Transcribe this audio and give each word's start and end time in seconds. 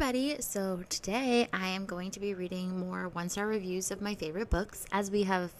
everybody. 0.00 0.36
So, 0.38 0.84
today 0.88 1.48
I 1.52 1.70
am 1.70 1.84
going 1.84 2.12
to 2.12 2.20
be 2.20 2.32
reading 2.32 2.78
more 2.78 3.08
one 3.08 3.28
star 3.28 3.48
reviews 3.48 3.90
of 3.90 4.00
my 4.00 4.14
favorite 4.14 4.48
books, 4.48 4.86
as 4.92 5.10
we 5.10 5.24
have 5.24 5.50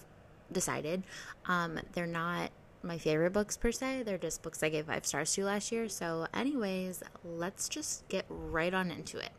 decided. 0.53 1.03
Um, 1.47 1.81
they're 1.93 2.07
not 2.07 2.51
my 2.85 2.99
favorite 2.99 3.33
books 3.33 3.57
per 3.57 3.73
se, 3.73 4.05
they're 4.05 4.17
just 4.17 4.43
books 4.43 4.63
I 4.63 4.69
gave 4.69 4.87
five 4.87 5.05
stars 5.05 5.35
to 5.35 5.45
last 5.45 5.73
year. 5.73 5.89
So, 5.89 6.29
anyways, 6.33 7.03
let's 7.25 7.69
just 7.69 8.07
get 8.07 8.27
right 8.29 8.73
on 8.73 8.93
into 8.93 9.19
it. 9.19 9.33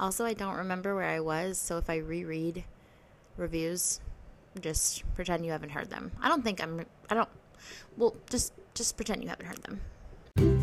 Also, 0.00 0.24
I 0.24 0.34
don't 0.34 0.56
remember 0.56 0.96
where 0.96 1.08
I 1.08 1.20
was, 1.20 1.56
so 1.56 1.78
if 1.78 1.88
I 1.88 1.98
reread 1.98 2.64
reviews, 3.36 4.00
just 4.60 5.04
pretend 5.14 5.46
you 5.46 5.52
haven't 5.52 5.70
heard 5.70 5.88
them. 5.88 6.10
I 6.20 6.28
don't 6.28 6.42
think 6.42 6.60
I'm, 6.60 6.84
I 7.08 7.14
don't, 7.14 7.28
well, 7.96 8.16
just, 8.28 8.54
just 8.74 8.96
pretend 8.96 9.22
you 9.22 9.28
haven't 9.28 9.46
heard 9.46 9.62
them. 9.62 10.61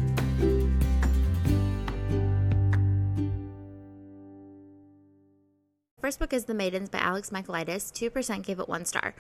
First 6.10 6.18
book 6.18 6.34
is 6.34 6.46
The 6.46 6.56
Maidens 6.56 6.90
by 6.90 6.98
Alex 6.98 7.30
Michaelides. 7.30 7.92
2% 7.92 8.44
gave 8.44 8.60
it 8.60 8.68
one 8.68 8.84
star. 8.84 9.14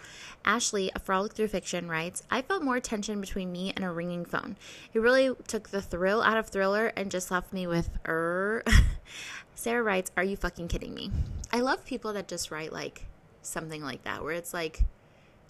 Ashley, 0.43 0.91
a 0.95 0.99
frolic 0.99 1.33
through 1.33 1.49
fiction, 1.49 1.87
writes 1.87 2.23
I 2.31 2.41
felt 2.41 2.63
more 2.63 2.79
tension 2.79 3.21
between 3.21 3.51
me 3.51 3.71
and 3.75 3.85
a 3.85 3.91
ringing 3.91 4.25
phone. 4.25 4.55
It 4.91 4.97
really 4.97 5.35
took 5.45 5.69
the 5.69 5.83
thrill 5.83 6.23
out 6.23 6.37
of 6.37 6.47
thriller 6.47 6.91
and 6.97 7.11
just 7.11 7.29
left 7.29 7.53
me 7.53 7.67
with, 7.67 7.91
er. 8.07 8.63
Sarah 9.53 9.83
writes, 9.83 10.09
Are 10.17 10.23
you 10.23 10.35
fucking 10.35 10.67
kidding 10.67 10.95
me? 10.95 11.11
I 11.53 11.59
love 11.59 11.85
people 11.85 12.11
that 12.13 12.27
just 12.27 12.49
write 12.49 12.73
like 12.73 13.05
something 13.43 13.83
like 13.83 14.03
that, 14.05 14.23
where 14.23 14.33
it's 14.33 14.55
like 14.55 14.81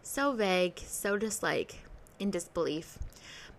so 0.04 0.34
vague, 0.34 0.78
so 0.80 1.18
just 1.18 1.42
like 1.42 1.84
in 2.20 2.32
disbelief. 2.32 2.98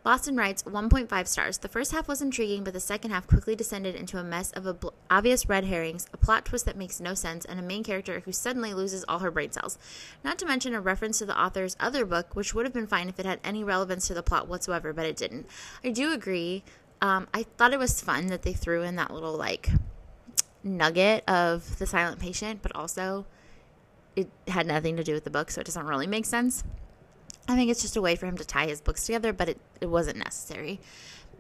Boston 0.03 0.37
writes 0.37 0.63
1.5 0.63 1.27
stars. 1.27 1.59
The 1.59 1.69
first 1.69 1.93
half 1.93 2.09
was 2.09 2.23
intriguing, 2.23 2.65
but 2.65 2.73
the 2.73 2.81
second 2.81 3.11
half 3.11 3.27
quickly 3.27 3.55
descended 3.55 3.95
into 3.95 4.19
a 4.19 4.25
mess 4.25 4.51
of 4.53 4.91
obvious 5.11 5.49
red 5.49 5.65
herrings, 5.65 6.07
a 6.13 6.17
plot 6.17 6.47
twist 6.47 6.65
that 6.65 6.77
makes 6.77 7.01
no 7.01 7.13
sense, 7.13 7.45
and 7.45 7.61
a 7.61 7.63
main 7.63 7.85
character 7.85 8.21
who 8.21 8.33
suddenly 8.33 8.73
loses 8.73 9.05
all 9.09 9.19
her 9.19 9.31
brain 9.31 9.53
cells. 9.53 9.79
Not 10.25 10.39
to 10.39 10.47
mention 10.47 10.75
a 10.75 10.81
reference 10.81 11.19
to 11.19 11.27
the 11.27 11.39
author's 11.39 11.77
other 11.79 12.07
book, 12.07 12.35
which 12.35 12.55
would 12.55 12.65
have 12.65 12.73
been 12.73 12.87
fine 12.87 13.11
if 13.11 13.21
it 13.21 13.27
had 13.27 13.41
any 13.45 13.63
relevance 13.63 14.07
to 14.07 14.15
the 14.15 14.23
plot 14.23 14.49
whatsoever, 14.49 14.95
but 14.95 15.05
it 15.05 15.17
didn't. 15.17 15.47
I 15.85 15.91
do 15.91 16.13
agree. 16.13 16.65
Um, 17.03 17.29
I 17.35 17.43
thought 17.43 17.75
it 17.75 17.79
was 17.79 18.01
fun 18.01 18.29
that 18.29 18.43
they 18.43 18.53
threw 18.55 18.83
in 18.83 18.97
that 18.97 19.13
little 19.13 19.37
like 19.37 19.71
nugget 20.63 21.25
of 21.29 21.79
the 21.79 21.87
silent 21.87 22.21
patient, 22.21 22.61
but 22.63 22.75
also 22.75 23.27
it 24.17 24.31
had 24.49 24.67
nothing 24.67 24.97
to 24.97 25.05
do 25.05 25.13
with 25.13 25.25
the 25.25 25.31
book, 25.31 25.51
so 25.51 25.61
it 25.61 25.65
doesn't 25.65 25.87
really 25.87 26.07
make 26.07 26.25
sense. 26.25 26.65
I 27.49 27.57
think 27.57 27.71
it's 27.71 27.83
just 27.83 27.97
a 27.97 28.03
way 28.03 28.17
for 28.17 28.27
him 28.27 28.37
to 28.37 28.45
tie 28.45 28.67
his 28.67 28.81
books 28.81 29.05
together, 29.05 29.33
but 29.33 29.49
it, 29.49 29.61
it 29.81 29.87
wasn't 29.87 30.19
necessary. 30.19 30.81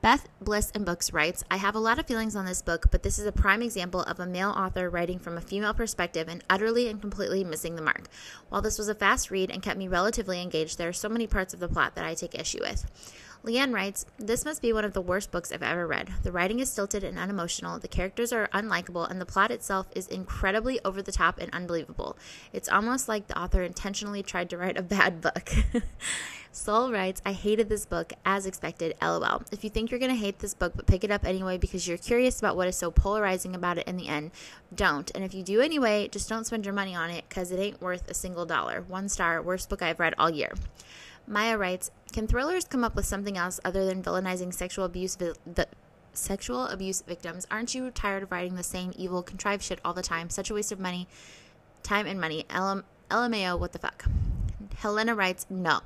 Beth 0.02 0.28
Bliss 0.40 0.72
and 0.74 0.86
Books 0.86 1.12
writes, 1.12 1.44
I 1.50 1.58
have 1.58 1.74
a 1.74 1.78
lot 1.78 1.98
of 1.98 2.06
feelings 2.06 2.34
on 2.34 2.46
this 2.46 2.62
book, 2.62 2.86
but 2.90 3.02
this 3.02 3.18
is 3.18 3.26
a 3.26 3.32
prime 3.32 3.60
example 3.60 4.00
of 4.02 4.18
a 4.18 4.24
male 4.24 4.48
author 4.48 4.88
writing 4.88 5.18
from 5.18 5.36
a 5.36 5.42
female 5.42 5.74
perspective 5.74 6.26
and 6.26 6.42
utterly 6.48 6.88
and 6.88 7.02
completely 7.02 7.44
missing 7.44 7.76
the 7.76 7.82
mark. 7.82 8.08
While 8.48 8.62
this 8.62 8.78
was 8.78 8.88
a 8.88 8.94
fast 8.94 9.30
read 9.30 9.50
and 9.50 9.62
kept 9.62 9.78
me 9.78 9.88
relatively 9.88 10.40
engaged, 10.40 10.78
there 10.78 10.88
are 10.88 10.94
so 10.94 11.10
many 11.10 11.26
parts 11.26 11.52
of 11.52 11.60
the 11.60 11.68
plot 11.68 11.96
that 11.96 12.06
I 12.06 12.14
take 12.14 12.34
issue 12.34 12.60
with. 12.60 12.86
Leanne 13.44 13.72
writes, 13.72 14.04
This 14.18 14.44
must 14.44 14.60
be 14.60 14.72
one 14.72 14.84
of 14.84 14.92
the 14.92 15.00
worst 15.00 15.30
books 15.30 15.50
I've 15.50 15.62
ever 15.62 15.86
read. 15.86 16.10
The 16.22 16.32
writing 16.32 16.60
is 16.60 16.70
stilted 16.70 17.02
and 17.02 17.18
unemotional, 17.18 17.78
the 17.78 17.88
characters 17.88 18.32
are 18.32 18.48
unlikable, 18.48 19.10
and 19.10 19.18
the 19.18 19.26
plot 19.26 19.50
itself 19.50 19.86
is 19.94 20.06
incredibly 20.08 20.78
over 20.84 21.00
the 21.00 21.12
top 21.12 21.38
and 21.38 21.50
unbelievable. 21.54 22.18
It's 22.52 22.68
almost 22.68 23.08
like 23.08 23.28
the 23.28 23.40
author 23.40 23.62
intentionally 23.62 24.22
tried 24.22 24.50
to 24.50 24.58
write 24.58 24.76
a 24.76 24.82
bad 24.82 25.22
book. 25.22 25.50
Soul 26.52 26.90
writes, 26.90 27.22
I 27.24 27.32
hated 27.32 27.68
this 27.68 27.86
book 27.86 28.12
as 28.26 28.44
expected, 28.44 28.94
lol. 29.00 29.42
If 29.52 29.62
you 29.62 29.70
think 29.70 29.90
you're 29.90 30.00
going 30.00 30.10
to 30.10 30.18
hate 30.18 30.40
this 30.40 30.52
book 30.52 30.72
but 30.74 30.86
pick 30.86 31.04
it 31.04 31.10
up 31.10 31.24
anyway 31.24 31.58
because 31.58 31.86
you're 31.86 31.96
curious 31.96 32.40
about 32.40 32.56
what 32.56 32.66
is 32.66 32.76
so 32.76 32.90
polarizing 32.90 33.54
about 33.54 33.78
it 33.78 33.86
in 33.86 33.96
the 33.96 34.08
end, 34.08 34.32
don't. 34.74 35.10
And 35.14 35.24
if 35.24 35.32
you 35.32 35.44
do 35.44 35.60
anyway, 35.60 36.08
just 36.08 36.28
don't 36.28 36.44
spend 36.44 36.66
your 36.66 36.74
money 36.74 36.94
on 36.94 37.08
it 37.08 37.24
because 37.28 37.52
it 37.52 37.60
ain't 37.60 37.80
worth 37.80 38.10
a 38.10 38.14
single 38.14 38.46
dollar. 38.46 38.82
One 38.82 39.08
star, 39.08 39.40
worst 39.40 39.70
book 39.70 39.80
I've 39.80 40.00
read 40.00 40.14
all 40.18 40.28
year. 40.28 40.52
Maya 41.30 41.56
writes, 41.56 41.92
"Can 42.12 42.26
thrillers 42.26 42.64
come 42.64 42.82
up 42.82 42.96
with 42.96 43.06
something 43.06 43.38
else 43.38 43.60
other 43.64 43.86
than 43.86 44.02
villainizing 44.02 44.52
sexual 44.52 44.84
abuse 44.84 45.14
vi- 45.14 45.34
the 45.46 45.68
sexual 46.12 46.66
abuse 46.66 47.02
victims? 47.02 47.46
Aren't 47.52 47.72
you 47.72 47.92
tired 47.92 48.24
of 48.24 48.32
writing 48.32 48.56
the 48.56 48.64
same 48.64 48.92
evil 48.96 49.22
contrived 49.22 49.62
shit 49.62 49.78
all 49.84 49.94
the 49.94 50.02
time? 50.02 50.28
Such 50.28 50.50
a 50.50 50.54
waste 50.54 50.72
of 50.72 50.80
money, 50.80 51.06
time 51.84 52.08
and 52.08 52.20
money. 52.20 52.46
LM- 52.50 52.84
LMAO, 53.12 53.56
what 53.56 53.70
the 53.70 53.78
fuck?" 53.78 54.06
Helena 54.78 55.14
writes, 55.14 55.46
"Nope." 55.48 55.84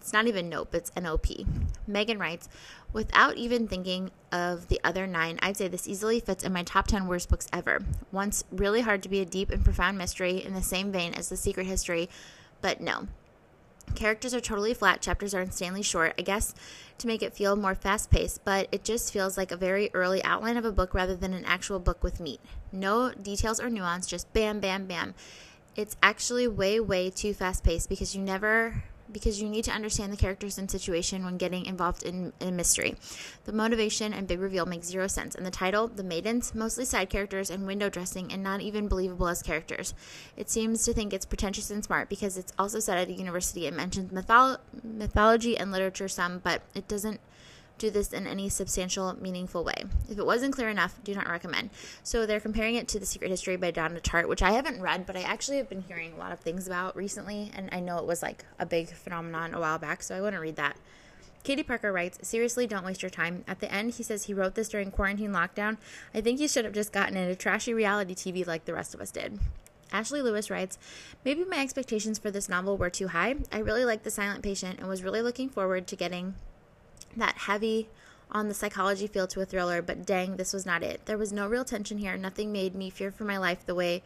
It's 0.00 0.14
not 0.14 0.26
even 0.26 0.48
nope, 0.48 0.74
it's 0.74 0.92
NOP. 0.96 1.44
Megan 1.86 2.18
writes, 2.18 2.48
without 2.94 3.36
even 3.36 3.68
thinking 3.68 4.10
of 4.32 4.68
the 4.68 4.80
other 4.82 5.06
nine, 5.06 5.38
I'd 5.42 5.58
say 5.58 5.68
this 5.68 5.86
easily 5.86 6.20
fits 6.20 6.44
in 6.44 6.54
my 6.54 6.62
top 6.62 6.86
10 6.86 7.06
worst 7.06 7.28
books 7.28 7.48
ever. 7.52 7.80
Once 8.10 8.44
really 8.50 8.80
hard 8.80 9.02
to 9.02 9.10
be 9.10 9.20
a 9.20 9.26
deep 9.26 9.50
and 9.50 9.62
profound 9.62 9.98
mystery 9.98 10.42
in 10.42 10.54
the 10.54 10.62
same 10.62 10.90
vein 10.90 11.12
as 11.12 11.28
The 11.28 11.36
Secret 11.36 11.66
History, 11.66 12.08
but 12.62 12.80
no. 12.80 13.08
Characters 13.94 14.34
are 14.34 14.40
totally 14.40 14.74
flat, 14.74 15.00
chapters 15.00 15.34
are 15.34 15.40
insanely 15.40 15.82
short, 15.82 16.14
I 16.18 16.22
guess 16.22 16.54
to 16.98 17.06
make 17.06 17.22
it 17.22 17.32
feel 17.32 17.56
more 17.56 17.74
fast 17.74 18.10
paced, 18.10 18.44
but 18.44 18.68
it 18.72 18.84
just 18.84 19.12
feels 19.12 19.36
like 19.36 19.52
a 19.52 19.56
very 19.56 19.90
early 19.94 20.22
outline 20.24 20.56
of 20.56 20.64
a 20.64 20.72
book 20.72 20.94
rather 20.94 21.16
than 21.16 21.32
an 21.32 21.44
actual 21.44 21.78
book 21.78 22.02
with 22.02 22.20
meat. 22.20 22.40
No 22.72 23.12
details 23.12 23.60
or 23.60 23.70
nuance, 23.70 24.06
just 24.06 24.32
bam, 24.32 24.60
bam, 24.60 24.86
bam. 24.86 25.14
It's 25.76 25.96
actually 26.02 26.48
way, 26.48 26.80
way 26.80 27.10
too 27.10 27.32
fast 27.32 27.62
paced 27.62 27.88
because 27.88 28.14
you 28.14 28.22
never 28.22 28.82
because 29.12 29.40
you 29.40 29.48
need 29.48 29.64
to 29.64 29.70
understand 29.70 30.12
the 30.12 30.16
characters 30.16 30.58
and 30.58 30.70
situation 30.70 31.24
when 31.24 31.36
getting 31.36 31.66
involved 31.66 32.02
in 32.02 32.32
a 32.40 32.50
mystery. 32.50 32.96
The 33.44 33.52
motivation 33.52 34.12
and 34.12 34.26
big 34.26 34.40
reveal 34.40 34.66
make 34.66 34.84
zero 34.84 35.06
sense, 35.06 35.34
and 35.34 35.46
the 35.46 35.50
title, 35.50 35.88
The 35.88 36.02
Maidens, 36.02 36.54
mostly 36.54 36.84
side 36.84 37.10
characters 37.10 37.50
and 37.50 37.66
window 37.66 37.88
dressing 37.88 38.32
and 38.32 38.42
not 38.42 38.60
even 38.60 38.88
believable 38.88 39.28
as 39.28 39.42
characters. 39.42 39.94
It 40.36 40.50
seems 40.50 40.84
to 40.84 40.92
think 40.92 41.12
it's 41.12 41.26
pretentious 41.26 41.70
and 41.70 41.84
smart 41.84 42.08
because 42.08 42.36
it's 42.36 42.52
also 42.58 42.80
set 42.80 42.98
at 42.98 43.08
a 43.08 43.12
university. 43.12 43.66
It 43.66 43.74
mentions 43.74 44.12
mytholo- 44.12 44.58
mythology 44.82 45.56
and 45.56 45.70
literature 45.72 46.08
some, 46.08 46.38
but 46.38 46.62
it 46.74 46.88
doesn't 46.88 47.20
do 47.78 47.90
this 47.90 48.12
in 48.12 48.26
any 48.26 48.48
substantial, 48.48 49.16
meaningful 49.20 49.64
way. 49.64 49.84
If 50.10 50.18
it 50.18 50.26
wasn't 50.26 50.54
clear 50.54 50.68
enough, 50.68 50.98
do 51.04 51.14
not 51.14 51.28
recommend. 51.28 51.70
So 52.02 52.26
they're 52.26 52.40
comparing 52.40 52.74
it 52.74 52.88
to 52.88 52.98
The 52.98 53.06
Secret 53.06 53.30
History 53.30 53.56
by 53.56 53.70
Donna 53.70 54.00
Tartt, 54.00 54.28
which 54.28 54.42
I 54.42 54.52
haven't 54.52 54.82
read, 54.82 55.06
but 55.06 55.16
I 55.16 55.22
actually 55.22 55.56
have 55.58 55.68
been 55.68 55.82
hearing 55.82 56.12
a 56.12 56.18
lot 56.18 56.32
of 56.32 56.40
things 56.40 56.66
about 56.66 56.96
recently, 56.96 57.50
and 57.54 57.68
I 57.72 57.80
know 57.80 57.98
it 57.98 58.06
was 58.06 58.22
like 58.22 58.44
a 58.58 58.66
big 58.66 58.88
phenomenon 58.88 59.54
a 59.54 59.60
while 59.60 59.78
back, 59.78 60.02
so 60.02 60.16
I 60.16 60.20
want 60.20 60.34
to 60.34 60.40
read 60.40 60.56
that. 60.56 60.76
Katie 61.44 61.62
Parker 61.62 61.92
writes, 61.92 62.18
Seriously, 62.22 62.66
don't 62.66 62.84
waste 62.84 63.02
your 63.02 63.10
time. 63.10 63.44
At 63.46 63.60
the 63.60 63.72
end, 63.72 63.92
he 63.92 64.02
says 64.02 64.24
he 64.24 64.34
wrote 64.34 64.54
this 64.54 64.68
during 64.68 64.90
quarantine 64.90 65.30
lockdown. 65.30 65.78
I 66.14 66.20
think 66.20 66.38
he 66.38 66.48
should 66.48 66.64
have 66.64 66.74
just 66.74 66.92
gotten 66.92 67.16
into 67.16 67.34
trashy 67.36 67.72
reality 67.72 68.14
TV 68.14 68.46
like 68.46 68.64
the 68.64 68.74
rest 68.74 68.94
of 68.94 69.00
us 69.00 69.10
did. 69.10 69.38
Ashley 69.92 70.20
Lewis 70.20 70.50
writes, 70.50 70.78
Maybe 71.24 71.44
my 71.44 71.58
expectations 71.58 72.18
for 72.18 72.30
this 72.30 72.48
novel 72.48 72.76
were 72.76 72.90
too 72.90 73.08
high. 73.08 73.36
I 73.50 73.58
really 73.58 73.84
liked 73.84 74.04
The 74.04 74.10
Silent 74.10 74.42
Patient 74.42 74.78
and 74.78 74.88
was 74.88 75.02
really 75.02 75.22
looking 75.22 75.48
forward 75.48 75.86
to 75.86 75.96
getting 75.96 76.34
that 77.18 77.36
heavy 77.38 77.88
on 78.30 78.48
the 78.48 78.54
psychology 78.54 79.06
feel 79.06 79.26
to 79.26 79.40
a 79.40 79.46
thriller, 79.46 79.80
but 79.80 80.04
dang, 80.04 80.36
this 80.36 80.52
was 80.52 80.66
not 80.66 80.82
it. 80.82 81.06
There 81.06 81.18
was 81.18 81.32
no 81.32 81.46
real 81.48 81.64
tension 81.64 81.98
here. 81.98 82.16
Nothing 82.16 82.52
made 82.52 82.74
me 82.74 82.90
fear 82.90 83.10
for 83.10 83.24
my 83.24 83.38
life 83.38 83.64
the 83.64 83.74
way 83.74 84.02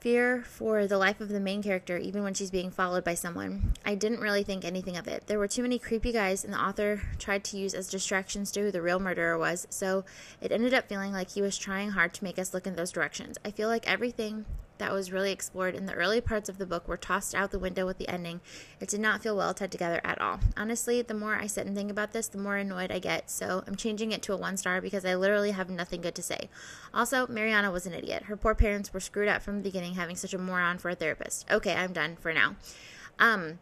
fear 0.00 0.44
for 0.46 0.86
the 0.86 0.98
life 0.98 1.20
of 1.20 1.28
the 1.28 1.40
main 1.40 1.62
character, 1.62 1.98
even 1.98 2.22
when 2.22 2.34
she's 2.34 2.50
being 2.50 2.70
followed 2.70 3.04
by 3.04 3.14
someone. 3.14 3.72
I 3.84 3.94
didn't 3.94 4.20
really 4.20 4.44
think 4.44 4.64
anything 4.64 4.96
of 4.96 5.08
it. 5.08 5.26
There 5.26 5.38
were 5.38 5.48
too 5.48 5.62
many 5.62 5.78
creepy 5.78 6.12
guys, 6.12 6.44
and 6.44 6.52
the 6.52 6.62
author 6.62 7.02
tried 7.18 7.44
to 7.44 7.58
use 7.58 7.74
as 7.74 7.88
distractions 7.88 8.50
to 8.52 8.60
who 8.60 8.70
the 8.70 8.82
real 8.82 9.00
murderer 9.00 9.36
was, 9.36 9.66
so 9.70 10.04
it 10.40 10.52
ended 10.52 10.72
up 10.72 10.88
feeling 10.88 11.12
like 11.12 11.30
he 11.30 11.42
was 11.42 11.58
trying 11.58 11.90
hard 11.90 12.14
to 12.14 12.24
make 12.24 12.38
us 12.38 12.54
look 12.54 12.66
in 12.66 12.76
those 12.76 12.92
directions. 12.92 13.38
I 13.44 13.50
feel 13.50 13.68
like 13.68 13.90
everything 13.90 14.44
that 14.78 14.92
was 14.92 15.12
really 15.12 15.32
explored 15.32 15.74
in 15.74 15.86
the 15.86 15.94
early 15.94 16.20
parts 16.20 16.48
of 16.48 16.58
the 16.58 16.66
book 16.66 16.88
were 16.88 16.96
tossed 16.96 17.34
out 17.34 17.50
the 17.50 17.58
window 17.58 17.86
with 17.86 17.98
the 17.98 18.08
ending. 18.08 18.40
It 18.80 18.88
did 18.88 19.00
not 19.00 19.22
feel 19.22 19.36
well 19.36 19.54
tied 19.54 19.72
together 19.72 20.00
at 20.04 20.20
all. 20.20 20.40
Honestly, 20.56 21.02
the 21.02 21.14
more 21.14 21.36
I 21.36 21.46
sit 21.46 21.66
and 21.66 21.76
think 21.76 21.90
about 21.90 22.12
this, 22.12 22.28
the 22.28 22.38
more 22.38 22.56
annoyed 22.56 22.90
I 22.90 22.98
get, 22.98 23.30
so 23.30 23.62
I'm 23.66 23.76
changing 23.76 24.12
it 24.12 24.22
to 24.22 24.32
a 24.32 24.36
one 24.36 24.56
star 24.56 24.80
because 24.80 25.04
I 25.04 25.14
literally 25.14 25.50
have 25.50 25.68
nothing 25.70 26.00
good 26.00 26.14
to 26.14 26.22
say. 26.22 26.48
Also, 26.94 27.26
Mariana 27.26 27.70
was 27.70 27.86
an 27.86 27.94
idiot. 27.94 28.24
Her 28.24 28.36
poor 28.36 28.54
parents 28.54 28.92
were 28.92 29.00
screwed 29.00 29.28
up 29.28 29.42
from 29.42 29.56
the 29.56 29.62
beginning 29.62 29.94
having 29.94 30.16
such 30.16 30.34
a 30.34 30.38
moron 30.38 30.78
for 30.78 30.90
a 30.90 30.94
therapist. 30.94 31.50
Okay, 31.50 31.74
I'm 31.74 31.92
done 31.92 32.16
for 32.16 32.32
now. 32.32 32.56
Um, 33.18 33.58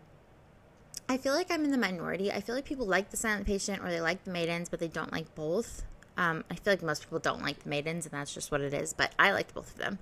I 1.08 1.16
feel 1.18 1.34
like 1.34 1.50
I'm 1.50 1.64
in 1.64 1.70
the 1.70 1.78
minority. 1.78 2.32
I 2.32 2.40
feel 2.40 2.54
like 2.54 2.64
people 2.64 2.86
like 2.86 3.10
the 3.10 3.16
silent 3.16 3.46
patient 3.46 3.82
or 3.82 3.90
they 3.90 4.00
like 4.00 4.24
the 4.24 4.30
maidens, 4.30 4.68
but 4.68 4.80
they 4.80 4.88
don't 4.88 5.12
like 5.12 5.34
both. 5.34 5.84
Um, 6.16 6.44
I 6.50 6.54
feel 6.54 6.72
like 6.72 6.82
most 6.82 7.02
people 7.02 7.18
don't 7.18 7.42
like 7.42 7.62
the 7.62 7.68
maidens, 7.68 8.06
and 8.06 8.12
that's 8.12 8.34
just 8.34 8.50
what 8.50 8.60
it 8.60 8.74
is. 8.74 8.92
But 8.92 9.12
I 9.18 9.32
liked 9.32 9.54
both 9.54 9.70
of 9.72 9.78
them. 9.78 9.98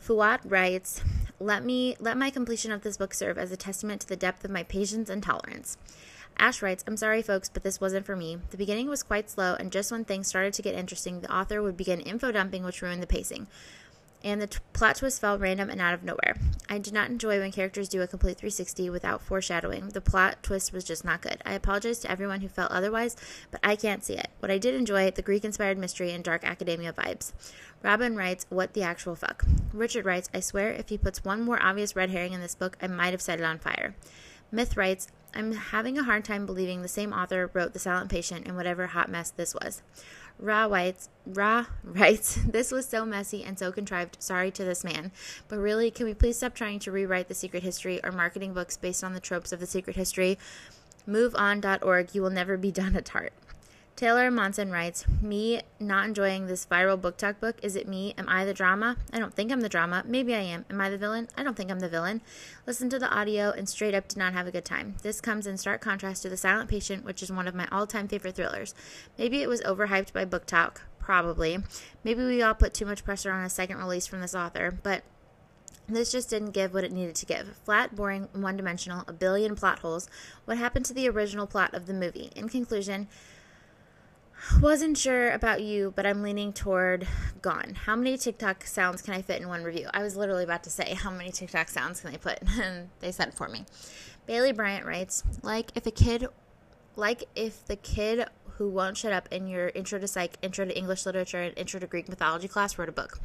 Fuad 0.00 0.40
writes, 0.44 1.02
"Let 1.40 1.64
me 1.64 1.96
let 1.98 2.16
my 2.16 2.30
completion 2.30 2.72
of 2.72 2.82
this 2.82 2.96
book 2.96 3.14
serve 3.14 3.38
as 3.38 3.50
a 3.50 3.56
testament 3.56 4.00
to 4.02 4.08
the 4.08 4.16
depth 4.16 4.44
of 4.44 4.50
my 4.50 4.62
patience 4.62 5.10
and 5.10 5.22
tolerance." 5.22 5.76
Ash 6.38 6.60
writes, 6.60 6.84
I'm 6.86 6.98
sorry, 6.98 7.22
folks, 7.22 7.48
but 7.48 7.62
this 7.62 7.80
wasn't 7.80 8.04
for 8.04 8.14
me. 8.14 8.38
The 8.50 8.58
beginning 8.58 8.88
was 8.88 9.02
quite 9.02 9.30
slow, 9.30 9.54
and 9.54 9.72
just 9.72 9.90
when 9.90 10.04
things 10.04 10.26
started 10.26 10.52
to 10.54 10.62
get 10.62 10.74
interesting, 10.74 11.20
the 11.20 11.34
author 11.34 11.62
would 11.62 11.78
begin 11.78 12.00
info 12.00 12.30
dumping, 12.30 12.62
which 12.62 12.82
ruined 12.82 13.02
the 13.02 13.06
pacing. 13.06 13.46
And 14.24 14.40
the 14.40 14.46
t- 14.46 14.58
plot 14.72 14.96
twist 14.96 15.20
felt 15.20 15.40
random 15.40 15.70
and 15.70 15.80
out 15.80 15.94
of 15.94 16.02
nowhere. 16.02 16.36
I 16.68 16.78
do 16.78 16.90
not 16.90 17.10
enjoy 17.10 17.38
when 17.38 17.52
characters 17.52 17.88
do 17.88 18.02
a 18.02 18.06
complete 18.06 18.38
360 18.38 18.90
without 18.90 19.22
foreshadowing. 19.22 19.90
The 19.90 20.00
plot 20.00 20.42
twist 20.42 20.72
was 20.72 20.84
just 20.84 21.04
not 21.04 21.22
good. 21.22 21.40
I 21.44 21.54
apologize 21.54 21.98
to 22.00 22.10
everyone 22.10 22.40
who 22.40 22.48
felt 22.48 22.70
otherwise, 22.70 23.16
but 23.50 23.60
I 23.62 23.76
can't 23.76 24.04
see 24.04 24.14
it. 24.14 24.28
What 24.40 24.50
I 24.50 24.58
did 24.58 24.74
enjoy, 24.74 25.10
the 25.10 25.22
Greek 25.22 25.44
inspired 25.44 25.78
mystery 25.78 26.12
and 26.12 26.24
dark 26.24 26.44
academia 26.44 26.92
vibes. 26.92 27.32
Robin 27.82 28.16
writes, 28.16 28.46
What 28.48 28.72
the 28.72 28.82
actual 28.82 29.14
fuck? 29.14 29.44
Richard 29.72 30.04
writes, 30.04 30.28
I 30.34 30.40
swear 30.40 30.72
if 30.72 30.88
he 30.88 30.98
puts 30.98 31.24
one 31.24 31.42
more 31.42 31.62
obvious 31.62 31.94
red 31.94 32.10
herring 32.10 32.32
in 32.32 32.40
this 32.40 32.54
book, 32.54 32.76
I 32.82 32.86
might 32.86 33.12
have 33.12 33.22
set 33.22 33.38
it 33.38 33.44
on 33.44 33.58
fire. 33.58 33.94
Myth 34.50 34.76
writes, 34.76 35.08
I'm 35.34 35.52
having 35.52 35.98
a 35.98 36.04
hard 36.04 36.24
time 36.24 36.46
believing 36.46 36.80
the 36.80 36.88
same 36.88 37.12
author 37.12 37.50
wrote 37.52 37.74
The 37.74 37.78
Silent 37.78 38.10
Patient 38.10 38.46
and 38.46 38.56
whatever 38.56 38.86
hot 38.86 39.10
mess 39.10 39.30
this 39.30 39.54
was. 39.54 39.82
Ra 40.38 40.64
writes, 40.66 41.08
Ra 41.26 41.66
writes, 41.82 42.38
This 42.48 42.70
was 42.70 42.86
so 42.86 43.04
messy 43.06 43.42
and 43.42 43.58
so 43.58 43.72
contrived. 43.72 44.16
Sorry 44.20 44.50
to 44.52 44.64
this 44.64 44.84
man. 44.84 45.12
But 45.48 45.58
really, 45.58 45.90
can 45.90 46.06
we 46.06 46.14
please 46.14 46.36
stop 46.36 46.54
trying 46.54 46.78
to 46.80 46.92
rewrite 46.92 47.28
the 47.28 47.34
secret 47.34 47.62
history 47.62 48.04
or 48.04 48.12
marketing 48.12 48.52
books 48.52 48.76
based 48.76 49.02
on 49.02 49.14
the 49.14 49.20
tropes 49.20 49.52
of 49.52 49.60
the 49.60 49.66
secret 49.66 49.96
history? 49.96 50.38
MoveOn.org, 51.08 52.14
you 52.14 52.22
will 52.22 52.30
never 52.30 52.56
be 52.56 52.72
done 52.72 52.96
at 52.96 53.08
heart. 53.08 53.32
Taylor 53.96 54.30
Monson 54.30 54.70
writes, 54.70 55.06
Me 55.22 55.62
not 55.80 56.06
enjoying 56.06 56.46
this 56.46 56.66
viral 56.66 57.00
BookTok 57.00 57.40
book. 57.40 57.58
Is 57.62 57.76
it 57.76 57.88
me? 57.88 58.12
Am 58.18 58.28
I 58.28 58.44
the 58.44 58.52
drama? 58.52 58.98
I 59.10 59.18
don't 59.18 59.32
think 59.32 59.50
I'm 59.50 59.62
the 59.62 59.70
drama. 59.70 60.04
Maybe 60.06 60.34
I 60.34 60.40
am. 60.40 60.66
Am 60.68 60.78
I 60.82 60.90
the 60.90 60.98
villain? 60.98 61.28
I 61.34 61.42
don't 61.42 61.56
think 61.56 61.70
I'm 61.70 61.78
the 61.78 61.88
villain. 61.88 62.20
Listen 62.66 62.90
to 62.90 62.98
the 62.98 63.10
audio 63.10 63.52
and 63.52 63.66
straight 63.66 63.94
up 63.94 64.06
did 64.06 64.18
not 64.18 64.34
have 64.34 64.46
a 64.46 64.50
good 64.50 64.66
time. 64.66 64.96
This 65.02 65.22
comes 65.22 65.46
in 65.46 65.56
stark 65.56 65.80
contrast 65.80 66.20
to 66.22 66.28
The 66.28 66.36
Silent 66.36 66.68
Patient, 66.68 67.06
which 67.06 67.22
is 67.22 67.32
one 67.32 67.48
of 67.48 67.54
my 67.54 67.66
all 67.72 67.86
time 67.86 68.06
favorite 68.06 68.36
thrillers. 68.36 68.74
Maybe 69.16 69.40
it 69.40 69.48
was 69.48 69.62
overhyped 69.62 70.12
by 70.12 70.26
BookTok. 70.26 70.76
Probably. 70.98 71.60
Maybe 72.04 72.22
we 72.22 72.42
all 72.42 72.52
put 72.52 72.74
too 72.74 72.84
much 72.84 73.02
pressure 73.02 73.32
on 73.32 73.44
a 73.44 73.50
second 73.50 73.78
release 73.78 74.06
from 74.06 74.20
this 74.20 74.34
author, 74.34 74.78
but 74.82 75.04
this 75.88 76.12
just 76.12 76.28
didn't 76.28 76.50
give 76.50 76.74
what 76.74 76.84
it 76.84 76.92
needed 76.92 77.14
to 77.14 77.26
give. 77.26 77.56
Flat, 77.64 77.96
boring, 77.96 78.28
one 78.32 78.58
dimensional, 78.58 79.04
a 79.08 79.12
billion 79.14 79.54
plot 79.54 79.78
holes. 79.78 80.06
What 80.44 80.58
happened 80.58 80.84
to 80.86 80.94
the 80.94 81.08
original 81.08 81.46
plot 81.46 81.72
of 81.72 81.86
the 81.86 81.94
movie? 81.94 82.30
In 82.34 82.48
conclusion, 82.48 83.08
wasn't 84.60 84.98
sure 84.98 85.30
about 85.30 85.62
you, 85.62 85.92
but 85.96 86.06
I'm 86.06 86.22
leaning 86.22 86.52
toward 86.52 87.06
gone. 87.42 87.74
How 87.84 87.96
many 87.96 88.16
TikTok 88.16 88.64
sounds 88.64 89.02
can 89.02 89.14
I 89.14 89.22
fit 89.22 89.40
in 89.40 89.48
one 89.48 89.64
review? 89.64 89.88
I 89.92 90.02
was 90.02 90.16
literally 90.16 90.44
about 90.44 90.64
to 90.64 90.70
say, 90.70 90.94
how 90.94 91.10
many 91.10 91.30
TikTok 91.30 91.68
sounds 91.68 92.00
can 92.00 92.12
they 92.12 92.18
put? 92.18 92.38
And 92.60 92.88
they 93.00 93.08
it 93.08 93.34
for 93.34 93.48
me. 93.48 93.64
Bailey 94.26 94.52
Bryant 94.52 94.86
writes, 94.86 95.22
like 95.42 95.70
if 95.74 95.86
a 95.86 95.90
kid, 95.90 96.26
like 96.96 97.24
if 97.34 97.64
the 97.66 97.76
kid 97.76 98.28
who 98.56 98.68
won't 98.68 98.96
shut 98.96 99.12
up 99.12 99.28
in 99.30 99.46
your 99.46 99.68
intro 99.68 99.98
to 99.98 100.08
psych, 100.08 100.38
intro 100.40 100.64
to 100.64 100.76
English 100.76 101.04
literature, 101.04 101.42
and 101.42 101.58
intro 101.58 101.78
to 101.78 101.86
Greek 101.86 102.08
mythology 102.08 102.48
class 102.48 102.78
wrote 102.78 102.88
a 102.88 102.92
book. 102.92 103.20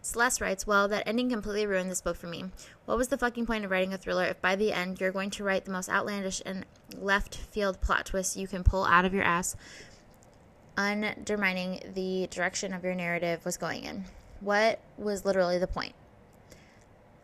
Celeste 0.00 0.40
writes, 0.40 0.66
Well, 0.66 0.88
that 0.88 1.06
ending 1.06 1.30
completely 1.30 1.66
ruined 1.66 1.90
this 1.90 2.00
book 2.00 2.16
for 2.16 2.26
me. 2.26 2.46
What 2.84 2.98
was 2.98 3.08
the 3.08 3.18
fucking 3.18 3.46
point 3.46 3.64
of 3.64 3.70
writing 3.70 3.94
a 3.94 3.98
thriller 3.98 4.24
if 4.24 4.40
by 4.40 4.56
the 4.56 4.72
end 4.72 5.00
you're 5.00 5.12
going 5.12 5.30
to 5.30 5.44
write 5.44 5.64
the 5.64 5.70
most 5.70 5.88
outlandish 5.88 6.42
and 6.44 6.66
left 6.98 7.36
field 7.36 7.80
plot 7.80 8.06
twist 8.06 8.36
you 8.36 8.48
can 8.48 8.64
pull 8.64 8.84
out 8.84 9.04
of 9.04 9.14
your 9.14 9.22
ass 9.22 9.56
undermining 10.76 11.80
the 11.94 12.28
direction 12.30 12.72
of 12.72 12.84
your 12.84 12.94
narrative 12.94 13.44
was 13.44 13.56
going 13.56 13.84
in. 13.84 14.04
What 14.40 14.80
was 14.98 15.24
literally 15.24 15.58
the 15.58 15.66
point? 15.66 15.94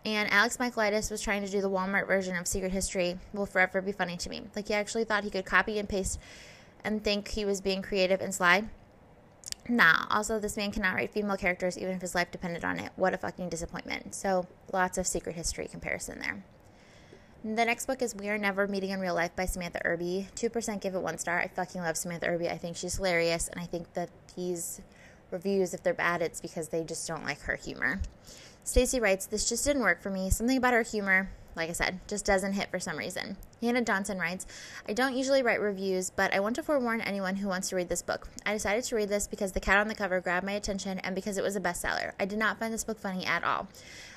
And 0.05 0.31
Alex 0.33 0.57
Michaelides 0.57 1.11
was 1.11 1.21
trying 1.21 1.45
to 1.45 1.51
do 1.51 1.61
the 1.61 1.71
Walmart 1.71 2.07
version 2.07 2.37
of 2.37 2.47
Secret 2.47 2.73
History 2.73 3.19
will 3.33 3.47
forever 3.47 3.83
be 3.83 3.93
funny 3.93 4.17
to 4.17 4.31
me. 4.31 4.43
Like 4.55 4.69
he 4.69 4.75
actually 4.75 5.05
thought 5.05 5.25
he 5.25 5.31
could 5.31 5.45
copy 5.45 5.79
and 5.79 5.89
paste 5.89 6.19
and 6.85 7.03
think 7.03 7.29
he 7.29 7.45
was 7.45 7.61
being 7.61 7.83
creative 7.83 8.21
and 8.21 8.35
sly. 8.35 8.65
Nah, 9.69 10.07
also 10.11 10.39
this 10.39 10.57
man 10.57 10.71
cannot 10.71 10.95
write 10.95 11.13
female 11.13 11.37
characters 11.37 11.77
even 11.77 11.95
if 11.95 12.01
his 12.01 12.15
life 12.15 12.31
depended 12.31 12.65
on 12.65 12.79
it. 12.79 12.93
What 12.97 13.13
a 13.13 13.19
fucking 13.19 13.49
disappointment. 13.49 14.15
So 14.15 14.47
lots 14.73 14.97
of 14.97 15.07
Secret 15.07 15.35
History 15.35 15.67
comparison 15.67 16.21
there. 16.21 16.43
The 17.45 17.65
next 17.65 17.87
book 17.87 18.03
is 18.03 18.17
We 18.17 18.29
Are 18.31 18.37
Never 18.37 18.67
Meeting 18.67 18.91
in 18.91 18.99
Real 18.99 19.15
Life 19.15 19.37
by 19.37 19.45
Samantha 19.45 19.81
Irby. 19.85 20.27
2% 20.35 20.81
give 20.81 20.97
it 20.97 20.99
one 21.01 21.19
star. 21.19 21.39
I 21.39 21.47
fucking 21.47 21.81
love 21.81 21.97
Samantha 21.97 22.27
Irby. 22.27 22.49
I 22.49 22.59
think 22.59 22.77
she's 22.77 22.97
hilarious, 22.97 23.47
and 23.47 23.61
I 23.61 23.65
think 23.65 23.95
that 23.95 24.11
these 24.35 24.81
reviews, 25.31 25.73
if 25.73 25.85
they're 25.85 25.95
bad, 25.95 26.21
it's 26.21 26.41
because 26.41 26.71
they 26.71 26.83
just 26.83 27.07
don't 27.07 27.25
like 27.25 27.41
her 27.43 27.55
humor. 27.55 28.01
Stacy 28.65 28.99
writes, 28.99 29.27
This 29.27 29.49
just 29.49 29.65
didn't 29.65 29.83
work 29.83 30.03
for 30.03 30.11
me. 30.11 30.31
Something 30.31 30.57
about 30.57 30.73
her 30.73 30.83
humor, 30.83 31.31
like 31.55 31.71
I 31.71 31.75
said, 31.75 32.01
just 32.09 32.27
doesn't 32.27 32.55
hit 32.55 32.73
for 32.73 32.81
some 32.81 32.97
reason. 32.97 33.37
Hannah 33.63 33.83
Johnson 33.83 34.19
writes, 34.19 34.47
I 34.89 34.93
don't 34.93 35.17
usually 35.17 35.43
write 35.43 35.61
reviews, 35.61 36.11
but 36.11 36.35
I 36.35 36.41
want 36.41 36.57
to 36.57 36.63
forewarn 36.63 37.01
anyone 37.01 37.37
who 37.37 37.49
wants 37.49 37.69
to 37.69 37.77
read 37.77 37.89
this 37.89 38.03
book. 38.03 38.29
I 38.47 38.53
decided 38.53 38.85
to 38.85 38.97
read 38.97 39.09
this 39.09 39.27
because 39.27 39.53
the 39.53 39.61
cat 39.61 39.79
on 39.79 39.89
the 39.89 39.95
cover 39.95 40.21
grabbed 40.21 40.47
my 40.47 40.53
attention 40.53 40.99
and 41.01 41.15
because 41.15 41.39
it 41.39 41.45
was 41.45 41.57
a 41.57 41.61
bestseller. 41.61 42.13
I 42.19 42.25
did 42.25 42.39
not 42.39 42.59
find 42.59 42.73
this 42.73 42.85
book 42.85 42.99
funny 42.99 43.27
at 43.27 43.43
all. 43.43 43.69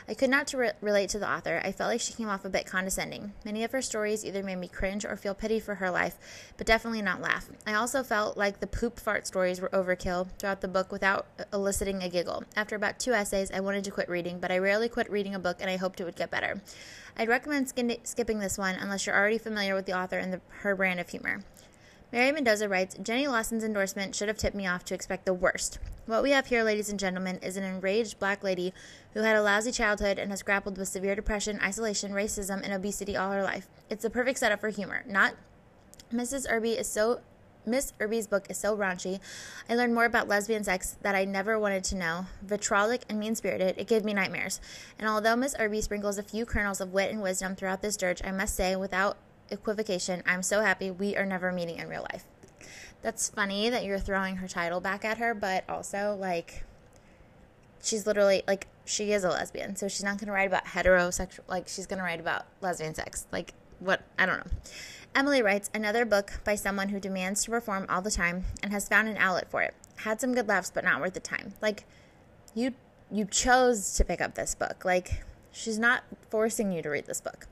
I 0.08 0.14
could 0.14 0.30
not 0.30 0.52
re- 0.54 0.72
relate 0.82 1.10
to 1.12 1.20
the 1.20 1.30
author. 1.30 1.62
I 1.64 1.72
felt 1.72 1.90
like 1.90 2.02
she 2.02 2.14
came 2.14 2.30
off 2.30 2.46
a 2.46 2.50
bit 2.50 2.66
condescending. 2.66 3.34
Many 3.46 3.64
of 3.64 3.72
her 3.72 3.82
stories 3.82 4.26
either 4.26 4.44
made 4.44 4.58
me 4.58 4.68
cringe 4.68 5.06
or 5.06 5.16
feel 5.16 5.34
pity 5.34 5.60
for 5.60 5.76
her 5.76 5.92
life, 5.92 6.18
but 6.58 6.68
definitely 6.68 7.02
not 7.02 7.22
laugh. 7.22 7.50
I 7.66 7.74
also 7.74 8.04
felt 8.04 8.38
like 8.38 8.60
the 8.60 8.68
poop 8.68 9.00
fart 9.00 9.28
stories 9.28 9.62
were 9.62 9.70
overkill 9.70 10.28
throughout 10.38 10.62
the 10.62 10.68
book 10.68 10.92
without 10.92 11.28
eliciting 11.54 12.04
a 12.04 12.10
giggle. 12.10 12.44
After 12.56 12.76
about 12.76 13.00
two 13.00 13.14
essays, 13.14 13.52
I 13.52 13.60
wanted 13.60 13.84
to 13.86 13.92
quit 13.92 14.10
reading, 14.10 14.40
but 14.40 14.52
I 14.52 14.58
rarely 14.58 14.90
quit 14.90 15.10
reading 15.10 15.36
a 15.36 15.40
book 15.40 15.58
and 15.60 15.70
I 15.70 15.78
hoped 15.78 16.02
it 16.02 16.06
would 16.06 16.16
get 16.16 16.32
better. 16.32 16.62
I'd 17.18 17.30
recommend 17.30 17.70
skipping 18.04 18.40
this 18.40 18.58
one 18.58 18.76
unless 18.76 19.06
you're 19.06 19.18
already 19.18 19.38
familiar 19.38 19.76
with 19.76 19.86
the 19.86 19.98
author 19.98 20.18
and 20.18 20.34
the, 20.34 20.42
her 20.60 20.76
brand 20.76 21.00
of 21.00 21.10
humor. 21.10 21.44
Mary 22.12 22.30
Mendoza 22.34 22.68
writes 22.68 22.98
Jenny 23.02 23.26
Lawson's 23.26 23.64
endorsement 23.64 24.14
should 24.14 24.28
have 24.28 24.38
tipped 24.38 24.56
me 24.56 24.68
off 24.68 24.84
to 24.84 24.94
expect 24.94 25.26
the 25.26 25.34
worst. 25.34 25.80
What 26.08 26.24
we 26.24 26.32
have 26.32 26.48
here, 26.48 26.62
ladies 26.62 26.90
and 26.90 27.00
gentlemen, 27.00 27.40
is 27.42 27.56
an 27.56 27.64
enraged 27.64 28.20
black 28.20 28.44
lady 28.44 28.74
who 29.14 29.22
had 29.22 29.38
a 29.38 29.42
lousy 29.42 29.72
childhood 29.72 30.20
and 30.20 30.30
has 30.30 30.44
grappled 30.44 30.78
with 30.78 30.90
severe 30.90 31.16
depression, 31.16 31.62
isolation, 31.64 32.12
racism, 32.12 32.62
and 32.64 32.74
obesity 32.74 33.16
all 33.16 33.32
her 33.32 33.44
life. 33.44 33.70
It's 33.90 34.04
the 34.04 34.10
perfect 34.10 34.40
setup 34.40 34.60
for 34.60 34.68
humor. 34.70 35.06
Not 35.08 35.36
Mrs. 36.14 36.48
Irby 36.50 36.72
is 36.72 36.88
so 36.88 37.22
Miss 37.66 37.94
Irby's 38.02 38.28
book 38.28 38.48
is 38.50 38.58
so 38.58 38.76
raunchy. 38.76 39.20
I 39.70 39.76
learned 39.76 39.94
more 39.94 40.06
about 40.06 40.28
lesbian 40.28 40.64
sex 40.64 40.98
that 41.04 41.16
I 41.16 41.26
never 41.26 41.60
wanted 41.60 41.84
to 41.86 41.96
know. 41.96 42.26
Vitrolic 42.46 43.04
and 43.08 43.20
mean 43.20 43.36
spirited, 43.36 43.78
it 43.78 43.88
gave 43.88 44.04
me 44.04 44.14
nightmares. 44.14 44.60
And 44.98 45.08
although 45.08 45.36
Miss 45.36 45.56
Irby 45.60 45.80
sprinkles 45.82 46.18
a 46.18 46.24
few 46.24 46.46
kernels 46.46 46.82
of 46.82 46.92
wit 46.92 47.12
and 47.12 47.22
wisdom 47.22 47.56
throughout 47.56 47.82
this 47.82 47.96
dirge, 47.96 48.22
I 48.26 48.32
must 48.32 48.56
say, 48.56 48.76
without 48.76 49.18
equivocation, 49.52 50.24
I'm 50.26 50.44
so 50.44 50.62
happy 50.62 50.90
we 50.90 51.16
are 51.16 51.26
never 51.26 51.52
meeting 51.52 51.78
in 51.78 51.88
real 51.88 52.08
life. 52.12 52.26
That's 53.02 53.30
funny 53.30 53.70
that 53.70 53.84
you're 53.84 54.00
throwing 54.00 54.38
her 54.38 54.48
title 54.48 54.80
back 54.80 55.04
at 55.04 55.18
her, 55.18 55.34
but 55.34 55.64
also, 55.70 56.16
like, 56.20 56.64
she's 57.82 58.06
literally, 58.06 58.44
like, 58.48 58.68
she 58.86 59.12
is 59.12 59.24
a 59.24 59.30
lesbian, 59.30 59.76
so 59.76 59.88
she's 59.88 60.04
not 60.04 60.20
to 60.20 60.32
write 60.32 60.48
about 60.48 60.66
heterosexual, 60.66 61.42
like, 61.48 61.68
she's 61.68 61.88
to 61.88 61.96
write 61.98 62.20
about 62.20 62.46
lesbian 62.62 62.94
sex. 62.94 63.26
Like, 63.32 63.54
what? 63.80 64.02
I 64.18 64.26
don't 64.26 64.38
know. 64.38 64.52
Emily 65.14 65.42
writes 65.42 65.70
another 65.74 66.06
book 66.06 66.40
by 66.46 66.56
someone 66.56 66.90
who 66.90 67.00
demands 67.00 67.44
to 67.44 67.52
perform 67.52 67.86
all 67.90 68.02
the 68.02 68.12
time 68.12 68.46
and 68.64 68.72
has 68.72 68.88
found 68.88 69.10
an 69.10 69.18
outlet 69.18 69.50
for 69.52 69.62
it. 69.62 69.74
Had 69.98 70.22
some 70.22 70.34
good 70.34 70.48
laughs, 70.48 70.72
but 70.74 70.86
not 70.86 71.02
worth 71.02 71.14
the 71.14 71.20
time. 71.20 71.54
Like, 71.62 71.86
you 72.56 72.74
you 73.12 73.26
chose 73.26 73.94
to 73.96 74.06
pick 74.06 74.22
up 74.22 74.36
this 74.36 74.56
book. 74.56 74.86
Like, 74.86 75.24
she's 75.52 75.78
not 75.78 76.04
forcing 76.30 76.72
you 76.72 76.82
to 76.82 76.90
read 76.90 77.08
this 77.08 77.20
book. 77.20 77.48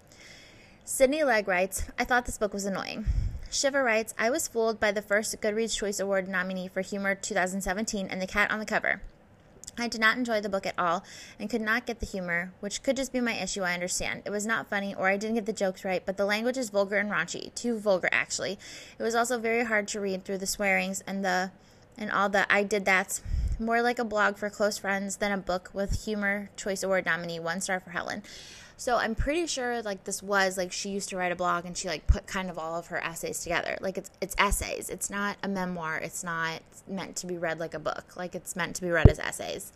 Sydney 0.91 1.23
Legg 1.23 1.47
writes, 1.47 1.85
I 1.99 2.03
thought 2.03 2.25
this 2.25 2.39
book 2.39 2.51
was 2.51 2.65
annoying. 2.65 3.05
Shiva 3.51 3.83
writes, 3.83 4.15
I 4.17 4.31
was 4.31 4.47
fooled 4.47 4.79
by 4.79 4.91
the 4.91 5.03
first 5.03 5.39
Goodreads 5.39 5.77
Choice 5.77 5.99
Award 5.99 6.27
nominee 6.27 6.67
for 6.67 6.81
Humor 6.81 7.13
2017 7.13 8.07
and 8.07 8.19
the 8.19 8.25
cat 8.25 8.49
on 8.49 8.57
the 8.57 8.65
cover. 8.65 8.99
I 9.77 9.87
did 9.87 10.01
not 10.01 10.17
enjoy 10.17 10.41
the 10.41 10.49
book 10.49 10.65
at 10.65 10.73
all 10.79 11.03
and 11.39 11.47
could 11.47 11.61
not 11.61 11.85
get 11.85 11.99
the 11.99 12.07
humor, 12.07 12.53
which 12.59 12.81
could 12.81 12.97
just 12.97 13.13
be 13.13 13.21
my 13.21 13.35
issue, 13.35 13.61
I 13.61 13.75
understand. 13.75 14.23
It 14.25 14.31
was 14.31 14.47
not 14.47 14.67
funny 14.67 14.95
or 14.95 15.07
I 15.07 15.15
didn't 15.15 15.35
get 15.35 15.45
the 15.45 15.53
jokes 15.53 15.85
right, 15.85 16.03
but 16.03 16.17
the 16.17 16.25
language 16.25 16.57
is 16.57 16.71
vulgar 16.71 16.97
and 16.97 17.11
raunchy. 17.11 17.53
Too 17.53 17.77
vulgar, 17.77 18.09
actually. 18.11 18.57
It 18.97 19.03
was 19.03 19.13
also 19.13 19.37
very 19.37 19.65
hard 19.65 19.87
to 19.89 20.01
read 20.01 20.25
through 20.25 20.39
the 20.39 20.47
swearings 20.47 21.03
and 21.05 21.23
the 21.23 21.51
and 21.99 22.11
all 22.11 22.29
the 22.29 22.51
I 22.51 22.63
did 22.63 22.85
that's 22.85 23.21
more 23.59 23.83
like 23.83 23.99
a 23.99 24.03
blog 24.03 24.37
for 24.37 24.49
close 24.49 24.79
friends 24.79 25.17
than 25.17 25.31
a 25.31 25.37
book 25.37 25.69
with 25.71 26.05
humor 26.05 26.49
choice 26.57 26.81
award 26.81 27.05
nominee 27.05 27.39
one 27.39 27.61
star 27.61 27.79
for 27.79 27.91
Helen. 27.91 28.23
So 28.79 28.95
I'm 28.95 29.13
pretty 29.13 29.45
sure 29.45 29.81
like 29.81 30.05
this 30.05 30.23
was 30.23 30.57
like 30.57 30.71
she 30.71 30.87
used 30.87 31.09
to 31.09 31.17
write 31.17 31.33
a 31.33 31.35
blog 31.35 31.65
and 31.65 31.77
she 31.77 31.89
like 31.89 32.07
put 32.07 32.25
kind 32.27 32.49
of 32.49 32.57
all 32.57 32.79
of 32.79 32.87
her 32.87 33.03
essays 33.03 33.43
together. 33.43 33.77
Like 33.81 33.97
it's 33.97 34.09
it's 34.21 34.33
essays. 34.39 34.87
It's 34.87 35.09
not 35.09 35.35
a 35.43 35.49
memoir. 35.49 35.97
It's 35.97 36.23
not 36.23 36.61
meant 36.87 37.17
to 37.17 37.27
be 37.27 37.37
read 37.37 37.59
like 37.59 37.73
a 37.73 37.79
book. 37.79 38.15
Like 38.15 38.35
it's 38.35 38.55
meant 38.55 38.77
to 38.77 38.81
be 38.81 38.89
read 38.89 39.09
as 39.09 39.19
essays. 39.19 39.73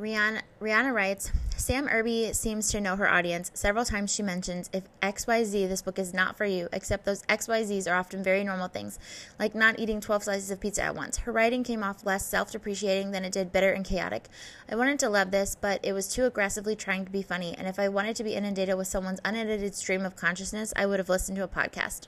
Rihanna, 0.00 0.40
Rihanna 0.62 0.94
writes 0.94 1.30
Sam 1.58 1.86
Irby 1.86 2.32
seems 2.32 2.70
to 2.70 2.80
know 2.80 2.96
her 2.96 3.08
audience. 3.08 3.50
Several 3.52 3.84
times 3.84 4.14
she 4.14 4.22
mentions 4.22 4.70
if 4.72 4.84
XYZ, 5.02 5.68
this 5.68 5.82
book 5.82 5.98
is 5.98 6.14
not 6.14 6.38
for 6.38 6.46
you, 6.46 6.70
except 6.72 7.04
those 7.04 7.22
XYZs 7.24 7.86
are 7.86 7.96
often 7.96 8.24
very 8.24 8.42
normal 8.42 8.68
things, 8.68 8.98
like 9.38 9.54
not 9.54 9.78
eating 9.78 10.00
12 10.00 10.24
slices 10.24 10.50
of 10.50 10.58
pizza 10.58 10.82
at 10.82 10.94
once. 10.94 11.18
Her 11.18 11.32
writing 11.32 11.62
came 11.62 11.84
off 11.84 12.06
less 12.06 12.24
self 12.24 12.50
depreciating 12.50 13.10
than 13.10 13.26
it 13.26 13.32
did 13.32 13.52
bitter 13.52 13.72
and 13.72 13.84
chaotic. 13.84 14.28
I 14.70 14.74
wanted 14.74 14.98
to 15.00 15.10
love 15.10 15.32
this, 15.32 15.54
but 15.54 15.80
it 15.84 15.92
was 15.92 16.08
too 16.08 16.24
aggressively 16.24 16.74
trying 16.74 17.04
to 17.04 17.10
be 17.10 17.20
funny, 17.20 17.54
and 17.58 17.68
if 17.68 17.78
I 17.78 17.90
wanted 17.90 18.16
to 18.16 18.24
be 18.24 18.34
inundated 18.34 18.78
with 18.78 18.88
someone's 18.88 19.20
unedited 19.22 19.74
stream 19.74 20.06
of 20.06 20.16
consciousness, 20.16 20.72
I 20.76 20.86
would 20.86 20.98
have 20.98 21.10
listened 21.10 21.36
to 21.36 21.44
a 21.44 21.48
podcast. 21.48 22.06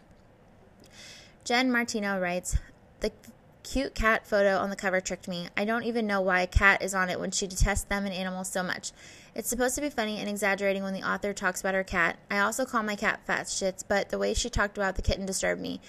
Jen 1.45 1.71
Martino 1.71 2.19
writes 2.19 2.57
The 3.01 3.13
cute 3.63 3.95
cat 3.95 4.27
photo 4.27 4.59
on 4.59 4.71
the 4.71 4.77
cover 4.77 5.01
tricked 5.01 5.29
me. 5.29 5.49
I 5.57 5.65
don't 5.65 5.85
even 5.85 6.07
know 6.07 6.21
why 6.21 6.43
a 6.43 6.47
cat 6.47 6.83
is 6.83 6.95
on 6.95 7.11
it 7.11 7.21
when 7.21 7.31
she 7.31 7.47
detests 7.47 7.85
them 7.85 8.05
and 8.05 8.15
animals 8.15 8.51
so 8.51 8.63
much. 8.63 8.93
It's 9.35 9.49
supposed 9.49 9.75
to 9.77 9.81
be 9.81 9.91
funny 9.91 10.19
and 10.19 10.29
exaggerating 10.29 10.83
when 10.83 10.95
the 10.95 11.09
author 11.09 11.33
talks 11.33 11.61
about 11.61 11.75
her 11.75 11.85
cat. 11.85 12.19
I 12.31 12.39
also 12.39 12.65
call 12.65 12.83
my 12.83 12.97
cat 12.97 13.21
fat 13.27 13.47
shits, 13.47 13.83
but 13.87 14.11
the 14.11 14.19
way 14.19 14.35
she 14.35 14.51
talked 14.51 14.77
about 14.77 14.97
the 14.97 15.03
kitten 15.03 15.27
disturbed 15.27 15.61
me. 15.61 15.81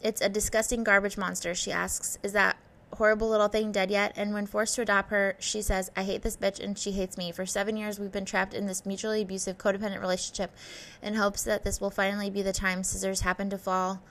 It's 0.00 0.20
a 0.20 0.28
disgusting 0.28 0.84
garbage 0.84 1.16
monster, 1.16 1.54
she 1.54 1.72
asks. 1.72 2.18
Is 2.22 2.32
that 2.32 2.56
horrible 2.92 3.28
little 3.28 3.48
thing 3.48 3.72
dead 3.72 3.90
yet? 3.90 4.12
And 4.16 4.32
when 4.32 4.46
forced 4.46 4.76
to 4.76 4.82
adopt 4.82 5.10
her, 5.10 5.34
she 5.38 5.62
says, 5.62 5.90
I 5.96 6.04
hate 6.04 6.22
this 6.22 6.36
bitch 6.36 6.62
and 6.62 6.78
she 6.78 6.92
hates 6.92 7.16
me. 7.16 7.32
For 7.32 7.46
seven 7.46 7.76
years, 7.76 7.98
we've 7.98 8.12
been 8.12 8.24
trapped 8.24 8.54
in 8.54 8.66
this 8.66 8.86
mutually 8.86 9.22
abusive, 9.22 9.58
codependent 9.58 10.00
relationship 10.00 10.52
in 11.02 11.14
hopes 11.14 11.42
that 11.44 11.64
this 11.64 11.80
will 11.80 11.90
finally 11.90 12.30
be 12.30 12.42
the 12.42 12.52
time 12.52 12.84
scissors 12.84 13.20
happen 13.20 13.50
to 13.50 13.58
fall 13.58 14.02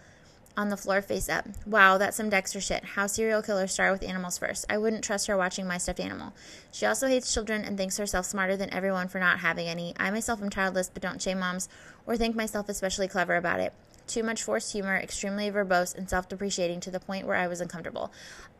on 0.56 0.70
the 0.70 0.78
floor 0.78 1.02
face 1.02 1.30
up. 1.30 1.48
Wow, 1.66 1.98
that's 1.98 2.18
some 2.18 2.30
Dexter 2.30 2.62
shit. 2.62 2.84
How 2.84 3.08
serial 3.08 3.42
killers 3.42 3.72
start 3.72 3.92
with 3.92 4.08
animals 4.08 4.38
first. 4.38 4.66
I 4.70 4.78
wouldn't 4.78 5.04
trust 5.04 5.28
her 5.28 5.38
watching 5.38 5.68
my 5.68 5.78
stuffed 5.78 6.00
animal. 6.00 6.34
She 6.72 6.86
also 6.86 7.08
hates 7.08 7.34
children 7.34 7.64
and 7.64 7.78
thinks 7.78 7.98
herself 7.98 8.26
smarter 8.26 8.56
than 8.56 8.74
everyone 8.74 9.08
for 9.08 9.20
not 9.20 9.40
having 9.40 9.68
any. 9.68 9.94
I 9.98 10.12
myself 10.12 10.42
am 10.42 10.50
childless, 10.50 10.90
but 10.90 11.02
don't 11.02 11.22
shame 11.22 11.40
moms 11.40 11.70
or 12.06 12.18
think 12.18 12.36
myself 12.36 12.70
especially 12.70 13.08
clever 13.08 13.36
about 13.36 13.60
it. 13.60 13.74
Too 14.06 14.24
much 14.24 14.44
forced 14.44 14.74
humor, 14.74 14.98
extremely 14.98 15.50
verbose 15.50 15.96
and 15.96 16.10
self 16.10 16.28
depreciating 16.28 16.82
to 16.82 16.92
the 16.92 17.00
point 17.00 17.26
where 17.26 17.38
I 17.38 17.48
was 17.48 17.62
uncomfortable. 17.62 18.12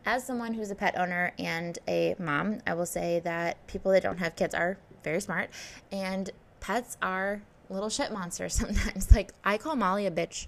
As 0.06 0.24
someone 0.24 0.54
who's 0.54 0.70
a 0.70 0.74
pet 0.74 0.98
owner 0.98 1.32
and 1.38 1.78
a 1.86 2.14
mom, 2.18 2.60
I 2.66 2.74
will 2.74 2.86
say 2.86 3.20
that 3.20 3.66
people 3.66 3.92
that 3.92 4.02
don't 4.02 4.18
have 4.18 4.36
kids 4.36 4.54
are 4.54 4.78
very 5.02 5.20
smart, 5.20 5.50
and 5.92 6.30
pets 6.60 6.96
are 7.02 7.42
little 7.68 7.90
shit 7.90 8.10
monsters 8.10 8.54
sometimes. 8.58 9.12
Like, 9.12 9.32
I 9.44 9.58
call 9.58 9.76
Molly 9.76 10.06
a 10.06 10.10
bitch 10.10 10.46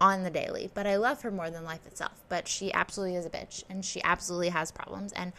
on 0.00 0.22
the 0.22 0.30
daily, 0.30 0.70
but 0.72 0.86
I 0.86 0.96
love 0.96 1.22
her 1.22 1.30
more 1.30 1.50
than 1.50 1.64
life 1.64 1.86
itself. 1.86 2.22
But 2.28 2.48
she 2.48 2.72
absolutely 2.72 3.16
is 3.16 3.26
a 3.26 3.30
bitch 3.30 3.64
and 3.68 3.84
she 3.84 4.02
absolutely 4.02 4.48
has 4.48 4.72
problems. 4.72 5.12
And, 5.12 5.32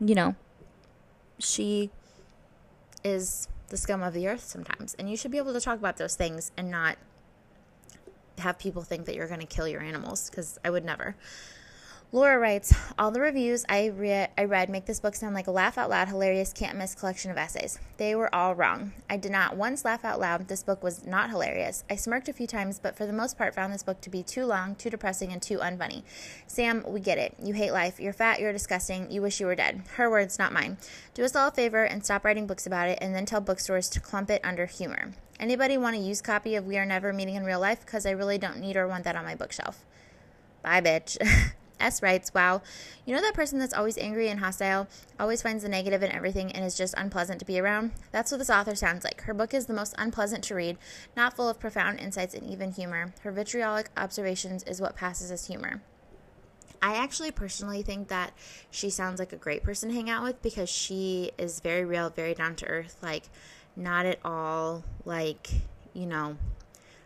you 0.00 0.14
know, 0.14 0.34
she 1.38 1.90
is 3.02 3.48
the 3.68 3.76
scum 3.76 4.02
of 4.02 4.12
the 4.12 4.28
earth 4.28 4.44
sometimes. 4.44 4.94
And 4.98 5.10
you 5.10 5.16
should 5.16 5.30
be 5.30 5.38
able 5.38 5.54
to 5.54 5.60
talk 5.60 5.78
about 5.78 5.96
those 5.96 6.14
things 6.14 6.52
and 6.56 6.70
not 6.70 6.98
have 8.38 8.58
people 8.58 8.82
think 8.82 9.06
that 9.06 9.14
you're 9.14 9.28
going 9.28 9.40
to 9.40 9.46
kill 9.46 9.66
your 9.68 9.80
animals 9.80 10.28
because 10.28 10.58
I 10.64 10.70
would 10.70 10.84
never. 10.84 11.16
Laura 12.14 12.38
writes, 12.38 12.74
All 12.98 13.10
the 13.10 13.22
reviews 13.22 13.64
I, 13.70 14.28
I 14.36 14.44
read 14.44 14.68
make 14.68 14.84
this 14.84 15.00
book 15.00 15.14
sound 15.14 15.34
like 15.34 15.46
a 15.46 15.50
laugh 15.50 15.78
out 15.78 15.88
loud, 15.88 16.08
hilarious, 16.08 16.52
can't 16.52 16.76
miss 16.76 16.94
collection 16.94 17.30
of 17.30 17.38
essays. 17.38 17.78
They 17.96 18.14
were 18.14 18.32
all 18.34 18.54
wrong. 18.54 18.92
I 19.08 19.16
did 19.16 19.32
not 19.32 19.56
once 19.56 19.82
laugh 19.82 20.04
out 20.04 20.20
loud. 20.20 20.48
This 20.48 20.62
book 20.62 20.82
was 20.82 21.06
not 21.06 21.30
hilarious. 21.30 21.84
I 21.88 21.96
smirked 21.96 22.28
a 22.28 22.34
few 22.34 22.46
times, 22.46 22.78
but 22.78 22.98
for 22.98 23.06
the 23.06 23.14
most 23.14 23.38
part 23.38 23.54
found 23.54 23.72
this 23.72 23.82
book 23.82 24.02
to 24.02 24.10
be 24.10 24.22
too 24.22 24.44
long, 24.44 24.74
too 24.74 24.90
depressing, 24.90 25.32
and 25.32 25.40
too 25.40 25.56
unfunny. 25.56 26.02
Sam, 26.46 26.84
we 26.86 27.00
get 27.00 27.16
it. 27.16 27.34
You 27.42 27.54
hate 27.54 27.72
life. 27.72 27.98
You're 27.98 28.12
fat. 28.12 28.40
You're 28.40 28.52
disgusting. 28.52 29.10
You 29.10 29.22
wish 29.22 29.40
you 29.40 29.46
were 29.46 29.54
dead. 29.54 29.80
Her 29.96 30.10
words, 30.10 30.38
not 30.38 30.52
mine. 30.52 30.76
Do 31.14 31.24
us 31.24 31.34
all 31.34 31.48
a 31.48 31.50
favor 31.50 31.82
and 31.82 32.04
stop 32.04 32.26
writing 32.26 32.46
books 32.46 32.66
about 32.66 32.90
it, 32.90 32.98
and 33.00 33.14
then 33.14 33.24
tell 33.24 33.40
bookstores 33.40 33.88
to 33.88 34.00
clump 34.00 34.28
it 34.28 34.42
under 34.44 34.66
humor. 34.66 35.14
Anybody 35.40 35.78
want 35.78 35.96
a 35.96 35.98
used 35.98 36.24
copy 36.24 36.56
of 36.56 36.66
We 36.66 36.76
Are 36.76 36.84
Never 36.84 37.14
Meeting 37.14 37.36
in 37.36 37.44
Real 37.44 37.60
Life? 37.60 37.80
Because 37.86 38.04
I 38.04 38.10
really 38.10 38.36
don't 38.36 38.60
need 38.60 38.76
or 38.76 38.86
want 38.86 39.04
that 39.04 39.16
on 39.16 39.24
my 39.24 39.34
bookshelf. 39.34 39.82
Bye, 40.62 40.82
bitch. 40.82 41.16
S 41.82 42.02
writes, 42.02 42.32
Wow, 42.32 42.62
you 43.04 43.14
know 43.14 43.20
that 43.20 43.34
person 43.34 43.58
that's 43.58 43.74
always 43.74 43.98
angry 43.98 44.28
and 44.28 44.40
hostile, 44.40 44.88
always 45.18 45.42
finds 45.42 45.62
the 45.62 45.68
negative 45.68 46.02
in 46.02 46.12
everything, 46.12 46.52
and 46.52 46.64
is 46.64 46.76
just 46.76 46.94
unpleasant 46.96 47.38
to 47.40 47.44
be 47.44 47.58
around? 47.58 47.92
That's 48.10 48.30
what 48.30 48.38
this 48.38 48.50
author 48.50 48.74
sounds 48.74 49.04
like. 49.04 49.22
Her 49.22 49.34
book 49.34 49.52
is 49.52 49.66
the 49.66 49.74
most 49.74 49.94
unpleasant 49.98 50.44
to 50.44 50.54
read, 50.54 50.78
not 51.16 51.34
full 51.34 51.48
of 51.48 51.60
profound 51.60 52.00
insights 52.00 52.34
and 52.34 52.46
even 52.46 52.72
humor. 52.72 53.12
Her 53.22 53.32
vitriolic 53.32 53.90
observations 53.96 54.62
is 54.64 54.80
what 54.80 54.96
passes 54.96 55.30
as 55.30 55.46
humor. 55.46 55.82
I 56.80 56.96
actually 56.96 57.30
personally 57.30 57.82
think 57.82 58.08
that 58.08 58.32
she 58.70 58.90
sounds 58.90 59.20
like 59.20 59.32
a 59.32 59.36
great 59.36 59.62
person 59.62 59.88
to 59.90 59.94
hang 59.94 60.10
out 60.10 60.24
with 60.24 60.42
because 60.42 60.68
she 60.68 61.30
is 61.38 61.60
very 61.60 61.84
real, 61.84 62.10
very 62.10 62.34
down 62.34 62.56
to 62.56 62.66
earth, 62.66 62.96
like, 63.02 63.28
not 63.76 64.04
at 64.04 64.18
all 64.24 64.82
like, 65.04 65.50
you 65.94 66.06
know, 66.06 66.36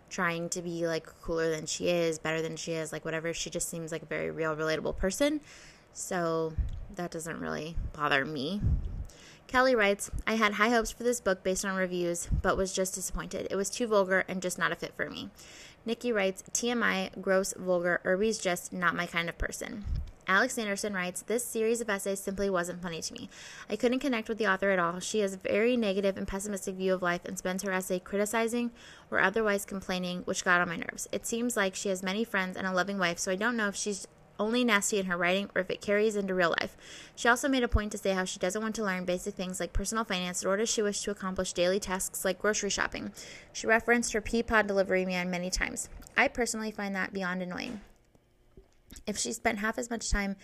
trying 0.08 0.48
to 0.50 0.62
be 0.62 0.86
like 0.86 1.06
cooler 1.22 1.50
than 1.50 1.66
she 1.66 1.88
is, 1.88 2.18
better 2.18 2.42
than 2.42 2.56
she 2.56 2.72
is, 2.72 2.92
like 2.92 3.04
whatever. 3.04 3.32
She 3.32 3.50
just 3.50 3.68
seems 3.68 3.92
like 3.92 4.02
a 4.02 4.06
very 4.06 4.30
real, 4.30 4.54
relatable 4.54 4.96
person. 4.96 5.40
So 5.92 6.52
that 6.94 7.10
doesn't 7.10 7.40
really 7.40 7.76
bother 7.92 8.24
me. 8.24 8.60
Kelly 9.46 9.74
writes, 9.74 10.10
I 10.26 10.34
had 10.34 10.54
high 10.54 10.70
hopes 10.70 10.90
for 10.90 11.04
this 11.04 11.20
book 11.20 11.42
based 11.42 11.64
on 11.64 11.76
reviews, 11.76 12.28
but 12.42 12.56
was 12.56 12.72
just 12.72 12.94
disappointed. 12.94 13.46
It 13.50 13.56
was 13.56 13.70
too 13.70 13.86
vulgar 13.86 14.24
and 14.28 14.42
just 14.42 14.58
not 14.58 14.72
a 14.72 14.76
fit 14.76 14.94
for 14.96 15.08
me. 15.08 15.30
Nikki 15.84 16.10
writes, 16.10 16.42
TMI, 16.52 17.20
gross, 17.20 17.54
vulgar, 17.56 18.00
Irby's 18.04 18.38
just 18.38 18.72
not 18.72 18.96
my 18.96 19.06
kind 19.06 19.28
of 19.28 19.38
person. 19.38 19.84
Alex 20.28 20.58
Anderson 20.58 20.92
writes, 20.92 21.22
This 21.22 21.44
series 21.44 21.80
of 21.80 21.88
essays 21.88 22.18
simply 22.18 22.50
wasn't 22.50 22.82
funny 22.82 23.00
to 23.00 23.12
me. 23.12 23.30
I 23.70 23.76
couldn't 23.76 24.00
connect 24.00 24.28
with 24.28 24.38
the 24.38 24.48
author 24.48 24.70
at 24.70 24.78
all. 24.78 24.98
She 24.98 25.20
has 25.20 25.34
a 25.34 25.38
very 25.38 25.76
negative 25.76 26.16
and 26.16 26.26
pessimistic 26.26 26.74
view 26.74 26.94
of 26.94 27.02
life 27.02 27.24
and 27.24 27.38
spends 27.38 27.62
her 27.62 27.70
essay 27.70 28.00
criticizing 28.00 28.72
or 29.10 29.20
otherwise 29.20 29.64
complaining, 29.64 30.22
which 30.22 30.44
got 30.44 30.60
on 30.60 30.68
my 30.68 30.76
nerves. 30.76 31.08
It 31.12 31.26
seems 31.26 31.56
like 31.56 31.76
she 31.76 31.90
has 31.90 32.02
many 32.02 32.24
friends 32.24 32.56
and 32.56 32.66
a 32.66 32.72
loving 32.72 32.98
wife, 32.98 33.18
so 33.18 33.30
I 33.30 33.36
don't 33.36 33.56
know 33.56 33.68
if 33.68 33.76
she's 33.76 34.08
only 34.38 34.64
nasty 34.64 34.98
in 34.98 35.06
her 35.06 35.16
writing 35.16 35.48
or 35.54 35.60
if 35.60 35.70
it 35.70 35.80
carries 35.80 36.16
into 36.16 36.34
real 36.34 36.54
life. 36.60 36.76
She 37.14 37.28
also 37.28 37.48
made 37.48 37.62
a 37.62 37.68
point 37.68 37.92
to 37.92 37.98
say 37.98 38.12
how 38.12 38.24
she 38.24 38.38
doesn't 38.38 38.60
want 38.60 38.74
to 38.76 38.84
learn 38.84 39.04
basic 39.04 39.34
things 39.34 39.60
like 39.60 39.72
personal 39.72 40.04
finance, 40.04 40.44
nor 40.44 40.56
does 40.56 40.68
she 40.68 40.82
wish 40.82 41.02
to 41.02 41.10
accomplish 41.10 41.52
daily 41.52 41.80
tasks 41.80 42.24
like 42.24 42.40
grocery 42.40 42.70
shopping. 42.70 43.12
She 43.52 43.66
referenced 43.66 44.12
her 44.12 44.20
Peapod 44.20 44.66
delivery 44.66 45.06
man 45.06 45.30
many 45.30 45.50
times. 45.50 45.88
I 46.16 46.28
personally 46.28 46.70
find 46.70 46.94
that 46.96 47.12
beyond 47.12 47.42
annoying. 47.42 47.80
If 49.06 49.18
she 49.18 49.32
spent 49.32 49.58
half 49.58 49.78
as 49.78 49.90
much 49.90 50.10
time, 50.10 50.36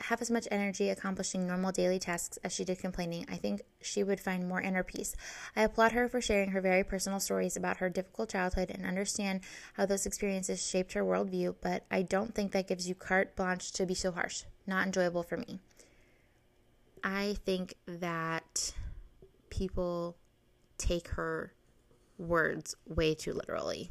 half 0.00 0.20
as 0.20 0.30
much 0.30 0.48
energy 0.50 0.88
accomplishing 0.90 1.46
normal 1.46 1.72
daily 1.72 1.98
tasks 1.98 2.38
as 2.42 2.52
she 2.52 2.64
did 2.64 2.78
complaining, 2.78 3.26
I 3.30 3.36
think 3.36 3.62
she 3.80 4.02
would 4.02 4.20
find 4.20 4.48
more 4.48 4.60
inner 4.60 4.82
peace. 4.82 5.14
I 5.54 5.62
applaud 5.62 5.92
her 5.92 6.08
for 6.08 6.20
sharing 6.20 6.50
her 6.50 6.60
very 6.60 6.84
personal 6.84 7.20
stories 7.20 7.56
about 7.56 7.78
her 7.78 7.88
difficult 7.88 8.30
childhood 8.30 8.70
and 8.70 8.84
understand 8.84 9.40
how 9.74 9.86
those 9.86 10.06
experiences 10.06 10.66
shaped 10.66 10.94
her 10.94 11.04
worldview, 11.04 11.56
but 11.60 11.84
I 11.90 12.02
don't 12.02 12.34
think 12.34 12.52
that 12.52 12.68
gives 12.68 12.88
you 12.88 12.94
carte 12.94 13.36
blanche 13.36 13.72
to 13.72 13.86
be 13.86 13.94
so 13.94 14.10
harsh. 14.12 14.44
Not 14.66 14.86
enjoyable 14.86 15.22
for 15.22 15.36
me. 15.36 15.60
I 17.02 17.36
think 17.44 17.74
that 17.86 18.72
people 19.50 20.16
take 20.78 21.08
her 21.08 21.52
words 22.18 22.74
way 22.86 23.14
too 23.14 23.34
literally. 23.34 23.90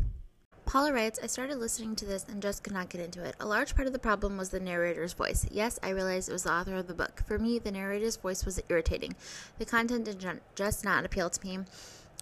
Paula 0.66 0.92
writes, 0.92 1.20
I 1.22 1.28
started 1.28 1.58
listening 1.58 1.96
to 1.98 2.06
this 2.06 2.26
and 2.28 2.42
just 2.42 2.64
could 2.64 2.74
not 2.74 2.90
get 2.90 3.02
into 3.02 3.24
it. 3.24 3.36
A 3.40 3.46
large 3.46 3.76
part 3.76 3.86
of 3.86 3.94
the 3.94 4.00
problem 4.00 4.38
was 4.38 4.50
the 4.50 4.60
narrator's 4.60 5.14
voice. 5.14 5.46
Yes, 5.52 5.80
I 5.84 5.90
realized 5.90 6.30
it 6.30 6.34
was 6.34 6.44
the 6.44 6.52
author 6.54 6.76
of 6.78 6.88
the 6.88 6.94
book. 6.96 7.22
For 7.28 7.38
me, 7.38 7.60
the 7.60 7.72
narrator's 7.72 8.16
voice 8.16 8.44
was 8.44 8.60
irritating. 8.70 9.16
The 9.60 9.66
content 9.66 10.06
did 10.06 10.26
just 10.56 10.84
not 10.84 11.06
appeal 11.06 11.30
to 11.30 11.46
me. 11.46 11.60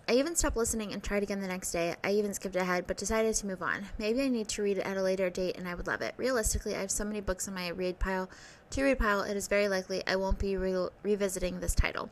I 0.08 0.14
even 0.14 0.36
stopped 0.36 0.58
listening 0.58 0.92
and 0.92 1.04
tried 1.04 1.24
again 1.24 1.42
the 1.42 1.48
next 1.48 1.72
day. 1.72 1.96
I 2.04 2.12
even 2.12 2.34
skipped 2.34 2.56
ahead, 2.56 2.86
but 2.88 2.98
decided 2.98 3.34
to 3.36 3.48
move 3.48 3.62
on. 3.62 3.86
Maybe 3.98 4.22
I 4.22 4.28
need 4.28 4.48
to 4.50 4.62
read 4.62 4.78
it 4.78 4.86
at 4.86 4.98
a 4.98 5.02
later 5.02 5.30
date 5.30 5.58
and 5.58 5.68
I 5.68 5.76
would 5.76 5.88
love 5.88 6.02
it. 6.02 6.14
Realistically, 6.18 6.76
I 6.76 6.82
have 6.82 6.92
so 6.92 7.06
many 7.06 7.22
books 7.22 7.48
on 7.48 7.54
my 7.54 7.70
read 7.70 8.00
pile. 8.00 8.30
To 8.72 8.84
read 8.84 9.00
pile, 9.00 9.22
it 9.22 9.38
is 9.38 9.48
very 9.48 9.68
likely 9.68 10.02
I 10.06 10.16
won't 10.16 10.40
be 10.40 10.58
re- 10.58 10.90
revisiting 11.04 11.60
this 11.60 11.76
title. 11.76 12.10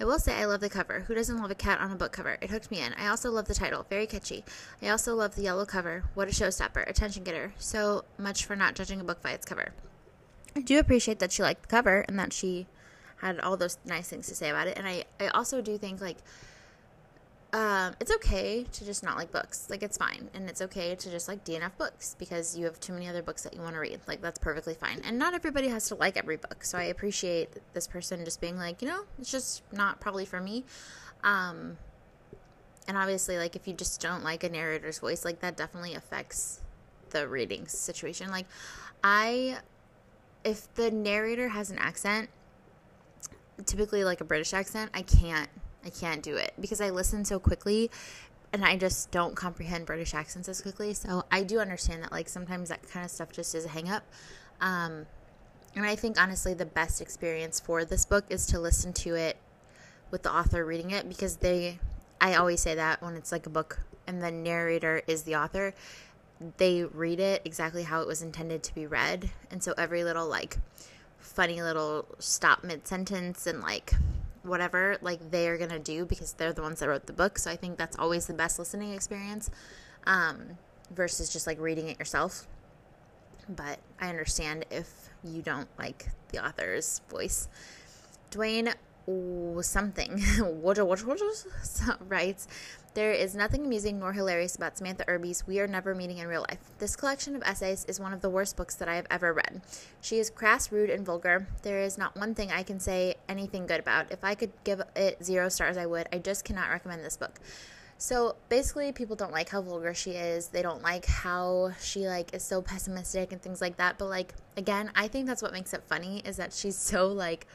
I 0.00 0.04
will 0.04 0.18
say 0.18 0.34
I 0.34 0.46
love 0.46 0.60
the 0.60 0.70
cover. 0.70 1.00
Who 1.00 1.14
doesn't 1.14 1.38
love 1.38 1.50
a 1.50 1.54
cat 1.54 1.80
on 1.80 1.92
a 1.92 1.96
book 1.96 2.12
cover? 2.12 2.38
It 2.40 2.50
hooked 2.50 2.70
me 2.70 2.80
in. 2.80 2.94
I 2.94 3.08
also 3.08 3.30
love 3.30 3.46
the 3.46 3.54
title, 3.54 3.86
very 3.90 4.06
catchy. 4.06 4.44
I 4.80 4.88
also 4.88 5.14
love 5.14 5.34
the 5.34 5.42
yellow 5.42 5.66
cover. 5.66 6.04
What 6.14 6.28
a 6.28 6.30
showstopper, 6.30 6.88
attention 6.88 7.24
getter. 7.24 7.52
So 7.58 8.04
much 8.18 8.46
for 8.46 8.56
not 8.56 8.74
judging 8.74 9.00
a 9.00 9.04
book 9.04 9.20
by 9.20 9.32
its 9.32 9.44
cover. 9.44 9.74
I 10.56 10.60
do 10.60 10.78
appreciate 10.78 11.18
that 11.18 11.32
she 11.32 11.42
liked 11.42 11.62
the 11.62 11.68
cover 11.68 12.04
and 12.08 12.18
that 12.18 12.32
she 12.32 12.66
had 13.18 13.38
all 13.40 13.56
those 13.56 13.78
nice 13.84 14.08
things 14.08 14.26
to 14.28 14.34
say 14.34 14.50
about 14.50 14.66
it. 14.66 14.76
And 14.76 14.86
I, 14.86 15.04
I 15.20 15.28
also 15.28 15.60
do 15.60 15.78
think 15.78 16.00
like 16.00 16.18
um, 17.52 17.94
it's 18.00 18.10
okay 18.10 18.64
to 18.72 18.84
just 18.84 19.04
not 19.04 19.16
like 19.16 19.30
books. 19.30 19.68
Like 19.68 19.82
it's 19.82 19.98
fine, 19.98 20.30
and 20.32 20.48
it's 20.48 20.62
okay 20.62 20.94
to 20.94 21.10
just 21.10 21.28
like 21.28 21.44
DNF 21.44 21.76
books 21.76 22.16
because 22.18 22.56
you 22.56 22.64
have 22.64 22.80
too 22.80 22.94
many 22.94 23.08
other 23.08 23.22
books 23.22 23.42
that 23.42 23.52
you 23.52 23.60
want 23.60 23.74
to 23.74 23.80
read. 23.80 24.00
Like 24.06 24.22
that's 24.22 24.38
perfectly 24.38 24.72
fine, 24.72 25.02
and 25.04 25.18
not 25.18 25.34
everybody 25.34 25.68
has 25.68 25.86
to 25.88 25.94
like 25.96 26.16
every 26.16 26.38
book. 26.38 26.64
So 26.64 26.78
I 26.78 26.84
appreciate 26.84 27.50
this 27.74 27.86
person 27.86 28.24
just 28.24 28.40
being 28.40 28.56
like, 28.56 28.80
you 28.80 28.88
know, 28.88 29.02
it's 29.18 29.30
just 29.30 29.62
not 29.70 30.00
probably 30.00 30.24
for 30.24 30.40
me. 30.40 30.64
Um, 31.22 31.76
and 32.88 32.96
obviously, 32.96 33.36
like 33.36 33.54
if 33.54 33.68
you 33.68 33.74
just 33.74 34.00
don't 34.00 34.24
like 34.24 34.44
a 34.44 34.48
narrator's 34.48 34.98
voice, 34.98 35.22
like 35.22 35.40
that 35.40 35.54
definitely 35.54 35.94
affects 35.94 36.60
the 37.10 37.28
reading 37.28 37.68
situation. 37.68 38.30
Like 38.30 38.46
I, 39.04 39.58
if 40.42 40.72
the 40.74 40.90
narrator 40.90 41.48
has 41.48 41.70
an 41.70 41.78
accent, 41.78 42.30
typically 43.66 44.04
like 44.04 44.22
a 44.22 44.24
British 44.24 44.54
accent, 44.54 44.90
I 44.94 45.02
can't 45.02 45.50
I 45.84 45.90
can't 45.90 46.22
do 46.22 46.36
it 46.36 46.52
because 46.60 46.80
I 46.80 46.90
listen 46.90 47.24
so 47.24 47.38
quickly 47.38 47.90
and 48.52 48.64
I 48.64 48.76
just 48.76 49.10
don't 49.10 49.34
comprehend 49.34 49.86
British 49.86 50.14
accents 50.14 50.48
as 50.48 50.60
quickly. 50.60 50.92
So 50.94 51.24
I 51.30 51.42
do 51.42 51.58
understand 51.58 52.02
that 52.02 52.12
like 52.12 52.28
sometimes 52.28 52.68
that 52.68 52.88
kind 52.88 53.04
of 53.04 53.10
stuff 53.10 53.32
just 53.32 53.54
is 53.54 53.64
a 53.64 53.68
hang 53.68 53.88
up. 53.88 54.04
Um, 54.60 55.06
and 55.74 55.86
I 55.86 55.96
think 55.96 56.20
honestly 56.20 56.54
the 56.54 56.66
best 56.66 57.00
experience 57.00 57.58
for 57.60 57.84
this 57.84 58.04
book 58.04 58.24
is 58.28 58.46
to 58.46 58.60
listen 58.60 58.92
to 58.94 59.14
it 59.14 59.36
with 60.10 60.22
the 60.22 60.32
author 60.32 60.64
reading 60.64 60.90
it 60.90 61.08
because 61.08 61.36
they 61.36 61.78
I 62.20 62.34
always 62.34 62.60
say 62.60 62.76
that 62.76 63.02
when 63.02 63.16
it's 63.16 63.32
like 63.32 63.46
a 63.46 63.50
book 63.50 63.80
and 64.06 64.22
the 64.22 64.30
narrator 64.30 65.02
is 65.08 65.22
the 65.24 65.36
author, 65.36 65.74
they 66.58 66.84
read 66.84 67.18
it 67.18 67.42
exactly 67.44 67.82
how 67.82 68.00
it 68.00 68.06
was 68.06 68.22
intended 68.22 68.62
to 68.64 68.74
be 68.74 68.86
read. 68.86 69.30
And 69.50 69.62
so 69.62 69.74
every 69.76 70.04
little 70.04 70.28
like 70.28 70.58
funny 71.18 71.62
little 71.62 72.06
stop 72.18 72.62
mid 72.62 72.86
sentence 72.86 73.46
and 73.46 73.60
like 73.60 73.94
whatever 74.42 74.96
like 75.02 75.30
they 75.30 75.48
are 75.48 75.56
going 75.56 75.70
to 75.70 75.78
do 75.78 76.04
because 76.04 76.32
they're 76.32 76.52
the 76.52 76.62
ones 76.62 76.80
that 76.80 76.88
wrote 76.88 77.06
the 77.06 77.12
book. 77.12 77.38
So 77.38 77.50
I 77.50 77.56
think 77.56 77.78
that's 77.78 77.98
always 77.98 78.26
the 78.26 78.34
best 78.34 78.58
listening 78.58 78.92
experience 78.92 79.50
um, 80.06 80.58
versus 80.90 81.32
just 81.32 81.46
like 81.46 81.60
reading 81.60 81.88
it 81.88 81.98
yourself. 81.98 82.46
But 83.48 83.78
I 84.00 84.08
understand 84.08 84.66
if 84.70 84.88
you 85.24 85.42
don't 85.42 85.68
like 85.78 86.08
the 86.30 86.44
author's 86.44 87.00
voice. 87.08 87.48
Dwayne 88.30 88.72
something 89.62 90.22
writes 92.08 92.46
there 92.94 93.12
is 93.12 93.34
nothing 93.34 93.64
amusing 93.64 93.98
nor 93.98 94.12
hilarious 94.12 94.54
about 94.54 94.76
Samantha 94.76 95.08
Irby's 95.08 95.46
We 95.46 95.60
Are 95.60 95.66
Never 95.66 95.94
Meeting 95.94 96.18
in 96.18 96.26
Real 96.26 96.44
Life. 96.50 96.58
This 96.78 96.94
collection 96.94 97.34
of 97.34 97.42
essays 97.42 97.86
is 97.86 97.98
one 97.98 98.12
of 98.12 98.20
the 98.20 98.28
worst 98.28 98.54
books 98.56 98.74
that 98.74 98.88
I 98.88 98.96
have 98.96 99.06
ever 99.10 99.32
read. 99.32 99.62
She 100.02 100.18
is 100.18 100.28
crass, 100.28 100.70
rude, 100.70 100.90
and 100.90 101.04
vulgar. 101.06 101.46
There 101.62 101.80
is 101.80 101.96
not 101.96 102.16
one 102.16 102.34
thing 102.34 102.52
I 102.52 102.62
can 102.62 102.78
say 102.80 103.14
anything 103.28 103.66
good 103.66 103.80
about. 103.80 104.12
If 104.12 104.22
I 104.22 104.34
could 104.34 104.52
give 104.64 104.82
it 104.94 105.24
zero 105.24 105.48
stars, 105.48 105.78
I 105.78 105.86
would. 105.86 106.06
I 106.12 106.18
just 106.18 106.44
cannot 106.44 106.68
recommend 106.68 107.02
this 107.02 107.16
book. 107.16 107.40
So 107.96 108.36
basically, 108.48 108.92
people 108.92 109.16
don't 109.16 109.32
like 109.32 109.48
how 109.48 109.62
vulgar 109.62 109.94
she 109.94 110.10
is. 110.10 110.48
They 110.48 110.60
don't 110.60 110.82
like 110.82 111.06
how 111.06 111.72
she 111.80 112.08
like 112.08 112.34
is 112.34 112.42
so 112.42 112.60
pessimistic 112.60 113.32
and 113.32 113.40
things 113.40 113.60
like 113.60 113.78
that. 113.78 113.96
But 113.96 114.06
like 114.06 114.34
again, 114.56 114.90
I 114.94 115.08
think 115.08 115.26
that's 115.26 115.40
what 115.40 115.52
makes 115.52 115.72
it 115.72 115.82
funny 115.86 116.20
is 116.26 116.36
that 116.36 116.52
she's 116.52 116.76
so 116.76 117.06
like 117.06 117.46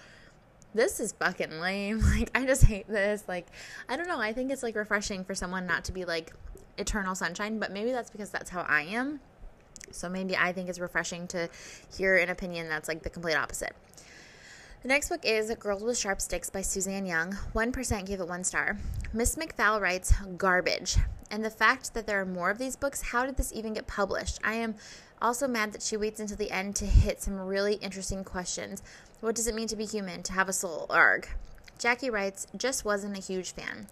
this 0.77 0.99
is 0.99 1.11
fucking 1.13 1.59
lame. 1.59 2.01
Like, 2.17 2.31
I 2.33 2.45
just 2.45 2.63
hate 2.63 2.87
this. 2.87 3.23
Like, 3.27 3.47
I 3.89 3.97
don't 3.97 4.07
know. 4.07 4.19
I 4.19 4.31
think 4.31 4.51
it's 4.51 4.63
like 4.63 4.75
refreshing 4.75 5.23
for 5.23 5.35
someone 5.35 5.65
not 5.67 5.83
to 5.85 5.91
be 5.91 6.05
like 6.05 6.33
eternal 6.77 7.15
sunshine, 7.15 7.59
but 7.59 7.71
maybe 7.71 7.91
that's 7.91 8.09
because 8.09 8.29
that's 8.29 8.49
how 8.49 8.61
I 8.61 8.83
am. 8.83 9.19
So 9.91 10.09
maybe 10.09 10.35
I 10.35 10.53
think 10.53 10.69
it's 10.69 10.79
refreshing 10.79 11.27
to 11.27 11.49
hear 11.95 12.15
an 12.17 12.29
opinion 12.29 12.69
that's 12.69 12.87
like 12.87 13.03
the 13.03 13.09
complete 13.09 13.35
opposite. 13.35 13.75
The 14.81 14.87
next 14.87 15.09
book 15.09 15.21
is 15.23 15.53
Girls 15.55 15.83
with 15.83 15.97
Sharp 15.97 16.21
Sticks 16.21 16.49
by 16.49 16.61
Suzanne 16.61 17.05
Young. 17.05 17.33
1% 17.53 18.05
gave 18.05 18.19
it 18.19 18.27
one 18.27 18.43
star. 18.43 18.77
Miss 19.11 19.35
McFall 19.35 19.81
writes, 19.81 20.13
garbage. 20.37 20.97
And 21.29 21.43
the 21.43 21.49
fact 21.49 21.93
that 21.93 22.07
there 22.07 22.21
are 22.21 22.25
more 22.25 22.49
of 22.49 22.57
these 22.57 22.75
books, 22.75 23.01
how 23.01 23.25
did 23.25 23.37
this 23.37 23.51
even 23.51 23.73
get 23.73 23.87
published? 23.87 24.39
I 24.43 24.53
am 24.53 24.75
also 25.21 25.47
mad 25.47 25.73
that 25.73 25.81
she 25.81 25.97
waits 25.97 26.19
until 26.19 26.37
the 26.37 26.51
end 26.51 26.75
to 26.77 26.85
hit 26.85 27.21
some 27.21 27.39
really 27.39 27.75
interesting 27.75 28.23
questions. 28.23 28.83
What 29.21 29.35
does 29.35 29.47
it 29.47 29.55
mean 29.55 29.67
to 29.67 29.75
be 29.75 29.85
human, 29.85 30.23
to 30.23 30.33
have 30.33 30.49
a 30.49 30.53
soul? 30.53 30.85
Arg. 30.89 31.27
Jackie 31.79 32.09
writes, 32.09 32.47
just 32.55 32.85
wasn't 32.85 33.17
a 33.17 33.21
huge 33.21 33.53
fan. 33.53 33.87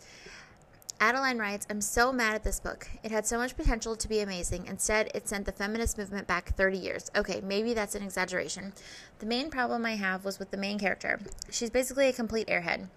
Adeline 1.00 1.38
writes, 1.38 1.67
I'm 1.70 1.82
so 1.82 2.13
mad 2.13 2.36
at 2.36 2.44
this 2.44 2.60
book. 2.60 2.88
It 3.03 3.12
had 3.12 3.27
so 3.27 3.38
much 3.38 3.58
potential 3.58 3.96
to 3.98 4.08
be 4.08 4.22
amazing. 4.22 4.65
Instead, 4.65 5.12
it 5.13 5.27
sent 5.27 5.46
the 5.46 5.51
feminist 5.51 5.98
movement 5.98 6.25
back 6.25 6.55
30 6.55 6.77
years. 6.77 7.12
Okay, 7.15 7.41
maybe 7.41 7.74
that's 7.74 7.96
an 7.96 8.03
exaggeration. 8.03 8.72
The 9.20 9.25
main 9.25 9.50
problem 9.50 9.86
I 9.86 9.98
have 9.98 10.24
was 10.24 10.39
with 10.39 10.51
the 10.51 10.58
main 10.58 10.79
character. 10.79 11.20
She's 11.51 11.70
basically 11.70 12.08
a 12.08 12.13
complete 12.13 12.48
airhead. 12.48 12.88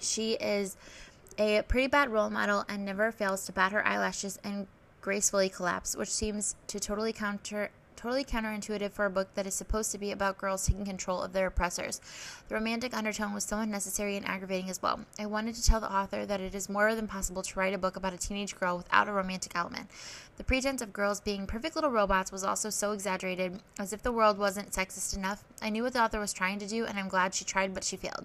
She 0.00 0.32
is 0.32 0.76
a 1.38 1.62
pretty 1.62 1.86
bad 1.86 2.10
role 2.10 2.30
model 2.30 2.64
and 2.68 2.84
never 2.84 3.12
fails 3.12 3.46
to 3.46 3.52
bat 3.52 3.72
her 3.72 3.86
eyelashes 3.86 4.38
and 4.42 4.66
gracefully 5.04 5.50
collapse, 5.50 5.94
which 5.94 6.08
seems 6.08 6.56
to 6.66 6.80
totally 6.80 7.12
counter 7.12 7.70
totally 7.94 8.24
counterintuitive 8.24 8.90
for 8.90 9.04
a 9.04 9.10
book 9.10 9.28
that 9.34 9.46
is 9.46 9.54
supposed 9.54 9.92
to 9.92 9.98
be 9.98 10.10
about 10.10 10.38
girls 10.38 10.66
taking 10.66 10.84
control 10.84 11.22
of 11.22 11.32
their 11.32 11.46
oppressors. 11.46 12.00
The 12.48 12.54
romantic 12.54 12.94
undertone 12.94 13.32
was 13.32 13.44
so 13.44 13.58
unnecessary 13.58 14.16
and 14.16 14.26
aggravating 14.26 14.68
as 14.68 14.82
well. 14.82 15.00
I 15.18 15.26
wanted 15.26 15.54
to 15.54 15.64
tell 15.64 15.80
the 15.80 15.92
author 15.92 16.26
that 16.26 16.40
it 16.40 16.54
is 16.54 16.68
more 16.68 16.94
than 16.94 17.06
possible 17.06 17.42
to 17.42 17.58
write 17.58 17.72
a 17.72 17.78
book 17.78 17.96
about 17.96 18.12
a 18.14 18.18
teenage 18.18 18.58
girl 18.58 18.78
without 18.78 19.08
a 19.08 19.12
romantic 19.12 19.52
element. 19.54 19.88
The 20.38 20.44
pretense 20.44 20.82
of 20.82 20.92
girls 20.92 21.20
being 21.20 21.46
perfect 21.46 21.76
little 21.76 21.90
robots 21.90 22.32
was 22.32 22.44
also 22.44 22.68
so 22.68 22.92
exaggerated, 22.92 23.60
as 23.78 23.92
if 23.92 24.02
the 24.02 24.12
world 24.12 24.38
wasn't 24.38 24.72
sexist 24.72 25.16
enough. 25.16 25.44
I 25.62 25.70
knew 25.70 25.82
what 25.82 25.92
the 25.92 26.02
author 26.02 26.20
was 26.20 26.32
trying 26.32 26.58
to 26.58 26.66
do, 26.66 26.84
and 26.86 26.98
I'm 26.98 27.08
glad 27.08 27.34
she 27.34 27.44
tried, 27.44 27.74
but 27.74 27.84
she 27.84 27.96
failed. 27.96 28.24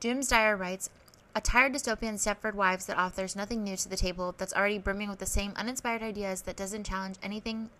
Doomsdire 0.00 0.58
writes, 0.58 0.90
a 1.34 1.40
tired 1.40 1.72
dystopian 1.72 2.14
Stepford 2.14 2.54
Wives 2.54 2.86
that 2.86 2.98
offers 2.98 3.34
nothing 3.34 3.64
new 3.64 3.76
to 3.76 3.88
the 3.88 3.96
table, 3.96 4.34
that's 4.36 4.52
already 4.52 4.78
brimming 4.78 5.08
with 5.08 5.18
the 5.18 5.26
same 5.26 5.52
uninspired 5.56 6.02
ideas, 6.02 6.42
that 6.42 6.56
doesn't 6.56 6.84
challenge 6.84 7.16
anything 7.22 7.70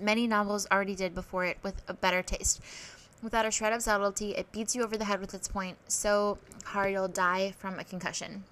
many 0.00 0.26
novels 0.26 0.66
already 0.70 0.94
did 0.94 1.14
before 1.14 1.44
it 1.44 1.58
with 1.62 1.82
a 1.88 1.94
better 1.94 2.22
taste. 2.22 2.60
Without 3.22 3.46
a 3.46 3.50
shred 3.50 3.72
of 3.72 3.82
subtlety, 3.82 4.32
it 4.32 4.52
beats 4.52 4.76
you 4.76 4.84
over 4.84 4.96
the 4.96 5.04
head 5.04 5.20
with 5.20 5.34
its 5.34 5.48
point 5.48 5.76
so 5.88 6.38
hard 6.64 6.92
you'll 6.92 7.08
die 7.08 7.52
from 7.58 7.78
a 7.78 7.84
concussion. 7.84 8.44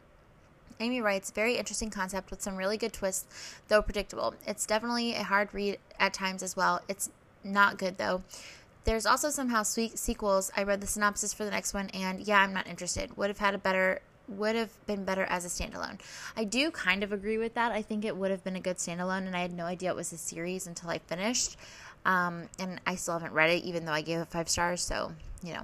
Amy 0.81 1.01
writes, 1.01 1.31
very 1.31 1.57
interesting 1.57 1.91
concept 1.91 2.31
with 2.31 2.43
some 2.43 2.57
really 2.57 2.77
good 2.77 2.93
twists, 2.93 3.55
though 3.69 3.81
predictable. 3.81 4.35
It's 4.47 4.67
definitely 4.67 5.15
a 5.15 5.23
hard 5.23 5.55
read 5.55 5.79
at 5.99 6.13
times 6.13 6.43
as 6.43 6.57
well. 6.57 6.81
It's 6.89 7.11
not 7.45 7.79
good 7.79 7.99
though. 7.99 8.23
There's 8.85 9.07
also 9.07 9.31
somehow 9.31 9.63
sweet 9.63 9.99
sequels. 9.99 10.51
I 10.57 10.63
read 10.63 10.81
the 10.81 10.87
synopsis 10.87 11.35
for 11.35 11.45
the 11.45 11.51
next 11.51 11.75
one, 11.75 11.89
and 11.91 12.21
yeah, 12.21 12.41
I'm 12.41 12.53
not 12.53 12.69
interested. 12.69 13.17
Would 13.17 13.29
have 13.29 13.39
had 13.39 13.55
a 13.55 13.59
better 13.59 14.01
would 14.29 14.57
have 14.57 14.71
been 14.87 15.05
better 15.05 15.25
as 15.25 15.45
a 15.45 15.49
standalone. 15.49 16.01
I 16.37 16.45
do 16.45 16.71
kind 16.71 17.03
of 17.03 17.13
agree 17.13 17.39
with 17.39 17.55
that. 17.55 17.73
I 17.73 17.83
think 17.83 18.05
it 18.05 18.17
would 18.17 18.31
have 18.31 18.45
been 18.45 18.57
a 18.57 18.61
good 18.61 18.77
standalone, 18.77 19.27
and 19.27 19.37
I 19.37 19.41
had 19.41 19.53
no 19.53 19.65
idea 19.65 19.91
it 19.91 19.97
was 19.97 20.13
a 20.13 20.19
series 20.19 20.67
until 20.67 20.91
I 20.91 20.99
finished. 20.99 21.57
Um, 22.05 22.49
and 22.59 22.81
I 22.87 22.95
still 22.95 23.15
haven't 23.15 23.33
read 23.33 23.51
it, 23.51 23.65
even 23.65 23.85
though 23.85 23.93
I 23.93 24.03
gave 24.03 24.21
it 24.21 24.29
five 24.29 24.49
stars. 24.49 24.83
So, 24.83 25.13
you 25.43 25.55
know. 25.55 25.63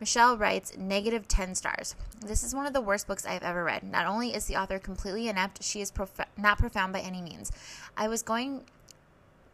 Michelle 0.00 0.36
writes 0.36 0.76
negative 0.76 1.26
10 1.26 1.56
stars. 1.56 1.96
This 2.24 2.44
is 2.44 2.54
one 2.54 2.66
of 2.66 2.72
the 2.72 2.80
worst 2.80 3.08
books 3.08 3.26
I've 3.26 3.42
ever 3.42 3.64
read. 3.64 3.82
Not 3.82 4.06
only 4.06 4.32
is 4.32 4.46
the 4.46 4.56
author 4.56 4.78
completely 4.78 5.28
inept, 5.28 5.64
she 5.64 5.80
is 5.80 5.90
prof- 5.90 6.20
not 6.36 6.58
profound 6.58 6.92
by 6.92 7.00
any 7.00 7.20
means. 7.20 7.50
I 7.96 8.06
was 8.06 8.22
going 8.22 8.62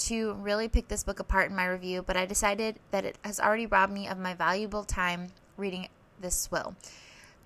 to 0.01 0.35
really 0.35 0.69
pick 0.69 0.89
this 0.89 1.03
book 1.03 1.19
apart 1.19 1.49
in 1.49 1.57
my 1.57 1.67
review, 1.67 2.03
but 2.03 2.19
I 2.19 2.27
decided 2.27 2.79
that 2.91 3.07
it 3.07 3.17
has 3.25 3.41
already 3.41 3.65
robbed 3.65 3.93
me 3.95 4.07
of 4.07 4.19
my 4.19 4.35
valuable 4.35 4.85
time 4.85 5.29
reading 5.57 5.89
this 6.21 6.39
swill. 6.39 6.77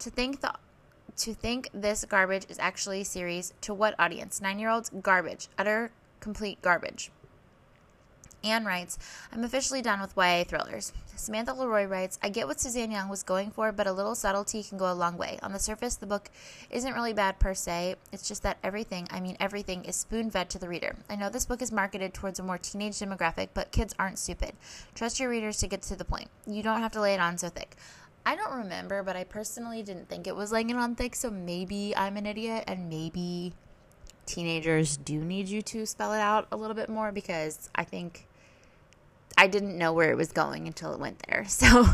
To 0.01 0.11
think 0.11 0.41
the 0.41 0.55
to 1.17 1.35
think 1.35 1.69
this 1.73 2.05
garbage 2.05 2.47
is 2.49 2.59
actually 2.59 3.01
a 3.01 3.05
series 3.05 3.53
to 3.63 3.75
what 3.75 3.95
audience? 3.99 4.41
Nine 4.41 4.59
year 4.59 4.71
olds? 4.71 4.91
Garbage. 5.03 5.49
Utter, 5.59 5.91
complete 6.21 6.61
garbage. 6.63 7.11
Anne 8.45 8.65
writes, 8.65 8.99
I'm 9.33 9.43
officially 9.43 9.83
done 9.83 10.01
with 10.01 10.17
YA 10.17 10.45
thrillers. 10.45 10.93
Samantha 11.17 11.53
Leroy 11.53 11.85
writes, 11.87 12.19
I 12.23 12.29
get 12.29 12.47
what 12.47 12.61
Suzanne 12.61 12.93
Young 12.93 13.09
was 13.09 13.25
going 13.25 13.51
for, 13.51 13.73
but 13.73 13.89
a 13.89 13.93
little 13.93 14.15
subtlety 14.15 14.63
can 14.63 14.79
go 14.79 14.91
a 14.91 14.95
long 14.95 15.19
way. 15.19 15.39
On 15.43 15.53
the 15.53 15.59
surface, 15.59 15.97
the 15.97 16.07
book 16.07 16.31
isn't 16.71 16.95
really 16.95 17.13
bad 17.13 17.41
per 17.41 17.55
se. 17.55 17.97
It's 18.13 18.29
just 18.29 18.45
that 18.45 18.59
everything, 18.63 19.09
I 19.11 19.19
mean 19.19 19.37
everything, 19.41 19.85
is 19.85 19.97
spoon 19.97 20.31
fed 20.31 20.49
to 20.51 20.59
the 20.59 20.69
reader. 20.69 20.95
I 21.11 21.17
know 21.17 21.29
this 21.29 21.47
book 21.47 21.61
is 21.61 21.73
marketed 21.73 22.15
towards 22.15 22.39
a 22.39 22.45
more 22.45 22.59
teenage 22.59 22.95
demographic, 22.95 23.49
but 23.55 23.73
kids 23.73 23.95
aren't 23.99 24.19
stupid. 24.21 24.53
Trust 24.95 25.19
your 25.19 25.31
readers 25.31 25.59
to 25.59 25.67
get 25.67 25.83
to 25.83 25.97
the 25.97 26.05
point. 26.05 26.31
You 26.47 26.63
don't 26.63 26.81
have 26.81 26.93
to 26.93 27.01
lay 27.01 27.15
it 27.15 27.21
on 27.21 27.39
so 27.39 27.49
thick. 27.49 27.75
I 28.25 28.37
don't 28.37 28.59
remember, 28.59 29.03
but 29.03 29.17
I 29.17 29.25
personally 29.25 29.83
didn't 29.83 30.09
think 30.09 30.27
it 30.27 30.37
was 30.37 30.53
laying 30.53 30.71
it 30.71 30.77
on 30.77 30.95
thick, 30.95 31.15
so 31.15 31.31
maybe 31.31 31.95
I'm 31.97 32.17
an 32.17 32.27
idiot 32.27 32.65
and 32.67 32.89
maybe 32.89 33.55
teenagers 34.27 34.99
do 34.99 35.25
need 35.25 35.49
you 35.49 35.63
to 35.63 35.87
spell 35.87 36.13
it 36.13 36.21
out 36.21 36.47
a 36.53 36.57
little 36.57 36.75
bit 36.75 36.89
more 36.89 37.11
because 37.11 37.71
I 37.75 37.85
think 37.85 38.27
I 39.37 39.47
didn't 39.47 39.79
know 39.79 39.93
where 39.93 40.11
it 40.11 40.17
was 40.17 40.33
going 40.33 40.67
until 40.67 40.93
it 40.93 41.01
went 41.01 41.23
there. 41.29 41.45
So 41.49 41.87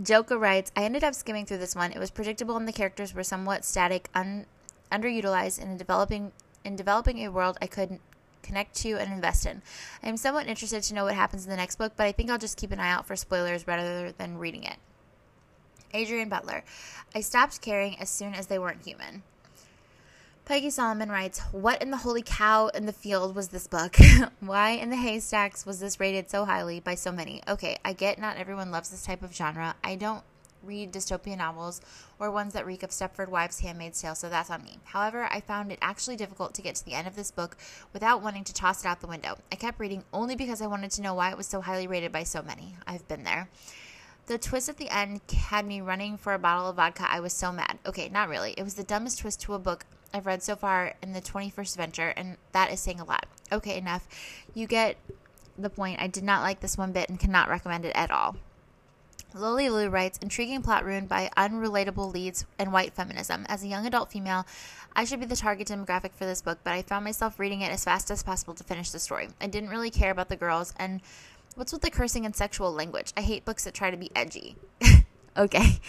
Joka 0.00 0.38
writes, 0.38 0.70
I 0.76 0.84
ended 0.84 1.04
up 1.04 1.14
skimming 1.14 1.44
through 1.44 1.58
this 1.58 1.74
one. 1.74 1.92
It 1.92 1.98
was 1.98 2.10
predictable 2.10 2.56
and 2.56 2.66
the 2.66 2.72
characters 2.72 3.12
were 3.12 3.24
somewhat 3.24 3.64
static, 3.64 4.08
un- 4.14 4.46
underutilized 4.90 5.60
in 5.60 5.76
developing 5.76 6.32
in 6.64 6.76
developing 6.76 7.18
a 7.18 7.30
world 7.30 7.56
I 7.60 7.66
could 7.66 7.98
connect 8.42 8.74
to 8.76 8.98
and 8.98 9.12
invest 9.12 9.46
in. 9.46 9.62
I 10.02 10.08
am 10.08 10.16
somewhat 10.16 10.46
interested 10.46 10.82
to 10.84 10.94
know 10.94 11.04
what 11.04 11.14
happens 11.14 11.44
in 11.44 11.50
the 11.50 11.56
next 11.56 11.76
book, 11.76 11.92
but 11.96 12.06
I 12.06 12.12
think 12.12 12.30
I'll 12.30 12.38
just 12.38 12.56
keep 12.56 12.72
an 12.72 12.80
eye 12.80 12.90
out 12.90 13.06
for 13.06 13.16
spoilers 13.16 13.66
rather 13.66 14.12
than 14.12 14.38
reading 14.38 14.64
it. 14.64 14.76
Adrian 15.92 16.28
Butler. 16.28 16.64
I 17.14 17.20
stopped 17.20 17.60
caring 17.60 17.98
as 17.98 18.10
soon 18.10 18.34
as 18.34 18.46
they 18.46 18.58
weren't 18.58 18.84
human. 18.84 19.22
Peggy 20.44 20.70
Solomon 20.70 21.10
writes, 21.10 21.40
What 21.52 21.80
in 21.80 21.90
the 21.92 21.98
holy 21.98 22.22
cow 22.22 22.68
in 22.68 22.86
the 22.86 22.92
field 22.92 23.36
was 23.36 23.48
this 23.48 23.68
book? 23.68 23.96
Why 24.40 24.70
in 24.70 24.90
the 24.90 24.96
haystacks 24.96 25.64
was 25.64 25.78
this 25.78 26.00
rated 26.00 26.28
so 26.28 26.44
highly 26.44 26.80
by 26.80 26.96
so 26.96 27.12
many? 27.12 27.40
Okay, 27.46 27.78
I 27.84 27.92
get 27.92 28.18
not 28.18 28.36
everyone 28.36 28.72
loves 28.72 28.90
this 28.90 29.04
type 29.04 29.22
of 29.22 29.32
genre. 29.34 29.76
I 29.84 29.94
don't 29.94 30.24
read 30.62 30.92
dystopian 30.92 31.38
novels 31.38 31.80
or 32.18 32.30
ones 32.30 32.52
that 32.52 32.66
reek 32.66 32.82
of 32.82 32.90
Stepford 32.90 33.28
Wives' 33.28 33.60
Handmaid's 33.60 34.00
Tale, 34.00 34.14
so 34.14 34.28
that's 34.28 34.50
on 34.50 34.62
me. 34.62 34.78
However, 34.84 35.28
I 35.30 35.40
found 35.40 35.72
it 35.72 35.78
actually 35.80 36.16
difficult 36.16 36.54
to 36.54 36.62
get 36.62 36.74
to 36.76 36.84
the 36.84 36.94
end 36.94 37.06
of 37.06 37.16
this 37.16 37.30
book 37.30 37.56
without 37.92 38.22
wanting 38.22 38.44
to 38.44 38.52
toss 38.52 38.84
it 38.84 38.88
out 38.88 39.00
the 39.00 39.06
window. 39.06 39.38
I 39.52 39.56
kept 39.56 39.80
reading 39.80 40.04
only 40.12 40.36
because 40.36 40.60
I 40.60 40.66
wanted 40.66 40.90
to 40.92 41.02
know 41.02 41.14
why 41.14 41.30
it 41.30 41.36
was 41.36 41.46
so 41.46 41.60
highly 41.60 41.86
rated 41.86 42.12
by 42.12 42.24
so 42.24 42.42
many. 42.42 42.76
I've 42.86 43.06
been 43.08 43.24
there. 43.24 43.48
The 44.30 44.38
twist 44.38 44.68
at 44.68 44.76
the 44.76 44.88
end 44.90 45.22
had 45.28 45.66
me 45.66 45.80
running 45.80 46.16
for 46.16 46.34
a 46.34 46.38
bottle 46.38 46.68
of 46.68 46.76
vodka. 46.76 47.04
I 47.10 47.18
was 47.18 47.32
so 47.32 47.50
mad. 47.50 47.80
Okay, 47.84 48.08
not 48.08 48.28
really. 48.28 48.54
It 48.56 48.62
was 48.62 48.74
the 48.74 48.84
dumbest 48.84 49.18
twist 49.18 49.40
to 49.40 49.54
a 49.54 49.58
book 49.58 49.84
I've 50.14 50.24
read 50.24 50.40
so 50.40 50.54
far 50.54 50.94
in 51.02 51.14
the 51.14 51.20
21st 51.20 51.76
venture, 51.76 52.10
and 52.10 52.36
that 52.52 52.72
is 52.72 52.78
saying 52.78 53.00
a 53.00 53.04
lot. 53.04 53.26
Okay, 53.50 53.76
enough. 53.76 54.06
You 54.54 54.68
get 54.68 54.98
the 55.58 55.68
point. 55.68 56.00
I 56.00 56.06
did 56.06 56.22
not 56.22 56.42
like 56.42 56.60
this 56.60 56.78
one 56.78 56.92
bit 56.92 57.08
and 57.08 57.18
cannot 57.18 57.48
recommend 57.48 57.84
it 57.84 57.96
at 57.96 58.12
all. 58.12 58.36
Lily 59.34 59.68
Lou 59.68 59.88
writes, 59.88 60.18
intriguing 60.18 60.62
plot 60.62 60.84
ruined 60.84 61.08
by 61.08 61.30
unrelatable 61.36 62.12
leads 62.12 62.46
and 62.56 62.72
white 62.72 62.92
feminism. 62.92 63.46
As 63.48 63.64
a 63.64 63.68
young 63.68 63.84
adult 63.84 64.12
female, 64.12 64.46
I 64.94 65.04
should 65.04 65.20
be 65.20 65.26
the 65.26 65.36
target 65.36 65.68
demographic 65.68 66.14
for 66.14 66.24
this 66.24 66.42
book, 66.42 66.58
but 66.62 66.72
I 66.72 66.82
found 66.82 67.04
myself 67.04 67.40
reading 67.40 67.62
it 67.62 67.72
as 67.72 67.84
fast 67.84 68.10
as 68.10 68.22
possible 68.22 68.54
to 68.54 68.64
finish 68.64 68.90
the 68.90 68.98
story. 69.00 69.28
I 69.40 69.46
didn't 69.46 69.70
really 69.70 69.90
care 69.90 70.10
about 70.10 70.28
the 70.28 70.36
girls, 70.36 70.72
and 70.78 71.00
what's 71.54 71.72
with 71.72 71.82
the 71.82 71.90
cursing 71.90 72.24
and 72.24 72.34
sexual 72.34 72.72
language? 72.72 73.12
I 73.16 73.22
hate 73.22 73.44
books 73.44 73.64
that 73.64 73.74
try 73.74 73.90
to 73.90 73.96
be 73.96 74.10
edgy. 74.14 74.56
okay. 75.36 75.80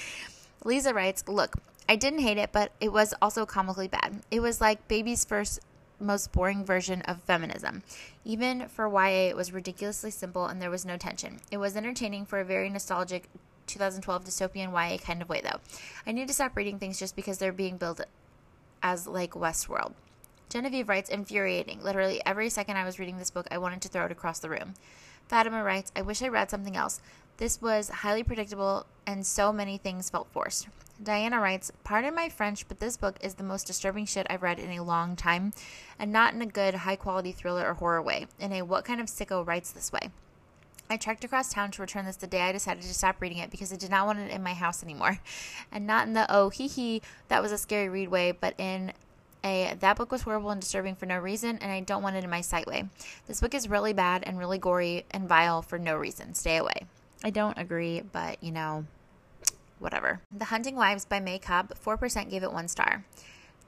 Lisa 0.64 0.94
writes, 0.94 1.24
Look, 1.28 1.56
I 1.88 1.96
didn't 1.96 2.20
hate 2.20 2.38
it, 2.38 2.52
but 2.52 2.72
it 2.80 2.94
was 2.94 3.14
also 3.22 3.46
comically 3.46 3.88
bad. 3.88 4.22
It 4.30 4.40
was 4.40 4.62
like 4.62 4.88
baby's 4.88 5.26
first 5.26 5.60
most 6.00 6.32
boring 6.32 6.66
version 6.66 7.02
of 7.04 7.22
feminism. 7.22 7.84
Even 8.26 8.68
for 8.68 8.88
YA, 8.88 9.30
it 9.30 9.36
was 9.36 9.54
ridiculously 9.54 10.12
simple 10.12 10.48
and 10.48 10.62
there 10.62 10.70
was 10.70 10.86
no 10.86 10.98
tension. 10.98 11.40
It 11.52 11.58
was 11.58 11.78
entertaining 11.78 12.26
for 12.26 12.40
a 12.40 12.46
very 12.46 12.70
nostalgic 12.70 13.30
2012 13.68 14.26
dystopian 14.26 14.72
YA 14.72 14.98
kind 14.98 15.22
of 15.22 15.30
way, 15.30 15.42
though. 15.42 15.60
I 16.06 16.12
need 16.12 16.28
to 16.28 16.34
stop 16.34 16.56
reading 16.56 16.80
things 16.80 17.00
just 17.00 17.16
because 17.16 17.38
they're 17.38 17.54
being 17.54 17.78
built 17.78 18.02
as 18.84 19.08
like 19.08 19.32
Westworld. 19.32 19.94
Genevieve 20.50 20.90
writes, 20.90 21.10
infuriating. 21.10 21.82
Literally 21.82 22.22
every 22.26 22.50
second 22.50 22.76
I 22.76 22.84
was 22.84 23.00
reading 23.00 23.18
this 23.18 23.32
book, 23.32 23.48
I 23.52 23.58
wanted 23.58 23.82
to 23.84 23.88
throw 23.88 24.06
it 24.06 24.12
across 24.12 24.40
the 24.40 24.50
room. 24.50 24.74
Fatima 25.32 25.64
writes, 25.64 25.94
I 25.96 26.02
wish 26.02 26.22
I 26.22 26.28
read 26.28 26.50
something 26.50 26.76
else. 26.76 27.00
This 27.38 27.62
was 27.62 27.88
highly 27.88 28.22
predictable 28.22 28.86
and 29.08 29.26
so 29.26 29.54
many 29.54 29.78
things 29.78 30.10
felt 30.10 30.28
forced. 30.30 30.68
Diana 31.02 31.40
writes, 31.40 31.72
Pardon 31.86 32.14
my 32.14 32.28
French, 32.28 32.68
but 32.68 32.82
this 32.82 32.98
book 32.98 33.16
is 33.22 33.36
the 33.36 33.44
most 33.44 33.66
disturbing 33.66 34.06
shit 34.06 34.28
I've 34.30 34.44
read 34.44 34.60
in 34.60 34.72
a 34.72 34.84
long 34.84 35.16
time, 35.16 35.54
and 35.98 36.12
not 36.12 36.34
in 36.34 36.42
a 36.42 36.46
good, 36.46 36.74
high 36.74 36.98
quality 36.98 37.32
thriller 37.32 37.66
or 37.66 37.76
horror 37.76 38.02
way. 38.02 38.28
In 38.42 38.52
a 38.52 38.64
what 38.64 38.84
kind 38.84 39.00
of 39.00 39.08
sicko 39.08 39.48
writes 39.48 39.72
this 39.72 39.94
way? 39.94 40.10
I 40.90 40.98
trekked 40.98 41.24
across 41.24 41.54
town 41.54 41.72
to 41.72 41.82
return 41.82 42.04
this 42.04 42.18
the 42.18 42.28
day 42.28 42.42
I 42.42 42.52
decided 42.52 42.84
to 42.84 42.94
stop 42.94 43.22
reading 43.22 43.38
it 43.38 43.52
because 43.52 43.72
I 43.72 43.78
did 43.78 43.90
not 43.90 44.08
want 44.08 44.20
it 44.20 44.32
in 44.32 44.44
my 44.44 44.54
house 44.54 44.84
anymore. 44.84 45.20
And 45.72 45.88
not 45.88 46.08
in 46.08 46.12
the 46.12 46.26
oh 46.30 46.50
hee 46.50 46.68
hee, 46.68 47.02
that 47.30 47.42
was 47.42 47.54
a 47.54 47.58
scary 47.58 47.88
read 47.88 48.10
way, 48.10 48.34
but 48.34 48.54
in 48.58 48.92
a 49.44 49.76
that 49.80 49.98
book 49.98 50.12
was 50.12 50.22
horrible 50.22 50.52
and 50.52 50.62
disturbing 50.62 50.96
for 50.96 51.06
no 51.06 51.18
reason, 51.18 51.58
and 51.58 51.72
I 51.72 51.80
don't 51.82 52.04
want 52.04 52.16
it 52.16 52.24
in 52.24 52.30
my 52.30 52.42
sight 52.42 52.68
way. 52.68 52.90
This 53.28 53.42
book 53.42 53.54
is 53.54 53.70
really 53.70 53.94
bad 53.94 54.24
and 54.26 54.38
really 54.38 54.58
gory 54.58 55.06
and 55.12 55.28
vile 55.28 55.62
for 55.62 55.80
no 55.80 55.96
reason. 55.96 56.34
Stay 56.34 56.58
away. 56.58 56.86
I 57.24 57.30
don't 57.30 57.58
agree, 57.58 58.02
but 58.02 58.44
you 58.44 58.52
know, 58.52 58.86
whatever. 59.80 60.22
The 60.32 60.46
Hunting 60.46 60.76
Wives 60.76 61.06
by 61.06 61.20
May 61.20 61.40
Cobb, 61.40 61.74
4% 61.84 62.30
gave 62.30 62.44
it 62.44 62.54
one 62.54 62.68
star. 62.68 63.04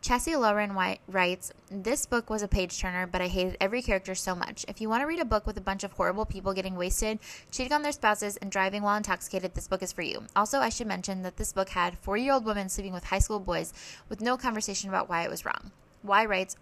Chessie 0.03 0.37
Lauren 0.37 0.75
White 0.75 0.99
writes, 1.07 1.53
This 1.71 2.05
book 2.05 2.29
was 2.29 2.41
a 2.41 2.47
page 2.49 2.77
turner, 2.77 3.07
but 3.07 3.21
I 3.21 3.29
hated 3.29 3.55
every 3.61 3.81
character 3.81 4.13
so 4.15 4.35
much. 4.35 4.65
If 4.67 4.81
you 4.81 4.89
want 4.89 4.99
to 5.01 5.07
read 5.07 5.21
a 5.21 5.25
book 5.25 5.47
with 5.47 5.57
a 5.57 5.61
bunch 5.61 5.85
of 5.85 5.93
horrible 5.93 6.25
people 6.25 6.51
getting 6.51 6.75
wasted, 6.75 7.19
cheating 7.51 7.71
on 7.71 7.83
their 7.83 7.93
spouses, 7.93 8.35
and 8.35 8.51
driving 8.51 8.83
while 8.83 8.97
intoxicated, 8.97 9.53
this 9.53 9.69
book 9.69 9.81
is 9.81 9.93
for 9.93 10.01
you. 10.01 10.25
Also, 10.35 10.59
I 10.59 10.67
should 10.67 10.87
mention 10.87 11.21
that 11.21 11.37
this 11.37 11.53
book 11.53 11.69
had 11.69 11.97
four 11.99 12.17
year 12.17 12.33
old 12.33 12.43
women 12.43 12.67
sleeping 12.67 12.91
with 12.91 13.05
high 13.05 13.19
school 13.19 13.39
boys 13.39 13.71
with 14.09 14.19
no 14.19 14.35
conversation 14.35 14.89
about 14.89 15.07
why 15.07 15.23
it 15.23 15.29
was 15.29 15.45
wrong. 15.45 15.71
Y 16.03 16.25
writes, 16.25 16.57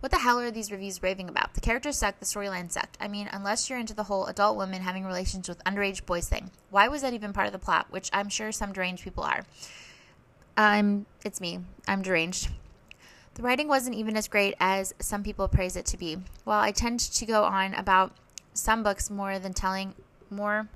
what 0.00 0.10
the 0.10 0.20
hell 0.20 0.40
are 0.40 0.50
these 0.50 0.72
reviews 0.72 1.02
raving 1.02 1.28
about? 1.28 1.52
The 1.52 1.60
characters 1.60 1.98
sucked, 1.98 2.20
the 2.20 2.24
storyline 2.24 2.72
sucked. 2.72 2.96
I 3.02 3.08
mean, 3.08 3.28
unless 3.30 3.68
you're 3.68 3.78
into 3.78 3.92
the 3.92 4.04
whole 4.04 4.24
adult 4.26 4.56
women 4.56 4.80
having 4.80 5.04
relations 5.04 5.46
with 5.46 5.62
underage 5.64 6.06
boys 6.06 6.26
thing. 6.26 6.52
Why 6.70 6.88
was 6.88 7.02
that 7.02 7.12
even 7.12 7.34
part 7.34 7.48
of 7.48 7.52
the 7.52 7.58
plot? 7.58 7.88
Which 7.90 8.08
I'm 8.14 8.30
sure 8.30 8.50
some 8.50 8.72
deranged 8.72 9.04
people 9.04 9.24
are. 9.24 9.44
I'm, 10.56 11.04
it's 11.22 11.42
me. 11.42 11.60
I'm 11.86 12.00
deranged. 12.00 12.48
The 13.38 13.44
writing 13.44 13.68
wasn't 13.68 13.94
even 13.94 14.16
as 14.16 14.26
great 14.26 14.56
as 14.58 14.92
some 14.98 15.22
people 15.22 15.46
praise 15.46 15.76
it 15.76 15.86
to 15.86 15.96
be. 15.96 16.18
While 16.42 16.60
I 16.60 16.72
tend 16.72 16.98
to 16.98 17.24
go 17.24 17.44
on 17.44 17.72
about 17.74 18.10
some 18.52 18.82
books 18.82 19.10
more 19.10 19.38
than 19.38 19.54
telling 19.54 19.94
more 20.28 20.68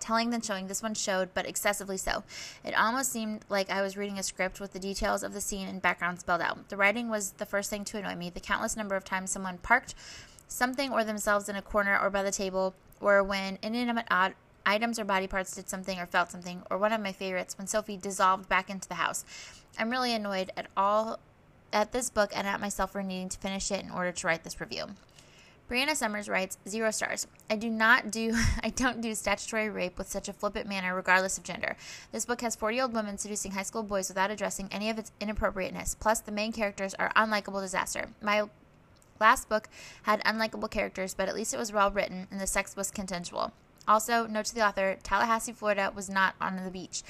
telling 0.00 0.30
than 0.30 0.40
showing. 0.40 0.68
This 0.68 0.82
one 0.82 0.94
showed, 0.94 1.34
but 1.34 1.46
excessively 1.46 1.98
so. 1.98 2.24
It 2.64 2.74
almost 2.74 3.12
seemed 3.12 3.44
like 3.50 3.70
I 3.70 3.82
was 3.82 3.94
reading 3.94 4.18
a 4.18 4.22
script 4.22 4.58
with 4.58 4.72
the 4.72 4.78
details 4.78 5.22
of 5.22 5.34
the 5.34 5.40
scene 5.40 5.68
and 5.68 5.82
background 5.82 6.18
spelled 6.20 6.40
out. 6.40 6.66
The 6.70 6.78
writing 6.78 7.10
was 7.10 7.32
the 7.32 7.44
first 7.44 7.68
thing 7.68 7.84
to 7.86 7.98
annoy 7.98 8.14
me. 8.14 8.30
The 8.30 8.40
countless 8.40 8.76
number 8.76 8.96
of 8.96 9.04
times 9.04 9.30
someone 9.30 9.58
parked 9.58 9.94
something 10.48 10.92
or 10.92 11.04
themselves 11.04 11.48
in 11.48 11.56
a 11.56 11.62
corner 11.62 11.98
or 11.98 12.08
by 12.08 12.22
the 12.22 12.30
table, 12.30 12.74
or 13.02 13.22
when 13.22 13.58
inanimate 13.62 14.06
odd 14.10 14.34
items 14.64 14.98
or 14.98 15.04
body 15.04 15.26
parts 15.26 15.54
did 15.54 15.68
something 15.68 15.98
or 15.98 16.06
felt 16.06 16.30
something, 16.30 16.62
or 16.70 16.78
one 16.78 16.92
of 16.92 17.02
my 17.02 17.12
favorites, 17.12 17.58
when 17.58 17.66
Sophie 17.66 17.98
dissolved 17.98 18.48
back 18.48 18.70
into 18.70 18.88
the 18.88 18.94
house. 18.94 19.26
I'm 19.78 19.90
really 19.90 20.14
annoyed 20.14 20.52
at 20.56 20.68
all 20.74 21.18
at 21.72 21.92
this 21.92 22.10
book 22.10 22.32
and 22.34 22.46
at 22.46 22.60
myself 22.60 22.92
for 22.92 23.02
needing 23.02 23.28
to 23.28 23.38
finish 23.38 23.70
it 23.70 23.82
in 23.82 23.90
order 23.90 24.12
to 24.12 24.26
write 24.26 24.44
this 24.44 24.60
review. 24.60 24.86
Brianna 25.68 25.96
Summers 25.96 26.28
writes, 26.28 26.58
zero 26.68 26.92
stars. 26.92 27.26
I 27.50 27.56
do 27.56 27.68
not 27.68 28.12
do 28.12 28.32
I 28.62 28.70
don't 28.70 29.00
do 29.00 29.14
statutory 29.14 29.68
rape 29.68 29.98
with 29.98 30.08
such 30.08 30.28
a 30.28 30.32
flippant 30.32 30.68
manner, 30.68 30.94
regardless 30.94 31.38
of 31.38 31.44
gender. 31.44 31.76
This 32.12 32.24
book 32.24 32.40
has 32.42 32.54
40 32.54 32.76
year 32.76 32.84
old 32.84 32.94
women 32.94 33.18
seducing 33.18 33.52
high 33.52 33.64
school 33.64 33.82
boys 33.82 34.08
without 34.08 34.30
addressing 34.30 34.68
any 34.70 34.90
of 34.90 34.98
its 34.98 35.10
inappropriateness. 35.20 35.96
Plus, 35.96 36.20
the 36.20 36.30
main 36.30 36.52
characters 36.52 36.94
are 36.94 37.12
unlikable 37.16 37.60
disaster. 37.60 38.10
My 38.22 38.44
last 39.20 39.48
book 39.48 39.68
had 40.04 40.22
unlikable 40.22 40.70
characters, 40.70 41.14
but 41.14 41.28
at 41.28 41.34
least 41.34 41.52
it 41.52 41.58
was 41.58 41.72
well 41.72 41.90
written 41.90 42.28
and 42.30 42.40
the 42.40 42.46
sex 42.46 42.76
was 42.76 42.92
consensual. 42.92 43.52
Also, 43.88 44.26
note 44.26 44.46
to 44.46 44.54
the 44.54 44.66
author, 44.66 44.98
Tallahassee, 45.02 45.52
Florida 45.52 45.92
was 45.94 46.08
not 46.08 46.34
on 46.40 46.62
the 46.64 46.70
beach. 46.70 47.02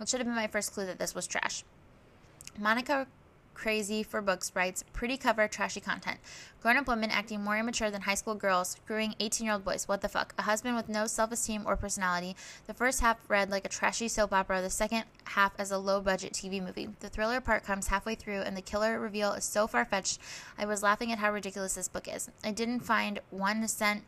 It 0.00 0.08
should 0.08 0.18
have 0.20 0.26
been 0.26 0.36
my 0.36 0.46
first 0.46 0.72
clue 0.72 0.86
that 0.86 0.98
this 0.98 1.14
was 1.14 1.26
trash. 1.26 1.64
Monica 2.58 3.06
Crazy 3.60 4.02
for 4.02 4.22
Books 4.22 4.52
writes 4.54 4.84
pretty 4.94 5.18
cover, 5.18 5.46
trashy 5.46 5.80
content. 5.80 6.18
Grown 6.62 6.78
up 6.78 6.88
women 6.88 7.10
acting 7.10 7.44
more 7.44 7.58
immature 7.58 7.90
than 7.90 8.00
high 8.00 8.14
school 8.14 8.34
girls, 8.34 8.70
screwing 8.70 9.14
18 9.20 9.44
year 9.44 9.52
old 9.52 9.66
boys. 9.66 9.86
What 9.86 10.00
the 10.00 10.08
fuck? 10.08 10.32
A 10.38 10.42
husband 10.42 10.76
with 10.76 10.88
no 10.88 11.06
self 11.06 11.30
esteem 11.30 11.64
or 11.66 11.76
personality. 11.76 12.36
The 12.66 12.72
first 12.72 13.02
half 13.02 13.18
read 13.28 13.50
like 13.50 13.66
a 13.66 13.68
trashy 13.68 14.08
soap 14.08 14.32
opera, 14.32 14.62
the 14.62 14.70
second 14.70 15.04
half 15.24 15.52
as 15.58 15.70
a 15.70 15.76
low 15.76 16.00
budget 16.00 16.32
TV 16.32 16.64
movie. 16.64 16.88
The 17.00 17.10
thriller 17.10 17.42
part 17.42 17.62
comes 17.62 17.88
halfway 17.88 18.14
through, 18.14 18.40
and 18.40 18.56
the 18.56 18.62
killer 18.62 18.98
reveal 18.98 19.34
is 19.34 19.44
so 19.44 19.66
far 19.66 19.84
fetched, 19.84 20.20
I 20.56 20.64
was 20.64 20.82
laughing 20.82 21.12
at 21.12 21.18
how 21.18 21.30
ridiculous 21.30 21.74
this 21.74 21.86
book 21.86 22.08
is. 22.08 22.30
I 22.42 22.52
didn't 22.52 22.80
find 22.80 23.20
one 23.28 23.68
cent 23.68 24.04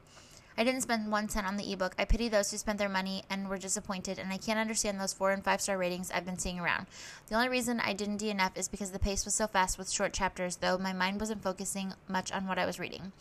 I 0.56 0.64
didn't 0.64 0.82
spend 0.82 1.10
one 1.10 1.28
cent 1.28 1.46
on 1.46 1.56
the 1.56 1.72
ebook. 1.72 1.94
I 1.98 2.04
pity 2.04 2.28
those 2.28 2.50
who 2.50 2.56
spent 2.56 2.78
their 2.78 2.88
money 2.88 3.24
and 3.30 3.48
were 3.48 3.58
disappointed, 3.58 4.18
and 4.18 4.32
I 4.32 4.36
can't 4.36 4.58
understand 4.58 5.00
those 5.00 5.12
four 5.12 5.30
and 5.30 5.44
five 5.44 5.60
star 5.60 5.78
ratings 5.78 6.10
I've 6.10 6.26
been 6.26 6.38
seeing 6.38 6.60
around. 6.60 6.86
The 7.28 7.34
only 7.34 7.48
reason 7.48 7.80
I 7.80 7.92
didn't 7.92 8.20
DNF 8.20 8.56
is 8.56 8.68
because 8.68 8.90
the 8.90 8.98
pace 8.98 9.24
was 9.24 9.34
so 9.34 9.46
fast 9.46 9.78
with 9.78 9.90
short 9.90 10.12
chapters, 10.12 10.56
though 10.56 10.78
my 10.78 10.92
mind 10.92 11.20
wasn't 11.20 11.42
focusing 11.42 11.94
much 12.08 12.30
on 12.32 12.46
what 12.46 12.58
I 12.58 12.66
was 12.66 12.78
reading. 12.78 13.12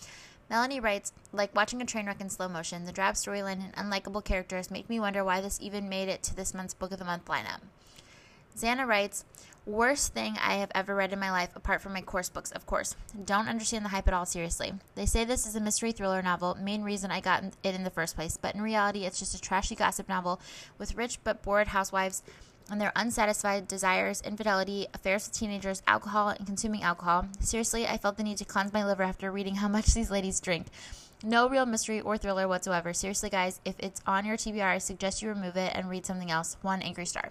Melanie 0.50 0.82
writes, 0.82 1.13
like 1.32 1.56
watching 1.56 1.82
a 1.82 1.86
train 1.86 2.08
wreck 2.08 2.20
in 2.20 2.30
slow 2.30 2.50
motion, 2.50 2.84
the 2.84 2.91
drab 2.91 3.15
storyline 3.15 3.63
and 3.63 3.76
unlikable 3.76 4.24
characters 4.24 4.70
make 4.70 4.89
me 4.89 5.00
wonder 5.00 5.24
why 5.24 5.39
this 5.39 5.60
even 5.62 5.88
made 5.88 6.10
it 6.10 6.22
to 6.24 6.36
this 6.36 6.54
month's 6.54 6.74
Book 6.74 6.91
of 6.91 7.00
the 7.00 7.06
Month 7.06 7.26
lineup. 7.26 7.62
Xana 8.58 8.86
writes, 8.86 9.24
Worst 9.67 10.15
thing 10.15 10.38
I 10.41 10.56
have 10.56 10.71
ever 10.74 10.95
read 10.95 11.13
in 11.13 11.19
my 11.19 11.30
life, 11.30 11.56
apart 11.56 11.82
from 11.82 11.93
my 11.93 12.02
course 12.02 12.30
books, 12.30 12.52
of 12.52 12.65
course. 12.65 12.95
Don't 13.26 13.47
understand 13.47 13.86
the 13.86 13.89
hype 13.89 14.08
at 14.08 14.13
all, 14.13 14.26
seriously. 14.26 14.74
They 14.95 15.06
say 15.06 15.24
this 15.24 15.45
is 15.45 15.56
a 15.56 15.60
mystery 15.60 15.91
thriller 15.91 16.24
novel, 16.24 16.58
main 16.60 16.82
reason 16.82 17.12
I 17.12 17.19
got 17.19 17.43
it 17.43 17.76
in 17.76 17.84
the 17.84 17.91
first 17.91 18.15
place, 18.15 18.38
but 18.38 18.56
in 18.56 18.62
reality, 18.63 19.06
it's 19.06 19.19
just 19.19 19.36
a 19.36 19.41
trashy 19.41 19.76
gossip 19.76 20.10
novel 20.10 20.41
with 20.80 20.95
rich 20.95 21.19
but 21.24 21.43
bored 21.43 21.67
housewives 21.67 22.24
and 22.71 22.82
their 22.82 22.91
unsatisfied 22.95 23.67
desires, 23.67 24.21
infidelity, 24.21 24.88
affairs 24.95 25.28
with 25.28 25.38
teenagers, 25.38 25.84
alcohol, 25.86 26.30
and 26.30 26.47
consuming 26.47 26.82
alcohol. 26.82 27.28
Seriously, 27.39 27.86
I 27.86 27.97
felt 27.97 28.17
the 28.17 28.24
need 28.24 28.38
to 28.38 28.45
cleanse 28.45 28.74
my 28.74 28.84
liver 28.84 29.04
after 29.04 29.32
reading 29.32 29.56
how 29.56 29.67
much 29.67 29.93
these 29.93 30.10
ladies 30.10 30.39
drink. 30.39 30.67
No 31.24 31.48
real 31.48 31.68
mystery 31.68 32.02
or 32.02 32.18
thriller 32.18 32.48
whatsoever. 32.48 32.94
Seriously, 32.94 33.30
guys, 33.30 33.62
if 33.64 33.76
it's 33.78 34.02
on 34.08 34.26
your 34.26 34.38
TBR, 34.38 34.64
I 34.64 34.78
suggest 34.80 35.22
you 35.22 35.30
remove 35.30 35.56
it 35.56 35.72
and 35.76 35.88
read 35.88 36.04
something 36.04 36.32
else. 36.32 36.58
One 36.64 36.82
angry 36.82 37.06
star. 37.06 37.30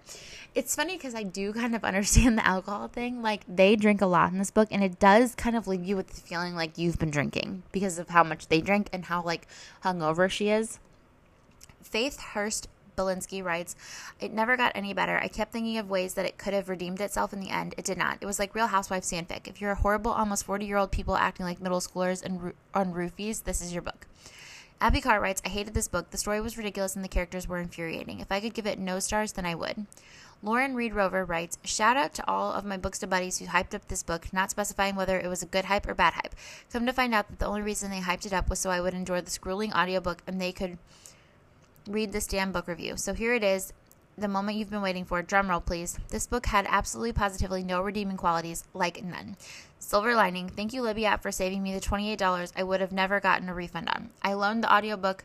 It's 0.55 0.77
funny 0.77 0.97
because 0.97 1.17
I 1.17 1.25
do 1.25 1.53
kind 1.53 1.75
of 1.75 1.83
understand 1.91 2.39
the 2.39 2.47
alcohol 2.47 2.87
thing. 2.87 3.21
Like, 3.21 3.43
they 3.49 3.75
drink 3.75 4.01
a 4.01 4.07
lot 4.07 4.31
in 4.31 4.39
this 4.39 4.53
book, 4.53 4.69
and 4.71 4.85
it 4.85 5.01
does 5.01 5.35
kind 5.35 5.57
of 5.57 5.67
leave 5.67 5.85
you 5.85 5.97
with 5.97 6.07
the 6.07 6.21
feeling 6.21 6.55
like 6.55 6.79
you've 6.79 7.01
been 7.01 7.11
drinking 7.11 7.65
because 7.73 7.99
of 7.99 8.11
how 8.11 8.23
much 8.23 8.47
they 8.47 8.61
drink 8.61 8.89
and 8.93 9.07
how, 9.07 9.25
like, 9.25 9.49
hungover 9.85 10.31
she 10.31 10.51
is. 10.51 10.79
Faith 11.83 12.21
Hurst 12.21 12.69
Belinsky 13.01 13.43
writes, 13.43 13.75
It 14.21 14.33
never 14.33 14.57
got 14.57 14.73
any 14.75 14.93
better. 14.93 15.19
I 15.19 15.29
kept 15.29 15.53
thinking 15.53 15.79
of 15.79 15.89
ways 15.89 16.15
that 16.15 16.27
it 16.27 16.39
could 16.39 16.53
have 16.53 16.69
redeemed 16.69 17.01
itself 17.01 17.33
in 17.33 17.41
the 17.41 17.51
end. 17.51 17.75
It 17.79 17.85
did 17.85 17.99
not. 17.99 18.19
It 18.21 18.27
was 18.27 18.39
like 18.39 18.55
Real 18.55 18.67
Housewives 18.67 19.11
fanfic. 19.11 19.49
If 19.49 19.61
you're 19.61 19.73
a 19.73 19.77
horrible, 19.77 20.11
almost 20.11 20.45
40 20.45 20.67
year 20.67 20.77
old 20.77 20.93
people 20.93 21.17
acting 21.17 21.47
like 21.47 21.61
middle 21.61 21.81
schoolers 21.81 22.23
and 22.23 22.53
on 22.75 22.93
roofies, 22.93 23.45
this 23.45 23.61
is 23.61 23.73
your 23.73 23.83
book. 23.83 24.07
Abby 24.83 25.03
Carr 25.03 25.21
writes, 25.21 25.43
I 25.45 25.51
hated 25.51 25.75
this 25.75 25.89
book. 25.89 26.11
The 26.11 26.17
story 26.17 26.41
was 26.41 26.57
ridiculous 26.57 26.97
and 26.97 27.05
the 27.05 27.09
characters 27.09 27.47
were 27.47 27.59
infuriating. 27.59 28.21
If 28.21 28.33
I 28.33 28.41
could 28.41 28.55
give 28.55 28.67
it 28.67 28.79
no 28.79 28.99
stars, 28.99 29.33
then 29.33 29.45
I 29.45 29.55
would. 29.55 29.87
Lauren 30.43 30.75
Reed 30.75 30.95
Rover 30.95 31.23
writes, 31.23 31.59
Shout 31.65 31.99
out 31.99 32.15
to 32.15 32.27
all 32.27 32.53
of 32.53 32.65
my 32.65 32.79
Booksta 32.79 33.07
buddies 33.07 33.39
who 33.39 33.45
hyped 33.45 33.75
up 33.75 33.89
this 33.89 34.03
book, 34.03 34.33
not 34.33 34.51
specifying 34.51 34.97
whether 34.97 35.21
it 35.21 35.29
was 35.29 35.43
a 35.43 35.47
good 35.47 35.67
hype 35.67 35.87
or 35.87 35.95
bad 35.95 36.15
hype. 36.15 36.35
Come 36.73 36.87
to 36.87 36.95
find 36.95 37.15
out 37.15 37.29
that 37.29 37.41
the 37.41 37.47
only 37.47 37.61
reason 37.61 37.91
they 37.91 38.01
hyped 38.01 38.25
it 38.25 38.33
up 38.33 38.49
was 38.49 38.59
so 38.59 38.71
I 38.71 38.81
would 38.81 38.95
enjoy 38.95 39.21
the 39.21 39.39
grueling 39.39 39.75
audiobook 39.75 40.23
and 40.27 40.41
they 40.41 40.51
could 40.51 40.79
read 41.87 42.13
this 42.13 42.27
damn 42.27 42.53
book 42.53 42.69
review. 42.69 42.97
So 42.97 43.15
here 43.15 43.35
it 43.35 43.45
is, 43.45 43.73
the 44.19 44.29
moment 44.29 44.59
you've 44.59 44.71
been 44.71 44.83
waiting 44.83 45.05
for. 45.05 45.23
Drumroll, 45.23 45.65
please. 45.65 45.99
This 46.09 46.27
book 46.27 46.47
had 46.47 46.67
absolutely 46.69 47.13
positively 47.13 47.63
no 47.63 47.81
redeeming 47.81 48.17
qualities, 48.17 48.65
like 48.75 49.03
none. 49.03 49.37
Silver 49.79 50.15
lining, 50.15 50.49
thank 50.49 50.73
you, 50.73 50.83
Libby 50.83 51.07
app, 51.07 51.23
for 51.23 51.33
saving 51.33 51.63
me 51.63 51.73
the 51.73 51.81
$28 51.81 52.53
I 52.55 52.63
would 52.63 52.81
have 52.81 52.93
never 52.93 53.21
gotten 53.21 53.49
a 53.49 53.55
refund 53.55 53.89
on. 53.89 54.11
I 54.23 54.35
loaned 54.35 54.63
the 54.63 54.75
audiobook 54.75 55.25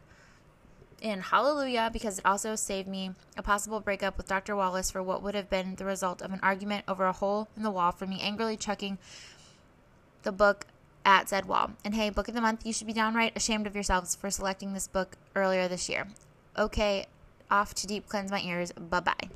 in 1.01 1.19
Hallelujah 1.19 1.89
because 1.91 2.19
it 2.19 2.25
also 2.25 2.55
saved 2.55 2.87
me 2.87 3.11
a 3.37 3.43
possible 3.43 3.79
breakup 3.79 4.17
with 4.17 4.27
Dr. 4.27 4.55
Wallace 4.55 4.89
for 4.89 5.03
what 5.03 5.21
would 5.21 5.35
have 5.35 5.49
been 5.49 5.75
the 5.75 5.85
result 5.85 6.21
of 6.21 6.31
an 6.31 6.39
argument 6.41 6.85
over 6.87 7.05
a 7.05 7.11
hole 7.11 7.49
in 7.57 7.63
the 7.63 7.71
wall 7.71 7.91
for 7.91 8.07
me 8.07 8.19
angrily 8.21 8.57
chucking 8.57 8.97
the 10.23 10.31
book 10.31 10.65
at 11.05 11.29
said 11.29 11.45
wall. 11.45 11.71
And 11.83 11.93
hey, 11.93 12.09
book 12.09 12.27
of 12.27 12.33
the 12.33 12.41
month, 12.41 12.65
you 12.65 12.73
should 12.73 12.87
be 12.87 12.93
downright 12.93 13.35
ashamed 13.35 13.67
of 13.67 13.75
yourselves 13.75 14.15
for 14.15 14.31
selecting 14.31 14.73
this 14.73 14.87
book 14.87 15.17
earlier 15.35 15.67
this 15.67 15.89
year. 15.89 16.07
Okay, 16.57 17.07
off 17.51 17.73
to 17.75 17.87
deep 17.87 18.07
cleanse 18.07 18.31
my 18.31 18.41
ears. 18.41 18.71
Bye 18.71 19.01
bye. 19.01 19.29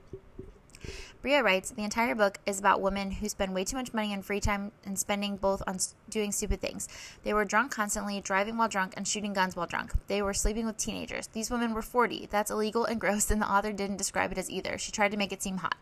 Bria 1.22 1.44
writes, 1.44 1.72
the 1.72 1.84
entire 1.84 2.16
book 2.16 2.40
is 2.46 2.60
about 2.60 2.80
women 2.80 3.12
who 3.12 3.28
spend 3.28 3.54
way 3.54 3.66
too 3.66 3.76
much 3.76 3.94
money 3.94 4.14
and 4.14 4.24
free 4.24 4.40
time 4.40 4.72
and 4.86 4.98
spending 4.98 5.36
both 5.36 5.62
on 5.68 5.78
doing 6.10 6.32
stupid 6.32 6.62
things. 6.62 6.88
They 7.24 7.34
were 7.34 7.44
drunk 7.44 7.74
constantly, 7.74 8.22
driving 8.22 8.56
while 8.56 8.70
drunk, 8.70 8.94
and 8.96 9.06
shooting 9.06 9.34
guns 9.34 9.54
while 9.54 9.68
drunk. 9.68 9.92
They 10.08 10.22
were 10.22 10.34
sleeping 10.34 10.66
with 10.66 10.78
teenagers. 10.78 11.28
These 11.28 11.52
women 11.52 11.74
were 11.74 11.82
40. 11.82 12.30
That's 12.32 12.52
illegal 12.52 12.86
and 12.86 13.02
gross, 13.02 13.30
and 13.30 13.42
the 13.42 13.52
author 13.52 13.74
didn't 13.74 13.98
describe 13.98 14.32
it 14.32 14.38
as 14.38 14.50
either. 14.50 14.78
She 14.78 14.94
tried 14.94 15.12
to 15.12 15.18
make 15.18 15.34
it 15.34 15.44
seem 15.44 15.58
hot. 15.58 15.76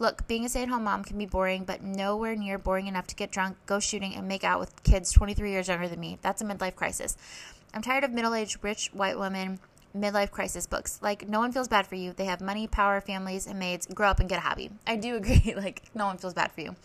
Look, 0.00 0.26
being 0.26 0.44
a 0.44 0.48
stay 0.48 0.64
at 0.64 0.68
home 0.68 0.82
mom 0.82 1.04
can 1.04 1.18
be 1.18 1.26
boring, 1.26 1.62
but 1.62 1.84
nowhere 1.84 2.34
near 2.34 2.58
boring 2.58 2.88
enough 2.88 3.06
to 3.08 3.14
get 3.14 3.30
drunk, 3.30 3.58
go 3.66 3.78
shooting, 3.78 4.16
and 4.16 4.26
make 4.26 4.42
out 4.42 4.58
with 4.58 4.82
kids 4.82 5.12
23 5.12 5.52
years 5.52 5.68
younger 5.68 5.86
than 5.86 6.00
me. 6.00 6.18
That's 6.20 6.42
a 6.42 6.44
midlife 6.44 6.74
crisis. 6.74 7.16
I'm 7.72 7.82
tired 7.82 8.02
of 8.02 8.10
middle 8.10 8.34
aged, 8.34 8.58
rich 8.62 8.90
white 8.92 9.20
women 9.20 9.60
midlife 9.96 10.30
crisis 10.30 10.66
books. 10.66 10.98
Like, 11.02 11.28
no 11.28 11.38
one 11.38 11.52
feels 11.52 11.68
bad 11.68 11.86
for 11.86 11.94
you. 11.94 12.12
They 12.12 12.24
have 12.26 12.40
money, 12.40 12.66
power, 12.66 13.00
families, 13.00 13.46
and 13.46 13.58
maids. 13.58 13.86
Grow 13.86 14.08
up 14.08 14.20
and 14.20 14.28
get 14.28 14.38
a 14.38 14.42
hobby. 14.42 14.70
I 14.86 14.96
do 14.96 15.16
agree. 15.16 15.54
like, 15.56 15.82
no 15.94 16.06
one 16.06 16.18
feels 16.18 16.34
bad 16.34 16.52
for 16.52 16.60
you. 16.60 16.76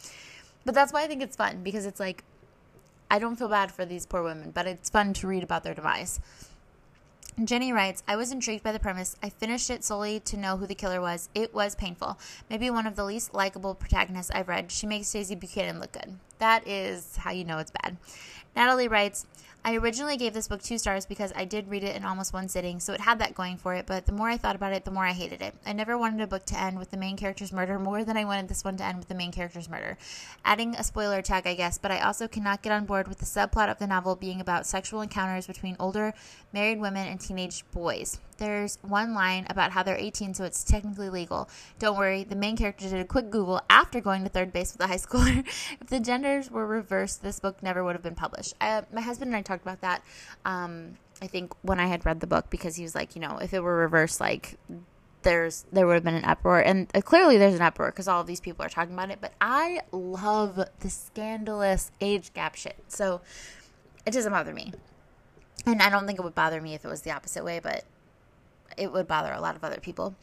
But 0.65 0.73
that's 0.73 0.91
why 0.91 1.03
I 1.03 1.07
think 1.07 1.21
it's 1.21 1.35
fun 1.35 1.63
because 1.63 1.85
it's 1.85 1.99
like, 1.99 2.23
I 3.09 3.19
don't 3.19 3.35
feel 3.35 3.49
bad 3.49 3.71
for 3.71 3.85
these 3.85 4.05
poor 4.05 4.23
women, 4.23 4.51
but 4.51 4.65
it's 4.65 4.89
fun 4.89 5.13
to 5.13 5.27
read 5.27 5.43
about 5.43 5.63
their 5.63 5.75
demise. 5.75 6.19
Jenny 7.43 7.73
writes, 7.73 8.01
I 8.07 8.15
was 8.15 8.31
intrigued 8.31 8.63
by 8.63 8.71
the 8.71 8.79
premise. 8.79 9.17
I 9.21 9.29
finished 9.29 9.69
it 9.69 9.83
solely 9.83 10.21
to 10.21 10.37
know 10.37 10.55
who 10.55 10.65
the 10.65 10.73
killer 10.73 11.01
was. 11.01 11.27
It 11.35 11.53
was 11.53 11.75
painful. 11.75 12.17
Maybe 12.49 12.69
one 12.69 12.87
of 12.87 12.95
the 12.95 13.03
least 13.03 13.33
likable 13.33 13.75
protagonists 13.75 14.31
I've 14.31 14.47
read. 14.47 14.71
She 14.71 14.87
makes 14.87 15.11
Daisy 15.11 15.35
Buchanan 15.35 15.81
look 15.81 15.91
good. 15.91 16.17
That 16.39 16.65
is 16.65 17.17
how 17.17 17.31
you 17.31 17.43
know 17.43 17.57
it's 17.57 17.71
bad. 17.71 17.97
Natalie 18.55 18.87
writes, 18.87 19.25
I 19.65 19.77
originally 19.77 20.15
gave 20.15 20.35
this 20.35 20.47
book 20.47 20.61
two 20.61 20.77
stars 20.77 21.07
because 21.07 21.33
I 21.35 21.43
did 21.43 21.67
read 21.67 21.83
it 21.83 21.95
in 21.95 22.05
almost 22.05 22.33
one 22.33 22.47
sitting, 22.47 22.79
so 22.79 22.93
it 22.93 23.01
had 23.01 23.17
that 23.17 23.33
going 23.33 23.57
for 23.57 23.73
it, 23.73 23.87
but 23.87 24.05
the 24.05 24.11
more 24.11 24.29
I 24.29 24.37
thought 24.37 24.55
about 24.55 24.73
it, 24.73 24.85
the 24.85 24.91
more 24.91 25.07
I 25.07 25.11
hated 25.11 25.41
it. 25.41 25.55
I 25.65 25.73
never 25.73 25.97
wanted 25.97 26.21
a 26.21 26.27
book 26.27 26.45
to 26.45 26.59
end 26.59 26.77
with 26.77 26.91
the 26.91 26.97
main 26.97 27.17
character's 27.17 27.51
murder 27.51 27.79
more 27.79 28.03
than 28.03 28.15
I 28.15 28.25
wanted 28.25 28.47
this 28.47 28.63
one 28.63 28.77
to 28.77 28.83
end 28.83 28.99
with 28.99 29.07
the 29.07 29.15
main 29.15 29.31
character's 29.31 29.67
murder. 29.67 29.97
Adding 30.45 30.75
a 30.75 30.83
spoiler 30.83 31.23
tag, 31.23 31.47
I 31.47 31.55
guess, 31.55 31.79
but 31.79 31.89
I 31.89 32.01
also 32.01 32.27
cannot 32.27 32.61
get 32.61 32.73
on 32.73 32.85
board 32.85 33.07
with 33.07 33.17
the 33.17 33.25
subplot 33.25 33.71
of 33.71 33.79
the 33.79 33.87
novel 33.87 34.15
being 34.15 34.39
about 34.39 34.67
sexual 34.67 35.01
encounters 35.01 35.47
between 35.47 35.75
older 35.79 36.13
married 36.53 36.79
women 36.79 37.07
and 37.07 37.19
teenage 37.19 37.65
boys. 37.71 38.19
There's 38.37 38.77
one 38.81 39.13
line 39.13 39.47
about 39.49 39.71
how 39.71 39.83
they're 39.83 39.97
18, 39.97 40.33
so 40.33 40.43
it's 40.43 40.63
technically 40.63 41.09
legal. 41.09 41.49
Don't 41.79 41.97
worry, 41.97 42.23
the 42.23 42.35
main 42.35 42.57
character 42.57 42.89
did 42.89 42.99
a 42.99 43.05
quick 43.05 43.29
Google 43.29 43.61
after 43.69 44.01
going 44.01 44.23
to 44.23 44.29
third 44.29 44.51
base 44.51 44.73
with 44.73 44.81
a 44.81 44.87
high 44.87 44.95
schooler. 44.97 45.45
if 45.79 45.87
the 45.87 45.99
genders 45.99 46.51
were 46.51 46.67
reversed, 46.67 47.21
this 47.21 47.39
book 47.39 47.63
never 47.63 47.83
would 47.83 47.95
have 47.95 48.03
been 48.03 48.15
published. 48.15 48.53
Uh, 48.59 48.81
my 48.93 49.01
husband 49.01 49.29
and 49.29 49.37
I 49.37 49.41
talked 49.41 49.63
about 49.63 49.81
that. 49.81 50.03
Um, 50.43 50.97
I 51.21 51.27
think 51.27 51.53
when 51.61 51.79
I 51.79 51.87
had 51.87 52.05
read 52.05 52.19
the 52.19 52.27
book, 52.27 52.49
because 52.49 52.75
he 52.75 52.83
was 52.83 52.93
like, 52.93 53.15
you 53.15 53.21
know, 53.21 53.37
if 53.37 53.53
it 53.53 53.61
were 53.61 53.77
reversed, 53.77 54.19
like 54.19 54.57
there's 55.21 55.65
there 55.71 55.87
would 55.87 55.95
have 55.95 56.03
been 56.03 56.15
an 56.15 56.25
uproar, 56.25 56.59
and 56.59 56.87
uh, 56.93 57.01
clearly 57.01 57.37
there's 57.37 57.55
an 57.55 57.61
uproar 57.61 57.91
because 57.91 58.07
all 58.07 58.21
of 58.21 58.27
these 58.27 58.41
people 58.41 58.65
are 58.65 58.69
talking 58.69 58.93
about 58.93 59.11
it. 59.11 59.19
But 59.21 59.33
I 59.41 59.81
love 59.91 60.59
the 60.79 60.89
scandalous 60.89 61.91
age 62.01 62.33
gap 62.33 62.55
shit, 62.55 62.77
so 62.87 63.21
it 64.05 64.11
doesn't 64.11 64.31
bother 64.31 64.53
me. 64.53 64.73
And 65.65 65.81
I 65.81 65.89
don't 65.89 66.05
think 66.05 66.19
it 66.19 66.21
would 66.21 66.35
bother 66.35 66.61
me 66.61 66.75
if 66.75 66.85
it 66.85 66.87
was 66.87 67.01
the 67.01 67.11
opposite 67.11 67.43
way, 67.43 67.59
but 67.59 67.85
it 68.77 68.91
would 68.91 69.07
bother 69.07 69.31
a 69.31 69.41
lot 69.41 69.55
of 69.55 69.63
other 69.63 69.79
people. 69.79 70.15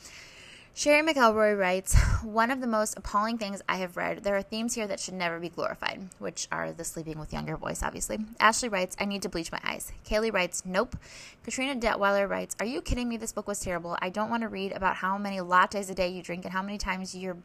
Sherry 0.75 1.07
McElroy 1.07 1.59
writes, 1.59 1.95
One 2.23 2.51
of 2.51 2.63
the 2.63 2.67
most 2.67 2.97
appalling 2.97 3.37
things 3.37 3.61
I 3.69 3.77
have 3.77 3.99
read. 3.99 4.25
There 4.25 4.37
are 4.37 4.43
themes 4.43 4.75
here 4.75 4.87
that 4.87 5.01
should 5.01 5.13
never 5.13 5.39
be 5.39 5.51
glorified, 5.51 6.09
which 6.19 6.49
are 6.51 6.73
the 6.73 6.83
sleeping 6.83 7.19
with 7.19 7.31
younger 7.31 7.59
boys, 7.59 7.83
obviously. 7.83 8.21
Ashley 8.41 8.71
writes, 8.71 8.97
I 8.99 9.05
need 9.05 9.21
to 9.23 9.29
bleach 9.29 9.53
my 9.53 9.61
eyes. 9.63 9.93
Kaylee 10.07 10.33
writes, 10.33 10.63
Nope. 10.65 10.97
Katrina 11.45 11.79
Detweiler 11.79 12.27
writes, 12.27 12.57
Are 12.59 12.65
you 12.65 12.81
kidding 12.81 13.07
me? 13.07 13.19
This 13.19 13.33
book 13.33 13.47
was 13.47 13.61
terrible. 13.61 13.99
I 14.01 14.09
don't 14.09 14.31
want 14.31 14.45
to 14.45 14.49
read 14.49 14.73
about 14.73 14.97
how 14.97 15.19
many 15.19 15.39
lattes 15.41 15.91
a 15.91 15.95
day 15.95 16.09
you 16.09 16.23
drink 16.23 16.47
and 16.47 16.55
how 16.55 16.63
many 16.63 16.79
times 16.79 17.15
you're, 17.15 17.37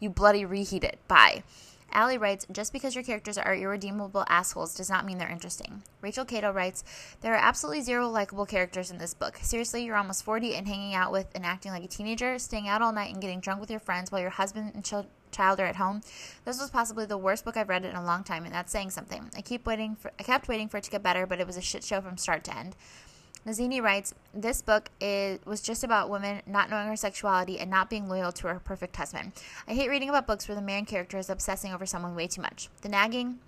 you 0.00 0.10
bloody 0.10 0.44
reheat 0.44 0.82
it. 0.82 0.98
Bye. 1.06 1.44
Allie 1.92 2.18
writes, 2.18 2.46
just 2.52 2.72
because 2.72 2.94
your 2.94 3.04
characters 3.04 3.38
are 3.38 3.54
irredeemable 3.54 4.24
assholes 4.28 4.74
does 4.74 4.90
not 4.90 5.06
mean 5.06 5.18
they're 5.18 5.28
interesting. 5.30 5.82
Rachel 6.00 6.24
Cato 6.24 6.52
writes, 6.52 6.84
there 7.20 7.32
are 7.32 7.40
absolutely 7.40 7.82
zero 7.82 8.08
likable 8.08 8.44
characters 8.44 8.90
in 8.90 8.98
this 8.98 9.14
book. 9.14 9.38
Seriously, 9.40 9.84
you're 9.84 9.96
almost 9.96 10.24
40 10.24 10.54
and 10.54 10.68
hanging 10.68 10.94
out 10.94 11.12
with 11.12 11.28
and 11.34 11.46
acting 11.46 11.72
like 11.72 11.84
a 11.84 11.88
teenager, 11.88 12.38
staying 12.38 12.68
out 12.68 12.82
all 12.82 12.92
night 12.92 13.12
and 13.12 13.22
getting 13.22 13.40
drunk 13.40 13.60
with 13.60 13.70
your 13.70 13.80
friends 13.80 14.12
while 14.12 14.20
your 14.20 14.30
husband 14.30 14.72
and 14.74 14.84
ch- 14.84 15.08
child 15.30 15.60
are 15.60 15.66
at 15.66 15.76
home. 15.76 16.02
This 16.44 16.60
was 16.60 16.70
possibly 16.70 17.06
the 17.06 17.18
worst 17.18 17.44
book 17.44 17.56
I've 17.56 17.68
read 17.68 17.84
in 17.84 17.94
a 17.94 18.04
long 18.04 18.24
time, 18.24 18.44
and 18.44 18.54
that's 18.54 18.72
saying 18.72 18.90
something. 18.90 19.30
I 19.36 19.40
keep 19.40 19.66
waiting 19.66 19.96
for, 19.96 20.10
I 20.18 20.22
kept 20.22 20.48
waiting 20.48 20.68
for 20.68 20.76
it 20.76 20.84
to 20.84 20.90
get 20.90 21.02
better, 21.02 21.26
but 21.26 21.40
it 21.40 21.46
was 21.46 21.56
a 21.56 21.62
shit 21.62 21.84
show 21.84 22.00
from 22.00 22.16
start 22.16 22.44
to 22.44 22.56
end. 22.56 22.76
Nazini 23.46 23.80
writes, 23.80 24.12
This 24.34 24.60
book 24.60 24.90
is, 25.00 25.38
was 25.44 25.60
just 25.60 25.84
about 25.84 26.10
women 26.10 26.42
not 26.46 26.68
knowing 26.68 26.88
her 26.88 26.96
sexuality 26.96 27.60
and 27.60 27.70
not 27.70 27.88
being 27.88 28.08
loyal 28.08 28.32
to 28.32 28.48
her 28.48 28.58
perfect 28.58 28.96
husband. 28.96 29.32
I 29.68 29.74
hate 29.74 29.88
reading 29.88 30.08
about 30.08 30.26
books 30.26 30.48
where 30.48 30.56
the 30.56 30.62
main 30.62 30.84
character 30.84 31.16
is 31.16 31.30
obsessing 31.30 31.72
over 31.72 31.86
someone 31.86 32.16
way 32.16 32.26
too 32.26 32.42
much. 32.42 32.68
The 32.82 32.88
nagging 32.88 33.38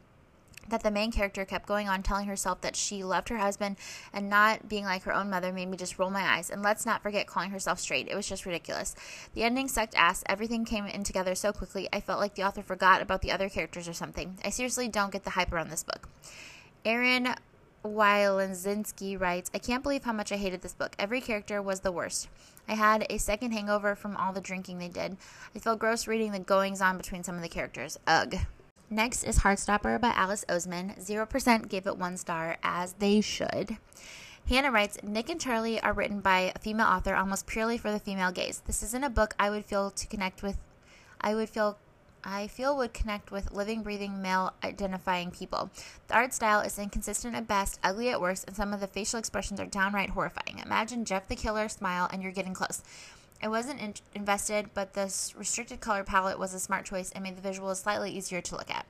that 0.68 0.82
the 0.82 0.90
main 0.90 1.10
character 1.10 1.44
kept 1.44 1.66
going 1.66 1.88
on 1.88 2.02
telling 2.02 2.26
herself 2.26 2.60
that 2.60 2.76
she 2.76 3.02
loved 3.02 3.28
her 3.30 3.38
husband 3.38 3.76
and 4.12 4.28
not 4.28 4.68
being 4.68 4.84
like 4.84 5.02
her 5.02 5.14
own 5.14 5.30
mother 5.30 5.52
made 5.52 5.68
me 5.68 5.76
just 5.76 5.98
roll 5.98 6.10
my 6.10 6.22
eyes. 6.22 6.50
And 6.50 6.62
let's 6.62 6.86
not 6.86 7.02
forget 7.02 7.26
calling 7.26 7.50
herself 7.50 7.80
straight. 7.80 8.08
It 8.08 8.14
was 8.14 8.28
just 8.28 8.46
ridiculous. 8.46 8.94
The 9.34 9.42
ending 9.42 9.68
sucked 9.68 9.94
ass. 9.96 10.22
Everything 10.26 10.64
came 10.64 10.86
in 10.86 11.04
together 11.04 11.34
so 11.34 11.52
quickly, 11.52 11.88
I 11.92 12.00
felt 12.00 12.20
like 12.20 12.34
the 12.34 12.44
author 12.44 12.62
forgot 12.62 13.02
about 13.02 13.22
the 13.22 13.32
other 13.32 13.48
characters 13.48 13.88
or 13.88 13.94
something. 13.94 14.38
I 14.44 14.50
seriously 14.50 14.88
don't 14.88 15.12
get 15.12 15.24
the 15.24 15.30
hype 15.30 15.52
around 15.52 15.70
this 15.70 15.84
book. 15.84 16.08
Erin 16.84 17.34
Wylenzinski 17.84 19.20
writes, 19.20 19.50
I 19.54 19.58
can't 19.58 19.82
believe 19.82 20.04
how 20.04 20.12
much 20.12 20.32
I 20.32 20.36
hated 20.36 20.62
this 20.62 20.74
book. 20.74 20.94
Every 20.98 21.20
character 21.20 21.62
was 21.62 21.80
the 21.80 21.92
worst. 21.92 22.28
I 22.68 22.74
had 22.74 23.06
a 23.08 23.18
second 23.18 23.52
hangover 23.52 23.94
from 23.94 24.16
all 24.16 24.32
the 24.32 24.40
drinking 24.40 24.78
they 24.78 24.88
did. 24.88 25.16
I 25.54 25.58
felt 25.58 25.78
gross 25.78 26.06
reading 26.06 26.32
the 26.32 26.38
goings 26.38 26.80
on 26.80 26.96
between 26.96 27.22
some 27.22 27.36
of 27.36 27.42
the 27.42 27.48
characters. 27.48 27.98
Ugh. 28.06 28.36
Next 28.90 29.24
is 29.24 29.40
Heartstopper 29.40 30.00
by 30.00 30.08
Alice 30.14 30.44
Oseman. 30.48 30.98
0% 30.98 31.68
gave 31.68 31.86
it 31.86 31.98
one 31.98 32.16
star, 32.16 32.56
as 32.62 32.94
they 32.94 33.20
should. 33.20 33.76
Hannah 34.48 34.70
writes, 34.70 34.96
Nick 35.02 35.28
and 35.28 35.38
Charlie 35.38 35.80
are 35.82 35.92
written 35.92 36.20
by 36.20 36.52
a 36.54 36.58
female 36.58 36.86
author 36.86 37.14
almost 37.14 37.46
purely 37.46 37.76
for 37.76 37.92
the 37.92 37.98
female 37.98 38.32
gaze. 38.32 38.62
This 38.66 38.82
isn't 38.82 39.04
a 39.04 39.10
book 39.10 39.34
I 39.38 39.50
would 39.50 39.66
feel 39.66 39.90
to 39.90 40.06
connect 40.06 40.42
with. 40.42 40.56
I 41.20 41.34
would 41.34 41.50
feel 41.50 41.76
I 42.24 42.46
feel 42.48 42.76
would 42.76 42.92
connect 42.92 43.30
with 43.30 43.52
living, 43.52 43.82
breathing, 43.82 44.20
male 44.20 44.52
identifying 44.62 45.30
people. 45.30 45.70
The 46.08 46.14
art 46.14 46.34
style 46.34 46.60
is 46.60 46.78
inconsistent 46.78 47.34
at 47.34 47.46
best, 47.48 47.78
ugly 47.82 48.08
at 48.10 48.20
worst, 48.20 48.46
and 48.46 48.56
some 48.56 48.72
of 48.72 48.80
the 48.80 48.86
facial 48.86 49.18
expressions 49.18 49.60
are 49.60 49.66
downright 49.66 50.10
horrifying. 50.10 50.58
Imagine 50.58 51.04
Jeff 51.04 51.28
the 51.28 51.36
Killer 51.36 51.68
smile 51.68 52.08
and 52.12 52.22
you're 52.22 52.32
getting 52.32 52.54
close. 52.54 52.82
I 53.42 53.48
wasn't 53.48 53.80
in- 53.80 53.94
invested, 54.14 54.70
but 54.74 54.94
this 54.94 55.34
restricted 55.36 55.80
color 55.80 56.02
palette 56.02 56.38
was 56.38 56.54
a 56.54 56.60
smart 56.60 56.84
choice 56.84 57.12
and 57.12 57.22
made 57.22 57.40
the 57.40 57.48
visuals 57.48 57.76
slightly 57.76 58.10
easier 58.10 58.40
to 58.40 58.56
look 58.56 58.70
at. 58.70 58.86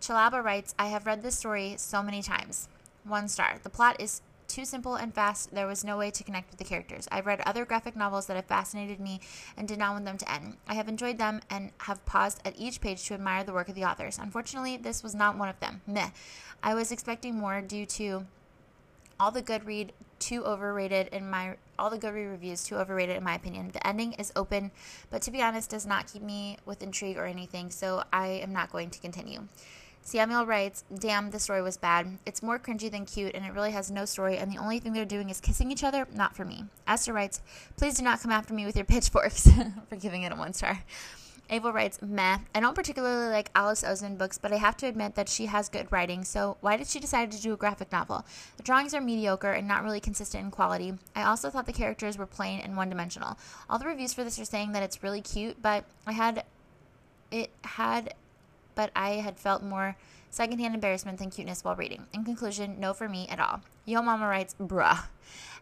Chalaba 0.00 0.42
writes, 0.42 0.74
I 0.78 0.86
have 0.86 1.06
read 1.06 1.22
this 1.22 1.36
story 1.36 1.74
so 1.76 2.02
many 2.02 2.22
times. 2.22 2.68
One 3.04 3.26
star. 3.26 3.58
The 3.62 3.70
plot 3.70 4.00
is 4.00 4.22
too 4.48 4.64
simple 4.64 4.96
and 4.96 5.14
fast, 5.14 5.54
there 5.54 5.66
was 5.66 5.84
no 5.84 5.96
way 5.96 6.10
to 6.10 6.24
connect 6.24 6.50
with 6.50 6.58
the 6.58 6.64
characters. 6.64 7.06
I've 7.12 7.26
read 7.26 7.40
other 7.42 7.64
graphic 7.64 7.94
novels 7.94 8.26
that 8.26 8.36
have 8.36 8.46
fascinated 8.46 8.98
me 8.98 9.20
and 9.56 9.68
did 9.68 9.78
not 9.78 9.92
want 9.92 10.06
them 10.06 10.18
to 10.18 10.32
end. 10.32 10.56
I 10.66 10.74
have 10.74 10.88
enjoyed 10.88 11.18
them 11.18 11.40
and 11.50 11.70
have 11.78 12.04
paused 12.06 12.40
at 12.44 12.58
each 12.58 12.80
page 12.80 13.04
to 13.04 13.14
admire 13.14 13.44
the 13.44 13.52
work 13.52 13.68
of 13.68 13.74
the 13.74 13.84
authors. 13.84 14.18
Unfortunately, 14.18 14.76
this 14.76 15.02
was 15.02 15.14
not 15.14 15.36
one 15.38 15.48
of 15.48 15.60
them. 15.60 15.82
Meh. 15.86 16.10
I 16.62 16.74
was 16.74 16.90
expecting 16.90 17.36
more 17.36 17.60
due 17.60 17.86
to 17.86 18.26
all 19.20 19.30
the 19.30 19.42
good 19.42 19.64
read 19.66 19.92
too 20.18 20.44
overrated 20.44 21.08
in 21.08 21.30
my 21.30 21.56
all 21.78 21.90
the 21.90 21.98
good 21.98 22.12
reviews 22.12 22.64
too 22.64 22.76
overrated 22.76 23.16
in 23.16 23.22
my 23.24 23.34
opinion. 23.34 23.70
The 23.72 23.86
ending 23.86 24.14
is 24.14 24.32
open, 24.34 24.72
but 25.10 25.22
to 25.22 25.30
be 25.30 25.42
honest 25.42 25.70
does 25.70 25.86
not 25.86 26.12
keep 26.12 26.22
me 26.22 26.56
with 26.66 26.82
intrigue 26.82 27.16
or 27.16 27.24
anything, 27.24 27.70
so 27.70 28.02
I 28.12 28.28
am 28.28 28.52
not 28.52 28.72
going 28.72 28.90
to 28.90 28.98
continue. 28.98 29.46
Samuel 30.02 30.46
writes, 30.46 30.84
Damn, 30.98 31.30
the 31.30 31.38
story 31.38 31.60
was 31.60 31.76
bad. 31.76 32.18
It's 32.24 32.42
more 32.42 32.58
cringy 32.58 32.90
than 32.90 33.04
cute, 33.04 33.34
and 33.34 33.44
it 33.44 33.52
really 33.52 33.72
has 33.72 33.90
no 33.90 34.04
story, 34.04 34.38
and 34.38 34.50
the 34.50 34.58
only 34.58 34.78
thing 34.78 34.92
they're 34.92 35.04
doing 35.04 35.28
is 35.28 35.40
kissing 35.40 35.70
each 35.70 35.84
other. 35.84 36.06
Not 36.14 36.34
for 36.34 36.44
me. 36.44 36.64
Esther 36.86 37.12
writes, 37.12 37.42
Please 37.76 37.96
do 37.98 38.04
not 38.04 38.20
come 38.20 38.30
after 38.30 38.54
me 38.54 38.64
with 38.64 38.76
your 38.76 38.84
pitchforks 38.84 39.48
for 39.88 39.96
giving 39.96 40.22
it 40.22 40.32
a 40.32 40.36
one 40.36 40.54
star. 40.54 40.82
Abel 41.50 41.72
writes, 41.72 42.00
Meh. 42.02 42.38
I 42.54 42.60
don't 42.60 42.74
particularly 42.74 43.30
like 43.30 43.50
Alice 43.54 43.82
Oseman 43.82 44.18
books, 44.18 44.38
but 44.38 44.52
I 44.52 44.56
have 44.56 44.76
to 44.78 44.86
admit 44.86 45.14
that 45.14 45.28
she 45.28 45.46
has 45.46 45.68
good 45.68 45.90
writing, 45.90 46.24
so 46.24 46.58
why 46.60 46.76
did 46.76 46.86
she 46.86 47.00
decide 47.00 47.32
to 47.32 47.40
do 47.40 47.54
a 47.54 47.56
graphic 47.56 47.90
novel? 47.90 48.24
The 48.56 48.62
drawings 48.62 48.92
are 48.92 49.00
mediocre 49.00 49.52
and 49.52 49.66
not 49.66 49.82
really 49.82 50.00
consistent 50.00 50.44
in 50.44 50.50
quality. 50.50 50.94
I 51.14 51.22
also 51.24 51.48
thought 51.48 51.66
the 51.66 51.72
characters 51.72 52.18
were 52.18 52.26
plain 52.26 52.60
and 52.60 52.76
one 52.76 52.90
dimensional. 52.90 53.38
All 53.70 53.78
the 53.78 53.86
reviews 53.86 54.12
for 54.12 54.24
this 54.24 54.38
are 54.38 54.44
saying 54.44 54.72
that 54.72 54.82
it's 54.82 55.02
really 55.02 55.22
cute, 55.22 55.60
but 55.62 55.84
I 56.06 56.12
had. 56.12 56.44
It 57.30 57.50
had 57.62 58.14
but 58.78 58.92
I 58.94 59.14
had 59.14 59.40
felt 59.40 59.64
more 59.64 59.96
secondhand 60.30 60.72
embarrassment 60.72 61.18
than 61.18 61.30
cuteness 61.30 61.64
while 61.64 61.74
reading. 61.74 62.06
In 62.14 62.24
conclusion, 62.24 62.78
no 62.78 62.94
for 62.94 63.08
me 63.08 63.26
at 63.28 63.40
all. 63.40 63.60
Yo 63.84 64.00
Mama 64.00 64.28
writes, 64.28 64.54
bruh. 64.60 65.06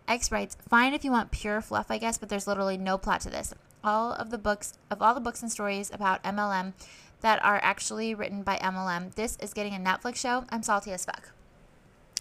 X 0.07 0.31
writes, 0.31 0.59
"Fine 0.69 0.93
if 0.93 1.03
you 1.03 1.11
want 1.11 1.31
pure 1.31 1.63
fluff, 1.63 1.91
I 1.91 1.97
guess, 1.97 2.19
but 2.19 2.29
there's 2.29 2.47
literally 2.47 2.77
no 2.77 2.99
plot 2.99 3.23
to 3.23 3.31
this. 3.31 3.55
All 3.83 4.13
of 4.13 4.29
the 4.29 4.37
books 4.37 4.75
of 4.91 5.01
all 5.01 5.15
the 5.15 5.21
books 5.23 5.41
and 5.41 5.51
stories 5.51 5.91
about 5.91 6.23
MLM 6.25 6.75
that 7.23 7.43
are 7.43 7.59
actually 7.63 8.15
written 8.15 8.43
by 8.43 8.59
MLM, 8.59 9.15
this 9.15 9.39
is 9.41 9.55
getting 9.55 9.75
a 9.75 9.79
Netflix 9.79 10.17
show. 10.17 10.45
I'm 10.51 10.63
salty 10.63 10.93
as 10.93 11.07
fuck." 11.07 11.31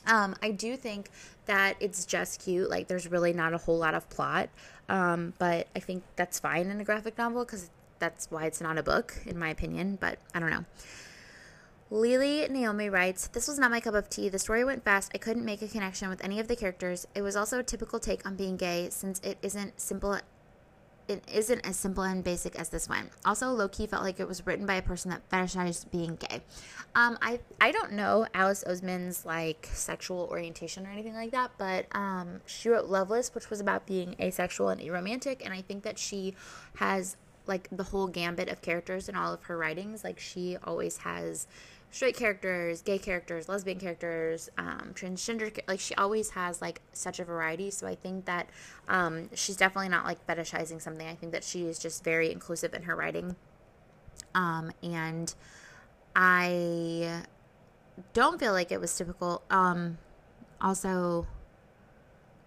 Um, 0.07 0.33
I 0.41 0.51
do 0.51 0.77
think 0.77 1.09
that 1.45 1.75
it's 1.81 2.05
just 2.05 2.41
cute. 2.41 2.69
Like, 2.69 2.87
there's 2.87 3.11
really 3.11 3.33
not 3.33 3.53
a 3.53 3.57
whole 3.57 3.77
lot 3.77 3.95
of 3.95 4.09
plot. 4.09 4.47
Um, 4.87 5.33
but 5.39 5.67
I 5.75 5.79
think 5.79 6.03
that's 6.15 6.39
fine 6.39 6.67
in 6.67 6.79
a 6.79 6.85
graphic 6.85 7.17
novel 7.17 7.43
because 7.43 7.69
that's 7.99 8.29
why 8.29 8.45
it's 8.45 8.61
not 8.61 8.77
a 8.77 8.83
book, 8.83 9.15
in 9.25 9.37
my 9.37 9.49
opinion. 9.49 9.97
But 9.99 10.19
I 10.33 10.39
don't 10.39 10.49
know. 10.49 10.65
Lily 11.91 12.47
Naomi 12.49 12.89
writes, 12.89 13.27
This 13.27 13.47
was 13.47 13.59
not 13.59 13.71
my 13.71 13.79
cup 13.79 13.93
of 13.93 14.09
tea. 14.09 14.29
The 14.29 14.39
story 14.39 14.63
went 14.63 14.83
fast. 14.83 15.11
I 15.13 15.19
couldn't 15.19 15.45
make 15.45 15.61
a 15.61 15.67
connection 15.67 16.09
with 16.09 16.23
any 16.23 16.39
of 16.39 16.47
the 16.47 16.55
characters. 16.55 17.07
It 17.13 17.21
was 17.21 17.35
also 17.35 17.59
a 17.59 17.63
typical 17.63 17.99
take 17.99 18.25
on 18.25 18.35
being 18.35 18.57
gay 18.57 18.89
since 18.89 19.19
it 19.19 19.37
isn't 19.41 19.79
simple 19.79 20.19
it 21.07 21.23
isn't 21.31 21.65
as 21.65 21.75
simple 21.75 22.03
and 22.03 22.23
basic 22.23 22.55
as 22.55 22.69
this 22.69 22.89
one. 22.89 23.09
Also, 23.25 23.49
low 23.49 23.67
key 23.67 23.85
felt 23.85 24.03
like 24.03 24.19
it 24.19 24.27
was 24.27 24.45
written 24.45 24.65
by 24.65 24.75
a 24.75 24.81
person 24.81 25.11
that 25.11 25.29
fetishized 25.29 25.91
being 25.91 26.15
gay. 26.15 26.41
Um, 26.95 27.17
I 27.21 27.39
I 27.61 27.71
don't 27.71 27.91
know 27.91 28.25
Alice 28.33 28.63
Oseman's 28.67 29.25
like 29.25 29.69
sexual 29.71 30.27
orientation 30.31 30.87
or 30.87 30.89
anything 30.89 31.13
like 31.13 31.31
that, 31.31 31.51
but 31.57 31.85
um, 31.91 32.41
she 32.45 32.69
wrote 32.69 32.85
Loveless, 32.85 33.35
which 33.35 33.49
was 33.49 33.59
about 33.59 33.85
being 33.85 34.15
asexual 34.19 34.69
and 34.69 34.81
aromantic, 34.81 35.43
and 35.43 35.53
I 35.53 35.61
think 35.61 35.83
that 35.83 35.99
she 35.99 36.33
has 36.77 37.17
like 37.47 37.67
the 37.71 37.83
whole 37.83 38.07
gambit 38.07 38.49
of 38.49 38.61
characters 38.61 39.09
in 39.09 39.15
all 39.15 39.33
of 39.33 39.43
her 39.43 39.57
writings. 39.57 40.03
Like 40.03 40.19
she 40.19 40.57
always 40.63 40.97
has 40.97 41.47
straight 41.91 42.15
characters, 42.15 42.81
gay 42.81 42.97
characters, 42.97 43.47
lesbian 43.47 43.79
characters, 43.79 44.49
um, 44.57 44.91
transgender. 44.93 45.57
Like 45.67 45.79
she 45.79 45.95
always 45.95 46.31
has 46.31 46.61
like 46.61 46.81
such 46.93 47.19
a 47.19 47.23
variety. 47.23 47.71
So 47.71 47.87
I 47.87 47.95
think 47.95 48.25
that 48.25 48.49
um, 48.87 49.29
she's 49.33 49.55
definitely 49.57 49.89
not 49.89 50.05
like 50.05 50.25
fetishizing 50.27 50.81
something. 50.81 51.07
I 51.07 51.15
think 51.15 51.31
that 51.31 51.43
she 51.43 51.65
is 51.65 51.79
just 51.79 52.03
very 52.03 52.31
inclusive 52.31 52.73
in 52.73 52.83
her 52.83 52.95
writing. 52.95 53.35
Um, 54.33 54.71
and 54.83 55.33
I 56.15 57.23
don't 58.13 58.39
feel 58.39 58.51
like 58.51 58.71
it 58.71 58.81
was 58.81 58.95
typical. 58.95 59.41
Um, 59.49 59.97
also, 60.61 61.27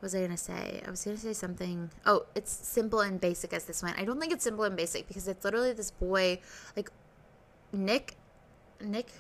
was 0.01 0.15
I 0.15 0.21
gonna 0.21 0.37
say? 0.37 0.83
I 0.87 0.91
was 0.91 1.05
gonna 1.05 1.17
say 1.17 1.33
something. 1.33 1.91
Oh, 2.07 2.27
it's 2.35 2.51
simple 2.51 3.01
and 3.01 3.21
basic 3.21 3.53
as 3.53 3.65
this 3.65 3.83
one. 3.83 3.95
I 3.97 4.05
don't 4.05 4.21
think 4.21 4.33
it's 4.33 4.45
simple 4.45 4.65
and 4.65 4.77
basic 4.77 5.09
because 5.09 5.29
it's 5.29 5.45
literally 5.45 5.73
this 5.73 5.91
boy, 5.91 6.41
like 6.77 6.91
Nick. 7.73 8.17
Nick 8.81 9.11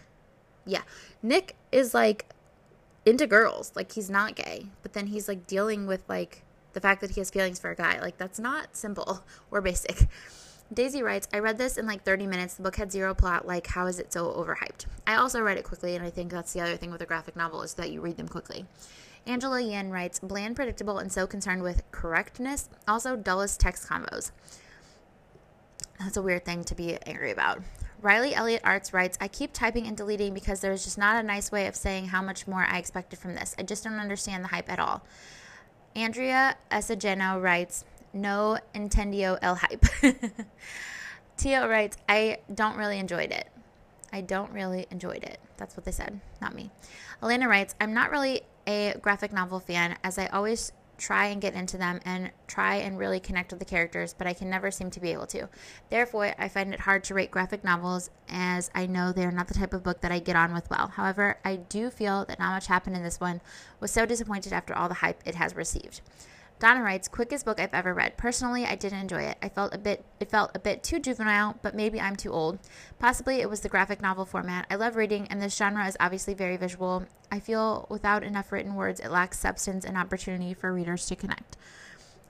yeah, 0.69 0.83
Nick 1.23 1.57
is 1.73 1.95
like 1.95 2.27
into 3.07 3.27
girls. 3.27 3.73
Like 3.75 3.93
he's 3.93 4.11
not 4.11 4.37
gay, 4.37 4.67
but 4.83 4.93
then 4.93 5.07
he's 5.07 5.27
like 5.27 5.47
dealing 5.47 5.87
with 5.87 6.03
like 6.09 6.45
the 6.75 6.81
fact 6.81 7.01
that 7.01 7.13
he 7.13 7.21
has 7.21 7.31
feelings 7.31 7.59
for 7.59 7.71
a 7.71 7.75
guy. 7.75 8.01
Like 8.01 8.19
that's 8.19 8.39
not 8.39 8.77
simple 8.77 9.25
or 9.51 9.61
basic. 9.61 10.07
Daisy 10.73 11.03
writes, 11.03 11.27
I 11.33 11.39
read 11.39 11.57
this 11.57 11.79
in 11.79 11.87
like 11.87 12.05
30 12.05 12.27
minutes. 12.27 12.55
The 12.55 12.63
book 12.63 12.77
had 12.77 12.93
zero 12.93 13.15
plot. 13.15 13.47
Like, 13.47 13.69
how 13.69 13.87
is 13.87 13.99
it 13.99 14.13
so 14.13 14.27
overhyped? 14.27 14.85
I 15.07 15.15
also 15.15 15.41
read 15.41 15.57
it 15.57 15.65
quickly, 15.65 15.97
and 15.97 16.05
I 16.05 16.11
think 16.11 16.31
that's 16.31 16.53
the 16.53 16.61
other 16.61 16.77
thing 16.77 16.91
with 16.91 17.01
a 17.01 17.07
graphic 17.07 17.35
novel 17.35 17.63
is 17.63 17.73
that 17.75 17.91
you 17.91 18.03
read 18.03 18.19
them 18.19 18.29
quickly. 18.29 18.67
Angela 19.27 19.61
Yin 19.61 19.91
writes, 19.91 20.19
bland, 20.21 20.57
predictable, 20.57 20.99
and 20.99 21.13
so 21.13 21.27
concerned 21.27 21.63
with 21.63 21.83
correctness. 21.91 22.69
Also, 22.87 23.17
dullest 23.17 23.61
text 23.61 23.89
combos. 23.89 24.31
That's 25.99 26.17
a 26.17 26.23
weird 26.23 26.45
thing 26.45 26.65
to 26.65 26.75
be 26.75 26.97
angry 27.07 27.33
about. 27.33 27.63
Riley 28.01 28.35
Elliott 28.35 28.63
Arts 28.65 28.93
writes, 28.93 29.19
I 29.21 29.27
keep 29.27 29.53
typing 29.53 29.87
and 29.87 29.97
deleting 29.97 30.33
because 30.33 30.61
there's 30.61 30.85
just 30.85 30.99
not 30.99 31.19
a 31.19 31.27
nice 31.27 31.51
way 31.51 31.67
of 31.67 31.75
saying 31.75 32.07
how 32.07 32.23
much 32.23 32.47
more 32.47 32.65
I 32.65 32.79
expected 32.79 33.19
from 33.19 33.35
this. 33.35 33.57
I 33.59 33.63
just 33.65 33.83
don't 33.83 33.99
understand 33.99 34.45
the 34.45 34.49
hype 34.49 34.71
at 34.71 34.79
all. 34.79 35.03
Andrea 35.97 36.57
Esageno 36.71 37.43
writes, 37.43 37.85
No 38.13 38.59
intendio 38.75 39.39
el 39.43 39.57
hype. 39.57 39.85
Tio 41.37 41.69
writes, 41.69 41.97
I 42.09 42.39
don't 42.55 42.77
really 42.77 42.99
enjoyed 42.99 43.33
it. 43.33 43.49
I 44.13 44.21
don't 44.21 44.53
really 44.53 44.87
enjoyed 44.91 45.25
it. 45.25 45.39
That's 45.57 45.77
what 45.77 45.85
they 45.85 45.93
said, 45.93 46.21
not 46.41 46.55
me. 46.55 46.71
Elena 47.23 47.49
writes, 47.49 47.75
I'm 47.81 47.95
not 47.95 48.11
really 48.11 48.43
a 48.69 48.95
graphic 49.01 49.33
novel 49.33 49.59
fan 49.59 49.97
as 50.05 50.19
I 50.19 50.27
always 50.27 50.73
try 50.99 51.27
and 51.27 51.41
get 51.41 51.55
into 51.55 51.79
them 51.79 52.01
and 52.05 52.31
try 52.49 52.75
and 52.75 52.99
really 52.99 53.21
connect 53.21 53.53
with 53.53 53.61
the 53.61 53.65
characters, 53.65 54.15
but 54.17 54.27
I 54.27 54.35
can 54.35 54.51
never 54.51 54.71
seem 54.71 54.91
to 54.91 55.01
be 55.01 55.13
able 55.13 55.27
to. 55.29 55.49
Therefore, 55.91 56.35
I 56.39 56.49
find 56.49 56.75
it 56.75 56.81
hard 56.81 57.05
to 57.05 57.15
rate 57.15 57.31
graphic 57.31 57.65
novels 57.65 58.11
as 58.29 58.71
I 58.75 58.87
know 58.87 59.13
they 59.13 59.25
are 59.25 59.31
not 59.31 59.49
the 59.49 59.55
type 59.55 59.73
of 59.73 59.85
book 59.85 60.01
that 60.03 60.13
I 60.13 60.19
get 60.19 60.37
on 60.37 60.53
with 60.53 60.69
well. 60.69 60.89
However, 60.89 61.39
I 61.45 61.57
do 61.57 61.89
feel 61.89 62.25
that 62.27 62.39
not 62.39 62.53
much 62.53 62.67
happened 62.67 62.97
in 62.97 63.03
this 63.03 63.21
one. 63.21 63.41
Was 63.81 63.93
so 63.93 64.05
disappointed 64.05 64.53
after 64.53 64.75
all 64.75 64.89
the 64.89 64.95
hype 64.95 65.23
it 65.25 65.37
has 65.37 65.55
received. 65.55 66.01
Donna 66.59 66.83
writes, 66.83 67.07
quickest 67.07 67.45
book 67.45 67.61
I've 67.61 67.73
ever 67.73 67.95
read. 67.95 68.17
Personally, 68.17 68.65
I 68.65 68.75
didn't 68.75 68.99
enjoy 68.99 69.23
it. 69.23 69.39
I 69.41 69.49
felt 69.49 69.73
a 69.73 69.79
bit 69.79 70.05
it 70.19 70.29
felt 70.29 70.51
a 70.55 70.59
bit 70.59 70.83
too 70.83 70.99
juvenile, 70.99 71.57
but 71.63 71.75
maybe 71.75 72.01
I'm 72.01 72.17
too 72.17 72.33
old. 72.33 72.59
Possibly 72.99 73.41
it 73.41 73.49
was 73.49 73.61
the 73.61 73.69
graphic 73.69 74.03
novel 74.03 74.25
format. 74.25 74.67
I 74.69 74.75
love 74.75 74.97
reading 74.97 75.29
and 75.29 75.41
this 75.41 75.57
genre 75.57 75.87
is 75.87 75.97
obviously 76.01 76.35
very 76.35 76.57
visual. 76.57 77.05
I 77.31 77.39
feel 77.39 77.87
without 77.89 78.25
enough 78.25 78.51
written 78.51 78.75
words, 78.75 78.99
it 78.99 79.11
lacks 79.11 79.39
substance 79.39 79.85
and 79.85 79.97
opportunity 79.97 80.53
for 80.53 80.73
readers 80.73 81.07
to 81.07 81.17
connect. 81.17 81.57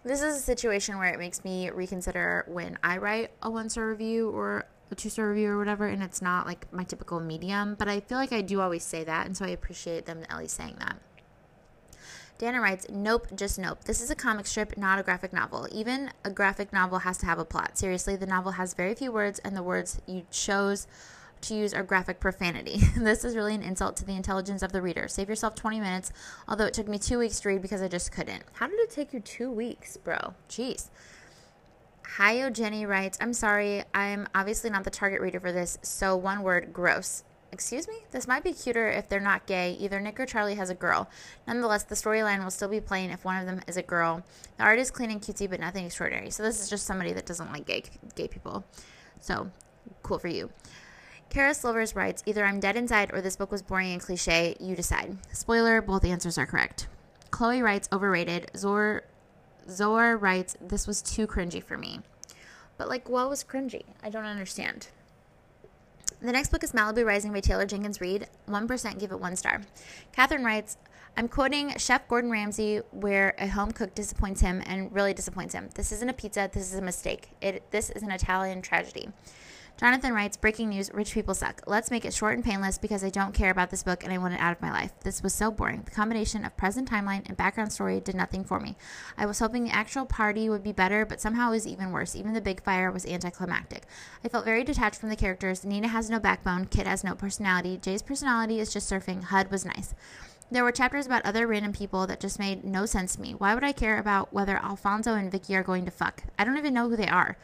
This 0.04 0.20
is 0.20 0.36
a 0.36 0.40
situation 0.40 0.98
where 0.98 1.12
it 1.12 1.18
makes 1.18 1.42
me 1.42 1.70
reconsider 1.70 2.44
when 2.48 2.78
I 2.82 2.98
write 2.98 3.30
a 3.42 3.50
one-star 3.50 3.86
review 3.86 4.28
or 4.30 4.66
a 4.90 4.94
two-star 4.94 5.28
review 5.28 5.50
or 5.50 5.58
whatever 5.58 5.86
and 5.86 6.02
it's 6.02 6.20
not 6.20 6.46
like 6.46 6.70
my 6.70 6.84
typical 6.84 7.18
medium, 7.18 7.76
but 7.78 7.88
I 7.88 8.00
feel 8.00 8.18
like 8.18 8.32
I 8.32 8.42
do 8.42 8.60
always 8.60 8.84
say 8.84 9.04
that 9.04 9.26
and 9.26 9.34
so 9.34 9.46
I 9.46 9.48
appreciate 9.48 10.04
them 10.04 10.22
at 10.28 10.38
least 10.38 10.54
saying 10.54 10.76
that. 10.80 10.98
Dana 12.38 12.60
writes, 12.60 12.86
Nope, 12.88 13.26
just 13.34 13.58
nope. 13.58 13.82
This 13.84 14.00
is 14.00 14.10
a 14.10 14.14
comic 14.14 14.46
strip, 14.46 14.78
not 14.78 15.00
a 15.00 15.02
graphic 15.02 15.32
novel. 15.32 15.66
Even 15.72 16.10
a 16.24 16.30
graphic 16.30 16.72
novel 16.72 17.00
has 17.00 17.18
to 17.18 17.26
have 17.26 17.40
a 17.40 17.44
plot. 17.44 17.76
Seriously, 17.76 18.14
the 18.14 18.26
novel 18.26 18.52
has 18.52 18.74
very 18.74 18.94
few 18.94 19.10
words, 19.10 19.40
and 19.40 19.56
the 19.56 19.62
words 19.62 20.00
you 20.06 20.24
chose 20.30 20.86
to 21.40 21.54
use 21.54 21.74
are 21.74 21.82
graphic 21.82 22.20
profanity. 22.20 22.78
this 22.96 23.24
is 23.24 23.34
really 23.34 23.56
an 23.56 23.62
insult 23.62 23.96
to 23.96 24.04
the 24.04 24.14
intelligence 24.14 24.62
of 24.62 24.70
the 24.70 24.80
reader. 24.80 25.08
Save 25.08 25.28
yourself 25.28 25.56
20 25.56 25.80
minutes, 25.80 26.12
although 26.46 26.66
it 26.66 26.74
took 26.74 26.86
me 26.86 26.98
two 26.98 27.18
weeks 27.18 27.40
to 27.40 27.48
read 27.48 27.62
because 27.62 27.82
I 27.82 27.88
just 27.88 28.12
couldn't. 28.12 28.44
How 28.54 28.68
did 28.68 28.78
it 28.78 28.90
take 28.90 29.12
you 29.12 29.20
two 29.20 29.50
weeks, 29.50 29.96
bro? 29.96 30.34
Jeez. 30.48 30.90
Hiyo 32.18 32.52
Jenny 32.52 32.86
writes, 32.86 33.18
I'm 33.20 33.32
sorry, 33.32 33.82
I'm 33.94 34.28
obviously 34.34 34.70
not 34.70 34.84
the 34.84 34.90
target 34.90 35.20
reader 35.20 35.40
for 35.40 35.52
this, 35.52 35.78
so 35.82 36.16
one 36.16 36.42
word, 36.42 36.72
gross. 36.72 37.24
Excuse 37.50 37.88
me? 37.88 37.94
This 38.10 38.28
might 38.28 38.44
be 38.44 38.52
cuter 38.52 38.90
if 38.90 39.08
they're 39.08 39.20
not 39.20 39.46
gay. 39.46 39.72
Either 39.80 40.00
Nick 40.00 40.20
or 40.20 40.26
Charlie 40.26 40.56
has 40.56 40.70
a 40.70 40.74
girl. 40.74 41.08
Nonetheless, 41.46 41.84
the 41.84 41.94
storyline 41.94 42.42
will 42.42 42.50
still 42.50 42.68
be 42.68 42.80
plain 42.80 43.10
if 43.10 43.24
one 43.24 43.38
of 43.38 43.46
them 43.46 43.62
is 43.66 43.76
a 43.76 43.82
girl. 43.82 44.22
The 44.58 44.64
art 44.64 44.78
is 44.78 44.90
clean 44.90 45.10
and 45.10 45.20
cutesy, 45.20 45.48
but 45.48 45.58
nothing 45.58 45.86
extraordinary. 45.86 46.30
So 46.30 46.42
this 46.42 46.60
is 46.62 46.68
just 46.68 46.86
somebody 46.86 47.12
that 47.14 47.26
doesn't 47.26 47.50
like 47.50 47.66
gay 47.66 47.84
gay 48.14 48.28
people. 48.28 48.64
So 49.20 49.50
cool 50.02 50.18
for 50.18 50.28
you. 50.28 50.50
Kara 51.30 51.54
Silvers 51.54 51.94
writes, 51.94 52.22
either 52.26 52.44
I'm 52.44 52.60
dead 52.60 52.76
inside 52.76 53.12
or 53.12 53.20
this 53.20 53.36
book 53.36 53.50
was 53.50 53.62
boring 53.62 53.92
and 53.92 54.00
cliche. 54.00 54.56
You 54.60 54.76
decide. 54.76 55.16
Spoiler, 55.32 55.82
both 55.82 56.04
answers 56.04 56.38
are 56.38 56.46
correct. 56.46 56.86
Chloe 57.30 57.62
writes, 57.62 57.88
overrated. 57.92 58.50
Zor 58.56 59.04
Zor 59.68 60.16
writes, 60.16 60.56
this 60.60 60.86
was 60.86 61.02
too 61.02 61.26
cringy 61.26 61.62
for 61.62 61.76
me. 61.76 62.00
But 62.78 62.88
like, 62.88 63.08
what 63.08 63.28
was 63.28 63.44
cringy? 63.44 63.84
I 64.02 64.08
don't 64.10 64.24
understand. 64.24 64.88
The 66.20 66.32
next 66.32 66.50
book 66.50 66.64
is 66.64 66.72
Malibu 66.72 67.04
Rising 67.04 67.32
by 67.32 67.40
Taylor 67.40 67.64
Jenkins 67.64 68.00
Reid. 68.00 68.26
1% 68.48 68.98
give 68.98 69.12
it 69.12 69.20
one 69.20 69.36
star. 69.36 69.60
Catherine 70.12 70.44
writes, 70.44 70.76
I'm 71.16 71.28
quoting 71.28 71.76
Chef 71.78 72.06
Gordon 72.08 72.30
Ramsay, 72.30 72.78
where 72.90 73.34
a 73.38 73.48
home 73.48 73.72
cook 73.72 73.94
disappoints 73.94 74.40
him 74.40 74.62
and 74.66 74.92
really 74.94 75.14
disappoints 75.14 75.54
him. 75.54 75.68
This 75.74 75.92
isn't 75.92 76.08
a 76.08 76.12
pizza, 76.12 76.50
this 76.52 76.72
is 76.72 76.78
a 76.78 76.82
mistake. 76.82 77.30
It, 77.40 77.70
this 77.70 77.90
is 77.90 78.02
an 78.02 78.10
Italian 78.10 78.62
tragedy. 78.62 79.08
Jonathan 79.78 80.12
writes, 80.12 80.36
Breaking 80.36 80.70
news 80.70 80.90
rich 80.92 81.14
people 81.14 81.34
suck. 81.34 81.62
Let's 81.64 81.88
make 81.88 82.04
it 82.04 82.12
short 82.12 82.34
and 82.34 82.44
painless 82.44 82.78
because 82.78 83.04
I 83.04 83.10
don't 83.10 83.32
care 83.32 83.52
about 83.52 83.70
this 83.70 83.84
book 83.84 84.02
and 84.02 84.12
I 84.12 84.18
want 84.18 84.34
it 84.34 84.40
out 84.40 84.50
of 84.50 84.60
my 84.60 84.72
life. 84.72 84.90
This 85.04 85.22
was 85.22 85.32
so 85.32 85.52
boring. 85.52 85.82
The 85.84 85.92
combination 85.92 86.44
of 86.44 86.56
present 86.56 86.90
timeline 86.90 87.28
and 87.28 87.36
background 87.36 87.72
story 87.72 88.00
did 88.00 88.16
nothing 88.16 88.42
for 88.42 88.58
me. 88.58 88.74
I 89.16 89.24
was 89.24 89.38
hoping 89.38 89.62
the 89.62 89.70
actual 89.70 90.04
party 90.04 90.48
would 90.48 90.64
be 90.64 90.72
better, 90.72 91.06
but 91.06 91.20
somehow 91.20 91.50
it 91.50 91.52
was 91.52 91.66
even 91.68 91.92
worse. 91.92 92.16
Even 92.16 92.32
the 92.32 92.40
big 92.40 92.60
fire 92.64 92.90
was 92.90 93.06
anticlimactic. 93.06 93.84
I 94.24 94.28
felt 94.28 94.44
very 94.44 94.64
detached 94.64 94.98
from 94.98 95.10
the 95.10 95.16
characters. 95.16 95.64
Nina 95.64 95.86
has 95.86 96.10
no 96.10 96.18
backbone, 96.18 96.64
Kit 96.64 96.88
has 96.88 97.04
no 97.04 97.14
personality, 97.14 97.78
Jay's 97.80 98.02
personality 98.02 98.58
is 98.58 98.72
just 98.72 98.90
surfing, 98.90 99.22
Hud 99.22 99.48
was 99.48 99.64
nice. 99.64 99.94
There 100.50 100.64
were 100.64 100.72
chapters 100.72 101.06
about 101.06 101.24
other 101.24 101.46
random 101.46 101.72
people 101.72 102.08
that 102.08 102.18
just 102.18 102.40
made 102.40 102.64
no 102.64 102.84
sense 102.84 103.14
to 103.14 103.20
me. 103.20 103.32
Why 103.32 103.54
would 103.54 103.62
I 103.62 103.72
care 103.72 103.98
about 103.98 104.32
whether 104.32 104.56
Alfonso 104.56 105.14
and 105.14 105.30
Vicky 105.30 105.54
are 105.54 105.62
going 105.62 105.84
to 105.84 105.92
fuck? 105.92 106.24
I 106.36 106.44
don't 106.44 106.58
even 106.58 106.74
know 106.74 106.88
who 106.88 106.96
they 106.96 107.06
are. 107.06 107.36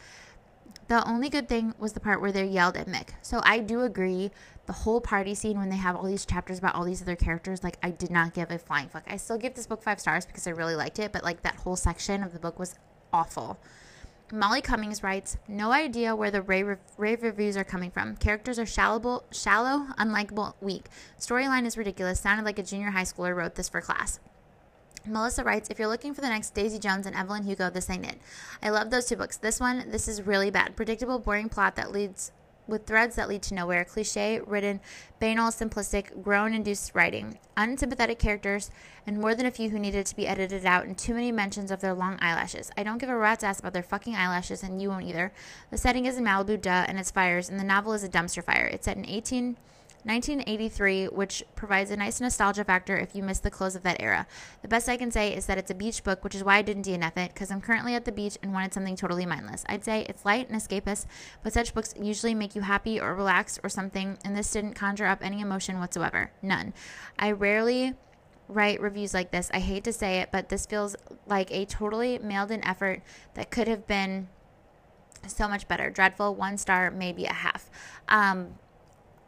The 0.87 1.07
only 1.07 1.29
good 1.29 1.49
thing 1.49 1.73
was 1.79 1.93
the 1.93 1.99
part 1.99 2.21
where 2.21 2.31
they 2.31 2.45
yelled 2.45 2.77
at 2.77 2.87
Mick. 2.87 3.09
So 3.23 3.41
I 3.43 3.59
do 3.59 3.81
agree. 3.81 4.29
The 4.67 4.73
whole 4.73 5.01
party 5.01 5.33
scene 5.33 5.57
when 5.57 5.69
they 5.69 5.77
have 5.77 5.95
all 5.95 6.03
these 6.05 6.25
chapters 6.25 6.59
about 6.59 6.75
all 6.75 6.83
these 6.83 7.01
other 7.01 7.15
characters, 7.15 7.63
like 7.63 7.77
I 7.81 7.89
did 7.89 8.11
not 8.11 8.33
give 8.33 8.51
a 8.51 8.59
flying 8.59 8.89
fuck. 8.89 9.03
I 9.07 9.17
still 9.17 9.37
give 9.37 9.55
this 9.55 9.65
book 9.65 9.81
five 9.81 9.99
stars 9.99 10.25
because 10.25 10.45
I 10.45 10.51
really 10.51 10.75
liked 10.75 10.99
it, 10.99 11.11
but 11.11 11.23
like 11.23 11.41
that 11.41 11.55
whole 11.55 11.75
section 11.75 12.21
of 12.21 12.33
the 12.33 12.39
book 12.39 12.59
was 12.59 12.75
awful. 13.11 13.57
Molly 14.31 14.61
Cummings 14.61 15.03
writes, 15.03 15.37
"No 15.47 15.71
idea 15.71 16.15
where 16.15 16.31
the 16.31 16.41
rave, 16.41 16.77
rave 16.97 17.21
reviews 17.23 17.57
are 17.57 17.63
coming 17.63 17.91
from. 17.91 18.15
Characters 18.15 18.57
are 18.57 18.65
shallow, 18.65 19.23
shallow, 19.31 19.87
unlikable, 19.99 20.53
weak. 20.61 20.87
Storyline 21.19 21.65
is 21.65 21.77
ridiculous. 21.77 22.19
Sounded 22.19 22.43
like 22.43 22.59
a 22.59 22.63
junior 22.63 22.91
high 22.91 23.03
schooler 23.03 23.35
wrote 23.35 23.55
this 23.55 23.69
for 23.69 23.81
class." 23.81 24.19
Melissa 25.07 25.43
writes, 25.43 25.69
if 25.69 25.79
you're 25.79 25.87
looking 25.87 26.13
for 26.13 26.21
the 26.21 26.29
next 26.29 26.53
Daisy 26.53 26.79
Jones 26.79 27.05
and 27.05 27.15
Evelyn 27.15 27.43
Hugo, 27.43 27.69
this 27.69 27.89
ain't 27.89 28.05
it. 28.05 28.19
I 28.61 28.69
love 28.69 28.89
those 28.89 29.05
two 29.05 29.15
books. 29.15 29.37
This 29.37 29.59
one, 29.59 29.89
this 29.89 30.07
is 30.07 30.21
really 30.21 30.51
bad. 30.51 30.75
Predictable, 30.75 31.19
boring 31.19 31.49
plot 31.49 31.75
that 31.75 31.91
leads 31.91 32.31
with 32.67 32.85
threads 32.85 33.15
that 33.15 33.29
lead 33.29 33.43
to 33.43 33.53
nowhere, 33.53 33.85
cliche 33.85 34.39
ridden, 34.45 34.79
banal, 35.19 35.51
simplistic, 35.51 36.23
groan 36.23 36.53
induced 36.53 36.93
writing, 36.95 37.37
unsympathetic 37.55 38.19
characters, 38.19 38.71
and 39.05 39.19
more 39.19 39.35
than 39.35 39.45
a 39.45 39.51
few 39.51 39.69
who 39.69 39.79
needed 39.79 40.05
to 40.05 40.15
be 40.15 40.27
edited 40.27 40.65
out, 40.65 40.85
and 40.85 40.97
too 40.97 41.13
many 41.13 41.31
mentions 41.31 41.69
of 41.69 41.81
their 41.81 41.93
long 41.93 42.17
eyelashes. 42.19 42.71
I 42.75 42.83
don't 42.83 42.97
give 42.97 43.09
a 43.09 43.15
rat's 43.15 43.43
ass 43.43 43.59
about 43.59 43.73
their 43.73 43.83
fucking 43.83 44.15
eyelashes, 44.15 44.63
and 44.63 44.81
you 44.81 44.89
won't 44.89 45.05
either. 45.05 45.31
The 45.69 45.77
setting 45.77 46.05
is 46.05 46.17
in 46.17 46.23
Malibu, 46.23 46.59
duh, 46.59 46.85
and 46.87 46.97
it's 46.97 47.11
fires, 47.11 47.49
and 47.49 47.59
the 47.59 47.63
novel 47.63 47.93
is 47.93 48.03
a 48.03 48.09
dumpster 48.09 48.43
fire. 48.43 48.65
It's 48.65 48.85
set 48.85 48.97
in 48.97 49.03
18- 49.03 49.55
1983, 50.05 51.07
which 51.07 51.43
provides 51.55 51.89
a 51.89 51.97
nice 51.97 52.21
nostalgia 52.21 52.63
factor 52.63 52.95
if 52.95 53.15
you 53.15 53.23
miss 53.23 53.39
the 53.39 53.49
close 53.49 53.75
of 53.75 53.81
that 53.81 53.99
era. 53.99 54.27
The 54.61 54.67
best 54.67 54.87
I 54.87 54.97
can 54.97 55.09
say 55.09 55.35
is 55.35 55.47
that 55.47 55.57
it's 55.57 55.71
a 55.71 55.75
beach 55.75 56.03
book, 56.03 56.23
which 56.23 56.35
is 56.35 56.43
why 56.43 56.57
I 56.57 56.61
didn't 56.61 56.85
DNF 56.85 57.17
it, 57.17 57.33
because 57.33 57.49
I'm 57.49 57.59
currently 57.59 57.95
at 57.95 58.05
the 58.05 58.11
beach 58.11 58.37
and 58.43 58.53
wanted 58.53 58.71
something 58.71 58.95
totally 58.95 59.25
mindless. 59.25 59.65
I'd 59.67 59.83
say 59.83 60.05
it's 60.07 60.23
light 60.23 60.47
and 60.47 60.61
escapist, 60.61 61.07
but 61.43 61.53
such 61.53 61.73
books 61.73 61.95
usually 61.99 62.35
make 62.35 62.53
you 62.53 62.61
happy 62.61 62.99
or 63.01 63.15
relaxed 63.15 63.59
or 63.63 63.69
something, 63.69 64.19
and 64.23 64.37
this 64.37 64.51
didn't 64.51 64.75
conjure 64.75 65.07
up 65.07 65.23
any 65.23 65.41
emotion 65.41 65.79
whatsoever. 65.79 66.29
None. 66.43 66.75
I 67.17 67.31
rarely 67.31 67.95
write 68.47 68.79
reviews 68.79 69.13
like 69.13 69.31
this. 69.31 69.49
I 69.53 69.59
hate 69.59 69.83
to 69.85 69.93
say 69.93 70.19
it, 70.19 70.29
but 70.31 70.49
this 70.49 70.67
feels 70.67 70.95
like 71.25 71.51
a 71.51 71.65
totally 71.65 72.19
mailed 72.19 72.51
in 72.51 72.63
effort 72.63 73.01
that 73.33 73.49
could 73.49 73.67
have 73.67 73.87
been 73.87 74.27
so 75.27 75.47
much 75.47 75.67
better. 75.67 75.89
Dreadful, 75.89 76.35
one 76.35 76.57
star, 76.57 76.91
maybe 76.91 77.25
a 77.25 77.33
half. 77.33 77.69
Um, 78.07 78.59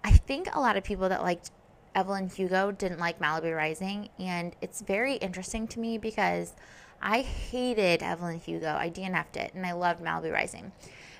I 0.08 0.12
think 0.12 0.47
a 0.55 0.62
lot 0.62 0.78
of 0.78 0.86
people 0.86 1.10
that 1.10 1.22
liked 1.22 1.51
Evelyn 1.93 2.30
Hugo 2.30 2.72
didn't 2.72 2.97
like 2.97 3.20
Malibu 3.20 3.53
Rising, 3.53 4.08
and 4.18 4.55
it's 4.62 4.80
very 4.80 5.16
interesting 5.16 5.68
to 5.68 5.82
me 5.82 5.97
because 5.97 6.53
I 7.01 7.20
hated 7.20 8.01
Evelyn 8.01 8.39
Hugo. 8.39 8.74
I 8.74 8.89
DNF'd 8.89 9.36
it, 9.36 9.53
and 9.53 9.66
I 9.66 9.74
loved 9.74 10.01
Malibu 10.01 10.32
Rising. 10.32 10.72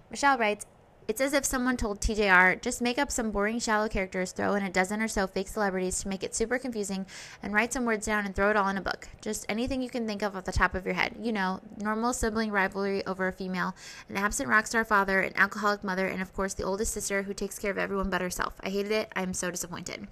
Michelle 0.10 0.38
writes, 0.38 0.66
it's 1.08 1.22
as 1.22 1.34
if 1.34 1.46
someone 1.46 1.78
told 1.78 2.02
TJR, 2.02 2.62
just 2.62 2.82
make 2.82 2.98
up 2.98 3.12
some 3.12 3.32
boring, 3.32 3.60
shallow 3.60 3.88
characters, 3.88 4.32
throw 4.32 4.56
in 4.56 4.64
a 4.64 4.70
dozen 4.70 5.02
or 5.02 5.08
so 5.08 5.26
fake 5.26 5.48
celebrities 5.48 6.02
to 6.02 6.10
make 6.10 6.24
it 6.24 6.36
super 6.36 6.60
confusing, 6.60 7.06
and 7.42 7.54
write 7.54 7.72
some 7.72 7.86
words 7.86 8.06
down 8.06 8.26
and 8.26 8.36
throw 8.36 8.50
it 8.50 8.58
all 8.58 8.68
in 8.68 8.78
a 8.78 8.82
book. 8.82 9.08
Just 9.22 9.46
anything 9.48 9.82
you 9.82 9.90
can 9.90 10.06
think 10.06 10.22
of 10.22 10.36
off 10.36 10.44
the 10.44 10.52
top 10.52 10.76
of 10.76 10.86
your 10.86 10.96
head. 10.96 11.16
You 11.22 11.32
know, 11.32 11.62
normal 11.78 12.12
sibling 12.12 12.52
rivalry 12.52 13.06
over 13.06 13.28
a 13.28 13.34
female, 13.34 13.74
an 14.10 14.18
absent 14.18 14.50
rock 14.50 14.68
star 14.68 14.84
father, 14.84 15.22
an 15.22 15.38
alcoholic 15.38 15.84
mother, 15.84 16.08
and 16.08 16.22
of 16.22 16.34
course 16.34 16.54
the 16.54 16.64
oldest 16.64 16.94
sister 16.94 17.24
who 17.24 17.34
takes 17.34 17.58
care 17.58 17.72
of 17.72 17.78
everyone 17.78 18.10
but 18.10 18.22
herself. 18.22 18.56
I 18.62 18.70
hated 18.70 18.92
it. 18.92 19.12
I'm 19.16 19.34
so 19.34 19.50
disappointed. 19.50 20.08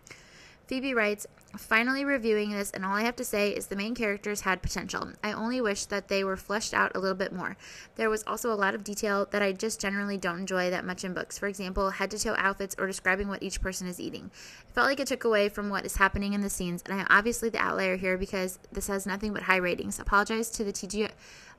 Phoebe 0.68 0.94
writes, 0.94 1.28
Finally 1.58 2.04
reviewing 2.04 2.52
this, 2.52 2.72
and 2.72 2.84
all 2.84 2.94
I 2.96 3.04
have 3.04 3.16
to 3.16 3.24
say 3.24 3.52
is 3.52 3.68
the 3.68 3.76
main 3.76 3.96
characters 3.96 4.42
had 4.42 4.62
potential. 4.62 5.14
I 5.24 5.32
only 5.32 5.62
wish 5.62 5.86
that 5.86 6.08
they 6.08 6.24
were 6.24 6.36
fleshed 6.36 6.74
out 6.74 6.92
a 6.96 7.00
little 7.00 7.16
bit 7.16 7.32
more. 7.32 7.56
There 7.96 8.10
was 8.10 8.24
also 8.28 8.52
a 8.52 8.56
lot 8.56 8.76
of 8.76 8.84
detail 8.84 9.28
that 9.32 9.42
I 9.42 9.54
just 9.54 9.80
generally 9.80 10.18
don't 10.18 10.40
enjoy 10.40 10.70
that 10.70 10.84
much 10.84 11.04
in 11.04 11.14
books. 11.14 11.38
For 11.38 11.48
example, 11.48 11.92
head 11.92 12.12
to 12.12 12.20
toe 12.20 12.36
outfits 12.38 12.76
or 12.78 12.88
describing 12.88 13.28
what 13.28 13.44
each 13.44 13.62
person 13.62 13.88
is 13.88 14.00
eating. 14.00 14.32
It 14.68 14.74
felt 14.74 14.88
like 14.88 15.00
it 15.00 15.08
took 15.08 15.24
away 15.24 15.48
from 15.48 15.70
what 15.70 15.86
is 15.86 15.96
happening 15.96 16.34
in 16.34 16.42
the 16.42 16.50
scenes, 16.50 16.84
and 16.86 17.00
I'm 17.00 17.08
obviously 17.10 17.50
the 17.50 17.60
outlier 17.60 17.96
here 17.96 18.18
because 18.18 18.60
this 18.72 18.88
has 18.88 19.06
nothing 19.06 19.32
but 19.32 19.44
high 19.44 19.56
ratings. 19.58 20.00
Apologize 20.00 20.50
to 20.52 20.64
the 20.64 20.74
TG. 20.74 21.10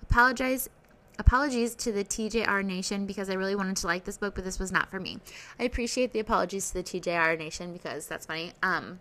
Apologize 0.02 0.68
apologies 1.18 1.74
to 1.76 1.92
the 1.92 2.04
TJR 2.04 2.64
Nation 2.64 3.06
because 3.06 3.30
I 3.30 3.34
really 3.34 3.56
wanted 3.56 3.76
to 3.78 3.86
like 3.86 4.04
this 4.04 4.18
book, 4.18 4.34
but 4.34 4.44
this 4.44 4.58
was 4.58 4.72
not 4.72 4.90
for 4.90 5.00
me. 5.00 5.18
I 5.58 5.64
appreciate 5.64 6.12
the 6.12 6.20
apologies 6.20 6.68
to 6.70 6.74
the 6.74 6.82
TJR 6.82 7.38
Nation 7.38 7.72
because 7.72 8.06
that's 8.06 8.26
funny. 8.26 8.52
Um, 8.62 9.00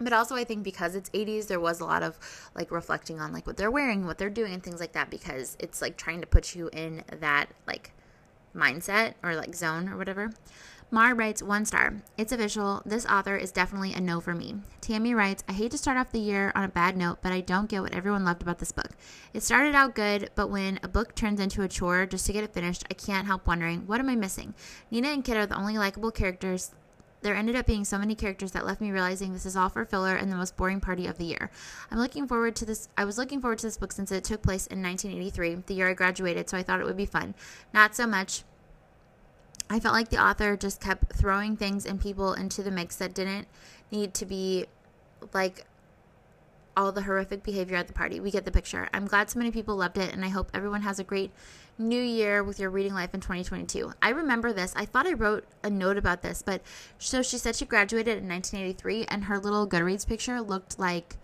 but 0.00 0.12
also 0.12 0.36
I 0.36 0.44
think 0.44 0.62
because 0.62 0.94
it's 0.94 1.10
80s, 1.10 1.48
there 1.48 1.60
was 1.60 1.80
a 1.80 1.84
lot 1.84 2.02
of 2.02 2.18
like 2.54 2.70
reflecting 2.70 3.20
on 3.20 3.32
like 3.32 3.46
what 3.46 3.56
they're 3.56 3.70
wearing, 3.70 4.06
what 4.06 4.18
they're 4.18 4.30
doing, 4.30 4.52
and 4.52 4.62
things 4.62 4.80
like 4.80 4.92
that 4.92 5.10
because 5.10 5.56
it's 5.58 5.82
like 5.82 5.96
trying 5.96 6.20
to 6.20 6.26
put 6.26 6.54
you 6.54 6.70
in 6.72 7.02
that 7.20 7.46
like 7.66 7.92
mindset 8.54 9.14
or 9.22 9.34
like 9.34 9.54
zone 9.54 9.88
or 9.88 9.96
whatever. 9.96 10.30
Mar 10.90 11.14
writes 11.14 11.42
one 11.42 11.66
star. 11.66 11.96
It's 12.16 12.32
official. 12.32 12.80
This 12.86 13.04
author 13.04 13.36
is 13.36 13.52
definitely 13.52 13.92
a 13.92 14.00
no 14.00 14.20
for 14.20 14.34
me. 14.34 14.54
Tammy 14.80 15.12
writes, 15.12 15.44
I 15.46 15.52
hate 15.52 15.70
to 15.72 15.78
start 15.78 15.98
off 15.98 16.12
the 16.12 16.18
year 16.18 16.50
on 16.54 16.64
a 16.64 16.68
bad 16.68 16.96
note, 16.96 17.18
but 17.20 17.30
I 17.30 17.42
don't 17.42 17.68
get 17.68 17.82
what 17.82 17.92
everyone 17.92 18.24
loved 18.24 18.40
about 18.40 18.58
this 18.58 18.72
book. 18.72 18.92
It 19.34 19.42
started 19.42 19.74
out 19.74 19.94
good, 19.94 20.30
but 20.34 20.48
when 20.48 20.80
a 20.82 20.88
book 20.88 21.14
turns 21.14 21.40
into 21.40 21.60
a 21.60 21.68
chore 21.68 22.06
just 22.06 22.24
to 22.26 22.32
get 22.32 22.42
it 22.42 22.54
finished, 22.54 22.84
I 22.90 22.94
can't 22.94 23.26
help 23.26 23.46
wondering, 23.46 23.86
what 23.86 24.00
am 24.00 24.08
I 24.08 24.16
missing? 24.16 24.54
Nina 24.90 25.08
and 25.08 25.22
Kit 25.22 25.36
are 25.36 25.44
the 25.44 25.58
only 25.58 25.76
likable 25.76 26.10
characters 26.10 26.72
there 27.20 27.34
ended 27.34 27.56
up 27.56 27.66
being 27.66 27.84
so 27.84 27.98
many 27.98 28.14
characters 28.14 28.52
that 28.52 28.64
left 28.64 28.80
me 28.80 28.92
realizing 28.92 29.32
this 29.32 29.44
is 29.44 29.56
all 29.56 29.68
for 29.68 29.84
filler 29.84 30.14
and 30.14 30.30
the 30.30 30.36
most 30.36 30.56
boring 30.56 30.80
party 30.80 31.06
of 31.06 31.18
the 31.18 31.24
year. 31.24 31.50
I'm 31.90 31.98
looking 31.98 32.28
forward 32.28 32.54
to 32.56 32.64
this. 32.64 32.88
I 32.96 33.04
was 33.04 33.18
looking 33.18 33.40
forward 33.40 33.58
to 33.58 33.66
this 33.66 33.76
book 33.76 33.92
since 33.92 34.12
it 34.12 34.22
took 34.22 34.40
place 34.40 34.68
in 34.68 34.80
1983, 34.82 35.64
the 35.66 35.74
year 35.74 35.88
I 35.88 35.94
graduated, 35.94 36.48
so 36.48 36.56
I 36.56 36.62
thought 36.62 36.80
it 36.80 36.86
would 36.86 36.96
be 36.96 37.06
fun. 37.06 37.34
Not 37.74 37.96
so 37.96 38.06
much 38.06 38.44
I 39.70 39.80
felt 39.80 39.94
like 39.94 40.08
the 40.08 40.22
author 40.22 40.56
just 40.56 40.80
kept 40.80 41.12
throwing 41.14 41.56
things 41.56 41.84
and 41.84 42.00
people 42.00 42.32
into 42.32 42.62
the 42.62 42.70
mix 42.70 42.96
that 42.96 43.14
didn't 43.14 43.48
need 43.90 44.14
to 44.14 44.26
be 44.26 44.66
like 45.34 45.66
all 46.78 46.92
the 46.92 47.02
horrific 47.02 47.42
behavior 47.42 47.76
at 47.76 47.88
the 47.88 47.92
party. 47.92 48.20
We 48.20 48.30
get 48.30 48.44
the 48.44 48.52
picture. 48.52 48.88
I'm 48.94 49.06
glad 49.06 49.28
so 49.28 49.38
many 49.38 49.50
people 49.50 49.74
loved 49.74 49.98
it, 49.98 50.14
and 50.14 50.24
I 50.24 50.28
hope 50.28 50.50
everyone 50.54 50.82
has 50.82 51.00
a 51.00 51.04
great 51.04 51.32
new 51.76 52.00
year 52.00 52.44
with 52.44 52.60
your 52.60 52.70
reading 52.70 52.94
life 52.94 53.12
in 53.14 53.20
2022. 53.20 53.92
I 54.00 54.10
remember 54.10 54.52
this. 54.52 54.72
I 54.76 54.84
thought 54.84 55.06
I 55.06 55.14
wrote 55.14 55.44
a 55.64 55.70
note 55.70 55.96
about 55.96 56.22
this, 56.22 56.40
but 56.40 56.62
so 56.98 57.20
she 57.20 57.36
said 57.36 57.56
she 57.56 57.66
graduated 57.66 58.18
in 58.18 58.28
1983, 58.28 59.06
and 59.06 59.24
her 59.24 59.40
little 59.40 59.66
Goodreads 59.66 60.06
picture 60.06 60.40
looked 60.40 60.78
like 60.78 61.16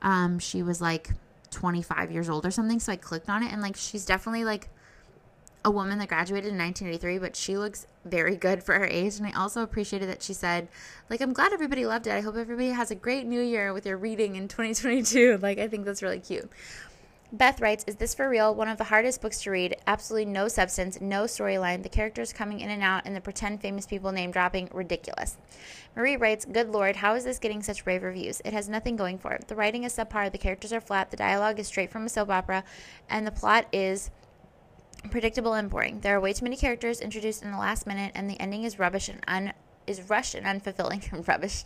um, 0.00 0.38
she 0.38 0.62
was 0.62 0.80
like 0.80 1.10
25 1.50 2.12
years 2.12 2.30
old 2.30 2.46
or 2.46 2.52
something. 2.52 2.78
So 2.78 2.92
I 2.92 2.96
clicked 2.96 3.28
on 3.28 3.42
it, 3.42 3.52
and 3.52 3.60
like 3.60 3.76
she's 3.76 4.06
definitely 4.06 4.44
like 4.44 4.68
a 5.64 5.70
woman 5.70 5.98
that 5.98 6.08
graduated 6.08 6.52
in 6.52 6.58
1983, 6.58 7.18
but 7.18 7.36
she 7.36 7.56
looks 7.56 7.86
very 8.04 8.36
good 8.36 8.62
for 8.62 8.78
her 8.78 8.86
age. 8.86 9.18
And 9.18 9.26
I 9.26 9.32
also 9.32 9.62
appreciated 9.62 10.08
that 10.08 10.22
she 10.22 10.32
said, 10.32 10.68
like, 11.10 11.20
I'm 11.20 11.32
glad 11.32 11.52
everybody 11.52 11.84
loved 11.84 12.06
it. 12.06 12.12
I 12.12 12.20
hope 12.20 12.36
everybody 12.36 12.70
has 12.70 12.90
a 12.90 12.94
great 12.94 13.26
new 13.26 13.42
year 13.42 13.72
with 13.72 13.84
your 13.84 13.98
reading 13.98 14.36
in 14.36 14.48
2022. 14.48 15.38
Like, 15.40 15.58
I 15.58 15.68
think 15.68 15.84
that's 15.84 16.02
really 16.02 16.20
cute. 16.20 16.50
Beth 17.32 17.60
writes, 17.60 17.84
Is 17.86 17.96
this 17.96 18.14
for 18.14 18.28
real? 18.28 18.54
One 18.54 18.68
of 18.68 18.78
the 18.78 18.84
hardest 18.84 19.22
books 19.22 19.42
to 19.42 19.50
read. 19.50 19.76
Absolutely 19.86 20.24
no 20.24 20.48
substance, 20.48 21.00
no 21.00 21.24
storyline. 21.24 21.82
The 21.82 21.88
characters 21.88 22.32
coming 22.32 22.60
in 22.60 22.70
and 22.70 22.82
out, 22.82 23.02
and 23.04 23.14
the 23.14 23.20
pretend 23.20 23.60
famous 23.60 23.86
people 23.86 24.10
name 24.10 24.32
dropping. 24.32 24.68
Ridiculous. 24.72 25.36
Marie 25.94 26.16
writes, 26.16 26.44
Good 26.44 26.70
lord, 26.70 26.96
how 26.96 27.14
is 27.14 27.24
this 27.24 27.38
getting 27.38 27.62
such 27.62 27.86
rave 27.86 28.02
reviews? 28.02 28.42
It 28.44 28.52
has 28.52 28.68
nothing 28.68 28.96
going 28.96 29.18
for 29.18 29.32
it. 29.32 29.46
The 29.46 29.54
writing 29.54 29.84
is 29.84 29.96
subpar, 29.96 30.32
the 30.32 30.38
characters 30.38 30.72
are 30.72 30.80
flat, 30.80 31.10
the 31.10 31.16
dialogue 31.16 31.60
is 31.60 31.68
straight 31.68 31.90
from 31.90 32.04
a 32.04 32.08
soap 32.08 32.30
opera, 32.30 32.64
and 33.08 33.26
the 33.26 33.32
plot 33.32 33.66
is 33.72 34.10
predictable 35.10 35.54
and 35.54 35.70
boring. 35.70 36.00
There 36.00 36.16
are 36.16 36.20
way 36.20 36.32
too 36.32 36.44
many 36.44 36.56
characters 36.56 37.00
introduced 37.00 37.42
in 37.42 37.50
the 37.50 37.58
last 37.58 37.86
minute, 37.86 38.12
and 38.14 38.28
the 38.28 38.40
ending 38.40 38.64
is 38.64 38.78
rubbish 38.78 39.08
and 39.08 39.20
un 39.26 39.52
is 39.86 40.08
rushed 40.08 40.34
and 40.34 40.46
unfulfilling 40.46 41.12
and 41.12 41.26
rubbish. 41.28 41.64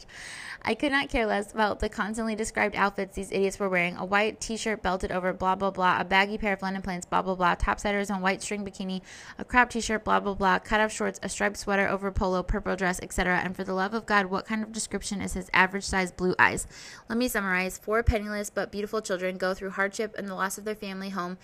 I 0.63 0.75
could 0.75 0.93
not 0.93 1.11
care 1.11 1.27
less 1.27 1.53
about 1.53 1.81
the 1.81 1.91
constantly 1.91 2.35
described 2.35 2.75
outfits 2.75 3.15
these 3.15 3.31
idiots 3.31 3.59
were 3.59 3.69
wearing. 3.69 3.97
A 3.97 4.05
white 4.05 4.41
t-shirt 4.41 4.83
belted 4.83 5.13
over 5.13 5.33
blah 5.35 5.55
blah 5.55 5.71
blah, 5.71 6.01
a 6.01 6.05
baggy 6.05 6.39
pair 6.39 6.55
of 6.55 6.63
London 6.63 6.81
plains 6.81 7.05
blah 7.05 7.21
blah 7.21 7.35
blah, 7.35 7.55
topsiders 7.55 8.09
and 8.09 8.23
white 8.23 8.41
string 8.41 8.65
bikini, 8.65 9.03
a 9.39 9.45
crop 9.45 9.69
t-shirt 9.69 10.05
blah 10.05 10.21
blah 10.21 10.33
blah, 10.33 10.59
cut-off 10.59 10.91
shorts, 10.91 11.21
a 11.23 11.29
striped 11.29 11.59
sweater 11.59 11.87
over 11.87 12.11
polo, 12.11 12.43
purple 12.43 12.77
dress, 12.77 12.99
etc. 13.03 13.41
And 13.45 13.55
for 13.55 13.63
the 13.63 13.75
love 13.75 13.93
of 13.93 14.07
God, 14.07 14.27
what 14.27 14.47
kind 14.47 14.63
of 14.63 14.73
description 14.73 15.21
is 15.21 15.35
his 15.35 15.51
average 15.53 15.85
size 15.85 16.11
blue 16.11 16.35
eyes? 16.39 16.67
Let 17.11 17.19
me 17.19 17.29
summarize. 17.29 17.77
Four 17.77 18.03
penniless 18.03 18.49
but 18.49 18.73
beautiful 18.73 19.03
children 19.03 19.37
go 19.37 19.53
through 19.53 19.71
hardship 19.71 20.15
and 20.17 20.27
the 20.27 20.35
loss 20.35 20.57
of 20.57 20.65
their 20.65 20.75
family 20.75 21.11
home 21.11 21.37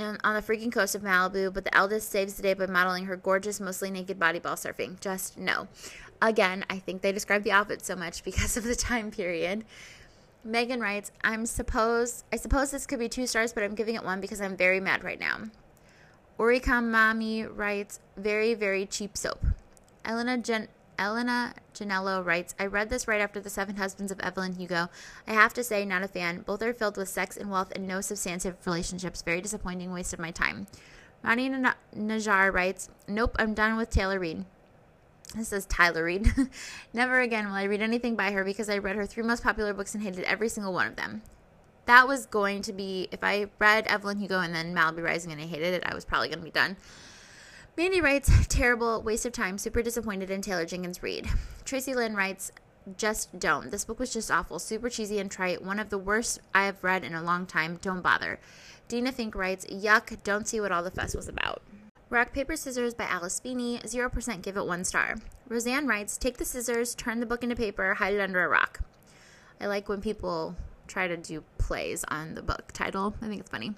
on 0.00 0.34
the 0.34 0.42
freaking 0.42 0.72
coast 0.72 0.94
of 0.94 1.02
Malibu, 1.02 1.52
but 1.52 1.64
the 1.64 1.76
eldest 1.76 2.10
saves 2.10 2.34
the 2.34 2.42
day 2.42 2.54
by 2.54 2.66
modeling 2.66 3.06
her 3.06 3.16
gorgeous, 3.16 3.60
mostly 3.60 3.90
naked 3.90 4.18
body 4.18 4.38
ball 4.38 4.56
surfing. 4.56 4.98
Just 5.00 5.38
no. 5.38 5.68
Again, 6.22 6.64
I 6.68 6.78
think 6.78 7.02
they 7.02 7.12
describe 7.12 7.44
the 7.44 7.52
outfit 7.52 7.84
so 7.84 7.96
much 7.96 8.24
because 8.24 8.56
of 8.56 8.64
the 8.64 8.76
time 8.76 9.10
period. 9.10 9.64
Megan 10.42 10.80
writes, 10.80 11.12
I'm 11.22 11.44
suppose 11.44 12.24
I 12.32 12.36
suppose 12.36 12.70
this 12.70 12.86
could 12.86 12.98
be 12.98 13.08
two 13.08 13.26
stars, 13.26 13.52
but 13.52 13.62
I'm 13.62 13.74
giving 13.74 13.94
it 13.94 14.04
one 14.04 14.20
because 14.20 14.40
I'm 14.40 14.56
very 14.56 14.80
mad 14.80 15.04
right 15.04 15.20
now. 15.20 15.40
Orikamami 16.38 17.50
writes, 17.54 18.00
very, 18.16 18.54
very 18.54 18.86
cheap 18.86 19.16
soap. 19.16 19.44
Elena 20.06 20.38
Jen 20.38 20.68
Elena 21.00 21.54
Janello 21.74 22.22
writes, 22.22 22.54
I 22.60 22.66
read 22.66 22.90
this 22.90 23.08
right 23.08 23.22
after 23.22 23.40
The 23.40 23.48
Seven 23.48 23.76
Husbands 23.76 24.12
of 24.12 24.20
Evelyn 24.20 24.56
Hugo. 24.56 24.90
I 25.26 25.32
have 25.32 25.54
to 25.54 25.64
say, 25.64 25.86
not 25.86 26.02
a 26.02 26.08
fan. 26.08 26.42
Both 26.42 26.62
are 26.62 26.74
filled 26.74 26.98
with 26.98 27.08
sex 27.08 27.38
and 27.38 27.50
wealth 27.50 27.72
and 27.74 27.88
no 27.88 28.02
substantive 28.02 28.56
relationships. 28.66 29.22
Very 29.22 29.40
disappointing 29.40 29.92
waste 29.92 30.12
of 30.12 30.18
my 30.18 30.30
time. 30.30 30.66
Rani 31.24 31.50
Najar 31.96 32.52
writes, 32.52 32.90
Nope, 33.08 33.34
I'm 33.38 33.54
done 33.54 33.78
with 33.78 33.88
Taylor 33.88 34.18
Reid. 34.20 34.44
This 35.34 35.54
is 35.54 35.64
Tyler 35.66 36.04
Reid. 36.04 36.30
Never 36.92 37.20
again 37.20 37.46
will 37.46 37.54
I 37.54 37.64
read 37.64 37.80
anything 37.80 38.14
by 38.14 38.32
her 38.32 38.44
because 38.44 38.68
I 38.68 38.76
read 38.76 38.96
her 38.96 39.06
three 39.06 39.22
most 39.22 39.42
popular 39.42 39.72
books 39.72 39.94
and 39.94 40.04
hated 40.04 40.24
every 40.24 40.50
single 40.50 40.74
one 40.74 40.86
of 40.86 40.96
them. 40.96 41.22
That 41.86 42.06
was 42.08 42.26
going 42.26 42.60
to 42.62 42.74
be, 42.74 43.08
if 43.10 43.24
I 43.24 43.46
read 43.58 43.86
Evelyn 43.86 44.18
Hugo 44.18 44.40
and 44.40 44.54
then 44.54 44.74
Malibu 44.74 45.02
Rising 45.02 45.32
and 45.32 45.40
I 45.40 45.46
hated 45.46 45.72
it, 45.72 45.82
I 45.86 45.94
was 45.94 46.04
probably 46.04 46.28
going 46.28 46.40
to 46.40 46.44
be 46.44 46.50
done. 46.50 46.76
Mandy 47.80 48.02
writes, 48.02 48.30
terrible, 48.48 49.00
waste 49.00 49.24
of 49.24 49.32
time, 49.32 49.56
super 49.56 49.80
disappointed 49.80 50.30
in 50.30 50.42
Taylor 50.42 50.66
Jenkins 50.66 51.02
Reid. 51.02 51.26
Tracy 51.64 51.94
Lynn 51.94 52.14
writes, 52.14 52.52
just 52.98 53.38
don't. 53.38 53.70
This 53.70 53.86
book 53.86 53.98
was 53.98 54.12
just 54.12 54.30
awful, 54.30 54.58
super 54.58 54.90
cheesy 54.90 55.18
and 55.18 55.30
trite. 55.30 55.64
One 55.64 55.80
of 55.80 55.88
the 55.88 55.96
worst 55.96 56.40
I 56.54 56.66
have 56.66 56.84
read 56.84 57.04
in 57.04 57.14
a 57.14 57.22
long 57.22 57.46
time. 57.46 57.78
Don't 57.80 58.02
bother. 58.02 58.38
Dina 58.88 59.12
Fink 59.12 59.34
writes, 59.34 59.64
Yuck, 59.64 60.22
don't 60.24 60.46
see 60.46 60.60
what 60.60 60.72
all 60.72 60.82
the 60.82 60.90
fuss 60.90 61.14
was 61.14 61.26
about. 61.26 61.62
Rock, 62.10 62.34
Paper, 62.34 62.54
Scissors 62.54 62.92
by 62.92 63.04
Alice 63.04 63.40
Feeney, 63.40 63.78
0% 63.78 64.42
give 64.42 64.58
it 64.58 64.66
one 64.66 64.84
star. 64.84 65.14
Roseanne 65.48 65.86
writes, 65.86 66.18
Take 66.18 66.36
the 66.36 66.44
scissors, 66.44 66.94
turn 66.94 67.18
the 67.18 67.24
book 67.24 67.42
into 67.42 67.56
paper, 67.56 67.94
hide 67.94 68.12
it 68.12 68.20
under 68.20 68.44
a 68.44 68.48
rock. 68.48 68.80
I 69.58 69.68
like 69.68 69.88
when 69.88 70.02
people 70.02 70.54
try 70.86 71.08
to 71.08 71.16
do 71.16 71.44
plays 71.56 72.04
on 72.08 72.34
the 72.34 72.42
book 72.42 72.72
title. 72.74 73.14
I 73.22 73.28
think 73.28 73.40
it's 73.40 73.50
funny. 73.50 73.72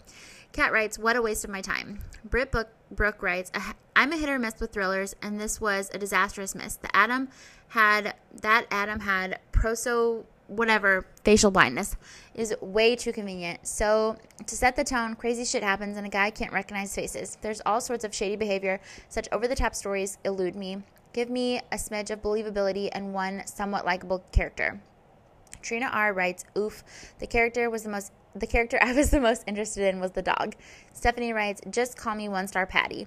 Kat 0.53 0.73
writes, 0.73 0.99
What 0.99 1.17
a 1.17 1.23
waste 1.23 1.45
of 1.45 1.51
my 1.51 1.61
time. 1.61 2.01
Brit 2.25 2.51
Book, 2.51 2.69
Brooke 2.95 3.23
writes, 3.23 3.51
I'm 3.97 4.13
a 4.13 4.17
hit 4.17 4.29
or 4.29 4.39
miss 4.39 4.61
with 4.61 4.73
thrillers, 4.73 5.15
and 5.23 5.41
this 5.41 5.61
was 5.61 5.91
a 5.93 5.99
disastrous 5.99 6.55
miss. 6.55 6.77
The 6.77 6.95
Adam 6.95 7.29
had, 7.69 8.15
that 8.41 8.67
Adam 8.71 9.01
had 9.01 9.39
proso, 9.53 10.25
whatever, 10.47 11.07
facial 11.25 11.51
blindness 11.51 11.97
is 12.35 12.55
way 12.61 12.97
too 12.97 13.13
convenient. 13.13 13.67
So, 13.67 14.17
to 14.47 14.57
set 14.57 14.77
the 14.77 14.85
tone, 14.85 15.15
crazy 15.15 15.45
shit 15.45 15.63
happens 15.63 15.97
and 15.97 16.07
a 16.07 16.11
guy 16.11 16.31
can't 16.31 16.53
recognize 16.53 16.95
faces. 16.95 17.39
There's 17.41 17.63
all 17.65 17.81
sorts 17.81 18.05
of 18.05 18.15
shady 18.15 18.37
behavior. 18.37 18.81
Such 19.09 19.29
over 19.33 19.49
the 19.49 19.57
top 19.57 19.75
stories 19.75 20.19
elude 20.25 20.57
me. 20.57 20.83
Give 21.13 21.29
me 21.29 21.59
a 21.71 21.77
smidge 21.77 22.11
of 22.11 22.23
believability 22.23 22.89
and 22.93 23.13
one 23.13 23.47
somewhat 23.47 23.85
likable 23.85 24.25
character. 24.33 24.81
Trina 25.63 25.89
R 25.93 26.13
writes, 26.13 26.45
"Oof, 26.57 26.85
the 27.19 27.27
character 27.27 27.71
was 27.71 27.83
the 27.83 27.91
most 27.91 28.13
the 28.35 28.47
character 28.47 28.79
I 28.83 28.93
was 28.93 29.11
the 29.11 29.21
most 29.21 29.45
interested 29.47 29.89
in 29.89 30.01
was 30.01 30.13
the 30.13 30.23
dog." 30.23 30.55
Stephanie 30.93 31.33
writes, 31.33 31.61
"Just 31.71 31.97
call 31.97 32.15
me 32.15 32.29
one 32.29 32.49
star 32.49 32.67
Patty." 32.67 33.07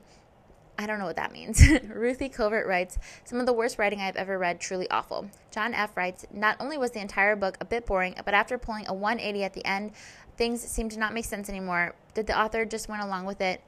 I 0.77 0.87
don't 0.87 0.99
know 0.99 1.05
what 1.05 1.15
that 1.15 1.31
means. 1.31 1.63
Ruthie 1.87 2.29
Covert 2.29 2.67
writes, 2.67 2.97
Some 3.23 3.39
of 3.39 3.45
the 3.45 3.53
worst 3.53 3.79
writing 3.79 4.01
I've 4.01 4.17
ever 4.17 4.37
read, 4.37 4.59
truly 4.59 4.89
awful. 4.89 5.29
John 5.51 5.73
F. 5.73 5.95
writes, 5.95 6.25
Not 6.33 6.57
only 6.59 6.77
was 6.77 6.91
the 6.91 6.99
entire 6.99 7.35
book 7.35 7.57
a 7.61 7.65
bit 7.65 7.85
boring, 7.85 8.15
but 8.25 8.33
after 8.33 8.57
pulling 8.57 8.85
a 8.87 8.93
180 8.93 9.43
at 9.43 9.53
the 9.53 9.65
end, 9.65 9.91
things 10.37 10.61
seemed 10.61 10.91
to 10.91 10.99
not 10.99 11.13
make 11.13 11.25
sense 11.25 11.49
anymore. 11.49 11.95
Did 12.13 12.27
the 12.27 12.37
author 12.37 12.65
just 12.65 12.89
went 12.89 13.03
along 13.03 13.25
with 13.25 13.39
it? 13.39 13.61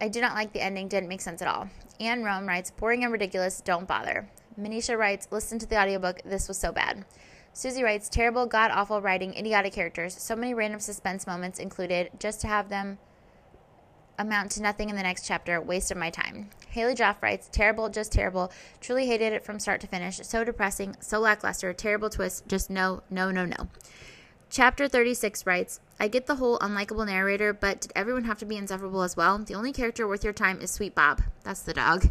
I 0.00 0.08
do 0.08 0.20
not 0.20 0.34
like 0.34 0.52
the 0.52 0.60
ending, 0.60 0.88
didn't 0.88 1.08
make 1.08 1.20
sense 1.22 1.40
at 1.40 1.48
all. 1.48 1.68
Anne 1.98 2.24
Rome 2.24 2.46
writes, 2.46 2.70
Boring 2.70 3.04
and 3.04 3.12
ridiculous, 3.12 3.60
don't 3.60 3.88
bother. 3.88 4.28
Manisha 4.60 4.98
writes, 4.98 5.28
Listen 5.30 5.58
to 5.58 5.66
the 5.66 5.80
audiobook, 5.80 6.20
this 6.24 6.48
was 6.48 6.58
so 6.58 6.72
bad. 6.72 7.04
Susie 7.56 7.84
writes, 7.84 8.08
terrible, 8.08 8.46
god 8.46 8.72
awful 8.72 9.00
writing, 9.00 9.32
idiotic 9.34 9.72
characters. 9.72 10.20
So 10.20 10.34
many 10.34 10.54
random 10.54 10.80
suspense 10.80 11.24
moments 11.24 11.60
included, 11.60 12.10
just 12.18 12.40
to 12.40 12.48
have 12.48 12.68
them 12.68 12.98
amount 14.18 14.50
to 14.52 14.62
nothing 14.62 14.90
in 14.90 14.96
the 14.96 15.02
next 15.02 15.24
chapter. 15.24 15.60
Waste 15.60 15.92
of 15.92 15.96
my 15.96 16.10
time. 16.10 16.50
Haley 16.70 16.96
Joff 16.96 17.22
writes, 17.22 17.48
terrible, 17.52 17.88
just 17.88 18.10
terrible. 18.10 18.50
Truly 18.80 19.06
hated 19.06 19.32
it 19.32 19.44
from 19.44 19.60
start 19.60 19.80
to 19.82 19.86
finish. 19.86 20.16
So 20.24 20.42
depressing, 20.42 20.96
so 20.98 21.20
lackluster, 21.20 21.72
terrible 21.72 22.10
twist. 22.10 22.48
Just 22.48 22.70
no, 22.70 23.04
no, 23.08 23.30
no, 23.30 23.44
no. 23.44 23.68
Chapter 24.50 24.88
36 24.88 25.46
writes, 25.46 25.78
I 26.00 26.08
get 26.08 26.26
the 26.26 26.36
whole 26.36 26.58
unlikable 26.58 27.06
narrator, 27.06 27.52
but 27.52 27.82
did 27.82 27.92
everyone 27.94 28.24
have 28.24 28.38
to 28.38 28.46
be 28.46 28.56
insufferable 28.56 29.02
as 29.02 29.16
well? 29.16 29.38
The 29.38 29.54
only 29.54 29.72
character 29.72 30.08
worth 30.08 30.24
your 30.24 30.32
time 30.32 30.60
is 30.60 30.72
Sweet 30.72 30.96
Bob. 30.96 31.22
That's 31.44 31.62
the 31.62 31.72
dog. 31.72 32.10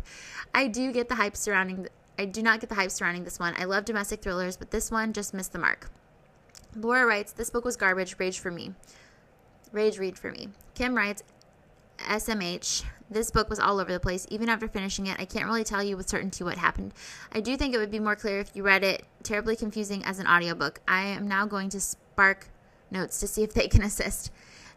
I 0.55 0.67
do 0.67 0.93
get 0.93 1.09
the 1.09 1.15
hype 1.15 1.35
surrounding 1.35 1.87
I 2.17 2.25
do 2.25 2.43
not 2.43 2.59
get 2.59 2.69
the 2.69 2.75
hype 2.75 2.91
surrounding 2.91 3.23
this 3.23 3.39
one. 3.39 3.53
I 3.57 3.65
love 3.65 3.85
domestic 3.85 4.21
thrillers, 4.21 4.57
but 4.57 4.71
this 4.71 4.91
one 4.91 5.13
just 5.13 5.33
missed 5.33 5.53
the 5.53 5.59
mark. 5.59 5.89
Laura 6.75 7.05
writes, 7.05 7.31
This 7.31 7.49
book 7.49 7.65
was 7.65 7.75
garbage. 7.75 8.15
Rage 8.19 8.39
for 8.39 8.51
me. 8.51 8.73
Rage 9.71 9.97
read 9.97 10.17
for 10.17 10.31
me. 10.31 10.49
Kim 10.75 10.95
writes, 10.95 11.23
SMH. 11.99 12.83
This 13.09 13.31
book 13.31 13.49
was 13.49 13.59
all 13.59 13.79
over 13.79 13.91
the 13.91 13.99
place. 13.99 14.25
Even 14.29 14.49
after 14.49 14.67
finishing 14.67 15.07
it, 15.07 15.19
I 15.19 15.25
can't 15.25 15.45
really 15.45 15.63
tell 15.63 15.83
you 15.83 15.97
with 15.97 16.09
certainty 16.09 16.43
what 16.43 16.57
happened. 16.57 16.93
I 17.31 17.39
do 17.39 17.57
think 17.57 17.73
it 17.73 17.77
would 17.77 17.91
be 17.91 17.99
more 17.99 18.15
clear 18.15 18.39
if 18.39 18.51
you 18.55 18.63
read 18.63 18.83
it. 18.83 19.05
Terribly 19.21 19.55
confusing 19.55 20.03
as 20.03 20.19
an 20.19 20.27
audiobook. 20.27 20.81
I 20.87 21.03
am 21.03 21.27
now 21.27 21.45
going 21.45 21.69
to 21.69 21.81
spark 21.81 22.47
notes 22.91 23.19
to 23.19 23.27
see 23.27 23.43
if 23.43 23.53
they 23.53 23.67
can 23.67 23.81
assist. 23.83 24.31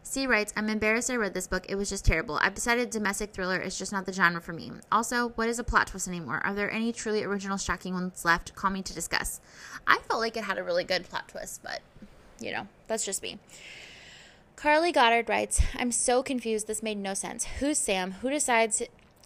C 0.07 0.25
writes, 0.25 0.53
I'm 0.55 0.69
embarrassed 0.69 1.11
I 1.11 1.15
read 1.15 1.33
this 1.33 1.47
book. 1.47 1.65
It 1.69 1.75
was 1.75 1.89
just 1.89 2.05
terrible. 2.05 2.39
I've 2.41 2.53
decided 2.53 2.89
domestic 2.89 3.33
thriller 3.33 3.59
is 3.59 3.77
just 3.77 3.91
not 3.91 4.05
the 4.05 4.13
genre 4.13 4.41
for 4.41 4.53
me. 4.53 4.71
Also, 4.91 5.29
what 5.29 5.49
is 5.49 5.59
a 5.59 5.63
plot 5.63 5.87
twist 5.87 6.07
anymore? 6.07 6.41
Are 6.43 6.53
there 6.53 6.71
any 6.71 6.91
truly 6.91 7.23
original, 7.23 7.57
shocking 7.57 7.93
ones 7.93 8.23
left? 8.23 8.55
Call 8.55 8.71
me 8.71 8.81
to 8.81 8.93
discuss. 8.93 9.41
I 9.85 9.99
felt 10.07 10.19
like 10.19 10.37
it 10.37 10.45
had 10.45 10.57
a 10.57 10.63
really 10.63 10.83
good 10.83 11.09
plot 11.09 11.27
twist, 11.27 11.61
but, 11.61 11.81
you 12.39 12.51
know, 12.51 12.67
that's 12.87 13.05
just 13.05 13.21
me. 13.21 13.39
Carly 14.55 14.91
Goddard 14.91 15.29
writes, 15.29 15.61
I'm 15.75 15.91
so 15.91 16.23
confused. 16.23 16.67
This 16.67 16.81
made 16.81 16.97
no 16.97 17.13
sense. 17.13 17.45
Who's 17.59 17.77
Sam? 17.77 18.13
Who 18.21 18.29
decides 18.29 18.81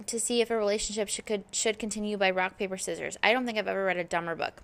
to 0.05 0.19
see 0.19 0.41
if 0.41 0.49
a 0.49 0.57
relationship 0.57 1.07
should, 1.07 1.25
could, 1.25 1.43
should 1.51 1.79
continue 1.79 2.17
by 2.17 2.31
rock, 2.31 2.57
paper, 2.57 2.77
scissors? 2.77 3.17
I 3.23 3.31
don't 3.31 3.45
think 3.45 3.57
I've 3.57 3.67
ever 3.67 3.85
read 3.85 3.97
a 3.97 4.03
dumber 4.03 4.35
book. 4.35 4.61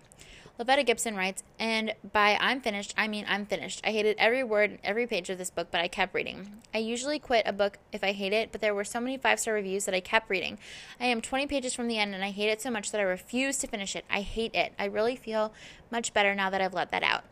Lavetta 0.59 0.83
Gibson 0.83 1.15
writes, 1.15 1.43
and 1.59 1.93
by 2.13 2.35
I'm 2.41 2.61
finished, 2.61 2.95
I 2.97 3.07
mean 3.07 3.25
I'm 3.27 3.45
finished. 3.45 3.79
I 3.83 3.91
hated 3.91 4.15
every 4.17 4.43
word, 4.43 4.79
every 4.83 5.05
page 5.05 5.29
of 5.29 5.37
this 5.37 5.51
book, 5.51 5.67
but 5.69 5.81
I 5.81 5.87
kept 5.87 6.15
reading. 6.15 6.51
I 6.73 6.79
usually 6.79 7.19
quit 7.19 7.45
a 7.45 7.53
book 7.53 7.77
if 7.91 8.03
I 8.03 8.11
hate 8.11 8.33
it, 8.33 8.51
but 8.51 8.59
there 8.59 8.73
were 8.73 8.83
so 8.83 8.99
many 8.99 9.17
five 9.17 9.39
star 9.39 9.53
reviews 9.53 9.85
that 9.85 9.93
I 9.93 9.99
kept 9.99 10.31
reading. 10.31 10.57
I 10.99 11.05
am 11.05 11.21
20 11.21 11.45
pages 11.45 11.75
from 11.75 11.87
the 11.87 11.99
end, 11.99 12.15
and 12.15 12.23
I 12.23 12.31
hate 12.31 12.49
it 12.49 12.59
so 12.59 12.71
much 12.71 12.91
that 12.91 12.99
I 12.99 13.03
refuse 13.03 13.57
to 13.59 13.67
finish 13.67 13.95
it. 13.95 14.05
I 14.09 14.21
hate 14.21 14.55
it. 14.55 14.73
I 14.79 14.85
really 14.85 15.15
feel 15.15 15.53
much 15.91 16.11
better 16.11 16.33
now 16.33 16.49
that 16.49 16.59
I've 16.59 16.73
let 16.73 16.89
that 16.89 17.03
out. 17.03 17.23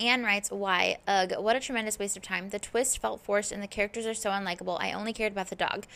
Anne 0.00 0.22
writes, 0.22 0.50
Why? 0.50 0.98
Ugh, 1.06 1.32
what 1.38 1.56
a 1.56 1.60
tremendous 1.60 1.98
waste 1.98 2.16
of 2.16 2.22
time. 2.22 2.50
The 2.50 2.58
twist 2.58 2.98
felt 3.00 3.20
forced 3.20 3.52
and 3.52 3.62
the 3.62 3.66
characters 3.66 4.06
are 4.06 4.14
so 4.14 4.30
unlikable. 4.30 4.80
I 4.80 4.92
only 4.92 5.12
cared 5.12 5.32
about 5.32 5.48
the 5.48 5.56
dog. 5.56 5.86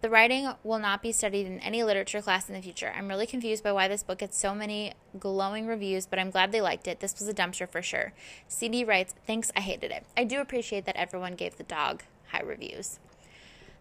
The 0.00 0.10
writing 0.10 0.50
will 0.64 0.78
not 0.78 1.02
be 1.02 1.12
studied 1.12 1.46
in 1.46 1.60
any 1.60 1.82
literature 1.82 2.20
class 2.20 2.48
in 2.48 2.54
the 2.54 2.60
future. 2.60 2.92
I'm 2.94 3.08
really 3.08 3.26
confused 3.26 3.64
by 3.64 3.72
why 3.72 3.88
this 3.88 4.02
book 4.02 4.18
gets 4.18 4.36
so 4.36 4.54
many 4.54 4.92
glowing 5.18 5.66
reviews, 5.66 6.06
but 6.06 6.18
I'm 6.18 6.30
glad 6.30 6.52
they 6.52 6.60
liked 6.60 6.88
it. 6.88 7.00
This 7.00 7.18
was 7.18 7.28
a 7.28 7.34
dumpster 7.34 7.68
for 7.68 7.80
sure. 7.80 8.12
CD 8.48 8.84
writes, 8.84 9.14
Thanks, 9.26 9.50
I 9.56 9.60
hated 9.60 9.90
it. 9.92 10.04
I 10.16 10.24
do 10.24 10.40
appreciate 10.40 10.84
that 10.86 10.96
everyone 10.96 11.36
gave 11.36 11.56
the 11.56 11.62
dog 11.62 12.02
high 12.32 12.42
reviews. 12.42 12.98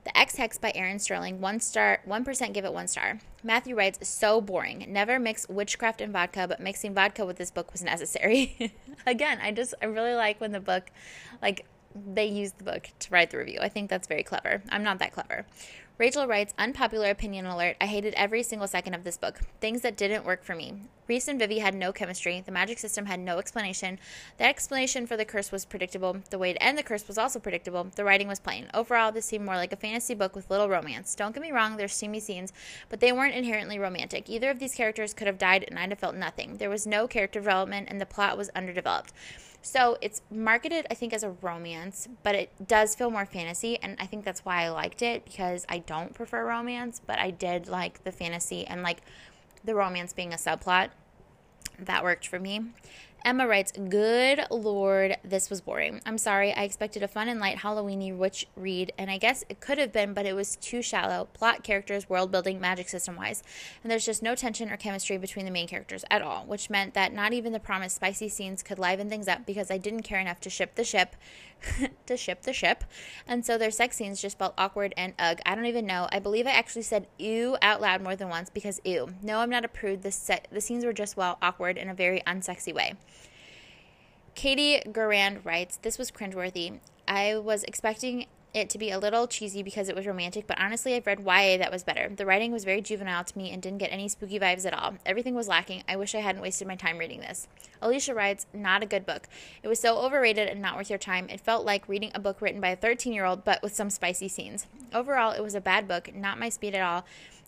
The 0.03 0.17
Ex 0.17 0.35
Hex 0.35 0.57
by 0.57 0.71
Erin 0.75 0.99
Sterling, 0.99 1.39
one 1.39 1.59
star, 1.61 1.99
1% 2.07 2.53
give 2.53 2.65
it 2.65 2.73
one 2.73 2.87
star. 2.87 3.19
Matthew 3.41 3.75
writes, 3.75 4.07
so 4.07 4.41
boring. 4.41 4.85
Never 4.89 5.17
mix 5.17 5.47
witchcraft 5.47 6.01
and 6.01 6.11
vodka, 6.11 6.45
but 6.47 6.59
mixing 6.59 6.93
vodka 6.93 7.25
with 7.25 7.37
this 7.37 7.51
book 7.51 7.71
was 7.71 7.81
necessary. 7.83 8.73
Again, 9.07 9.39
I 9.41 9.51
just, 9.51 9.73
I 9.81 9.85
really 9.85 10.13
like 10.13 10.41
when 10.41 10.51
the 10.51 10.59
book, 10.59 10.91
like, 11.41 11.65
they 11.95 12.25
use 12.25 12.53
the 12.53 12.63
book 12.63 12.89
to 12.99 13.09
write 13.11 13.29
the 13.29 13.37
review. 13.37 13.59
I 13.61 13.69
think 13.69 13.89
that's 13.89 14.07
very 14.07 14.23
clever. 14.23 14.63
I'm 14.69 14.83
not 14.83 14.99
that 14.99 15.13
clever. 15.13 15.45
Rachel 15.99 16.25
writes, 16.25 16.55
unpopular 16.57 17.11
opinion 17.11 17.45
alert. 17.45 17.75
I 17.79 17.85
hated 17.85 18.15
every 18.15 18.41
single 18.41 18.67
second 18.67 18.95
of 18.95 19.03
this 19.03 19.15
book. 19.15 19.41
Things 19.61 19.81
that 19.81 19.95
didn't 19.95 20.25
work 20.25 20.43
for 20.43 20.55
me. 20.55 20.73
Rhys 21.07 21.27
and 21.27 21.37
Vivi 21.37 21.59
had 21.59 21.75
no 21.75 21.91
chemistry. 21.91 22.41
The 22.43 22.51
magic 22.51 22.79
system 22.79 23.05
had 23.05 23.19
no 23.19 23.37
explanation. 23.37 23.99
The 24.39 24.45
explanation 24.45 25.05
for 25.05 25.15
the 25.15 25.23
curse 25.23 25.51
was 25.51 25.65
predictable. 25.65 26.17
The 26.31 26.39
way 26.39 26.53
to 26.53 26.63
end 26.63 26.79
the 26.79 26.83
curse 26.83 27.07
was 27.07 27.19
also 27.19 27.37
predictable. 27.37 27.91
The 27.95 28.03
writing 28.03 28.27
was 28.27 28.39
plain. 28.39 28.71
Overall, 28.73 29.11
this 29.11 29.27
seemed 29.27 29.45
more 29.45 29.55
like 29.55 29.71
a 29.71 29.75
fantasy 29.75 30.15
book 30.15 30.35
with 30.35 30.49
little 30.49 30.67
romance. 30.67 31.13
Don't 31.13 31.35
get 31.35 31.43
me 31.43 31.51
wrong, 31.51 31.77
there's 31.77 31.93
steamy 31.93 32.19
scenes, 32.19 32.53
but 32.89 32.99
they 32.99 33.11
weren't 33.11 33.35
inherently 33.35 33.77
romantic. 33.77 34.31
Either 34.31 34.49
of 34.49 34.57
these 34.57 34.73
characters 34.73 35.13
could 35.13 35.27
have 35.27 35.37
died 35.37 35.63
and 35.67 35.77
I'd 35.77 35.91
have 35.91 35.99
felt 35.99 36.15
nothing. 36.15 36.57
There 36.57 36.71
was 36.71 36.87
no 36.87 37.07
character 37.07 37.39
development 37.39 37.87
and 37.91 38.01
the 38.01 38.07
plot 38.07 38.35
was 38.35 38.49
underdeveloped. 38.55 39.13
So 39.65 39.97
it's 40.01 40.21
marketed, 40.29 40.85
I 40.91 40.93
think, 40.93 41.13
as 41.13 41.23
a 41.23 41.29
romance, 41.41 42.09
but 42.21 42.35
it 42.35 42.67
does 42.67 42.95
feel 42.95 43.09
more 43.09 43.25
fantasy. 43.25 43.79
And 43.81 43.95
I 43.97 44.05
think 44.05 44.25
that's 44.25 44.43
why 44.43 44.63
I 44.63 44.69
liked 44.69 45.01
it 45.01 45.23
because 45.23 45.65
I 45.69 45.79
don't 45.79 46.13
prefer 46.13 46.45
romance, 46.45 47.01
but 47.05 47.17
I 47.17 47.31
did 47.31 47.69
like 47.69 48.03
the 48.03 48.11
fantasy 48.11 48.67
and 48.67 48.83
like 48.83 48.99
the 49.63 49.73
romance 49.73 50.11
being 50.11 50.33
a 50.33 50.35
subplot. 50.35 50.89
That 51.79 52.03
worked 52.03 52.27
for 52.27 52.39
me. 52.39 52.65
Emma 53.25 53.47
writes, 53.47 53.71
Good 53.71 54.41
lord, 54.51 55.15
this 55.23 55.49
was 55.49 55.61
boring. 55.61 56.01
I'm 56.05 56.17
sorry, 56.17 56.51
I 56.51 56.63
expected 56.63 57.03
a 57.03 57.07
fun 57.07 57.29
and 57.29 57.39
light 57.39 57.59
Halloweeny 57.59 58.15
witch 58.15 58.45
read, 58.57 58.91
and 58.97 59.09
I 59.09 59.17
guess 59.17 59.45
it 59.47 59.61
could 59.61 59.77
have 59.77 59.93
been, 59.93 60.13
but 60.13 60.25
it 60.25 60.35
was 60.35 60.57
too 60.57 60.81
shallow. 60.81 61.29
Plot, 61.33 61.63
characters, 61.63 62.09
world 62.09 62.31
building, 62.31 62.59
magic 62.59 62.89
system 62.89 63.15
wise. 63.15 63.41
And 63.81 63.89
there's 63.89 64.05
just 64.05 64.23
no 64.23 64.35
tension 64.35 64.69
or 64.69 64.75
chemistry 64.75 65.17
between 65.17 65.45
the 65.45 65.51
main 65.51 65.69
characters 65.69 66.03
at 66.11 66.21
all, 66.21 66.43
which 66.45 66.69
meant 66.69 66.95
that 66.95 67.13
not 67.13 67.31
even 67.31 67.53
the 67.53 67.59
promised 67.61 67.95
spicy 67.95 68.27
scenes 68.27 68.61
could 68.61 68.77
liven 68.77 69.09
things 69.09 69.29
up 69.29 69.45
because 69.45 69.71
I 69.71 69.77
didn't 69.77 70.03
care 70.03 70.19
enough 70.19 70.41
to 70.41 70.49
ship 70.49 70.75
the 70.75 70.83
ship. 70.83 71.15
to 72.07 72.17
ship 72.17 72.41
the 72.41 72.53
ship. 72.53 72.83
And 73.27 73.45
so 73.45 73.57
their 73.57 73.71
sex 73.71 73.95
scenes 73.97 74.21
just 74.21 74.37
felt 74.37 74.53
awkward 74.57 74.93
and 74.97 75.13
ugh. 75.17 75.39
I 75.45 75.55
don't 75.55 75.65
even 75.65 75.85
know. 75.85 76.07
I 76.11 76.19
believe 76.19 76.47
I 76.47 76.51
actually 76.51 76.81
said 76.81 77.07
ew 77.17 77.57
out 77.61 77.81
loud 77.81 78.01
more 78.01 78.15
than 78.15 78.29
once 78.29 78.49
because 78.49 78.81
ew. 78.83 79.13
No, 79.21 79.39
I'm 79.39 79.49
not 79.49 79.65
a 79.65 79.69
prude. 79.69 80.03
The, 80.03 80.11
se- 80.11 80.43
the 80.51 80.61
scenes 80.61 80.85
were 80.85 80.93
just, 80.93 81.17
well, 81.17 81.37
awkward 81.41 81.77
in 81.77 81.89
a 81.89 81.93
very 81.93 82.21
unsexy 82.27 82.73
way. 82.73 82.95
Katie 84.35 84.81
Garand 84.87 85.45
writes, 85.45 85.77
This 85.77 85.97
was 85.97 86.11
cringeworthy. 86.11 86.79
I 87.07 87.37
was 87.37 87.63
expecting 87.63 88.25
it 88.53 88.69
to 88.69 88.77
be 88.77 88.91
a 88.91 88.99
little 88.99 89.27
cheesy 89.27 89.63
because 89.63 89.89
it 89.89 89.95
was 89.95 90.05
romantic, 90.05 90.45
but 90.45 90.59
honestly, 90.59 90.93
I've 90.93 91.07
read 91.07 91.21
YA 91.21 91.57
that 91.57 91.71
was 91.71 91.83
better. 91.83 92.09
The 92.09 92.25
writing 92.25 92.51
was 92.51 92.65
very 92.65 92.81
juvenile 92.81 93.23
to 93.23 93.37
me 93.37 93.51
and 93.51 93.61
didn't 93.61 93.79
get 93.79 93.91
any 93.91 94.07
spooky 94.07 94.39
vibes 94.39 94.65
at 94.65 94.73
all. 94.73 94.95
Everything 95.05 95.33
was 95.33 95.47
lacking. 95.47 95.83
I 95.87 95.95
wish 95.95 96.13
I 96.13 96.19
hadn't 96.19 96.41
wasted 96.41 96.67
my 96.67 96.75
time 96.75 96.97
reading 96.97 97.19
this. 97.19 97.47
Alicia 97.81 98.13
writes, 98.13 98.45
Not 98.53 98.83
a 98.83 98.87
good 98.87 99.05
book. 99.05 99.27
It 99.63 99.67
was 99.67 99.79
so 99.79 99.97
overrated 99.97 100.47
and 100.47 100.61
not 100.61 100.77
worth 100.77 100.89
your 100.89 100.99
time. 100.99 101.29
It 101.29 101.41
felt 101.41 101.65
like 101.65 101.89
reading 101.89 102.11
a 102.13 102.19
book 102.19 102.41
written 102.41 102.61
by 102.61 102.69
a 102.69 102.75
13 102.75 103.13
year 103.13 103.25
old, 103.25 103.43
but 103.43 103.61
with 103.63 103.75
some 103.75 103.89
spicy 103.89 104.27
scenes. 104.27 104.67
Overall, 104.93 105.31
it 105.31 105.41
was 105.41 105.55
a 105.55 105.61
bad 105.61 105.87
book, 105.87 106.13
not 106.13 106.39
my 106.39 106.49
speed 106.49 106.75
at 106.75 106.81
all, 106.81 107.05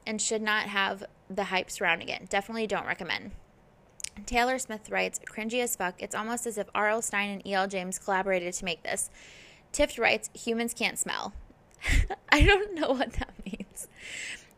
and 0.08 0.22
should 0.22 0.42
not 0.42 0.68
have 0.68 1.04
the 1.30 1.46
hype 1.46 1.70
surrounding 1.70 2.10
it. 2.10 2.30
Definitely 2.30 2.68
don't 2.68 2.88
recommend. 2.88 3.32
Taylor 4.26 4.58
Smith 4.60 4.90
writes, 4.90 5.20
cringy 5.30 5.62
as 5.62 5.76
fuck. 5.76 6.02
It's 6.02 6.16
almost 6.16 6.46
as 6.46 6.58
if 6.58 6.68
R.L. 6.74 7.02
Stine 7.02 7.30
and 7.30 7.48
E.L. 7.48 7.68
James 7.68 8.00
collaborated 8.00 8.54
to 8.54 8.66
make 8.66 8.84
this. 8.84 9.10
Tift 9.74 10.00
writes, 10.00 10.30
humans 10.34 10.74
can't 10.74 10.98
smell. 10.98 11.34
I 12.30 12.42
don't 12.42 12.76
know 12.76 12.92
what 12.92 13.14
that 13.14 13.34
means. 13.46 13.88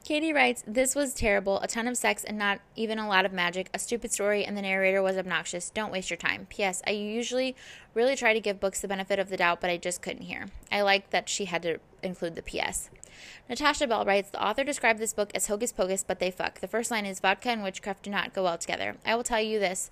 Katie 0.08 0.32
writes, 0.32 0.64
This 0.66 0.96
was 0.96 1.14
terrible. 1.14 1.60
A 1.60 1.68
ton 1.68 1.86
of 1.86 1.98
sex 1.98 2.24
and 2.24 2.38
not 2.38 2.62
even 2.78 2.98
a 2.98 3.10
lot 3.10 3.26
of 3.26 3.34
magic. 3.34 3.70
A 3.74 3.78
stupid 3.78 4.10
story, 4.10 4.46
and 4.46 4.56
the 4.56 4.62
narrator 4.62 5.02
was 5.02 5.18
obnoxious. 5.18 5.70
Don't 5.70 5.92
waste 5.92 6.10
your 6.10 6.16
time. 6.16 6.48
P.S. 6.50 6.82
I 6.88 6.92
usually 6.92 7.58
really 7.94 8.16
try 8.16 8.34
to 8.34 8.40
give 8.40 8.58
books 8.58 8.80
the 8.80 8.88
benefit 8.88 9.20
of 9.20 9.28
the 9.28 9.36
doubt, 9.36 9.60
but 9.60 9.70
I 9.70 9.76
just 9.76 10.02
couldn't 10.02 10.22
hear. 10.22 10.46
I 10.72 10.80
like 10.80 11.10
that 11.10 11.28
she 11.28 11.44
had 11.44 11.62
to 11.64 11.80
include 12.02 12.36
the 12.36 12.42
P.S. 12.42 12.90
Natasha 13.50 13.86
Bell 13.86 14.06
writes, 14.06 14.30
The 14.30 14.42
author 14.42 14.64
described 14.64 15.00
this 15.00 15.12
book 15.12 15.30
as 15.36 15.48
hocus 15.48 15.74
pocus, 15.74 16.06
but 16.08 16.20
they 16.20 16.32
fuck. 16.32 16.62
The 16.62 16.70
first 16.70 16.90
line 16.90 17.06
is, 17.06 17.20
Vodka 17.20 17.50
and 17.50 17.62
witchcraft 17.62 18.04
do 18.04 18.10
not 18.10 18.34
go 18.34 18.44
well 18.44 18.58
together. 18.58 18.96
I 19.06 19.14
will 19.14 19.26
tell 19.26 19.42
you 19.42 19.60
this. 19.60 19.92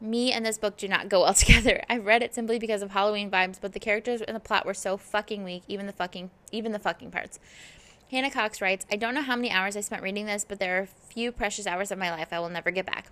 Me 0.00 0.32
and 0.32 0.46
this 0.46 0.56
book 0.56 0.78
do 0.78 0.88
not 0.88 1.10
go 1.10 1.20
well 1.24 1.34
together. 1.34 1.82
I 1.90 1.98
read 1.98 2.22
it 2.22 2.34
simply 2.34 2.58
because 2.58 2.80
of 2.80 2.92
Halloween 2.92 3.30
vibes, 3.30 3.58
but 3.60 3.74
the 3.74 3.80
characters 3.80 4.22
and 4.22 4.34
the 4.34 4.40
plot 4.40 4.64
were 4.64 4.72
so 4.72 4.96
fucking 4.96 5.44
weak, 5.44 5.62
even 5.68 5.84
the 5.84 5.92
fucking 5.92 6.30
even 6.52 6.72
the 6.72 6.78
fucking 6.78 7.10
parts. 7.10 7.38
Hannah 8.08 8.30
Cox 8.30 8.60
writes, 8.60 8.86
I 8.90 8.94
don't 8.94 9.14
know 9.14 9.22
how 9.22 9.34
many 9.34 9.50
hours 9.50 9.76
I 9.76 9.80
spent 9.80 10.02
reading 10.02 10.26
this, 10.26 10.44
but 10.44 10.60
there 10.60 10.78
are 10.78 10.82
a 10.82 10.86
few 10.86 11.32
precious 11.32 11.66
hours 11.66 11.90
of 11.90 11.98
my 11.98 12.10
life 12.10 12.28
I 12.30 12.38
will 12.38 12.48
never 12.48 12.70
get 12.70 12.86
back. 12.86 13.06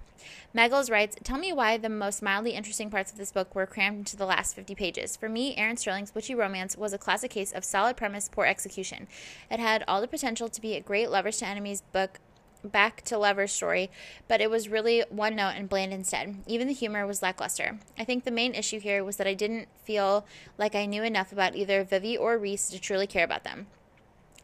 Meggles 0.54 0.88
writes, 0.88 1.16
Tell 1.24 1.36
me 1.36 1.52
why 1.52 1.76
the 1.78 1.88
most 1.88 2.22
mildly 2.22 2.52
interesting 2.52 2.90
parts 2.90 3.10
of 3.10 3.18
this 3.18 3.32
book 3.32 3.56
were 3.56 3.66
crammed 3.66 3.98
into 3.98 4.16
the 4.16 4.24
last 4.24 4.54
50 4.54 4.76
pages. 4.76 5.16
For 5.16 5.28
me, 5.28 5.56
Erin 5.56 5.76
Sterling's 5.76 6.14
Witchy 6.14 6.36
Romance 6.36 6.76
was 6.76 6.92
a 6.92 6.98
classic 6.98 7.32
case 7.32 7.50
of 7.50 7.64
solid 7.64 7.96
premise, 7.96 8.28
poor 8.28 8.46
execution. 8.46 9.08
It 9.50 9.58
had 9.58 9.82
all 9.88 10.00
the 10.00 10.06
potential 10.06 10.48
to 10.48 10.60
be 10.60 10.74
a 10.74 10.80
great 10.80 11.10
lovers 11.10 11.38
to 11.38 11.46
enemies 11.46 11.82
book 11.92 12.20
back 12.62 13.02
to 13.02 13.18
lovers 13.18 13.50
story, 13.50 13.90
but 14.28 14.40
it 14.40 14.48
was 14.48 14.68
really 14.68 15.04
one 15.10 15.34
note 15.34 15.54
and 15.56 15.68
bland 15.68 15.92
instead. 15.92 16.36
Even 16.46 16.68
the 16.68 16.72
humor 16.72 17.04
was 17.04 17.20
lackluster. 17.20 17.80
I 17.98 18.04
think 18.04 18.22
the 18.22 18.30
main 18.30 18.54
issue 18.54 18.78
here 18.78 19.02
was 19.02 19.16
that 19.16 19.26
I 19.26 19.34
didn't 19.34 19.66
feel 19.82 20.24
like 20.56 20.76
I 20.76 20.86
knew 20.86 21.02
enough 21.02 21.32
about 21.32 21.56
either 21.56 21.82
Vivi 21.82 22.16
or 22.16 22.38
Rhys 22.38 22.70
to 22.70 22.80
truly 22.80 23.08
care 23.08 23.24
about 23.24 23.42
them. 23.42 23.66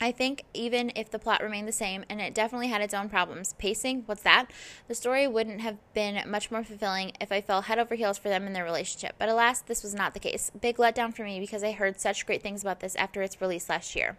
I 0.02 0.12
think 0.12 0.44
even 0.54 0.92
if 0.96 1.10
the 1.10 1.18
plot 1.18 1.42
remained 1.42 1.68
the 1.68 1.72
same, 1.72 2.04
and 2.08 2.22
it 2.22 2.32
definitely 2.32 2.68
had 2.68 2.80
its 2.80 2.94
own 2.94 3.10
problems, 3.10 3.54
pacing, 3.58 4.04
what's 4.06 4.22
that? 4.22 4.46
The 4.88 4.94
story 4.94 5.26
wouldn't 5.26 5.60
have 5.60 5.76
been 5.92 6.22
much 6.30 6.50
more 6.50 6.64
fulfilling 6.64 7.12
if 7.20 7.30
I 7.30 7.42
fell 7.42 7.62
head 7.62 7.78
over 7.78 7.94
heels 7.94 8.16
for 8.16 8.30
them 8.30 8.46
in 8.46 8.54
their 8.54 8.64
relationship. 8.64 9.16
But 9.18 9.28
alas, 9.28 9.60
this 9.60 9.82
was 9.82 9.94
not 9.94 10.14
the 10.14 10.20
case. 10.20 10.50
Big 10.58 10.78
letdown 10.78 11.14
for 11.14 11.22
me 11.22 11.38
because 11.38 11.62
I 11.62 11.72
heard 11.72 12.00
such 12.00 12.24
great 12.24 12.42
things 12.42 12.62
about 12.62 12.80
this 12.80 12.96
after 12.96 13.20
its 13.20 13.40
release 13.42 13.68
last 13.68 13.94
year. 13.94 14.16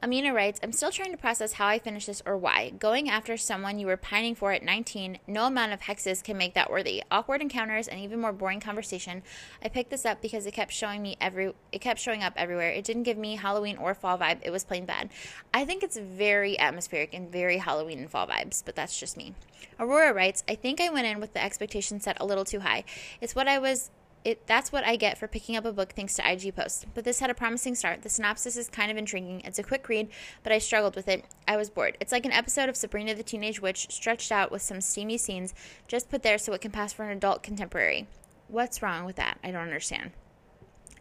Amina 0.00 0.32
writes, 0.32 0.60
I'm 0.62 0.70
still 0.70 0.92
trying 0.92 1.10
to 1.10 1.16
process 1.16 1.54
how 1.54 1.66
I 1.66 1.80
finished 1.80 2.06
this 2.06 2.22
or 2.24 2.36
why. 2.36 2.70
Going 2.70 3.10
after 3.10 3.36
someone 3.36 3.80
you 3.80 3.88
were 3.88 3.96
pining 3.96 4.36
for 4.36 4.52
at 4.52 4.62
19, 4.62 5.18
no 5.26 5.46
amount 5.46 5.72
of 5.72 5.80
hexes 5.80 6.22
can 6.22 6.38
make 6.38 6.54
that 6.54 6.70
worthy. 6.70 7.02
Awkward 7.10 7.42
encounters 7.42 7.88
and 7.88 7.98
even 7.98 8.20
more 8.20 8.32
boring 8.32 8.60
conversation. 8.60 9.24
I 9.60 9.68
picked 9.68 9.90
this 9.90 10.06
up 10.06 10.22
because 10.22 10.46
it 10.46 10.54
kept 10.54 10.72
showing 10.72 11.02
me 11.02 11.16
every 11.20 11.52
it 11.72 11.80
kept 11.80 11.98
showing 11.98 12.22
up 12.22 12.34
everywhere. 12.36 12.70
It 12.70 12.84
didn't 12.84 13.02
give 13.02 13.18
me 13.18 13.34
Halloween 13.34 13.76
or 13.76 13.92
fall 13.92 14.16
vibe. 14.16 14.38
It 14.42 14.50
was 14.50 14.62
plain 14.62 14.86
bad. 14.86 15.10
I 15.52 15.64
think 15.64 15.82
it's 15.82 15.98
very 15.98 16.56
atmospheric 16.60 17.12
and 17.12 17.32
very 17.32 17.56
Halloween 17.56 17.98
and 17.98 18.08
fall 18.08 18.28
vibes, 18.28 18.62
but 18.64 18.76
that's 18.76 19.00
just 19.00 19.16
me. 19.16 19.34
Aurora 19.80 20.14
writes, 20.14 20.44
I 20.48 20.54
think 20.54 20.80
I 20.80 20.90
went 20.90 21.08
in 21.08 21.18
with 21.18 21.32
the 21.32 21.42
expectation 21.42 21.98
set 21.98 22.16
a 22.20 22.24
little 22.24 22.44
too 22.44 22.60
high. 22.60 22.84
It's 23.20 23.34
what 23.34 23.48
I 23.48 23.58
was 23.58 23.90
it 24.28 24.46
that's 24.46 24.70
what 24.70 24.84
I 24.84 24.96
get 24.96 25.16
for 25.16 25.26
picking 25.26 25.56
up 25.56 25.64
a 25.64 25.72
book 25.72 25.92
thanks 25.92 26.14
to 26.16 26.30
IG 26.30 26.54
posts. 26.54 26.84
But 26.94 27.04
this 27.04 27.20
had 27.20 27.30
a 27.30 27.34
promising 27.34 27.74
start. 27.74 28.02
The 28.02 28.08
synopsis 28.08 28.56
is 28.56 28.68
kind 28.68 28.90
of 28.90 28.96
intriguing. 28.96 29.40
It's 29.44 29.58
a 29.58 29.62
quick 29.62 29.88
read, 29.88 30.08
but 30.42 30.52
I 30.52 30.58
struggled 30.58 30.96
with 30.96 31.08
it. 31.08 31.24
I 31.46 31.56
was 31.56 31.70
bored. 31.70 31.96
It's 32.00 32.12
like 32.12 32.26
an 32.26 32.32
episode 32.32 32.68
of 32.68 32.76
Sabrina 32.76 33.14
the 33.14 33.22
Teenage 33.22 33.60
Witch 33.62 33.86
stretched 33.90 34.30
out 34.30 34.52
with 34.52 34.62
some 34.62 34.80
steamy 34.80 35.16
scenes 35.16 35.54
just 35.86 36.10
put 36.10 36.22
there 36.22 36.38
so 36.38 36.52
it 36.52 36.60
can 36.60 36.70
pass 36.70 36.92
for 36.92 37.04
an 37.04 37.16
adult 37.16 37.42
contemporary. 37.42 38.06
What's 38.48 38.82
wrong 38.82 39.04
with 39.04 39.16
that? 39.16 39.38
I 39.42 39.50
don't 39.50 39.62
understand. 39.62 40.12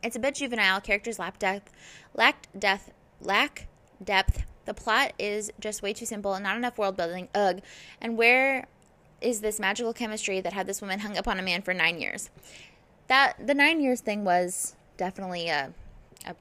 It's 0.03 0.15
a 0.15 0.19
bit 0.19 0.35
juvenile. 0.35 0.79
Characters 0.79 1.19
lack 1.19 1.39
depth, 1.39 1.71
lack 2.13 2.47
depth, 2.57 2.91
lack 3.19 3.67
depth. 4.01 4.43
The 4.65 4.73
plot 4.73 5.13
is 5.17 5.51
just 5.59 5.81
way 5.81 5.93
too 5.93 6.05
simple 6.05 6.33
and 6.33 6.43
not 6.43 6.57
enough 6.57 6.77
world 6.77 6.97
building. 6.97 7.29
Ugh. 7.33 7.61
And 8.01 8.17
where 8.17 8.67
is 9.21 9.41
this 9.41 9.59
magical 9.59 9.93
chemistry 9.93 10.41
that 10.41 10.53
had 10.53 10.67
this 10.67 10.81
woman 10.81 10.99
hung 10.99 11.17
up 11.17 11.27
on 11.27 11.39
a 11.39 11.41
man 11.41 11.61
for 11.61 11.73
nine 11.73 11.99
years? 11.99 12.29
That 13.07 13.35
the 13.45 13.53
nine 13.53 13.81
years 13.81 14.01
thing 14.01 14.23
was 14.23 14.75
definitely 14.97 15.49
a, 15.49 15.73
a, 16.25 16.35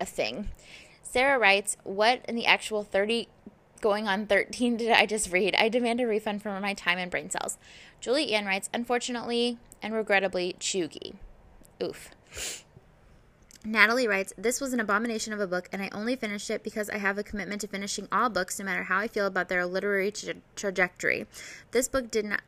a 0.00 0.06
thing. 0.06 0.48
Sarah 1.02 1.38
writes, 1.38 1.76
What 1.84 2.24
in 2.28 2.36
the 2.36 2.46
actual 2.46 2.82
30 2.82 3.28
going 3.80 4.08
on 4.08 4.26
13 4.26 4.76
did 4.76 4.90
I 4.90 5.06
just 5.06 5.32
read? 5.32 5.54
I 5.58 5.68
demand 5.68 6.00
a 6.00 6.06
refund 6.06 6.42
for 6.42 6.58
my 6.60 6.74
time 6.74 6.98
and 6.98 7.10
brain 7.10 7.30
cells. 7.30 7.58
Julie 8.00 8.32
Ann 8.32 8.46
writes, 8.46 8.68
Unfortunately 8.72 9.58
and 9.82 9.94
regrettably, 9.94 10.56
chuggy. 10.60 11.14
Oof. 11.82 12.10
Natalie 13.64 14.06
writes, 14.06 14.32
This 14.38 14.60
was 14.60 14.72
an 14.72 14.80
abomination 14.80 15.32
of 15.32 15.40
a 15.40 15.46
book, 15.46 15.68
and 15.72 15.82
I 15.82 15.88
only 15.92 16.14
finished 16.14 16.50
it 16.50 16.62
because 16.62 16.88
I 16.88 16.98
have 16.98 17.18
a 17.18 17.24
commitment 17.24 17.60
to 17.62 17.66
finishing 17.66 18.06
all 18.12 18.30
books, 18.30 18.58
no 18.58 18.64
matter 18.64 18.84
how 18.84 18.98
I 18.98 19.08
feel 19.08 19.26
about 19.26 19.48
their 19.48 19.66
literary 19.66 20.12
tra- 20.12 20.34
trajectory. 20.54 21.26
This 21.72 21.88
book 21.88 22.10
did 22.10 22.26
not, 22.26 22.42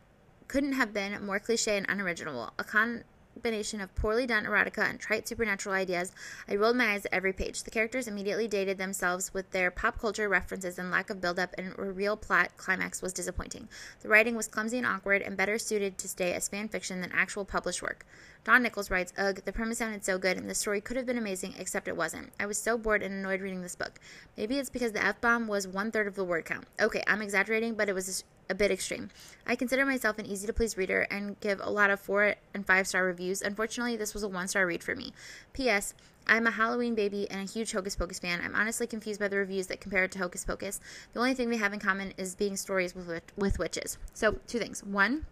couldn't 0.46 0.74
have 0.74 0.94
been 0.94 1.24
more 1.24 1.40
cliche 1.40 1.76
and 1.76 1.86
unoriginal. 1.88 2.52
A 2.58 2.64
con 2.64 3.02
combination 3.38 3.80
of 3.80 3.94
poorly 3.94 4.26
done 4.26 4.44
erotica 4.44 4.88
and 4.90 4.98
trite 4.98 5.28
supernatural 5.28 5.74
ideas, 5.74 6.12
I 6.48 6.56
rolled 6.56 6.76
my 6.76 6.92
eyes 6.92 7.06
at 7.06 7.14
every 7.14 7.32
page. 7.32 7.62
The 7.62 7.70
characters 7.70 8.08
immediately 8.08 8.48
dated 8.48 8.78
themselves 8.78 9.32
with 9.32 9.50
their 9.52 9.70
pop 9.70 10.00
culture 10.00 10.28
references 10.28 10.78
and 10.78 10.90
lack 10.90 11.08
of 11.08 11.20
build 11.20 11.38
up 11.38 11.54
and 11.56 11.72
a 11.78 11.82
real 11.82 12.16
plot 12.16 12.50
climax 12.56 13.00
was 13.00 13.12
disappointing. 13.12 13.68
The 14.00 14.08
writing 14.08 14.34
was 14.34 14.48
clumsy 14.48 14.78
and 14.78 14.86
awkward 14.86 15.22
and 15.22 15.36
better 15.36 15.56
suited 15.56 15.98
to 15.98 16.08
stay 16.08 16.34
as 16.34 16.48
fan 16.48 16.68
fiction 16.68 17.00
than 17.00 17.12
actual 17.12 17.44
published 17.44 17.80
work. 17.80 18.04
Don 18.42 18.62
Nichols 18.62 18.90
writes, 18.90 19.12
Ugh, 19.16 19.40
the 19.44 19.52
premise 19.52 19.78
sounded 19.78 20.04
so 20.04 20.18
good 20.18 20.36
and 20.36 20.50
the 20.50 20.54
story 20.54 20.80
could 20.80 20.96
have 20.96 21.06
been 21.06 21.18
amazing, 21.18 21.54
except 21.58 21.86
it 21.86 21.96
wasn't. 21.96 22.32
I 22.40 22.46
was 22.46 22.58
so 22.58 22.76
bored 22.76 23.02
and 23.02 23.14
annoyed 23.14 23.40
reading 23.40 23.62
this 23.62 23.76
book. 23.76 24.00
Maybe 24.36 24.58
it's 24.58 24.70
because 24.70 24.92
the 24.92 25.04
F 25.04 25.20
bomb 25.20 25.46
was 25.46 25.68
one 25.68 25.92
third 25.92 26.08
of 26.08 26.16
the 26.16 26.24
word 26.24 26.44
count. 26.44 26.66
Okay, 26.80 27.04
I'm 27.06 27.22
exaggerating, 27.22 27.74
but 27.74 27.88
it 27.88 27.94
was 27.94 28.24
a 28.50 28.54
bit 28.54 28.70
extreme. 28.70 29.10
I 29.46 29.56
consider 29.56 29.84
myself 29.84 30.18
an 30.18 30.26
easy 30.26 30.46
to 30.46 30.52
please 30.52 30.76
reader 30.76 31.06
and 31.10 31.38
give 31.40 31.60
a 31.62 31.70
lot 31.70 31.90
of 31.90 32.00
four 32.00 32.34
and 32.54 32.66
five 32.66 32.86
star 32.86 33.04
reviews. 33.04 33.42
Unfortunately, 33.42 33.96
this 33.96 34.14
was 34.14 34.22
a 34.22 34.28
one 34.28 34.48
star 34.48 34.66
read 34.66 34.82
for 34.82 34.94
me. 34.94 35.12
P.S. 35.52 35.94
I'm 36.26 36.46
a 36.46 36.50
Halloween 36.50 36.94
baby 36.94 37.28
and 37.30 37.48
a 37.48 37.50
huge 37.50 37.72
Hocus 37.72 37.96
Pocus 37.96 38.18
fan. 38.18 38.40
I'm 38.44 38.54
honestly 38.54 38.86
confused 38.86 39.18
by 39.18 39.28
the 39.28 39.36
reviews 39.36 39.68
that 39.68 39.80
compare 39.80 40.04
it 40.04 40.12
to 40.12 40.18
Hocus 40.18 40.44
Pocus. 40.44 40.78
The 41.14 41.20
only 41.20 41.32
thing 41.32 41.48
they 41.48 41.56
have 41.56 41.72
in 41.72 41.80
common 41.80 42.12
is 42.18 42.34
being 42.34 42.56
stories 42.56 42.94
with 42.94 43.22
with 43.36 43.58
witches. 43.58 43.96
So, 44.12 44.38
two 44.46 44.58
things. 44.58 44.84
One, 44.84 45.24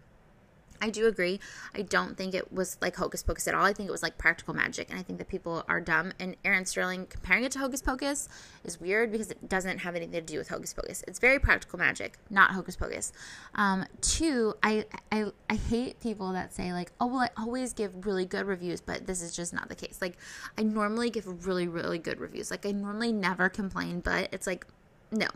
I 0.81 0.89
do 0.89 1.07
agree. 1.07 1.39
I 1.73 1.81
don't 1.81 2.17
think 2.17 2.33
it 2.33 2.51
was 2.51 2.77
like 2.81 2.95
Hocus 2.95 3.23
Pocus 3.23 3.47
at 3.47 3.55
all. 3.55 3.65
I 3.65 3.73
think 3.73 3.89
it 3.89 3.91
was 3.91 4.03
like 4.03 4.17
practical 4.17 4.53
magic, 4.53 4.89
and 4.89 4.99
I 4.99 5.03
think 5.03 5.19
that 5.19 5.27
people 5.27 5.63
are 5.67 5.81
dumb. 5.81 6.13
And 6.19 6.35
Erin 6.45 6.65
Sterling 6.65 7.07
comparing 7.07 7.43
it 7.43 7.51
to 7.53 7.59
Hocus 7.59 7.81
Pocus 7.81 8.29
is 8.63 8.79
weird 8.79 9.11
because 9.11 9.31
it 9.31 9.49
doesn't 9.49 9.79
have 9.79 9.95
anything 9.95 10.13
to 10.13 10.21
do 10.21 10.37
with 10.37 10.49
Hocus 10.49 10.73
Pocus. 10.73 11.03
It's 11.07 11.19
very 11.19 11.39
practical 11.39 11.79
magic, 11.79 12.17
not 12.29 12.51
Hocus 12.51 12.75
Pocus. 12.75 13.11
Um, 13.55 13.85
two, 14.01 14.55
I, 14.61 14.85
I 15.11 15.31
I 15.49 15.55
hate 15.55 15.99
people 15.99 16.31
that 16.33 16.53
say 16.53 16.73
like, 16.73 16.91
oh 16.99 17.07
well, 17.07 17.21
I 17.21 17.29
always 17.37 17.73
give 17.73 18.05
really 18.05 18.25
good 18.25 18.45
reviews, 18.45 18.81
but 18.81 19.07
this 19.07 19.21
is 19.21 19.35
just 19.35 19.53
not 19.53 19.69
the 19.69 19.75
case. 19.75 19.99
Like, 20.01 20.17
I 20.57 20.63
normally 20.63 21.09
give 21.09 21.47
really 21.47 21.67
really 21.67 21.99
good 21.99 22.19
reviews. 22.19 22.51
Like, 22.51 22.65
I 22.65 22.71
normally 22.71 23.11
never 23.11 23.49
complain, 23.49 24.01
but 24.01 24.29
it's 24.31 24.47
like, 24.47 24.65
no. 25.11 25.27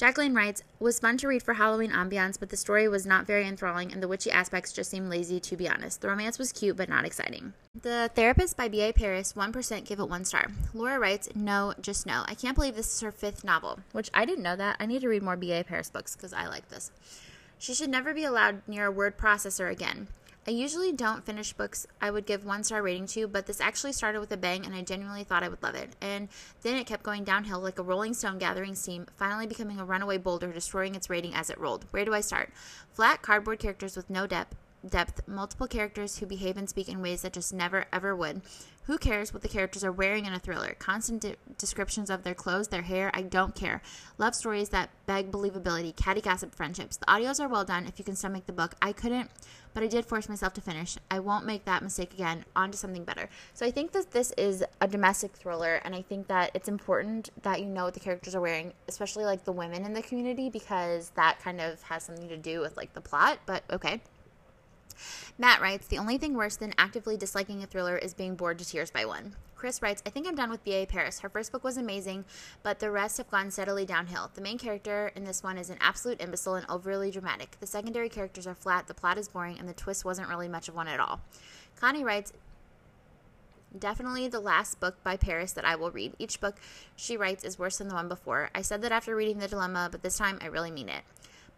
Jacqueline 0.00 0.34
writes, 0.34 0.62
was 0.78 0.98
fun 0.98 1.18
to 1.18 1.28
read 1.28 1.42
for 1.42 1.52
Halloween 1.52 1.90
ambiance, 1.90 2.40
but 2.40 2.48
the 2.48 2.56
story 2.56 2.88
was 2.88 3.04
not 3.04 3.26
very 3.26 3.46
enthralling 3.46 3.92
and 3.92 4.02
the 4.02 4.08
witchy 4.08 4.30
aspects 4.30 4.72
just 4.72 4.90
seemed 4.90 5.10
lazy 5.10 5.38
to 5.40 5.58
be 5.58 5.68
honest. 5.68 6.00
The 6.00 6.08
romance 6.08 6.38
was 6.38 6.52
cute 6.52 6.78
but 6.78 6.88
not 6.88 7.04
exciting. 7.04 7.52
The 7.82 8.10
Therapist 8.14 8.56
by 8.56 8.68
B.A. 8.68 8.94
Paris, 8.94 9.34
1% 9.34 9.84
give 9.84 10.00
it 10.00 10.08
one 10.08 10.24
star. 10.24 10.46
Laura 10.72 10.98
writes, 10.98 11.28
no, 11.34 11.74
just 11.82 12.06
no. 12.06 12.24
I 12.26 12.32
can't 12.32 12.54
believe 12.54 12.76
this 12.76 12.94
is 12.94 13.02
her 13.02 13.12
fifth 13.12 13.44
novel, 13.44 13.80
which 13.92 14.08
I 14.14 14.24
didn't 14.24 14.42
know 14.42 14.56
that. 14.56 14.78
I 14.80 14.86
need 14.86 15.02
to 15.02 15.08
read 15.08 15.22
more 15.22 15.36
B.A. 15.36 15.62
Paris 15.64 15.90
books 15.90 16.16
because 16.16 16.32
I 16.32 16.46
like 16.46 16.70
this. 16.70 16.90
She 17.58 17.74
should 17.74 17.90
never 17.90 18.14
be 18.14 18.24
allowed 18.24 18.62
near 18.66 18.86
a 18.86 18.90
word 18.90 19.18
processor 19.18 19.70
again. 19.70 20.08
I 20.50 20.52
usually 20.52 20.90
don't 20.90 21.24
finish 21.24 21.52
books 21.52 21.86
I 22.00 22.10
would 22.10 22.26
give 22.26 22.44
one 22.44 22.64
star 22.64 22.82
rating 22.82 23.06
to, 23.06 23.28
but 23.28 23.46
this 23.46 23.60
actually 23.60 23.92
started 23.92 24.18
with 24.18 24.32
a 24.32 24.36
bang 24.36 24.66
and 24.66 24.74
I 24.74 24.82
genuinely 24.82 25.22
thought 25.22 25.44
I 25.44 25.48
would 25.48 25.62
love 25.62 25.76
it. 25.76 25.94
And 26.00 26.28
then 26.62 26.76
it 26.76 26.88
kept 26.88 27.04
going 27.04 27.22
downhill 27.22 27.60
like 27.60 27.78
a 27.78 27.84
rolling 27.84 28.14
stone 28.14 28.36
gathering 28.36 28.74
steam, 28.74 29.06
finally 29.14 29.46
becoming 29.46 29.78
a 29.78 29.84
runaway 29.84 30.18
boulder, 30.18 30.52
destroying 30.52 30.96
its 30.96 31.08
rating 31.08 31.36
as 31.36 31.50
it 31.50 31.60
rolled. 31.60 31.86
Where 31.92 32.04
do 32.04 32.12
I 32.12 32.20
start? 32.20 32.52
Flat 32.92 33.22
cardboard 33.22 33.60
characters 33.60 33.94
with 33.94 34.10
no 34.10 34.26
depth, 34.26 34.56
depth, 34.88 35.26
multiple 35.28 35.66
characters 35.66 36.18
who 36.18 36.26
behave 36.26 36.56
and 36.56 36.68
speak 36.68 36.88
in 36.88 37.02
ways 37.02 37.22
that 37.22 37.32
just 37.32 37.52
never 37.52 37.86
ever 37.92 38.14
would. 38.14 38.42
Who 38.84 38.98
cares 38.98 39.32
what 39.32 39.42
the 39.42 39.48
characters 39.48 39.84
are 39.84 39.92
wearing 39.92 40.24
in 40.24 40.32
a 40.32 40.38
thriller? 40.38 40.74
Constant 40.78 41.20
de- 41.20 41.36
descriptions 41.58 42.10
of 42.10 42.24
their 42.24 42.34
clothes, 42.34 42.68
their 42.68 42.82
hair, 42.82 43.10
I 43.14 43.22
don't 43.22 43.54
care. 43.54 43.82
Love 44.18 44.34
stories 44.34 44.70
that 44.70 44.90
beg 45.06 45.30
believability, 45.30 45.94
catty 45.94 46.20
gossip 46.20 46.54
friendships. 46.54 46.96
The 46.96 47.06
audios 47.06 47.38
are 47.38 47.46
well 47.46 47.64
done 47.64 47.86
if 47.86 47.98
you 47.98 48.04
can 48.04 48.16
stomach 48.16 48.46
the 48.46 48.52
book. 48.52 48.74
I 48.82 48.92
couldn't, 48.92 49.30
but 49.74 49.84
I 49.84 49.86
did 49.86 50.06
force 50.06 50.28
myself 50.28 50.54
to 50.54 50.60
finish. 50.60 50.96
I 51.10 51.20
won't 51.20 51.46
make 51.46 51.66
that 51.66 51.82
mistake 51.82 52.14
again. 52.14 52.44
On 52.56 52.72
to 52.72 52.78
something 52.78 53.04
better. 53.04 53.28
So 53.54 53.64
I 53.64 53.70
think 53.70 53.92
that 53.92 54.10
this 54.10 54.32
is 54.36 54.64
a 54.80 54.88
domestic 54.88 55.36
thriller, 55.36 55.80
and 55.84 55.94
I 55.94 56.02
think 56.02 56.26
that 56.26 56.50
it's 56.54 56.68
important 56.68 57.30
that 57.42 57.60
you 57.60 57.66
know 57.66 57.84
what 57.84 57.94
the 57.94 58.00
characters 58.00 58.34
are 58.34 58.40
wearing, 58.40 58.72
especially 58.88 59.24
like 59.24 59.44
the 59.44 59.52
women 59.52 59.84
in 59.84 59.92
the 59.92 60.02
community, 60.02 60.50
because 60.50 61.10
that 61.10 61.38
kind 61.40 61.60
of 61.60 61.80
has 61.82 62.02
something 62.02 62.28
to 62.28 62.36
do 62.36 62.60
with 62.60 62.76
like 62.76 62.92
the 62.94 63.00
plot. 63.00 63.38
But 63.46 63.62
okay. 63.70 64.00
Matt 65.38 65.60
writes 65.60 65.86
The 65.86 65.98
only 65.98 66.18
thing 66.18 66.34
worse 66.34 66.56
than 66.56 66.74
actively 66.78 67.16
disliking 67.16 67.62
a 67.62 67.66
thriller 67.66 67.96
is 67.96 68.14
being 68.14 68.34
bored 68.34 68.58
to 68.58 68.66
tears 68.66 68.90
by 68.90 69.04
one. 69.04 69.34
Chris 69.60 69.82
writes, 69.82 70.02
I 70.06 70.10
think 70.10 70.26
I'm 70.26 70.34
done 70.34 70.48
with 70.48 70.64
B.A. 70.64 70.86
Paris. 70.86 71.20
Her 71.20 71.28
first 71.28 71.52
book 71.52 71.62
was 71.62 71.76
amazing, 71.76 72.24
but 72.62 72.78
the 72.78 72.90
rest 72.90 73.18
have 73.18 73.30
gone 73.30 73.50
steadily 73.50 73.84
downhill. 73.84 74.30
The 74.34 74.40
main 74.40 74.56
character 74.56 75.12
in 75.14 75.24
this 75.24 75.42
one 75.42 75.58
is 75.58 75.68
an 75.68 75.76
absolute 75.82 76.22
imbecile 76.22 76.54
and 76.54 76.64
overly 76.70 77.10
dramatic. 77.10 77.58
The 77.60 77.66
secondary 77.66 78.08
characters 78.08 78.46
are 78.46 78.54
flat, 78.54 78.86
the 78.86 78.94
plot 78.94 79.18
is 79.18 79.28
boring, 79.28 79.58
and 79.58 79.68
the 79.68 79.74
twist 79.74 80.02
wasn't 80.02 80.30
really 80.30 80.48
much 80.48 80.68
of 80.68 80.74
one 80.74 80.88
at 80.88 80.98
all. 80.98 81.20
Connie 81.78 82.04
writes, 82.04 82.32
Definitely 83.78 84.28
the 84.28 84.40
last 84.40 84.80
book 84.80 84.96
by 85.04 85.18
Paris 85.18 85.52
that 85.52 85.66
I 85.66 85.76
will 85.76 85.90
read. 85.90 86.14
Each 86.18 86.40
book 86.40 86.56
she 86.96 87.18
writes 87.18 87.44
is 87.44 87.58
worse 87.58 87.76
than 87.78 87.88
the 87.88 87.94
one 87.94 88.08
before. 88.08 88.48
I 88.54 88.62
said 88.62 88.80
that 88.80 88.92
after 88.92 89.14
reading 89.14 89.38
The 89.38 89.46
Dilemma, 89.46 89.90
but 89.92 90.02
this 90.02 90.16
time 90.16 90.38
I 90.40 90.46
really 90.46 90.70
mean 90.70 90.88
it. 90.88 91.02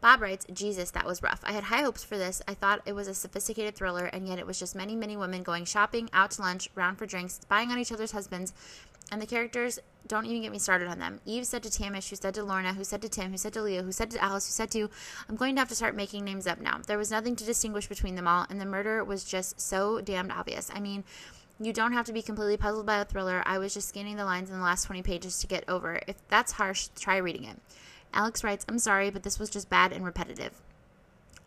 Bob 0.03 0.21
writes, 0.21 0.45
Jesus, 0.53 0.91
that 0.91 1.07
was 1.07 1.23
rough. 1.23 1.41
I 1.45 1.53
had 1.53 1.63
high 1.65 1.83
hopes 1.83 2.03
for 2.03 2.19
this. 2.19 2.43
I 2.49 2.55
thought 2.55 2.83
it 2.85 2.93
was 2.93 3.07
a 3.07 3.15
sophisticated 3.15 3.77
thriller, 3.77 4.07
and 4.07 4.27
yet 4.27 4.41
it 4.41 4.47
was 4.47 4.59
just 4.59 4.75
many, 4.75 4.97
many 4.97 5.17
women 5.17 5.45
going 5.45 5.65
shopping, 5.65 6.11
out 6.13 6.33
to 6.33 6.43
lunch, 6.43 6.69
round 6.75 6.99
for 6.99 7.07
drinks, 7.07 7.35
spying 7.35 7.71
on 7.71 7.79
each 7.79 7.93
other's 7.93 8.11
husbands, 8.11 8.53
and 9.13 9.23
the 9.23 9.27
characters 9.27 9.79
don't 10.09 10.27
even 10.27 10.43
get 10.43 10.51
me 10.51 10.59
started 10.59 10.89
on 10.89 10.99
them. 10.99 11.21
Eve 11.25 11.47
said 11.47 11.63
to 11.63 11.71
Tamsin, 11.71 12.03
who 12.11 12.17
said 12.17 12.35
to 12.35 12.43
Lorna, 12.43 12.75
who 12.75 12.83
said 12.83 13.01
to 13.03 13.09
Tim, 13.09 13.31
who 13.31 13.37
said 13.37 13.53
to 13.53 13.63
Leo, 13.63 13.85
who 13.85 13.93
said 13.93 14.11
to 14.11 14.23
Alice, 14.23 14.47
who 14.47 14.53
said 14.53 14.73
to, 14.73 14.91
I'm 15.29 15.37
going 15.37 15.55
to 15.55 15.61
have 15.61 15.69
to 15.69 15.77
start 15.77 15.95
making 15.95 16.25
names 16.25 16.49
up 16.49 16.61
now. 16.61 16.81
There 16.85 16.99
was 16.99 17.13
nothing 17.13 17.37
to 17.37 17.45
distinguish 17.45 17.87
between 17.87 18.17
them 18.17 18.27
all, 18.27 18.45
and 18.51 18.61
the 18.61 18.67
murder 18.67 19.05
was 19.05 19.23
just 19.23 19.61
so 19.61 20.01
damned 20.01 20.33
obvious. 20.33 20.69
I 20.75 20.81
mean, 20.81 21.05
you 21.61 21.73
don't 21.73 21.93
have 21.93 22.07
to 22.07 22.13
be 22.13 22.23
completely 22.23 22.57
puzzled 22.57 22.87
by 22.87 22.99
a 22.99 23.05
thriller. 23.05 23.43
I 23.47 23.59
was 23.59 23.73
just 23.73 23.89
scanning 23.89 24.17
the 24.17 24.25
lines 24.25 24.51
in 24.51 24.57
the 24.57 24.65
last 24.65 24.85
20 24.87 25.03
pages 25.03 25.39
to 25.39 25.47
get 25.47 25.63
over. 25.69 26.01
If 26.09 26.17
that's 26.27 26.51
harsh, 26.51 26.89
try 26.99 27.19
reading 27.19 27.45
it. 27.45 27.61
Alex 28.13 28.45
writes, 28.45 28.65
I'm 28.69 28.79
sorry, 28.79 29.11
but 29.11 29.23
this 29.23 29.39
was 29.39 29.51
just 29.51 29.71
bad 29.71 29.93
and 29.93 30.05
repetitive. 30.05 30.61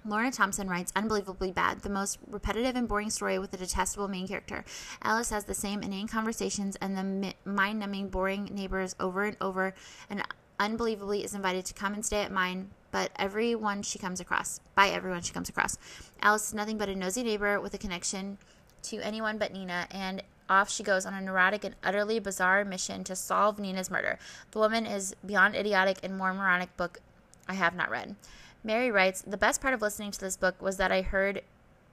Lorna 0.08 0.32
Thompson 0.32 0.70
writes, 0.70 0.92
unbelievably 0.96 1.52
bad. 1.52 1.82
The 1.82 1.90
most 1.90 2.20
repetitive 2.28 2.76
and 2.76 2.88
boring 2.88 3.10
story 3.10 3.40
with 3.40 3.54
a 3.54 3.58
detestable 3.58 4.08
main 4.08 4.28
character. 4.28 4.64
Alice 5.02 5.32
has 5.32 5.46
the 5.46 5.56
same 5.56 5.82
inane 5.82 6.08
conversations 6.08 6.76
and 6.76 6.96
the 6.96 7.34
mind 7.44 7.80
numbing, 7.80 8.10
boring 8.10 8.46
neighbors 8.46 8.96
over 9.00 9.24
and 9.24 9.38
over, 9.42 9.74
and 10.10 10.24
unbelievably 10.60 11.24
is 11.24 11.34
invited 11.34 11.66
to 11.66 11.74
come 11.74 11.94
and 11.94 12.06
stay 12.06 12.22
at 12.22 12.32
mine 12.32 12.70
but 12.96 13.12
everyone 13.18 13.82
she 13.82 14.00
comes 14.00 14.22
across, 14.22 14.62
by 14.74 14.88
everyone 14.88 15.22
she 15.22 15.34
comes 15.34 15.50
across. 15.50 15.78
Alice 16.22 16.48
is 16.48 16.54
nothing 16.54 16.78
but 16.78 16.88
a 16.88 16.96
nosy 16.96 17.24
neighbor 17.24 17.60
with 17.60 17.74
a 17.74 17.78
connection 17.78 18.38
to 18.84 18.96
anyone 19.00 19.38
but 19.38 19.52
Nina, 19.52 19.86
and 19.92 20.24
off 20.50 20.70
she 20.70 20.84
goes 20.84 21.06
on 21.06 21.14
a 21.14 21.22
neurotic 21.22 21.64
and 21.64 21.76
utterly 21.84 22.20
bizarre 22.20 22.64
mission 22.66 23.04
to 23.04 23.16
solve 23.16 23.60
Nina's 23.60 23.92
murder. 23.92 24.20
The 24.52 24.60
woman 24.60 24.86
is 24.86 25.16
beyond 25.26 25.56
idiotic 25.56 25.98
and 26.04 26.18
more 26.18 26.34
moronic 26.34 26.76
book 26.78 27.00
I 27.48 27.54
have 27.54 27.76
not 27.76 27.90
read. 27.90 28.16
Mary 28.64 28.90
writes, 28.92 29.22
The 29.22 29.38
best 29.38 29.62
part 29.62 29.74
of 29.74 29.82
listening 29.82 30.12
to 30.12 30.20
this 30.20 30.38
book 30.38 30.62
was 30.62 30.78
that 30.78 30.92
I 30.92 31.02
heard 31.02 31.42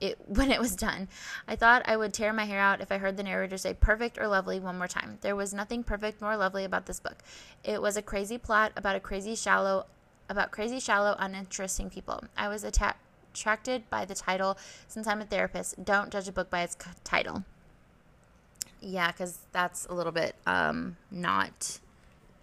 it 0.01 0.17
when 0.27 0.51
it 0.51 0.59
was 0.59 0.75
done. 0.75 1.07
I 1.47 1.55
thought 1.55 1.83
I 1.85 1.97
would 1.97 2.13
tear 2.13 2.33
my 2.33 2.45
hair 2.45 2.59
out 2.59 2.81
if 2.81 2.91
I 2.91 2.97
heard 2.97 3.17
the 3.17 3.23
narrator 3.23 3.57
say 3.57 3.73
perfect 3.73 4.17
or 4.17 4.27
lovely 4.27 4.59
one 4.59 4.77
more 4.77 4.87
time. 4.87 5.17
There 5.21 5.35
was 5.35 5.53
nothing 5.53 5.83
perfect 5.83 6.21
nor 6.21 6.35
lovely 6.35 6.63
about 6.65 6.85
this 6.85 6.99
book. 6.99 7.17
It 7.63 7.81
was 7.81 7.97
a 7.97 8.01
crazy 8.01 8.37
plot 8.37 8.71
about 8.75 8.95
a 8.95 8.99
crazy 8.99 9.35
shallow 9.35 9.85
about 10.29 10.51
crazy 10.51 10.79
shallow 10.79 11.15
uninteresting 11.19 11.89
people. 11.89 12.23
I 12.37 12.47
was 12.47 12.63
atta- 12.63 12.95
attracted 13.33 13.89
by 13.89 14.05
the 14.05 14.15
title 14.15 14.57
since 14.87 15.05
I'm 15.05 15.21
a 15.21 15.25
therapist. 15.25 15.83
Don't 15.83 16.11
judge 16.11 16.27
a 16.27 16.31
book 16.31 16.49
by 16.49 16.61
its 16.61 16.77
title. 17.03 17.43
Yeah, 18.83 19.11
because 19.11 19.39
that's 19.53 19.85
a 19.85 19.93
little 19.93 20.11
bit 20.11 20.35
um, 20.45 20.97
not 21.09 21.79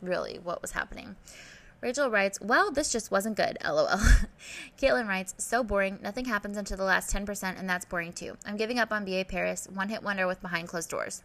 really 0.01 0.41
what 0.43 0.63
was 0.63 0.71
happening. 0.73 1.17
Rachel 1.83 2.11
writes, 2.11 2.39
Well, 2.41 2.71
this 2.71 2.91
just 2.91 3.11
wasn't 3.11 3.37
good, 3.37 3.59
lol. 3.65 3.89
Caitlin 4.81 5.07
writes, 5.07 5.35
So 5.39 5.63
boring. 5.63 5.99
Nothing 6.03 6.25
happens 6.25 6.57
until 6.57 6.79
the 6.79 6.85
last 6.85 7.15
10%, 7.15 7.59
and 7.59 7.69
that's 7.69 7.85
boring 7.85 8.13
too. 8.13 8.37
I'm 8.47 8.57
giving 8.57 8.79
up 8.79 8.91
on 8.91 9.05
BA 9.05 9.27
Paris. 9.29 9.69
One 9.73 9.91
hit 9.91 10.03
wonder 10.03 10.27
with 10.27 10.41
behind 10.41 10.69
closed 10.69 10.91
doors. 10.91 11.23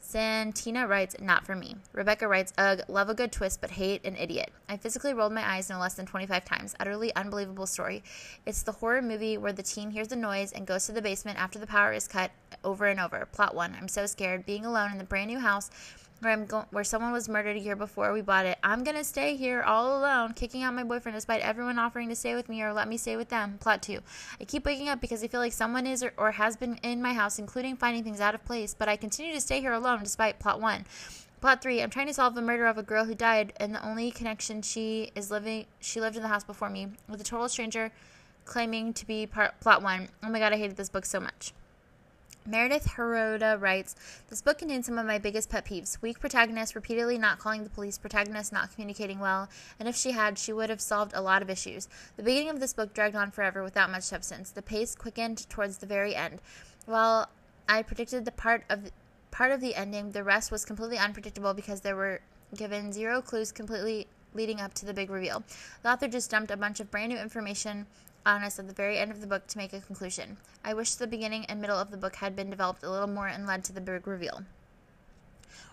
Santina 0.00 0.86
writes, 0.86 1.16
Not 1.20 1.44
for 1.44 1.54
me. 1.54 1.76
Rebecca 1.92 2.26
writes, 2.26 2.52
Ugh, 2.56 2.80
love 2.88 3.10
a 3.10 3.14
good 3.14 3.32
twist, 3.32 3.60
but 3.60 3.72
hate 3.72 4.04
an 4.04 4.16
idiot. 4.16 4.50
I 4.68 4.76
physically 4.76 5.12
rolled 5.12 5.32
my 5.32 5.46
eyes 5.46 5.68
no 5.68 5.78
less 5.78 5.94
than 5.94 6.06
25 6.06 6.44
times. 6.44 6.74
Utterly 6.80 7.14
unbelievable 7.14 7.66
story. 7.66 8.02
It's 8.46 8.62
the 8.62 8.72
horror 8.72 9.02
movie 9.02 9.36
where 9.36 9.52
the 9.52 9.62
teen 9.62 9.90
hears 9.90 10.10
a 10.12 10.16
noise 10.16 10.52
and 10.52 10.66
goes 10.66 10.86
to 10.86 10.92
the 10.92 11.02
basement 11.02 11.38
after 11.38 11.58
the 11.58 11.66
power 11.66 11.92
is 11.92 12.08
cut 12.08 12.30
over 12.64 12.86
and 12.86 13.00
over. 13.00 13.28
Plot 13.32 13.54
one. 13.54 13.76
I'm 13.78 13.88
so 13.88 14.06
scared. 14.06 14.46
Being 14.46 14.64
alone 14.64 14.92
in 14.92 14.98
the 14.98 15.04
brand 15.04 15.28
new 15.30 15.40
house 15.40 15.70
where 16.20 16.32
I'm 16.32 16.46
go- 16.46 16.66
where 16.70 16.84
someone 16.84 17.12
was 17.12 17.28
murdered 17.28 17.56
a 17.56 17.60
year 17.60 17.76
before 17.76 18.12
we 18.12 18.20
bought 18.20 18.46
it. 18.46 18.58
I'm 18.62 18.84
gonna 18.84 19.04
stay 19.04 19.36
here 19.36 19.62
all 19.62 19.98
alone, 19.98 20.32
kicking 20.32 20.62
out 20.62 20.74
my 20.74 20.84
boyfriend 20.84 21.16
despite 21.16 21.40
everyone 21.42 21.78
offering 21.78 22.08
to 22.08 22.16
stay 22.16 22.34
with 22.34 22.48
me 22.48 22.62
or 22.62 22.72
let 22.72 22.88
me 22.88 22.96
stay 22.96 23.16
with 23.16 23.28
them. 23.28 23.58
Plot 23.60 23.82
two. 23.82 24.00
I 24.40 24.44
keep 24.44 24.66
waking 24.66 24.88
up 24.88 25.00
because 25.00 25.22
I 25.22 25.28
feel 25.28 25.40
like 25.40 25.52
someone 25.52 25.86
is 25.86 26.02
or, 26.02 26.12
or 26.16 26.32
has 26.32 26.56
been 26.56 26.76
in 26.82 27.00
my 27.00 27.12
house, 27.12 27.38
including 27.38 27.76
finding 27.76 28.04
things 28.04 28.20
out 28.20 28.34
of 28.34 28.44
place. 28.44 28.74
But 28.74 28.88
I 28.88 28.96
continue 28.96 29.32
to 29.34 29.40
stay 29.40 29.60
here 29.60 29.72
alone 29.72 30.02
despite 30.02 30.38
plot 30.38 30.60
one. 30.60 30.84
Plot 31.40 31.62
three. 31.62 31.80
I'm 31.80 31.90
trying 31.90 32.08
to 32.08 32.14
solve 32.14 32.34
the 32.34 32.42
murder 32.42 32.66
of 32.66 32.78
a 32.78 32.82
girl 32.82 33.04
who 33.04 33.14
died, 33.14 33.52
and 33.58 33.72
the 33.74 33.86
only 33.86 34.10
connection 34.10 34.60
she 34.62 35.12
is 35.14 35.30
living 35.30 35.66
she 35.78 36.00
lived 36.00 36.16
in 36.16 36.22
the 36.22 36.28
house 36.28 36.42
before 36.42 36.68
me 36.68 36.88
with 37.08 37.20
a 37.20 37.24
total 37.24 37.48
stranger 37.48 37.92
claiming 38.44 38.92
to 38.94 39.06
be 39.06 39.26
part, 39.26 39.60
plot 39.60 39.82
one. 39.82 40.08
Oh 40.24 40.30
my 40.30 40.38
god, 40.40 40.52
I 40.52 40.56
hated 40.56 40.76
this 40.76 40.88
book 40.88 41.04
so 41.04 41.20
much. 41.20 41.52
Meredith 42.46 42.86
Heroda 42.86 43.58
writes, 43.60 43.94
This 44.30 44.40
book 44.40 44.58
contains 44.58 44.86
some 44.86 44.98
of 44.98 45.06
my 45.06 45.18
biggest 45.18 45.50
pet 45.50 45.66
peeves. 45.66 46.00
Weak 46.00 46.18
protagonist, 46.18 46.74
repeatedly 46.74 47.18
not 47.18 47.38
calling 47.38 47.62
the 47.62 47.70
police, 47.70 47.98
protagonist 47.98 48.52
not 48.52 48.72
communicating 48.72 49.18
well, 49.18 49.48
and 49.78 49.88
if 49.88 49.96
she 49.96 50.12
had, 50.12 50.38
she 50.38 50.52
would 50.52 50.70
have 50.70 50.80
solved 50.80 51.12
a 51.14 51.20
lot 51.20 51.42
of 51.42 51.50
issues. 51.50 51.88
The 52.16 52.22
beginning 52.22 52.50
of 52.50 52.60
this 52.60 52.72
book 52.72 52.94
dragged 52.94 53.16
on 53.16 53.30
forever 53.30 53.62
without 53.62 53.90
much 53.90 54.04
substance. 54.04 54.50
The 54.50 54.62
pace 54.62 54.94
quickened 54.94 55.48
towards 55.50 55.78
the 55.78 55.86
very 55.86 56.14
end. 56.14 56.40
While 56.86 57.28
I 57.68 57.82
predicted 57.82 58.24
the 58.24 58.32
part 58.32 58.64
of 58.70 58.90
part 59.30 59.52
of 59.52 59.60
the 59.60 59.74
ending, 59.74 60.12
the 60.12 60.24
rest 60.24 60.50
was 60.50 60.64
completely 60.64 60.96
unpredictable 60.96 61.52
because 61.52 61.82
there 61.82 61.96
were 61.96 62.20
given 62.56 62.92
zero 62.92 63.20
clues 63.20 63.52
completely 63.52 64.06
leading 64.34 64.60
up 64.60 64.72
to 64.74 64.86
the 64.86 64.94
big 64.94 65.10
reveal. 65.10 65.42
The 65.82 65.92
author 65.92 66.08
just 66.08 66.30
dumped 66.30 66.50
a 66.50 66.56
bunch 66.56 66.80
of 66.80 66.90
brand 66.90 67.12
new 67.12 67.18
information 67.18 67.86
on 68.26 68.42
us 68.42 68.58
at 68.58 68.68
the 68.68 68.74
very 68.74 68.98
end 68.98 69.10
of 69.10 69.20
the 69.20 69.26
book 69.26 69.46
to 69.48 69.58
make 69.58 69.72
a 69.72 69.80
conclusion. 69.80 70.36
I 70.64 70.74
wish 70.74 70.94
the 70.94 71.06
beginning 71.06 71.44
and 71.46 71.60
middle 71.60 71.78
of 71.78 71.90
the 71.90 71.96
book 71.96 72.16
had 72.16 72.36
been 72.36 72.50
developed 72.50 72.82
a 72.82 72.90
little 72.90 73.06
more 73.06 73.28
and 73.28 73.46
led 73.46 73.64
to 73.64 73.72
the 73.72 73.80
big 73.80 74.06
reveal. 74.06 74.42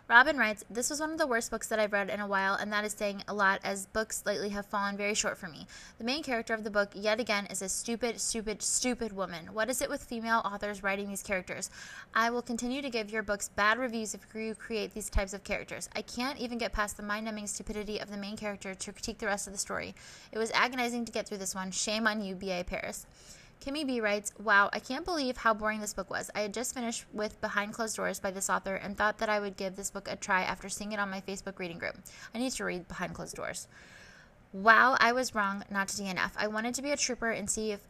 Robin 0.07 0.37
writes, 0.37 0.63
This 0.69 0.91
was 0.91 0.99
one 0.99 1.11
of 1.11 1.17
the 1.17 1.25
worst 1.25 1.49
books 1.49 1.67
that 1.67 1.79
I've 1.79 1.91
read 1.91 2.11
in 2.11 2.19
a 2.19 2.27
while, 2.27 2.53
and 2.53 2.71
that 2.71 2.85
is 2.85 2.93
saying 2.93 3.23
a 3.27 3.33
lot 3.33 3.59
as 3.63 3.87
books 3.87 4.23
lately 4.23 4.49
have 4.49 4.67
fallen 4.67 4.95
very 4.95 5.15
short 5.15 5.35
for 5.37 5.47
me. 5.47 5.65
The 5.97 6.03
main 6.03 6.21
character 6.21 6.53
of 6.53 6.63
the 6.63 6.69
book, 6.69 6.91
yet 6.93 7.19
again, 7.19 7.47
is 7.47 7.63
a 7.63 7.69
stupid, 7.69 8.21
stupid, 8.21 8.61
stupid 8.61 9.13
woman. 9.13 9.47
What 9.51 9.69
is 9.69 9.81
it 9.81 9.89
with 9.89 10.03
female 10.03 10.43
authors 10.45 10.83
writing 10.83 11.09
these 11.09 11.23
characters? 11.23 11.71
I 12.13 12.29
will 12.29 12.43
continue 12.43 12.83
to 12.83 12.89
give 12.91 13.09
your 13.09 13.23
books 13.23 13.49
bad 13.49 13.79
reviews 13.79 14.13
if 14.13 14.21
you 14.35 14.53
create 14.53 14.93
these 14.93 15.09
types 15.09 15.33
of 15.33 15.43
characters. 15.43 15.89
I 15.95 16.03
can't 16.03 16.39
even 16.39 16.59
get 16.59 16.71
past 16.71 16.97
the 16.97 17.03
mind 17.03 17.25
numbing 17.25 17.47
stupidity 17.47 17.99
of 17.99 18.11
the 18.11 18.17
main 18.17 18.37
character 18.37 18.75
to 18.75 18.91
critique 18.91 19.17
the 19.17 19.25
rest 19.25 19.47
of 19.47 19.53
the 19.53 19.59
story. 19.59 19.95
It 20.31 20.37
was 20.37 20.51
agonizing 20.51 21.05
to 21.05 21.11
get 21.11 21.27
through 21.27 21.39
this 21.39 21.55
one. 21.55 21.71
Shame 21.71 22.05
on 22.05 22.21
you, 22.21 22.35
B.A. 22.35 22.63
Paris. 22.63 23.07
Kimmy 23.61 23.85
B 23.85 23.99
writes, 23.99 24.31
Wow, 24.41 24.69
I 24.73 24.79
can't 24.79 25.05
believe 25.05 25.37
how 25.37 25.53
boring 25.53 25.81
this 25.81 25.93
book 25.93 26.09
was. 26.09 26.29
I 26.35 26.41
had 26.41 26.53
just 26.53 26.73
finished 26.73 27.05
with 27.13 27.39
Behind 27.41 27.73
Closed 27.73 27.95
Doors 27.95 28.19
by 28.19 28.31
this 28.31 28.49
author 28.49 28.75
and 28.75 28.97
thought 28.97 29.17
that 29.17 29.29
I 29.29 29.39
would 29.39 29.57
give 29.57 29.75
this 29.75 29.91
book 29.91 30.07
a 30.09 30.15
try 30.15 30.43
after 30.43 30.69
seeing 30.69 30.91
it 30.91 30.99
on 30.99 31.09
my 31.09 31.21
Facebook 31.21 31.59
reading 31.59 31.79
group. 31.79 31.95
I 32.33 32.37
need 32.37 32.51
to 32.53 32.65
read 32.65 32.87
Behind 32.87 33.13
Closed 33.13 33.35
Doors. 33.35 33.67
Wow, 34.53 34.95
I 34.99 35.11
was 35.11 35.35
wrong 35.35 35.63
not 35.69 35.89
to 35.89 36.01
DNF. 36.01 36.31
I 36.37 36.47
wanted 36.47 36.75
to 36.75 36.81
be 36.81 36.91
a 36.91 36.97
trooper 36.97 37.31
and 37.31 37.49
see 37.49 37.71
if 37.71 37.81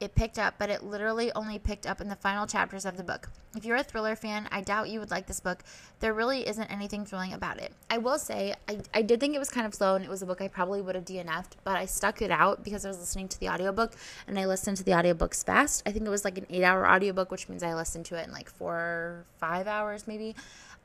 it 0.00 0.14
picked 0.14 0.38
up, 0.38 0.54
but 0.58 0.70
it 0.70 0.82
literally 0.82 1.30
only 1.34 1.58
picked 1.58 1.86
up 1.86 2.00
in 2.00 2.08
the 2.08 2.16
final 2.16 2.46
chapters 2.46 2.86
of 2.86 2.96
the 2.96 3.04
book. 3.04 3.28
If 3.54 3.66
you're 3.66 3.76
a 3.76 3.82
thriller 3.82 4.16
fan, 4.16 4.48
I 4.50 4.62
doubt 4.62 4.88
you 4.88 4.98
would 4.98 5.10
like 5.10 5.26
this 5.26 5.40
book. 5.40 5.62
There 6.00 6.14
really 6.14 6.48
isn't 6.48 6.64
anything 6.64 7.04
thrilling 7.04 7.34
about 7.34 7.58
it. 7.58 7.72
I 7.90 7.98
will 7.98 8.18
say, 8.18 8.54
I, 8.66 8.78
I 8.94 9.02
did 9.02 9.20
think 9.20 9.34
it 9.34 9.38
was 9.38 9.50
kind 9.50 9.66
of 9.66 9.74
slow 9.74 9.96
and 9.96 10.04
it 10.04 10.10
was 10.10 10.22
a 10.22 10.26
book 10.26 10.40
I 10.40 10.48
probably 10.48 10.80
would 10.80 10.94
have 10.94 11.04
DNF'd, 11.04 11.56
but 11.64 11.76
I 11.76 11.84
stuck 11.84 12.22
it 12.22 12.30
out 12.30 12.64
because 12.64 12.86
I 12.86 12.88
was 12.88 12.98
listening 12.98 13.28
to 13.28 13.40
the 13.40 13.50
audiobook 13.50 13.92
and 14.26 14.38
I 14.38 14.46
listened 14.46 14.78
to 14.78 14.84
the 14.84 14.92
audiobooks 14.92 15.44
fast. 15.44 15.82
I 15.84 15.92
think 15.92 16.06
it 16.06 16.10
was 16.10 16.24
like 16.24 16.38
an 16.38 16.46
eight 16.48 16.64
hour 16.64 16.88
audiobook, 16.88 17.30
which 17.30 17.48
means 17.48 17.62
I 17.62 17.74
listened 17.74 18.06
to 18.06 18.16
it 18.16 18.26
in 18.26 18.32
like 18.32 18.48
four, 18.48 19.26
five 19.38 19.66
hours 19.66 20.06
maybe. 20.06 20.34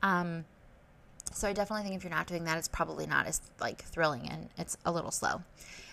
Um, 0.02 0.44
so 1.32 1.48
I 1.48 1.52
definitely 1.52 1.84
think 1.84 1.96
if 1.96 2.04
you're 2.04 2.10
not 2.10 2.26
doing 2.26 2.44
that, 2.44 2.58
it's 2.58 2.68
probably 2.68 3.06
not 3.06 3.26
as 3.26 3.40
like 3.60 3.82
thrilling 3.82 4.28
and 4.28 4.50
it's 4.58 4.76
a 4.84 4.92
little 4.92 5.10
slow. 5.10 5.42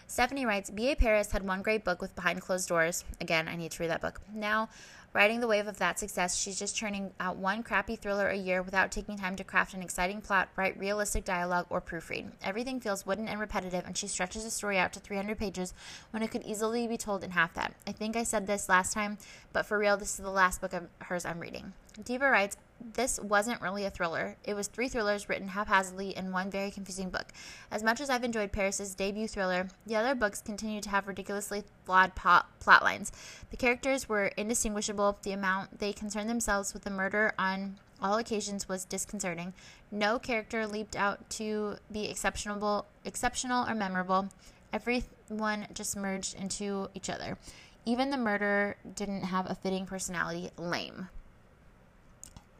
Stephanie 0.08 0.46
writes, 0.46 0.70
B.A. 0.70 0.96
Paris 0.96 1.32
had 1.32 1.48
one 1.48 1.62
great 1.62 1.84
book 1.84 2.02
with 2.02 2.16
Behind 2.16 2.42
Closed 2.42 2.68
Doors. 2.68 3.04
Again, 3.22 3.48
I 3.48 3.56
need 3.56 3.72
to 3.72 3.84
read 3.84 3.90
that 3.90 4.02
book. 4.02 4.22
Now, 4.34 4.70
riding 5.14 5.40
the 5.40 5.48
wave 5.48 5.68
of 5.68 5.78
that 5.78 6.00
success, 6.00 6.38
she's 6.38 6.60
just 6.60 6.76
churning 6.76 7.12
out 7.20 7.38
one 7.38 7.64
crappy 7.64 7.96
thriller 7.96 8.28
a 8.28 8.36
year 8.36 8.62
without 8.62 8.92
taking 8.92 9.18
time 9.18 9.36
to 9.36 9.44
craft 9.44 9.74
an 9.74 9.82
exciting 9.82 10.22
plot, 10.22 10.50
write 10.56 10.78
realistic 10.78 11.24
dialogue, 11.24 11.66
or 11.70 11.82
proofread. 11.82 12.32
Everything 12.44 12.80
feels 12.80 13.06
wooden 13.06 13.28
and 13.28 13.40
repetitive, 13.40 13.86
and 13.86 13.98
she 13.98 14.08
stretches 14.08 14.44
the 14.44 14.52
story 14.52 14.78
out 14.78 14.94
to 14.94 15.00
300 15.00 15.38
pages 15.38 15.74
when 16.12 16.24
it 16.24 16.32
could 16.32 16.44
easily 16.44 16.88
be 16.88 16.98
told 16.98 17.24
in 17.24 17.32
half 17.32 17.54
that. 17.54 17.74
I 17.88 17.92
think 17.92 18.16
I 18.16 18.24
said 18.24 18.48
this 18.48 18.70
last 18.70 18.94
time, 18.94 19.18
but 19.52 19.66
for 19.66 19.78
real, 19.78 19.98
this 19.98 20.12
is 20.12 20.24
the 20.24 20.30
last 20.30 20.62
book 20.62 20.74
of 20.74 20.88
hers 21.00 21.26
I'm 21.26 21.40
reading. 21.40 21.74
Diva 22.04 22.30
writes, 22.30 22.58
this 22.94 23.20
wasn't 23.20 23.62
really 23.62 23.86
a 23.86 23.90
thriller. 23.90 24.36
It 24.44 24.54
was 24.54 24.68
three 24.68 24.88
thrillers 24.88 25.30
written 25.30 25.50
haphazardly 25.50 26.16
in 26.16 26.32
one 26.32 26.52
very 26.52 26.72
confusing 26.72 27.10
book. 27.10 27.32
As 27.72 27.84
much 27.84 28.02
as 28.02 28.10
I've 28.10 28.24
enjoyed 28.24 28.52
Paris's 28.52 28.96
debut 28.96 29.28
thriller, 29.28 29.68
the 29.86 29.96
other 29.96 30.16
books 30.16 30.42
continued 30.42 30.84
to 30.84 30.90
have 30.90 31.08
ridiculously 31.08 31.64
flawed 31.86 32.16
plot, 32.16 32.48
plot 32.60 32.84
lines. 32.84 33.12
The 33.50 33.58
characters 33.58 34.10
were 34.10 34.32
indistinguishable. 34.38 35.18
The 35.24 35.32
amount 35.32 35.80
they 35.80 35.94
concerned 35.94 36.30
themselves 36.30 36.74
with 36.74 36.84
the 36.84 36.90
murder 36.90 37.34
on 37.40 37.78
all 38.02 38.18
occasions 38.18 38.68
was 38.68 38.86
disconcerting. 38.86 39.54
No 39.92 40.20
character 40.20 40.68
leaped 40.68 40.96
out 40.96 41.30
to 41.32 41.78
be 41.92 42.10
exceptional, 42.10 42.86
exceptional 43.06 43.68
or 43.68 43.74
memorable. 43.74 44.30
Everyone 44.74 45.68
just 45.74 45.96
merged 45.96 46.36
into 46.36 46.90
each 46.94 47.10
other. 47.10 47.38
Even 47.86 48.10
the 48.10 48.18
murderer 48.18 48.76
didn't 48.96 49.24
have 49.24 49.50
a 49.50 49.56
fitting 49.56 49.86
personality. 49.86 50.50
Lame. 50.58 51.10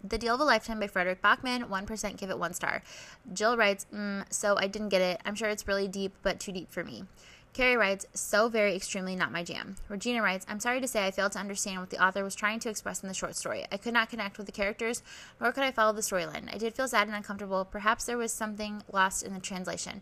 The 0.06 0.18
Deal 0.18 0.36
of 0.36 0.42
a 0.42 0.44
Lifetime 0.44 0.82
by 0.82 0.88
Fredrik 0.88 1.22
Backman, 1.22 1.70
1% 1.70 2.18
give 2.18 2.30
it 2.30 2.38
one 2.38 2.54
star. 2.54 2.84
Jill 3.32 3.56
writes, 3.56 3.86
mm, 3.94 4.26
So 4.30 4.58
I 4.58 4.68
didn't 4.68 4.90
get 4.90 5.02
it. 5.02 5.22
I'm 5.24 5.36
sure 5.36 5.48
it's 5.48 5.66
really 5.68 5.88
deep, 5.88 6.14
but 6.22 6.42
too 6.42 6.52
deep 6.52 6.72
for 6.74 6.84
me. 6.84 7.06
Carrie 7.54 7.78
writes, 7.78 8.06
So 8.14 8.50
very 8.50 8.76
extremely 8.76 9.16
not 9.16 9.32
my 9.32 9.44
jam. 9.44 9.78
Regina 9.88 10.22
writes, 10.22 10.46
I'm 10.50 10.60
sorry 10.60 10.82
to 10.82 10.88
say 10.90 11.06
I 11.06 11.12
failed 11.12 11.32
to 11.34 11.40
understand 11.40 11.80
what 11.80 11.90
the 11.90 12.04
author 12.04 12.22
was 12.22 12.36
trying 12.36 12.60
to 12.62 12.70
express 12.70 13.02
in 13.02 13.08
the 13.08 13.14
short 13.14 13.38
story. 13.38 13.66
I 13.72 13.78
could 13.78 13.94
not 13.94 14.10
connect 14.10 14.38
with 14.38 14.46
the 14.46 14.52
characters, 14.52 15.04
nor 15.40 15.54
could 15.54 15.64
I 15.64 15.72
follow 15.72 15.94
the 15.94 16.02
storyline. 16.02 16.54
I 16.54 16.58
did 16.58 16.76
feel 16.76 16.88
sad 16.90 17.08
and 17.08 17.16
uncomfortable. 17.16 17.64
Perhaps 17.64 18.04
there 18.04 18.18
was 18.18 18.34
something 18.34 18.84
lost 18.92 19.24
in 19.24 19.34
the 19.34 19.40
translation. 19.40 20.02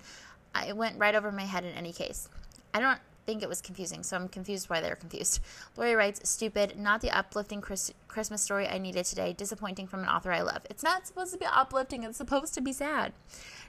It 0.67 0.75
went 0.75 0.97
right 0.97 1.13
over 1.13 1.31
my 1.31 1.45
head 1.45 1.63
in 1.63 1.73
any 1.73 1.93
case. 1.93 2.27
I 2.73 2.79
don't 2.79 2.99
think 3.25 3.43
it 3.43 3.49
was 3.49 3.61
confusing, 3.61 4.03
so 4.03 4.15
I'm 4.15 4.27
confused 4.27 4.69
why 4.69 4.81
they're 4.81 4.95
confused. 4.95 5.39
Lori 5.77 5.95
writes, 5.95 6.29
Stupid, 6.29 6.77
not 6.77 7.01
the 7.01 7.11
uplifting 7.11 7.61
Chris- 7.61 7.93
Christmas 8.07 8.41
story 8.41 8.67
I 8.67 8.77
needed 8.77 9.05
today. 9.05 9.33
Disappointing 9.33 9.87
from 9.87 10.01
an 10.01 10.09
author 10.09 10.31
I 10.31 10.41
love. 10.41 10.61
It's 10.69 10.83
not 10.83 11.07
supposed 11.07 11.33
to 11.33 11.39
be 11.39 11.45
uplifting, 11.45 12.03
it's 12.03 12.17
supposed 12.17 12.53
to 12.55 12.61
be 12.61 12.73
sad. 12.73 13.13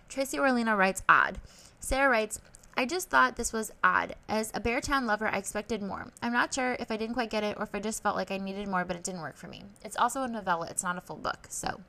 Tracy 0.08 0.38
Orlina 0.38 0.76
writes, 0.76 1.02
Odd. 1.08 1.40
Sarah 1.80 2.10
writes, 2.10 2.40
I 2.74 2.86
just 2.86 3.10
thought 3.10 3.36
this 3.36 3.52
was 3.52 3.70
odd. 3.84 4.14
As 4.28 4.50
a 4.54 4.60
Beartown 4.60 5.04
lover, 5.04 5.28
I 5.28 5.36
expected 5.36 5.82
more. 5.82 6.10
I'm 6.22 6.32
not 6.32 6.54
sure 6.54 6.76
if 6.80 6.90
I 6.90 6.96
didn't 6.96 7.14
quite 7.14 7.28
get 7.30 7.44
it 7.44 7.56
or 7.58 7.64
if 7.64 7.74
I 7.74 7.80
just 7.80 8.02
felt 8.02 8.16
like 8.16 8.30
I 8.30 8.38
needed 8.38 8.66
more, 8.66 8.84
but 8.84 8.96
it 8.96 9.04
didn't 9.04 9.20
work 9.20 9.36
for 9.36 9.48
me. 9.48 9.64
It's 9.84 9.96
also 9.96 10.22
a 10.22 10.28
novella, 10.28 10.68
it's 10.70 10.82
not 10.82 10.96
a 10.96 11.02
full 11.02 11.16
book, 11.16 11.46
so. 11.48 11.80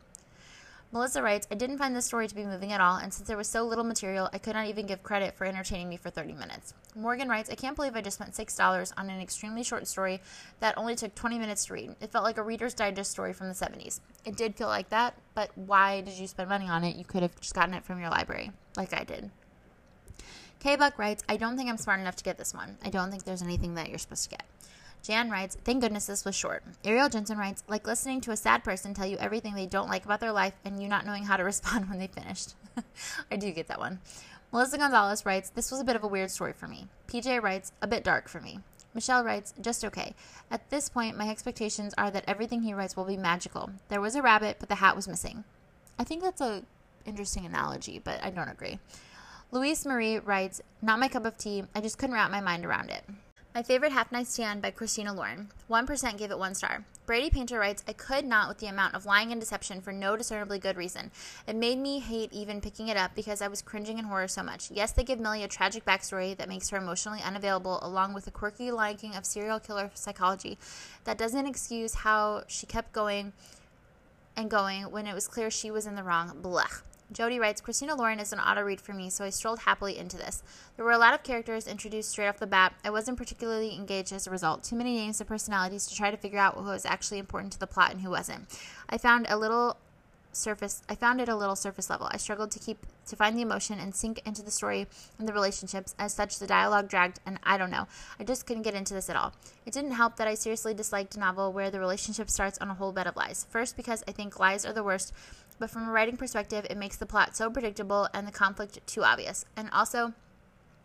Melissa 0.93 1.23
writes, 1.23 1.47
I 1.49 1.55
didn't 1.55 1.79
find 1.79 1.95
this 1.95 2.05
story 2.05 2.27
to 2.27 2.35
be 2.35 2.45
moving 2.45 2.71
at 2.71 2.79
all, 2.79 2.97
and 2.97 3.11
since 3.11 3.27
there 3.27 3.35
was 3.35 3.47
so 3.47 3.63
little 3.63 3.83
material, 3.83 4.29
I 4.31 4.37
could 4.37 4.53
not 4.53 4.67
even 4.67 4.85
give 4.85 5.01
credit 5.01 5.33
for 5.33 5.45
entertaining 5.45 5.89
me 5.89 5.97
for 5.97 6.11
30 6.11 6.33
minutes. 6.33 6.75
Morgan 6.95 7.27
writes, 7.27 7.49
I 7.49 7.55
can't 7.55 7.75
believe 7.75 7.95
I 7.95 8.01
just 8.01 8.17
spent 8.19 8.33
$6 8.33 8.93
on 8.95 9.09
an 9.09 9.19
extremely 9.19 9.63
short 9.63 9.87
story 9.87 10.21
that 10.59 10.77
only 10.77 10.95
took 10.95 11.15
20 11.15 11.39
minutes 11.39 11.65
to 11.65 11.73
read. 11.73 11.95
It 11.99 12.11
felt 12.11 12.23
like 12.23 12.37
a 12.37 12.43
Reader's 12.43 12.75
Digest 12.75 13.09
story 13.09 13.33
from 13.33 13.47
the 13.47 13.55
70s. 13.55 14.01
It 14.23 14.37
did 14.37 14.55
feel 14.55 14.67
like 14.67 14.89
that, 14.89 15.15
but 15.33 15.49
why 15.55 16.01
did 16.01 16.13
you 16.13 16.27
spend 16.27 16.49
money 16.49 16.69
on 16.69 16.83
it? 16.83 16.95
You 16.95 17.05
could 17.05 17.23
have 17.23 17.41
just 17.41 17.55
gotten 17.55 17.73
it 17.73 17.83
from 17.83 17.99
your 17.99 18.11
library, 18.11 18.51
like 18.77 18.93
I 18.93 19.03
did. 19.03 19.31
K 20.59 20.75
Buck 20.75 20.99
writes, 20.99 21.23
I 21.27 21.37
don't 21.37 21.57
think 21.57 21.71
I'm 21.71 21.77
smart 21.77 22.01
enough 22.01 22.17
to 22.17 22.23
get 22.23 22.37
this 22.37 22.53
one. 22.53 22.77
I 22.85 22.91
don't 22.91 23.09
think 23.09 23.23
there's 23.23 23.41
anything 23.41 23.73
that 23.73 23.89
you're 23.89 23.97
supposed 23.97 24.25
to 24.25 24.29
get. 24.29 24.43
Jan 25.03 25.29
writes, 25.29 25.57
Thank 25.65 25.81
goodness 25.81 26.05
this 26.05 26.23
was 26.23 26.33
short. 26.33 26.63
Ariel 26.85 27.09
Jensen 27.09 27.37
writes, 27.37 27.61
Like 27.67 27.85
listening 27.85 28.21
to 28.21 28.31
a 28.31 28.37
sad 28.37 28.63
person 28.63 28.93
tell 28.93 29.05
you 29.05 29.17
everything 29.17 29.53
they 29.53 29.65
don't 29.65 29.89
like 29.89 30.05
about 30.05 30.21
their 30.21 30.31
life 30.31 30.53
and 30.63 30.81
you 30.81 30.87
not 30.87 31.05
knowing 31.05 31.25
how 31.25 31.35
to 31.35 31.43
respond 31.45 31.89
when 31.89 31.99
they 31.99 32.07
finished. 32.07 32.55
I 33.31 33.35
do 33.35 33.51
get 33.51 33.67
that 33.67 33.79
one. 33.79 33.99
Melissa 34.53 34.77
Gonzalez 34.77 35.25
writes, 35.25 35.49
This 35.49 35.71
was 35.71 35.81
a 35.81 35.83
bit 35.83 35.97
of 35.97 36.03
a 36.03 36.07
weird 36.07 36.31
story 36.31 36.53
for 36.53 36.67
me. 36.67 36.87
PJ 37.07 37.41
writes, 37.41 37.73
A 37.81 37.87
bit 37.87 38.05
dark 38.05 38.29
for 38.29 38.39
me. 38.39 38.59
Michelle 38.93 39.25
writes, 39.25 39.53
Just 39.59 39.83
okay. 39.83 40.15
At 40.49 40.69
this 40.69 40.87
point, 40.87 41.17
my 41.17 41.29
expectations 41.29 41.93
are 41.97 42.09
that 42.11 42.23
everything 42.25 42.61
he 42.61 42.73
writes 42.73 42.95
will 42.95 43.03
be 43.03 43.17
magical. 43.17 43.71
There 43.89 44.01
was 44.01 44.15
a 44.15 44.21
rabbit, 44.21 44.57
but 44.59 44.69
the 44.69 44.75
hat 44.75 44.95
was 44.95 45.07
missing. 45.07 45.43
I 45.99 46.05
think 46.05 46.23
that's 46.23 46.39
a 46.41 46.63
interesting 47.05 47.45
analogy, 47.45 47.99
but 48.01 48.23
I 48.23 48.29
don't 48.29 48.47
agree. 48.47 48.79
Louise 49.51 49.85
Marie 49.85 50.19
writes, 50.19 50.61
Not 50.81 50.99
my 50.99 51.09
cup 51.09 51.25
of 51.25 51.37
tea. 51.37 51.65
I 51.75 51.81
just 51.81 51.97
couldn't 51.97 52.15
wrap 52.15 52.31
my 52.31 52.41
mind 52.41 52.65
around 52.65 52.89
it. 52.89 53.03
My 53.53 53.61
favorite 53.61 53.91
Half 53.91 54.11
Night 54.11 54.25
Stand 54.25 54.63
by 54.63 54.71
Christina 54.71 55.13
Lauren. 55.13 55.49
1% 55.69 56.17
gave 56.17 56.31
it 56.31 56.39
one 56.39 56.55
star. 56.55 56.85
Brady 57.05 57.29
Painter 57.29 57.59
writes, 57.59 57.83
I 57.87 57.93
could 57.93 58.25
not 58.25 58.47
with 58.49 58.57
the 58.57 58.65
amount 58.65 58.95
of 58.95 59.05
lying 59.05 59.31
and 59.31 59.39
deception 59.39 59.79
for 59.79 59.93
no 59.93 60.17
discernibly 60.17 60.57
good 60.57 60.75
reason. 60.75 61.11
It 61.45 61.55
made 61.55 61.77
me 61.77 61.99
hate 61.99 62.33
even 62.33 62.61
picking 62.61 62.87
it 62.87 62.97
up 62.97 63.13
because 63.13 63.43
I 63.43 63.47
was 63.47 63.61
cringing 63.61 63.99
in 63.99 64.05
horror 64.05 64.27
so 64.27 64.41
much. 64.41 64.71
Yes, 64.71 64.91
they 64.91 65.03
give 65.03 65.19
Millie 65.19 65.43
a 65.43 65.47
tragic 65.47 65.85
backstory 65.85 66.35
that 66.35 66.49
makes 66.49 66.69
her 66.69 66.77
emotionally 66.77 67.21
unavailable, 67.23 67.77
along 67.83 68.15
with 68.15 68.25
a 68.25 68.31
quirky 68.31 68.71
liking 68.71 69.13
of 69.13 69.23
serial 69.23 69.59
killer 69.59 69.91
psychology. 69.93 70.57
That 71.03 71.19
doesn't 71.19 71.45
excuse 71.45 71.93
how 71.93 72.45
she 72.47 72.65
kept 72.65 72.91
going 72.91 73.33
and 74.35 74.49
going 74.49 74.89
when 74.89 75.05
it 75.05 75.13
was 75.13 75.27
clear 75.27 75.51
she 75.51 75.69
was 75.69 75.85
in 75.85 75.93
the 75.93 76.01
wrong. 76.01 76.39
Blech. 76.41 76.81
Jody 77.11 77.39
writes, 77.39 77.61
Christina 77.61 77.95
Lauren 77.95 78.19
is 78.19 78.33
an 78.33 78.39
auto 78.39 78.61
read 78.61 78.81
for 78.81 78.93
me, 78.93 79.09
so 79.09 79.23
I 79.23 79.29
strolled 79.29 79.59
happily 79.59 79.97
into 79.97 80.17
this. 80.17 80.41
There 80.75 80.85
were 80.85 80.91
a 80.91 80.97
lot 80.97 81.13
of 81.13 81.23
characters 81.23 81.67
introduced 81.67 82.09
straight 82.09 82.27
off 82.27 82.39
the 82.39 82.47
bat. 82.47 82.73
I 82.83 82.89
wasn't 82.89 83.17
particularly 83.17 83.75
engaged 83.75 84.13
as 84.13 84.25
a 84.25 84.31
result. 84.31 84.63
Too 84.63 84.75
many 84.75 84.95
names 84.95 85.19
and 85.19 85.27
personalities 85.27 85.85
to 85.87 85.95
try 85.95 86.09
to 86.09 86.17
figure 86.17 86.39
out 86.39 86.55
who 86.55 86.63
was 86.63 86.85
actually 86.85 87.19
important 87.19 87.53
to 87.53 87.59
the 87.59 87.67
plot 87.67 87.91
and 87.91 88.01
who 88.01 88.09
wasn't. 88.09 88.47
I 88.89 88.97
found 88.97 89.27
a 89.29 89.37
little 89.37 89.77
surface 90.35 90.81
I 90.89 90.95
found 90.95 91.21
it 91.21 91.29
a 91.29 91.35
little 91.35 91.55
surface 91.55 91.89
level. 91.89 92.09
I 92.11 92.17
struggled 92.17 92.51
to 92.51 92.59
keep 92.59 92.79
to 93.07 93.15
find 93.15 93.37
the 93.37 93.41
emotion 93.41 93.79
and 93.79 93.93
sink 93.93 94.21
into 94.25 94.41
the 94.41 94.51
story 94.51 94.87
and 95.19 95.27
the 95.27 95.33
relationships. 95.33 95.93
As 95.99 96.13
such, 96.13 96.39
the 96.39 96.47
dialogue 96.47 96.87
dragged, 96.87 97.19
and 97.25 97.39
I 97.43 97.57
don't 97.57 97.69
know. 97.69 97.87
I 98.19 98.23
just 98.23 98.45
couldn't 98.45 98.63
get 98.63 98.75
into 98.75 98.93
this 98.93 99.09
at 99.09 99.15
all. 99.15 99.33
It 99.65 99.73
didn't 99.73 99.91
help 99.91 100.15
that 100.17 100.27
I 100.27 100.35
seriously 100.35 100.73
disliked 100.73 101.15
a 101.15 101.19
novel 101.19 101.51
where 101.51 101.69
the 101.69 101.79
relationship 101.79 102.29
starts 102.29 102.57
on 102.59 102.69
a 102.69 102.73
whole 102.73 102.91
bed 102.91 103.07
of 103.07 103.15
lies. 103.15 103.45
First, 103.49 103.75
because 103.75 104.03
I 104.07 104.11
think 104.11 104.39
lies 104.39 104.65
are 104.65 104.73
the 104.73 104.83
worst, 104.83 105.13
but 105.63 105.69
from 105.69 105.87
a 105.87 105.91
writing 105.93 106.17
perspective, 106.17 106.67
it 106.69 106.75
makes 106.75 106.97
the 106.97 107.05
plot 107.05 107.37
so 107.37 107.49
predictable 107.49 108.09
and 108.13 108.27
the 108.27 108.33
conflict 108.33 108.85
too 108.85 109.01
obvious. 109.01 109.45
And 109.55 109.69
also, 109.71 110.11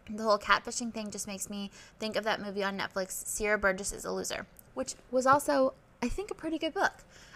the 0.08 0.22
whole 0.22 0.38
catfishing 0.38 0.94
thing 0.94 1.10
just 1.10 1.26
makes 1.26 1.50
me 1.50 1.72
think 1.98 2.14
of 2.14 2.22
that 2.22 2.40
movie 2.40 2.62
on 2.62 2.78
Netflix, 2.78 3.26
Sierra 3.26 3.58
Burgess 3.58 3.92
is 3.92 4.04
a 4.04 4.12
Loser, 4.12 4.46
which 4.74 4.94
was 5.10 5.26
also, 5.26 5.74
I 6.00 6.08
think, 6.08 6.30
a 6.30 6.34
pretty 6.36 6.58
good 6.58 6.74
book 6.74 6.92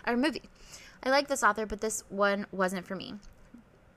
or 0.06 0.16
movie. 0.16 0.42
I 1.02 1.10
like 1.10 1.26
this 1.26 1.42
author, 1.42 1.66
but 1.66 1.80
this 1.80 2.04
one 2.10 2.46
wasn't 2.52 2.86
for 2.86 2.94
me. 2.94 3.14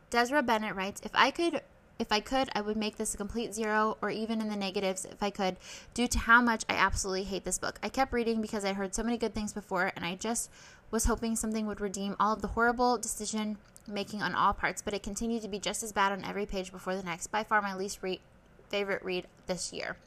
Desra 0.09 0.43
Bennett 0.43 0.73
writes, 0.73 0.99
If 1.03 1.11
I 1.13 1.29
could 1.29 1.61
if 1.97 2.11
I 2.11 2.19
could, 2.19 2.49
I 2.53 2.61
would 2.61 2.75
make 2.77 2.97
this 2.97 3.13
a 3.13 3.17
complete 3.17 3.53
zero 3.53 3.97
or 4.01 4.09
even 4.09 4.41
in 4.41 4.49
the 4.49 4.55
negatives 4.55 5.05
if 5.05 5.21
I 5.23 5.29
could, 5.29 5.55
due 5.93 6.07
to 6.07 6.19
how 6.19 6.41
much 6.41 6.65
I 6.69 6.73
absolutely 6.73 7.23
hate 7.23 7.45
this 7.45 7.57
book. 7.57 7.79
I 7.81 7.89
kept 7.89 8.11
reading 8.11 8.41
because 8.41 8.65
I 8.65 8.73
heard 8.73 8.93
so 8.93 9.03
many 9.03 9.17
good 9.17 9.33
things 9.33 9.53
before, 9.53 9.91
and 9.95 10.03
I 10.03 10.15
just 10.15 10.49
was 10.91 11.05
hoping 11.05 11.35
something 11.35 11.65
would 11.67 11.81
redeem 11.81 12.15
all 12.19 12.33
of 12.33 12.41
the 12.41 12.49
horrible 12.49 12.97
decision 12.97 13.57
making 13.87 14.21
on 14.21 14.33
all 14.33 14.53
parts, 14.53 14.81
but 14.81 14.93
it 14.93 15.03
continued 15.03 15.41
to 15.43 15.47
be 15.47 15.59
just 15.59 15.83
as 15.83 15.91
bad 15.91 16.11
on 16.11 16.23
every 16.23 16.45
page 16.45 16.71
before 16.71 16.95
the 16.95 17.03
next. 17.03 17.27
By 17.27 17.43
far, 17.43 17.61
my 17.61 17.75
least 17.75 17.99
re- 18.01 18.21
favorite 18.69 19.03
read 19.03 19.27
this 19.47 19.71
year. 19.71 19.97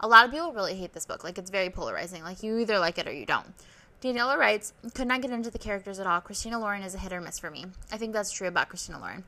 A 0.00 0.08
lot 0.08 0.24
of 0.24 0.30
people 0.30 0.52
really 0.52 0.74
hate 0.74 0.92
this 0.92 1.06
book. 1.06 1.22
Like, 1.22 1.38
it's 1.38 1.50
very 1.50 1.70
polarizing. 1.70 2.22
Like, 2.22 2.42
you 2.42 2.58
either 2.58 2.78
like 2.78 2.98
it 2.98 3.06
or 3.06 3.12
you 3.12 3.26
don't. 3.26 3.52
Daniela 4.00 4.38
writes, 4.38 4.72
could 4.94 5.06
not 5.06 5.20
get 5.20 5.30
into 5.30 5.50
the 5.50 5.58
characters 5.58 5.98
at 5.98 6.06
all. 6.06 6.22
Christina 6.22 6.58
Lauren 6.58 6.82
is 6.82 6.94
a 6.94 6.98
hit 6.98 7.12
or 7.12 7.20
miss 7.20 7.38
for 7.38 7.50
me. 7.50 7.66
I 7.92 7.98
think 7.98 8.14
that's 8.14 8.32
true 8.32 8.48
about 8.48 8.70
Christina 8.70 8.98
Lauren. 8.98 9.24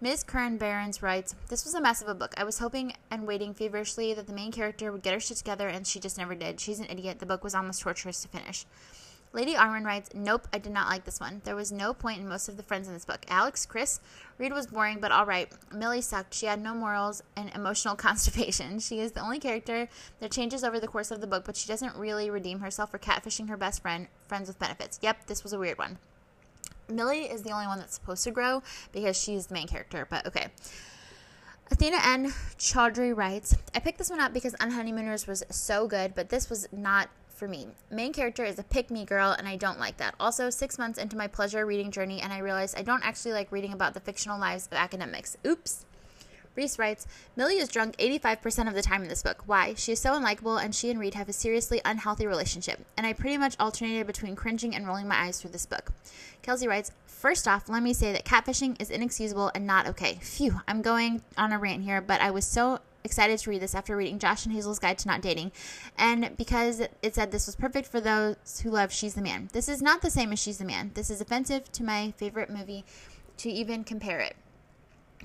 Ms. 0.00 0.24
Curran 0.24 0.56
Barons 0.56 1.02
writes, 1.02 1.34
This 1.48 1.64
was 1.64 1.74
a 1.74 1.80
mess 1.80 2.00
of 2.02 2.08
a 2.08 2.14
book. 2.14 2.34
I 2.36 2.44
was 2.44 2.58
hoping 2.58 2.94
and 3.10 3.26
waiting 3.26 3.54
feverishly 3.54 4.14
that 4.14 4.26
the 4.26 4.32
main 4.32 4.50
character 4.50 4.90
would 4.90 5.02
get 5.02 5.14
her 5.14 5.20
shit 5.20 5.36
together, 5.36 5.68
and 5.68 5.86
she 5.86 6.00
just 6.00 6.18
never 6.18 6.34
did. 6.34 6.58
She's 6.58 6.80
an 6.80 6.86
idiot. 6.88 7.20
The 7.20 7.26
book 7.26 7.44
was 7.44 7.54
almost 7.54 7.82
torturous 7.82 8.22
to 8.22 8.28
finish. 8.28 8.66
Lady 9.34 9.54
Arwen 9.54 9.84
writes, 9.84 10.10
Nope, 10.14 10.46
I 10.52 10.58
did 10.58 10.72
not 10.72 10.88
like 10.88 11.04
this 11.04 11.18
one. 11.18 11.42
There 11.42 11.56
was 11.56 11.72
no 11.72 11.92
point 11.92 12.20
in 12.20 12.28
most 12.28 12.48
of 12.48 12.56
the 12.56 12.62
friends 12.62 12.86
in 12.86 12.94
this 12.94 13.04
book. 13.04 13.26
Alex, 13.28 13.66
Chris, 13.66 13.98
Reed 14.38 14.52
was 14.52 14.68
boring, 14.68 14.98
but 15.00 15.10
all 15.10 15.26
right. 15.26 15.52
Millie 15.72 16.02
sucked. 16.02 16.34
She 16.34 16.46
had 16.46 16.62
no 16.62 16.72
morals 16.72 17.20
and 17.36 17.50
emotional 17.52 17.96
constipation. 17.96 18.78
She 18.78 19.00
is 19.00 19.10
the 19.10 19.20
only 19.20 19.40
character 19.40 19.88
that 20.20 20.30
changes 20.30 20.62
over 20.62 20.78
the 20.78 20.86
course 20.86 21.10
of 21.10 21.20
the 21.20 21.26
book, 21.26 21.44
but 21.44 21.56
she 21.56 21.66
doesn't 21.66 21.96
really 21.96 22.30
redeem 22.30 22.60
herself 22.60 22.92
for 22.92 22.98
catfishing 22.98 23.48
her 23.48 23.56
best 23.56 23.82
friend, 23.82 24.06
friends 24.28 24.46
with 24.46 24.60
benefits. 24.60 25.00
Yep, 25.02 25.26
this 25.26 25.42
was 25.42 25.52
a 25.52 25.58
weird 25.58 25.78
one. 25.78 25.98
Millie 26.88 27.24
is 27.24 27.42
the 27.42 27.50
only 27.50 27.66
one 27.66 27.78
that's 27.78 27.94
supposed 27.94 28.22
to 28.24 28.30
grow 28.30 28.62
because 28.92 29.20
she's 29.20 29.48
the 29.48 29.54
main 29.54 29.66
character, 29.66 30.06
but 30.08 30.24
okay. 30.26 30.46
Athena 31.72 31.98
N. 32.04 32.26
Chaudhry 32.56 33.16
writes, 33.16 33.56
I 33.74 33.80
picked 33.80 33.98
this 33.98 34.10
one 34.10 34.20
up 34.20 34.32
because 34.32 34.54
Unhoneymooners 34.54 35.26
was 35.26 35.42
so 35.50 35.88
good, 35.88 36.14
but 36.14 36.28
this 36.28 36.48
was 36.48 36.68
not 36.70 37.08
for 37.34 37.48
me. 37.48 37.68
Main 37.90 38.12
character 38.12 38.44
is 38.44 38.58
a 38.58 38.62
pick 38.62 38.90
me 38.90 39.04
girl, 39.04 39.32
and 39.32 39.46
I 39.46 39.56
don't 39.56 39.78
like 39.78 39.96
that. 39.98 40.14
Also, 40.18 40.50
six 40.50 40.78
months 40.78 40.98
into 40.98 41.16
my 41.16 41.26
pleasure 41.26 41.66
reading 41.66 41.90
journey, 41.90 42.20
and 42.20 42.32
I 42.32 42.38
realized 42.38 42.78
I 42.78 42.82
don't 42.82 43.04
actually 43.04 43.32
like 43.32 43.52
reading 43.52 43.72
about 43.72 43.94
the 43.94 44.00
fictional 44.00 44.38
lives 44.38 44.66
of 44.66 44.74
academics. 44.74 45.36
Oops. 45.46 45.84
Reese 46.56 46.78
writes, 46.78 47.06
Millie 47.34 47.58
is 47.58 47.68
drunk 47.68 47.96
85% 47.96 48.68
of 48.68 48.74
the 48.74 48.82
time 48.82 49.02
in 49.02 49.08
this 49.08 49.24
book. 49.24 49.42
Why? 49.46 49.74
She 49.74 49.92
is 49.92 50.00
so 50.00 50.12
unlikable, 50.12 50.62
and 50.62 50.74
she 50.74 50.90
and 50.90 51.00
Reed 51.00 51.14
have 51.14 51.28
a 51.28 51.32
seriously 51.32 51.80
unhealthy 51.84 52.26
relationship. 52.26 52.84
And 52.96 53.06
I 53.06 53.12
pretty 53.12 53.38
much 53.38 53.56
alternated 53.58 54.06
between 54.06 54.36
cringing 54.36 54.74
and 54.74 54.86
rolling 54.86 55.08
my 55.08 55.16
eyes 55.16 55.40
through 55.40 55.50
this 55.50 55.66
book. 55.66 55.90
Kelsey 56.42 56.68
writes, 56.68 56.92
First 57.06 57.48
off, 57.48 57.68
let 57.68 57.82
me 57.82 57.92
say 57.92 58.12
that 58.12 58.24
catfishing 58.24 58.80
is 58.80 58.90
inexcusable 58.90 59.50
and 59.54 59.66
not 59.66 59.88
okay. 59.88 60.18
Phew, 60.20 60.60
I'm 60.68 60.82
going 60.82 61.22
on 61.38 61.52
a 61.52 61.58
rant 61.58 61.82
here, 61.82 62.00
but 62.00 62.20
I 62.20 62.30
was 62.30 62.44
so 62.44 62.80
excited 63.04 63.38
to 63.38 63.50
read 63.50 63.60
this 63.60 63.74
after 63.74 63.96
reading 63.96 64.18
Josh 64.18 64.46
and 64.46 64.54
Hazel's 64.54 64.78
Guide 64.78 64.98
to 64.98 65.08
Not 65.08 65.20
Dating, 65.20 65.52
and 65.96 66.36
because 66.36 66.80
it 66.80 67.14
said 67.14 67.30
this 67.30 67.46
was 67.46 67.54
perfect 67.54 67.86
for 67.86 68.00
those 68.00 68.60
who 68.62 68.70
love 68.70 68.92
She's 68.92 69.14
the 69.14 69.22
Man. 69.22 69.50
This 69.52 69.68
is 69.68 69.82
not 69.82 70.02
the 70.02 70.10
same 70.10 70.32
as 70.32 70.38
She's 70.38 70.58
the 70.58 70.64
Man. 70.64 70.90
This 70.94 71.10
is 71.10 71.20
offensive 71.20 71.70
to 71.72 71.84
my 71.84 72.12
favorite 72.16 72.50
movie 72.50 72.84
to 73.36 73.50
even 73.50 73.84
compare 73.84 74.20
it. 74.20 74.36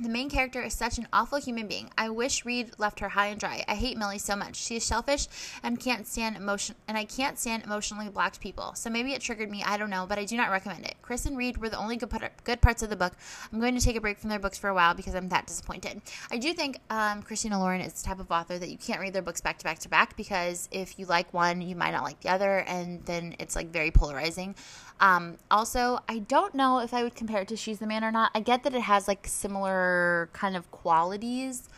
The 0.01 0.07
main 0.07 0.29
character 0.29 0.61
is 0.61 0.73
such 0.73 0.97
an 0.97 1.09
awful 1.11 1.39
human 1.39 1.67
being. 1.67 1.89
I 1.97 2.07
wish 2.07 2.45
Reed 2.45 2.71
left 2.77 3.01
her 3.01 3.09
high 3.09 3.27
and 3.27 3.37
dry. 3.37 3.65
I 3.67 3.75
hate 3.75 3.97
Millie 3.97 4.17
so 4.17 4.33
much. 4.33 4.55
She 4.55 4.77
is 4.77 4.85
selfish 4.85 5.27
and 5.61 5.77
can't 5.77 6.07
stand 6.07 6.37
emotion 6.37 6.75
and 6.87 6.97
I 6.97 7.03
can't 7.03 7.37
stand 7.37 7.63
emotionally 7.63 8.07
blocked 8.07 8.39
people. 8.39 8.71
So 8.75 8.89
maybe 8.89 9.11
it 9.11 9.19
triggered 9.19 9.51
me, 9.51 9.61
I 9.61 9.75
don't 9.75 9.89
know, 9.89 10.05
but 10.07 10.17
I 10.17 10.23
do 10.23 10.37
not 10.37 10.51
recommend 10.51 10.85
it. 10.85 10.95
Chris 11.01 11.25
and 11.25 11.35
Reed 11.35 11.57
were 11.57 11.67
the 11.67 11.77
only 11.77 11.97
good, 11.97 12.09
good 12.45 12.61
parts 12.61 12.81
of 12.81 12.89
the 12.89 12.95
book. 12.95 13.11
I'm 13.51 13.59
going 13.59 13.77
to 13.77 13.83
take 13.83 13.97
a 13.97 14.01
break 14.01 14.19
from 14.19 14.29
their 14.29 14.39
books 14.39 14.57
for 14.57 14.69
a 14.69 14.73
while 14.73 14.93
because 14.93 15.15
I'm 15.15 15.27
that 15.29 15.47
disappointed. 15.47 16.01
I 16.31 16.37
do 16.37 16.53
think 16.53 16.79
um, 16.89 17.21
Christina 17.21 17.59
Lauren 17.59 17.81
is 17.81 18.01
the 18.01 18.07
type 18.07 18.21
of 18.21 18.31
author 18.31 18.57
that 18.57 18.69
you 18.69 18.77
can't 18.77 19.01
read 19.01 19.11
their 19.11 19.21
books 19.21 19.41
back 19.41 19.57
to 19.57 19.65
back 19.65 19.79
to 19.79 19.89
back 19.89 20.15
because 20.15 20.69
if 20.71 20.97
you 20.97 21.07
like 21.07 21.33
one, 21.33 21.59
you 21.59 21.75
might 21.75 21.91
not 21.91 22.03
like 22.03 22.21
the 22.21 22.29
other, 22.29 22.59
and 22.59 23.05
then 23.05 23.35
it's 23.37 23.53
like 23.53 23.67
very 23.67 23.91
polarizing. 23.91 24.55
Um, 24.99 25.37
also, 25.49 25.99
I 26.09 26.19
don't 26.19 26.53
know 26.53 26.79
if 26.79 26.93
I 26.93 27.03
would 27.03 27.15
compare 27.15 27.41
it 27.41 27.47
to 27.49 27.55
She's 27.55 27.79
the 27.79 27.87
Man 27.87 28.03
or 28.03 28.11
not. 28.11 28.31
I 28.35 28.41
get 28.41 28.63
that 28.63 28.75
it 28.75 28.81
has 28.81 29.07
like 29.07 29.27
similar 29.27 30.29
kind 30.33 30.55
of 30.55 30.69
qualities. 30.71 31.69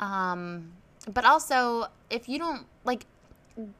Um, 0.00 0.72
but 1.12 1.24
also, 1.24 1.86
if 2.10 2.28
you 2.28 2.38
don't 2.38 2.66
like 2.84 3.06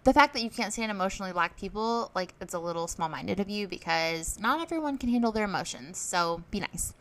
the 0.05 0.13
fact 0.13 0.35
that 0.35 0.43
you 0.43 0.51
can't 0.51 0.73
stand 0.73 0.91
emotionally 0.91 1.33
black 1.33 1.59
people, 1.59 2.11
like 2.15 2.35
it's 2.41 2.55
a 2.55 2.59
little 2.59 2.87
small 2.87 3.09
minded 3.09 3.41
of 3.41 3.51
you 3.51 3.67
because 3.67 4.39
not 4.39 4.61
everyone 4.61 4.99
can 4.99 5.09
handle 5.09 5.33
their 5.33 5.45
emotions. 5.45 5.99
So 5.99 6.43
be 6.51 6.61
nice. 6.61 6.95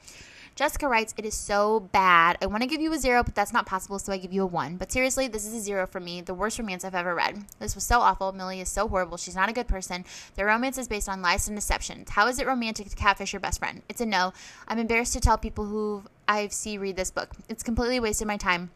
Jessica 0.55 0.87
writes, 0.87 1.15
It 1.17 1.25
is 1.25 1.33
so 1.33 1.79
bad. 1.79 2.37
I 2.41 2.45
want 2.45 2.61
to 2.61 2.69
give 2.69 2.79
you 2.79 2.93
a 2.93 2.97
zero, 2.97 3.23
but 3.23 3.33
that's 3.33 3.53
not 3.53 3.65
possible, 3.65 3.97
so 3.97 4.13
I 4.13 4.17
give 4.17 4.31
you 4.31 4.43
a 4.43 4.45
one. 4.45 4.77
But 4.77 4.91
seriously, 4.91 5.27
this 5.27 5.47
is 5.47 5.53
a 5.53 5.59
zero 5.59 5.87
for 5.87 5.99
me. 5.99 6.21
The 6.21 6.35
worst 6.35 6.59
romance 6.59 6.85
I've 6.85 6.93
ever 6.93 7.15
read. 7.15 7.43
This 7.59 7.73
was 7.73 7.83
so 7.83 8.01
awful. 8.01 8.31
Millie 8.33 8.61
is 8.61 8.69
so 8.69 8.87
horrible. 8.87 9.17
She's 9.17 9.35
not 9.35 9.49
a 9.49 9.53
good 9.53 9.67
person. 9.67 10.05
Their 10.35 10.45
romance 10.45 10.77
is 10.77 10.87
based 10.87 11.09
on 11.09 11.23
lies 11.23 11.47
and 11.47 11.57
deceptions. 11.57 12.11
How 12.11 12.27
is 12.27 12.39
it 12.39 12.45
romantic 12.45 12.87
to 12.89 12.95
catfish 12.95 13.33
your 13.33 13.39
best 13.39 13.59
friend? 13.59 13.81
It's 13.89 14.01
a 14.01 14.05
no. 14.05 14.33
I'm 14.67 14.77
embarrassed 14.77 15.13
to 15.13 15.19
tell 15.19 15.39
people 15.39 15.65
who 15.65 16.03
I 16.27 16.47
see 16.49 16.77
read 16.77 16.97
this 16.97 17.09
book. 17.09 17.31
It's 17.49 17.63
completely 17.63 17.99
wasted 17.99 18.27
my 18.27 18.37
time. 18.37 18.69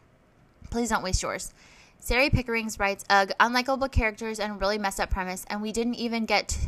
Please 0.70 0.88
don't 0.88 1.04
waste 1.04 1.22
yours. 1.22 1.54
Sari 2.00 2.28
Pickerings 2.28 2.78
writes, 2.78 3.04
Ugh, 3.08 3.30
unlikable 3.38 3.90
characters 3.90 4.40
and 4.40 4.60
really 4.60 4.78
messed 4.78 5.00
up 5.00 5.10
premise, 5.10 5.44
and 5.48 5.62
we 5.62 5.72
didn't 5.72 5.94
even 5.94 6.26
get 6.26 6.58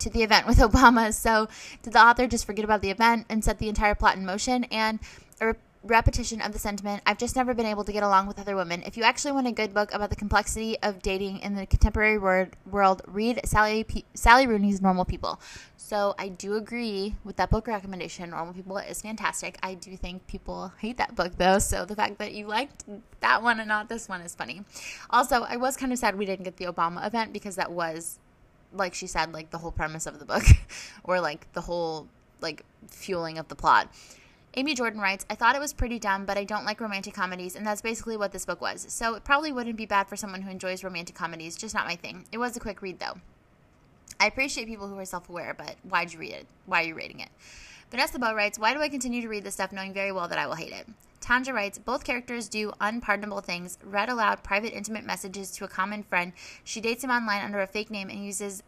to 0.00 0.10
the 0.10 0.22
event 0.22 0.46
with 0.46 0.58
Obama. 0.58 1.14
So, 1.14 1.48
did 1.82 1.92
the 1.92 2.02
author 2.02 2.26
just 2.26 2.44
forget 2.44 2.64
about 2.64 2.82
the 2.82 2.90
event 2.90 3.26
and 3.28 3.44
set 3.44 3.58
the 3.58 3.68
entire 3.68 3.94
plot 3.94 4.16
in 4.16 4.26
motion? 4.26 4.64
And 4.64 4.98
a 5.40 5.48
re- 5.48 5.54
repetition 5.82 6.42
of 6.42 6.52
the 6.52 6.58
sentiment 6.58 7.02
I've 7.06 7.16
just 7.16 7.36
never 7.36 7.54
been 7.54 7.64
able 7.64 7.84
to 7.84 7.92
get 7.92 8.02
along 8.02 8.26
with 8.26 8.38
other 8.38 8.54
women. 8.54 8.82
If 8.84 8.98
you 8.98 9.02
actually 9.02 9.32
want 9.32 9.46
a 9.46 9.52
good 9.52 9.72
book 9.72 9.94
about 9.94 10.10
the 10.10 10.16
complexity 10.16 10.78
of 10.82 11.00
dating 11.00 11.38
in 11.38 11.54
the 11.54 11.64
contemporary 11.64 12.18
word, 12.18 12.54
world, 12.70 13.00
read 13.06 13.40
Sally, 13.46 13.84
P- 13.84 14.04
Sally 14.12 14.46
Rooney's 14.46 14.82
Normal 14.82 15.04
People. 15.04 15.40
So, 15.76 16.14
I 16.18 16.28
do 16.28 16.54
agree 16.54 17.16
with 17.24 17.36
that 17.36 17.50
book 17.50 17.66
recommendation. 17.66 18.30
Normal 18.30 18.54
People 18.54 18.76
is 18.78 19.02
fantastic. 19.02 19.58
I 19.62 19.74
do 19.74 19.96
think 19.96 20.26
people 20.26 20.72
hate 20.78 20.98
that 20.98 21.14
book 21.16 21.32
though. 21.36 21.58
So, 21.58 21.84
the 21.84 21.96
fact 21.96 22.18
that 22.18 22.32
you 22.32 22.46
liked 22.46 22.84
that 23.20 23.42
one 23.42 23.58
and 23.58 23.68
not 23.68 23.88
this 23.88 24.08
one 24.08 24.20
is 24.20 24.34
funny. 24.34 24.62
Also, 25.08 25.42
I 25.42 25.56
was 25.56 25.76
kind 25.76 25.92
of 25.92 25.98
sad 25.98 26.16
we 26.16 26.26
didn't 26.26 26.44
get 26.44 26.58
the 26.58 26.66
Obama 26.66 27.04
event 27.06 27.32
because 27.32 27.56
that 27.56 27.72
was 27.72 28.18
like 28.72 28.94
she 28.94 29.06
said, 29.06 29.32
like 29.32 29.50
the 29.50 29.58
whole 29.58 29.72
premise 29.72 30.06
of 30.06 30.18
the 30.18 30.24
book 30.24 30.44
or 31.04 31.20
like 31.20 31.52
the 31.52 31.62
whole 31.62 32.08
like 32.40 32.64
fueling 32.88 33.38
of 33.38 33.48
the 33.48 33.54
plot. 33.54 33.92
Amy 34.54 34.74
Jordan 34.74 35.00
writes, 35.00 35.24
I 35.30 35.36
thought 35.36 35.54
it 35.54 35.60
was 35.60 35.72
pretty 35.72 36.00
dumb, 36.00 36.24
but 36.24 36.36
I 36.36 36.42
don't 36.42 36.64
like 36.64 36.80
romantic 36.80 37.14
comedies, 37.14 37.54
and 37.54 37.64
that's 37.64 37.80
basically 37.80 38.16
what 38.16 38.32
this 38.32 38.44
book 38.44 38.60
was. 38.60 38.84
So 38.88 39.14
it 39.14 39.22
probably 39.22 39.52
wouldn't 39.52 39.76
be 39.76 39.86
bad 39.86 40.08
for 40.08 40.16
someone 40.16 40.42
who 40.42 40.50
enjoys 40.50 40.82
romantic 40.82 41.14
comedies, 41.14 41.54
just 41.54 41.72
not 41.72 41.86
my 41.86 41.94
thing. 41.94 42.24
It 42.32 42.38
was 42.38 42.56
a 42.56 42.60
quick 42.60 42.82
read, 42.82 42.98
though. 42.98 43.20
I 44.18 44.26
appreciate 44.26 44.66
people 44.66 44.88
who 44.88 44.98
are 44.98 45.04
self 45.04 45.28
aware, 45.28 45.54
but 45.54 45.76
why'd 45.88 46.12
you 46.12 46.18
read 46.18 46.32
it? 46.32 46.46
Why 46.66 46.82
are 46.82 46.86
you 46.86 46.94
rating 46.96 47.20
it? 47.20 47.28
Vanessa 47.90 48.20
Bow 48.20 48.34
writes, 48.34 48.58
Why 48.58 48.72
do 48.72 48.80
I 48.80 48.88
continue 48.88 49.20
to 49.20 49.28
read 49.28 49.42
this 49.42 49.54
stuff 49.54 49.72
knowing 49.72 49.92
very 49.92 50.12
well 50.12 50.28
that 50.28 50.38
I 50.38 50.46
will 50.46 50.54
hate 50.54 50.72
it? 50.72 50.86
Tanja 51.20 51.52
writes, 51.52 51.76
both 51.76 52.04
characters 52.04 52.48
do 52.48 52.72
unpardonable 52.80 53.40
things. 53.40 53.78
Read 53.84 54.08
aloud 54.08 54.42
private, 54.42 54.76
intimate 54.76 55.04
messages 55.04 55.50
to 55.52 55.64
a 55.64 55.68
common 55.68 56.02
friend. 56.02 56.32
She 56.64 56.80
dates 56.80 57.04
him 57.04 57.10
online 57.10 57.42
under 57.42 57.60
a 57.60 57.66
fake 57.66 57.90
name 57.90 58.08
and 58.08 58.24
uses 58.24 58.62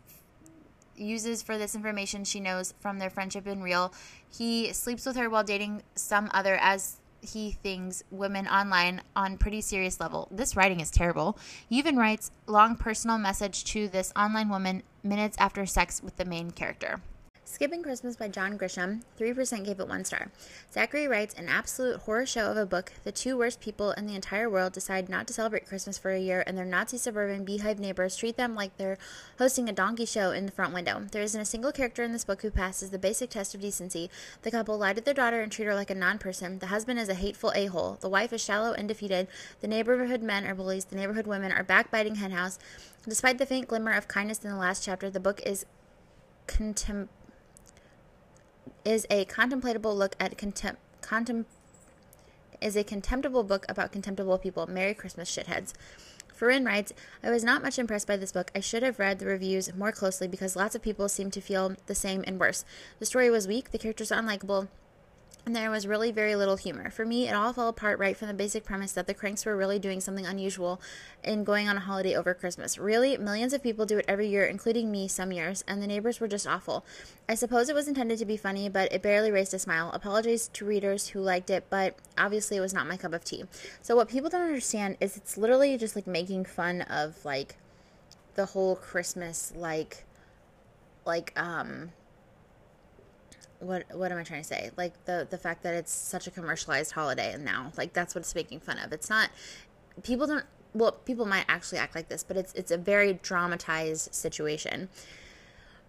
uses 0.94 1.42
for 1.42 1.56
this 1.56 1.74
information 1.74 2.22
she 2.22 2.38
knows 2.38 2.74
from 2.80 2.98
their 2.98 3.10
friendship 3.10 3.46
in 3.46 3.62
real. 3.62 3.94
He 4.28 4.72
sleeps 4.72 5.06
with 5.06 5.16
her 5.16 5.30
while 5.30 5.42
dating 5.42 5.82
some 5.94 6.30
other 6.34 6.56
as 6.60 6.98
he 7.22 7.52
thinks 7.52 8.04
women 8.10 8.46
online 8.46 9.00
on 9.16 9.38
pretty 9.38 9.62
serious 9.62 10.00
level. 10.00 10.28
This 10.30 10.54
writing 10.54 10.80
is 10.80 10.90
terrible. 10.90 11.38
Even 11.70 11.96
writes 11.96 12.30
long 12.46 12.76
personal 12.76 13.18
message 13.18 13.64
to 13.64 13.88
this 13.88 14.12
online 14.14 14.48
woman 14.48 14.82
minutes 15.02 15.36
after 15.38 15.64
sex 15.64 16.02
with 16.02 16.16
the 16.16 16.24
main 16.24 16.50
character. 16.50 17.00
Skipping 17.44 17.82
Christmas 17.82 18.16
by 18.16 18.28
John 18.28 18.56
Grisham, 18.56 19.02
3% 19.18 19.64
gave 19.64 19.80
it 19.80 19.88
one 19.88 20.04
star. 20.04 20.30
Zachary 20.72 21.08
writes 21.08 21.34
an 21.34 21.48
absolute 21.48 21.98
horror 22.00 22.24
show 22.24 22.50
of 22.50 22.56
a 22.56 22.64
book. 22.64 22.92
The 23.02 23.10
two 23.10 23.36
worst 23.36 23.60
people 23.60 23.90
in 23.92 24.06
the 24.06 24.14
entire 24.14 24.48
world 24.48 24.72
decide 24.72 25.08
not 25.08 25.26
to 25.26 25.32
celebrate 25.32 25.66
Christmas 25.66 25.98
for 25.98 26.12
a 26.12 26.20
year, 26.20 26.44
and 26.46 26.56
their 26.56 26.64
Nazi 26.64 26.98
suburban 26.98 27.44
beehive 27.44 27.80
neighbors 27.80 28.16
treat 28.16 28.36
them 28.36 28.54
like 28.54 28.76
they're 28.76 28.96
hosting 29.38 29.68
a 29.68 29.72
donkey 29.72 30.06
show 30.06 30.30
in 30.30 30.46
the 30.46 30.52
front 30.52 30.72
window. 30.72 31.04
There 31.10 31.22
isn't 31.22 31.40
a 31.40 31.44
single 31.44 31.72
character 31.72 32.04
in 32.04 32.12
this 32.12 32.24
book 32.24 32.42
who 32.42 32.50
passes 32.50 32.90
the 32.90 32.98
basic 32.98 33.30
test 33.30 33.54
of 33.56 33.60
decency. 33.60 34.08
The 34.42 34.50
couple 34.52 34.78
lie 34.78 34.92
to 34.92 35.00
their 35.00 35.12
daughter 35.12 35.40
and 35.40 35.50
treat 35.50 35.66
her 35.66 35.74
like 35.74 35.90
a 35.90 35.96
non 35.96 36.18
person. 36.18 36.60
The 36.60 36.68
husband 36.68 37.00
is 37.00 37.08
a 37.08 37.14
hateful 37.14 37.52
a 37.56 37.66
hole. 37.66 37.98
The 38.00 38.08
wife 38.08 38.32
is 38.32 38.42
shallow 38.42 38.72
and 38.72 38.86
defeated. 38.86 39.26
The 39.60 39.68
neighborhood 39.68 40.22
men 40.22 40.46
are 40.46 40.54
bullies. 40.54 40.84
The 40.84 40.96
neighborhood 40.96 41.26
women 41.26 41.50
are 41.50 41.64
backbiting 41.64 42.14
henhouse. 42.16 42.58
Despite 43.06 43.38
the 43.38 43.46
faint 43.46 43.66
glimmer 43.66 43.92
of 43.92 44.06
kindness 44.06 44.44
in 44.44 44.50
the 44.50 44.56
last 44.56 44.84
chapter, 44.84 45.10
the 45.10 45.20
book 45.20 45.42
is 45.44 45.66
contempt 46.46 47.12
is 48.84 49.06
a 49.10 49.24
contemplatable 49.26 49.96
look 49.96 50.16
at 50.18 50.36
contempt 50.36 50.80
contem- 51.02 51.44
is 52.60 52.76
a 52.76 52.84
contemptible 52.84 53.42
book 53.42 53.66
about 53.68 53.92
contemptible 53.92 54.38
people. 54.38 54.66
Merry 54.66 54.94
Christmas, 54.94 55.30
shitheads. 55.30 55.72
Farin 56.32 56.64
writes, 56.64 56.92
I 57.22 57.30
was 57.30 57.44
not 57.44 57.62
much 57.62 57.78
impressed 57.78 58.08
by 58.08 58.16
this 58.16 58.32
book. 58.32 58.50
I 58.54 58.60
should 58.60 58.82
have 58.82 58.98
read 58.98 59.18
the 59.18 59.26
reviews 59.26 59.74
more 59.74 59.92
closely 59.92 60.26
because 60.26 60.56
lots 60.56 60.74
of 60.74 60.82
people 60.82 61.08
seem 61.08 61.30
to 61.32 61.40
feel 61.40 61.74
the 61.86 61.94
same 61.94 62.24
and 62.26 62.40
worse. 62.40 62.64
The 62.98 63.06
story 63.06 63.30
was 63.30 63.46
weak, 63.46 63.70
the 63.70 63.78
characters 63.78 64.10
are 64.10 64.20
unlikable, 64.20 64.68
and 65.44 65.56
there 65.56 65.70
was 65.70 65.88
really 65.88 66.12
very 66.12 66.36
little 66.36 66.56
humor. 66.56 66.88
For 66.88 67.04
me, 67.04 67.28
it 67.28 67.34
all 67.34 67.52
fell 67.52 67.66
apart 67.66 67.98
right 67.98 68.16
from 68.16 68.28
the 68.28 68.34
basic 68.34 68.64
premise 68.64 68.92
that 68.92 69.08
the 69.08 69.14
Kranks 69.14 69.44
were 69.44 69.56
really 69.56 69.80
doing 69.80 70.00
something 70.00 70.24
unusual 70.24 70.80
in 71.24 71.42
going 71.42 71.68
on 71.68 71.76
a 71.76 71.80
holiday 71.80 72.14
over 72.14 72.32
Christmas. 72.32 72.78
Really, 72.78 73.16
millions 73.16 73.52
of 73.52 73.62
people 73.62 73.84
do 73.84 73.98
it 73.98 74.04
every 74.06 74.28
year, 74.28 74.44
including 74.44 74.92
me 74.92 75.08
some 75.08 75.32
years, 75.32 75.64
and 75.66 75.82
the 75.82 75.88
neighbors 75.88 76.20
were 76.20 76.28
just 76.28 76.46
awful. 76.46 76.84
I 77.28 77.34
suppose 77.34 77.68
it 77.68 77.74
was 77.74 77.88
intended 77.88 78.20
to 78.20 78.24
be 78.24 78.36
funny, 78.36 78.68
but 78.68 78.92
it 78.92 79.02
barely 79.02 79.32
raised 79.32 79.52
a 79.52 79.58
smile. 79.58 79.90
Apologies 79.92 80.46
to 80.52 80.64
readers 80.64 81.08
who 81.08 81.20
liked 81.20 81.50
it, 81.50 81.66
but 81.68 81.96
obviously 82.16 82.56
it 82.56 82.60
was 82.60 82.74
not 82.74 82.86
my 82.86 82.96
cup 82.96 83.12
of 83.12 83.24
tea. 83.24 83.44
So, 83.82 83.96
what 83.96 84.08
people 84.08 84.30
don't 84.30 84.42
understand 84.42 84.96
is 85.00 85.16
it's 85.16 85.36
literally 85.36 85.76
just 85.76 85.96
like 85.96 86.06
making 86.06 86.44
fun 86.44 86.82
of 86.82 87.24
like 87.24 87.56
the 88.36 88.46
whole 88.46 88.76
Christmas, 88.76 89.52
like, 89.56 90.04
like, 91.04 91.32
um, 91.34 91.90
what 93.62 93.84
what 93.94 94.12
am 94.12 94.18
I 94.18 94.24
trying 94.24 94.42
to 94.42 94.48
say? 94.48 94.70
Like 94.76 95.04
the 95.04 95.26
the 95.28 95.38
fact 95.38 95.62
that 95.62 95.74
it's 95.74 95.92
such 95.92 96.26
a 96.26 96.30
commercialized 96.30 96.92
holiday 96.92 97.32
and 97.32 97.44
now 97.44 97.72
like 97.76 97.92
that's 97.92 98.14
what 98.14 98.20
it's 98.20 98.34
making 98.34 98.60
fun 98.60 98.78
of. 98.78 98.92
It's 98.92 99.08
not 99.08 99.30
people 100.02 100.26
don't 100.26 100.44
well 100.74 100.92
people 100.92 101.26
might 101.26 101.44
actually 101.48 101.78
act 101.78 101.94
like 101.94 102.08
this, 102.08 102.22
but 102.22 102.36
it's 102.36 102.52
it's 102.54 102.70
a 102.70 102.78
very 102.78 103.14
dramatized 103.14 104.14
situation. 104.14 104.88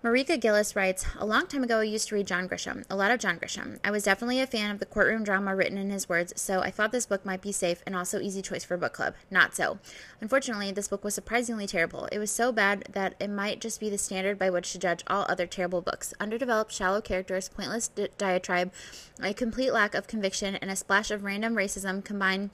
Marika 0.04 0.38
Gillis 0.38 0.76
writes, 0.76 1.06
A 1.18 1.26
long 1.26 1.48
time 1.48 1.64
ago, 1.64 1.80
I 1.80 1.84
used 1.84 2.10
to 2.10 2.16
read 2.16 2.28
John 2.28 2.50
Grisham, 2.50 2.84
a 2.90 2.96
lot 2.98 3.12
of 3.12 3.22
John 3.22 3.40
Grisham. 3.40 3.80
I 3.86 3.92
was 3.92 4.04
definitely 4.04 4.42
a 4.42 4.46
fan 4.46 4.70
of 4.70 4.80
the 4.80 4.86
courtroom 4.86 5.24
drama 5.24 5.56
written 5.56 5.78
in 5.78 5.92
his 5.92 6.10
words, 6.10 6.34
so 6.36 6.60
I 6.60 6.72
thought 6.72 6.92
this 6.92 7.06
book 7.06 7.26
might 7.26 7.42
be 7.42 7.54
safe 7.54 7.82
and 7.86 7.96
also 7.96 8.20
easy 8.20 8.42
choice 8.42 8.66
for 8.66 8.74
a 8.74 8.78
book 8.78 8.92
club. 8.92 9.14
Not 9.32 9.56
so. 9.56 9.80
Unfortunately, 10.20 10.74
this 10.74 10.90
book 10.90 11.06
was 11.06 11.16
surprisingly 11.16 11.68
terrible. 11.68 12.10
It 12.12 12.20
was 12.20 12.32
so 12.32 12.52
bad 12.52 12.84
that 12.92 13.16
it 13.18 13.30
might 13.30 13.62
just 13.62 13.80
be 13.80 13.90
the 13.90 13.98
standard 13.98 14.38
by 14.38 14.50
which 14.50 14.74
to 14.74 14.78
judge 14.78 15.06
all 15.08 15.26
other 15.30 15.48
terrible 15.48 15.80
books. 15.80 16.14
Underdeveloped, 16.20 16.74
shallow 16.74 17.00
characters, 17.00 17.48
pointless 17.48 17.88
di- 17.88 18.10
diatribe, 18.18 18.74
a 19.22 19.34
complete 19.34 19.72
lack 19.72 19.96
of 19.96 20.08
conviction, 20.08 20.58
and 20.58 20.70
a 20.70 20.76
splash 20.76 21.12
of 21.12 21.24
random 21.24 21.56
racism 21.56 22.04
combined 22.04 22.50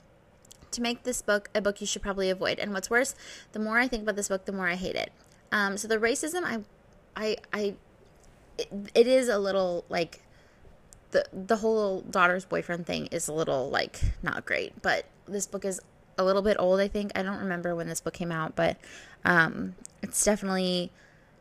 to 0.70 0.80
make 0.80 1.02
this 1.02 1.20
book 1.20 1.50
a 1.52 1.60
book 1.60 1.80
you 1.80 1.86
should 1.88 2.02
probably 2.02 2.30
avoid. 2.30 2.60
And 2.60 2.72
what's 2.72 2.90
worse, 2.90 3.16
the 3.50 3.58
more 3.58 3.80
I 3.80 3.88
think 3.88 4.04
about 4.04 4.14
this 4.14 4.28
book, 4.28 4.44
the 4.44 4.52
more 4.52 4.68
I 4.68 4.76
hate 4.76 4.94
it. 4.94 5.10
Um, 5.50 5.76
so 5.76 5.88
the 5.88 5.98
racism 5.98 6.44
I 6.44 6.60
I 7.16 7.36
I 7.52 7.74
it, 8.58 8.72
it 8.94 9.06
is 9.06 9.28
a 9.28 9.38
little 9.38 9.84
like 9.88 10.22
the 11.10 11.24
the 11.32 11.56
whole 11.56 12.02
daughter's 12.02 12.44
boyfriend 12.44 12.86
thing 12.86 13.06
is 13.06 13.28
a 13.28 13.32
little 13.32 13.70
like 13.70 14.00
not 14.22 14.44
great, 14.44 14.80
but 14.82 15.06
this 15.26 15.46
book 15.46 15.64
is 15.64 15.80
a 16.18 16.24
little 16.24 16.42
bit 16.42 16.56
old, 16.58 16.80
I 16.80 16.88
think. 16.88 17.12
I 17.14 17.22
don't 17.22 17.38
remember 17.38 17.74
when 17.74 17.88
this 17.88 18.00
book 18.00 18.14
came 18.14 18.32
out, 18.32 18.54
but 18.54 18.76
um 19.24 19.74
it's 20.02 20.24
definitely 20.24 20.92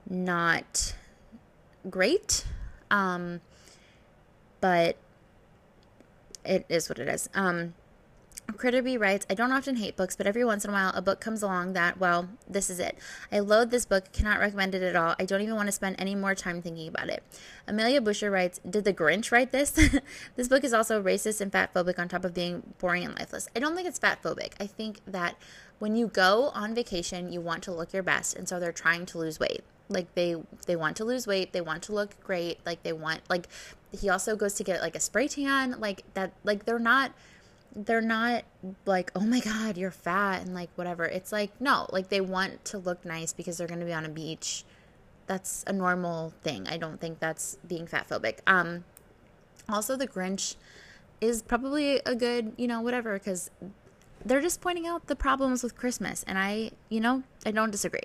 not 0.09 0.95
great. 1.89 2.45
Um 2.89 3.41
but 4.61 4.97
it 6.45 6.65
is 6.69 6.89
what 6.89 6.99
it 6.99 7.07
is. 7.07 7.29
Um 7.33 7.73
Critterby 8.53 8.99
writes, 8.99 9.25
I 9.29 9.33
don't 9.33 9.51
often 9.51 9.75
hate 9.75 9.95
books, 9.95 10.15
but 10.15 10.27
every 10.27 10.43
once 10.43 10.63
in 10.63 10.69
a 10.69 10.73
while 10.73 10.91
a 10.93 11.01
book 11.01 11.19
comes 11.19 11.43
along 11.43 11.73
that, 11.73 11.99
well, 11.99 12.29
this 12.47 12.69
is 12.69 12.79
it. 12.79 12.97
I 13.31 13.39
loathe 13.39 13.71
this 13.71 13.85
book, 13.85 14.11
cannot 14.11 14.39
recommend 14.39 14.75
it 14.75 14.83
at 14.83 14.95
all. 14.95 15.15
I 15.19 15.25
don't 15.25 15.41
even 15.41 15.55
want 15.55 15.67
to 15.67 15.71
spend 15.73 15.95
any 15.99 16.15
more 16.15 16.35
time 16.35 16.61
thinking 16.61 16.87
about 16.87 17.09
it. 17.09 17.23
Amelia 17.67 18.01
Busher 18.01 18.31
writes, 18.31 18.59
Did 18.69 18.85
the 18.85 18.93
Grinch 18.93 19.31
write 19.31 19.51
this? 19.51 19.71
this 20.35 20.47
book 20.47 20.63
is 20.63 20.73
also 20.73 21.01
racist 21.01 21.41
and 21.41 21.51
fat 21.51 21.73
phobic 21.73 21.99
on 21.99 22.07
top 22.07 22.25
of 22.25 22.33
being 22.33 22.73
boring 22.79 23.03
and 23.03 23.17
lifeless. 23.17 23.47
I 23.55 23.59
don't 23.59 23.75
think 23.75 23.87
it's 23.87 23.99
fat 23.99 24.21
phobic. 24.23 24.53
I 24.59 24.67
think 24.67 25.01
that 25.05 25.35
when 25.79 25.95
you 25.95 26.07
go 26.07 26.51
on 26.53 26.75
vacation, 26.75 27.31
you 27.31 27.41
want 27.41 27.63
to 27.63 27.71
look 27.71 27.93
your 27.93 28.03
best, 28.03 28.35
and 28.35 28.47
so 28.47 28.59
they're 28.59 28.71
trying 28.71 29.05
to 29.07 29.17
lose 29.17 29.39
weight. 29.39 29.63
Like 29.87 30.13
they 30.13 30.35
they 30.67 30.75
want 30.75 30.97
to 30.97 31.05
lose 31.05 31.25
weight, 31.25 31.51
they 31.51 31.61
want 31.61 31.81
to 31.83 31.93
look 31.93 32.19
great, 32.21 32.59
like 32.65 32.83
they 32.83 32.93
want 32.93 33.21
like 33.29 33.47
he 33.91 34.09
also 34.09 34.35
goes 34.35 34.53
to 34.55 34.63
get 34.63 34.81
like 34.81 34.95
a 34.95 34.99
spray 34.99 35.27
tan, 35.27 35.79
like 35.79 36.03
that 36.13 36.33
like 36.43 36.65
they're 36.65 36.77
not 36.77 37.11
they're 37.75 38.01
not 38.01 38.43
like, 38.85 39.11
oh 39.15 39.21
my 39.21 39.39
God, 39.39 39.77
you're 39.77 39.91
fat 39.91 40.41
and 40.41 40.53
like 40.53 40.69
whatever. 40.75 41.05
It's 41.05 41.31
like, 41.31 41.51
no, 41.59 41.87
like 41.91 42.09
they 42.09 42.21
want 42.21 42.65
to 42.65 42.77
look 42.77 43.05
nice 43.05 43.33
because 43.33 43.57
they're 43.57 43.67
going 43.67 43.79
to 43.79 43.85
be 43.85 43.93
on 43.93 44.05
a 44.05 44.09
beach. 44.09 44.63
That's 45.27 45.63
a 45.67 45.73
normal 45.73 46.33
thing. 46.41 46.67
I 46.67 46.77
don't 46.77 46.99
think 46.99 47.19
that's 47.19 47.57
being 47.67 47.85
fat 47.85 48.07
phobic. 48.09 48.39
Um, 48.47 48.83
also, 49.67 49.95
the 49.95 50.07
Grinch 50.07 50.55
is 51.21 51.41
probably 51.41 52.01
a 52.05 52.15
good, 52.15 52.53
you 52.57 52.67
know, 52.67 52.81
whatever, 52.81 53.13
because 53.13 53.51
they're 54.25 54.41
just 54.41 54.61
pointing 54.61 54.87
out 54.87 55.07
the 55.07 55.15
problems 55.15 55.61
with 55.63 55.75
Christmas. 55.75 56.23
And 56.27 56.37
I, 56.37 56.71
you 56.89 56.99
know, 56.99 57.23
I 57.45 57.51
don't 57.51 57.71
disagree. 57.71 58.03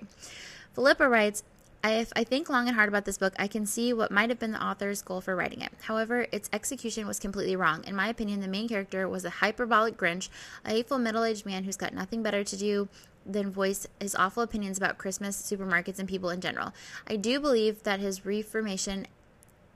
Philippa 0.73 1.09
writes, 1.09 1.43
if 1.91 2.13
I 2.15 2.23
think 2.23 2.49
long 2.49 2.67
and 2.67 2.75
hard 2.75 2.89
about 2.89 3.05
this 3.05 3.17
book, 3.17 3.33
I 3.37 3.47
can 3.47 3.65
see 3.65 3.93
what 3.93 4.11
might 4.11 4.29
have 4.29 4.39
been 4.39 4.51
the 4.51 4.63
author's 4.63 5.01
goal 5.01 5.21
for 5.21 5.35
writing 5.35 5.61
it. 5.61 5.71
However, 5.83 6.27
its 6.31 6.49
execution 6.53 7.07
was 7.07 7.19
completely 7.19 7.55
wrong. 7.55 7.83
In 7.85 7.95
my 7.95 8.07
opinion, 8.07 8.39
the 8.39 8.47
main 8.47 8.67
character 8.67 9.07
was 9.07 9.25
a 9.25 9.29
hyperbolic 9.29 9.97
Grinch, 9.97 10.29
a 10.63 10.71
hateful 10.71 10.97
middle 10.97 11.23
aged 11.23 11.45
man 11.45 11.63
who's 11.63 11.77
got 11.77 11.93
nothing 11.93 12.23
better 12.23 12.43
to 12.43 12.57
do 12.57 12.87
than 13.25 13.51
voice 13.51 13.87
his 13.99 14.15
awful 14.15 14.43
opinions 14.43 14.77
about 14.77 14.97
Christmas, 14.97 15.41
supermarkets, 15.41 15.99
and 15.99 16.07
people 16.07 16.29
in 16.29 16.41
general. 16.41 16.73
I 17.07 17.15
do 17.15 17.39
believe 17.39 17.83
that 17.83 17.99
his 17.99 18.25
reformation, 18.25 19.07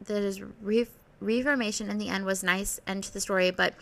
that 0.03 0.21
his 0.21 0.41
re- 0.61 0.87
reformation 1.19 1.89
in 1.89 1.97
the 1.97 2.09
end 2.09 2.25
was 2.25 2.43
nice 2.43 2.79
end 2.85 3.03
to 3.05 3.13
the 3.13 3.19
story, 3.19 3.51
but 3.51 3.73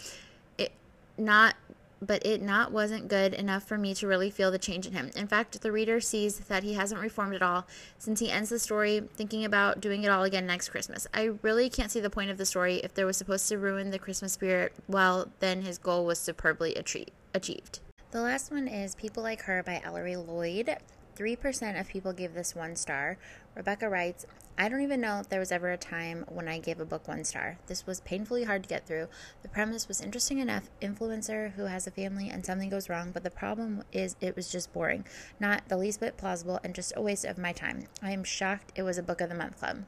it 0.58 0.72
not 1.18 1.56
but 2.02 2.26
it 2.26 2.42
not 2.42 2.72
wasn't 2.72 3.08
good 3.08 3.34
enough 3.34 3.64
for 3.64 3.78
me 3.78 3.94
to 3.96 4.08
really 4.08 4.30
feel 4.30 4.52
the 4.52 4.60
change 4.60 4.86
in 4.86 4.94
him. 4.94 5.12
In 5.16 5.28
fact, 5.28 5.62
the 5.62 5.72
reader 5.72 6.00
sees 6.00 6.40
that 6.40 6.64
he 6.64 6.74
hasn't 6.74 7.02
reformed 7.02 7.36
at 7.36 7.42
all 7.42 7.66
since 7.98 8.20
he 8.20 8.32
ends 8.32 8.50
the 8.50 8.60
story 8.60 9.04
thinking 9.16 9.46
about 9.46 9.82
doing 9.82 10.04
it 10.04 10.10
all 10.10 10.24
again 10.24 10.46
next 10.46 10.70
Christmas. 10.70 11.08
I 11.14 11.32
really 11.42 11.70
can't 11.70 11.92
see 11.92 12.00
the 12.00 12.10
point 12.10 12.30
of 12.30 12.38
the 12.38 12.46
story 12.46 12.76
if 12.78 12.94
there 12.94 13.06
was 13.06 13.18
supposed 13.18 13.48
to 13.50 13.58
ruin 13.58 13.90
the 13.90 14.00
Christmas 14.00 14.34
spirit. 14.34 14.74
Well, 14.88 15.30
then 15.40 15.62
his 15.62 15.78
goal 15.78 16.06
was 16.06 16.20
superbly 16.20 16.76
achieved. 16.76 17.80
The 18.12 18.22
last 18.22 18.52
one 18.52 18.68
is 18.68 18.96
People 18.96 19.24
Like 19.24 19.42
Her 19.42 19.64
by 19.64 19.82
Ellery 19.84 20.16
Lloyd. 20.16 20.78
3% 21.18 21.80
of 21.80 21.88
people 21.88 22.14
gave 22.14 22.34
this 22.34 22.56
one 22.56 22.76
star. 22.76 23.18
Rebecca 23.56 23.90
writes, 23.90 24.26
I 24.60 24.70
don't 24.70 24.82
even 24.82 25.02
know 25.02 25.20
if 25.20 25.30
there 25.30 25.40
was 25.40 25.52
ever 25.52 25.72
a 25.72 25.78
time 25.78 26.26
when 26.28 26.48
I 26.48 26.58
gave 26.58 26.80
a 26.80 26.86
book 26.86 27.08
one 27.08 27.24
star. 27.24 27.60
This 27.68 27.86
was 27.86 28.02
painfully 28.02 28.46
hard 28.46 28.64
to 28.64 28.70
get 28.70 28.88
through. 28.88 29.08
The 29.44 29.50
premise 29.50 29.88
was 29.88 30.02
interesting 30.02 30.40
enough 30.40 30.72
influencer 30.82 31.52
who 31.52 31.66
has 31.66 31.86
a 31.86 31.92
family 31.92 32.30
and 32.30 32.44
something 32.44 32.70
goes 32.70 32.90
wrong, 32.90 33.12
but 33.12 33.24
the 33.24 33.30
problem 33.30 33.84
is 33.92 34.16
it 34.20 34.36
was 34.36 34.52
just 34.52 34.74
boring, 34.74 35.06
not 35.40 35.68
the 35.68 35.78
least 35.78 36.00
bit 36.00 36.18
plausible, 36.18 36.60
and 36.64 36.74
just 36.74 36.92
a 36.96 37.02
waste 37.02 37.24
of 37.24 37.38
my 37.38 37.52
time. 37.52 37.84
I 38.02 38.12
am 38.12 38.24
shocked 38.24 38.72
it 38.76 38.82
was 38.82 38.98
a 38.98 39.04
book 39.04 39.22
of 39.22 39.30
the 39.30 39.36
month 39.36 39.60
club. 39.60 39.84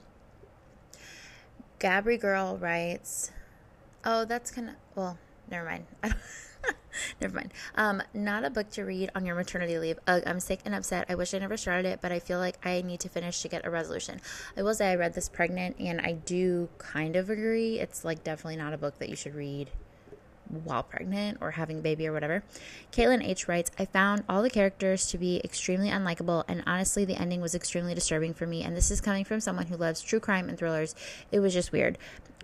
Gabri 1.79 2.19
Girl 2.19 2.55
writes, 2.55 3.31
Oh, 4.05 4.23
that's 4.23 4.51
kind 4.51 4.69
of, 4.69 4.75
well, 4.93 5.17
never 5.49 5.65
mind. 5.65 5.87
never 7.21 7.35
mind. 7.35 7.53
Um, 7.75 8.01
not 8.13 8.43
a 8.43 8.49
book 8.49 8.69
to 8.71 8.83
read 8.83 9.09
on 9.15 9.25
your 9.25 9.35
maternity 9.35 9.77
leave. 9.77 9.99
Ugh, 10.07 10.23
I'm 10.25 10.39
sick 10.39 10.59
and 10.65 10.75
upset. 10.75 11.05
I 11.09 11.15
wish 11.15 11.33
I 11.33 11.39
never 11.39 11.57
started 11.57 11.87
it, 11.87 11.99
but 12.01 12.11
I 12.11 12.19
feel 12.19 12.39
like 12.39 12.65
I 12.65 12.81
need 12.81 12.99
to 13.01 13.09
finish 13.09 13.41
to 13.41 13.47
get 13.47 13.65
a 13.65 13.69
resolution. 13.69 14.21
I 14.57 14.63
will 14.63 14.73
say 14.73 14.91
I 14.91 14.95
read 14.95 15.13
this 15.13 15.29
pregnant, 15.29 15.77
and 15.79 16.01
I 16.01 16.13
do 16.13 16.69
kind 16.77 17.15
of 17.15 17.29
agree. 17.29 17.79
It's 17.79 18.03
like 18.03 18.23
definitely 18.23 18.57
not 18.57 18.73
a 18.73 18.77
book 18.77 18.99
that 18.99 19.09
you 19.09 19.15
should 19.15 19.35
read 19.35 19.69
while 20.63 20.83
pregnant 20.83 21.37
or 21.41 21.51
having 21.51 21.79
a 21.79 21.81
baby 21.81 22.07
or 22.07 22.13
whatever. 22.13 22.43
Caitlin 22.91 23.23
H. 23.23 23.47
writes, 23.47 23.71
I 23.77 23.85
found 23.85 24.23
all 24.27 24.41
the 24.41 24.49
characters 24.49 25.07
to 25.07 25.17
be 25.17 25.41
extremely 25.43 25.89
unlikable, 25.89 26.43
and 26.47 26.63
honestly, 26.65 27.05
the 27.05 27.15
ending 27.15 27.41
was 27.41 27.55
extremely 27.55 27.93
disturbing 27.93 28.33
for 28.33 28.47
me. 28.47 28.63
And 28.63 28.75
this 28.75 28.91
is 28.91 29.01
coming 29.01 29.25
from 29.25 29.39
someone 29.39 29.67
who 29.67 29.77
loves 29.77 30.01
true 30.01 30.19
crime 30.19 30.49
and 30.49 30.57
thrillers. 30.57 30.95
It 31.31 31.39
was 31.39 31.53
just 31.53 31.71
weird. 31.71 31.97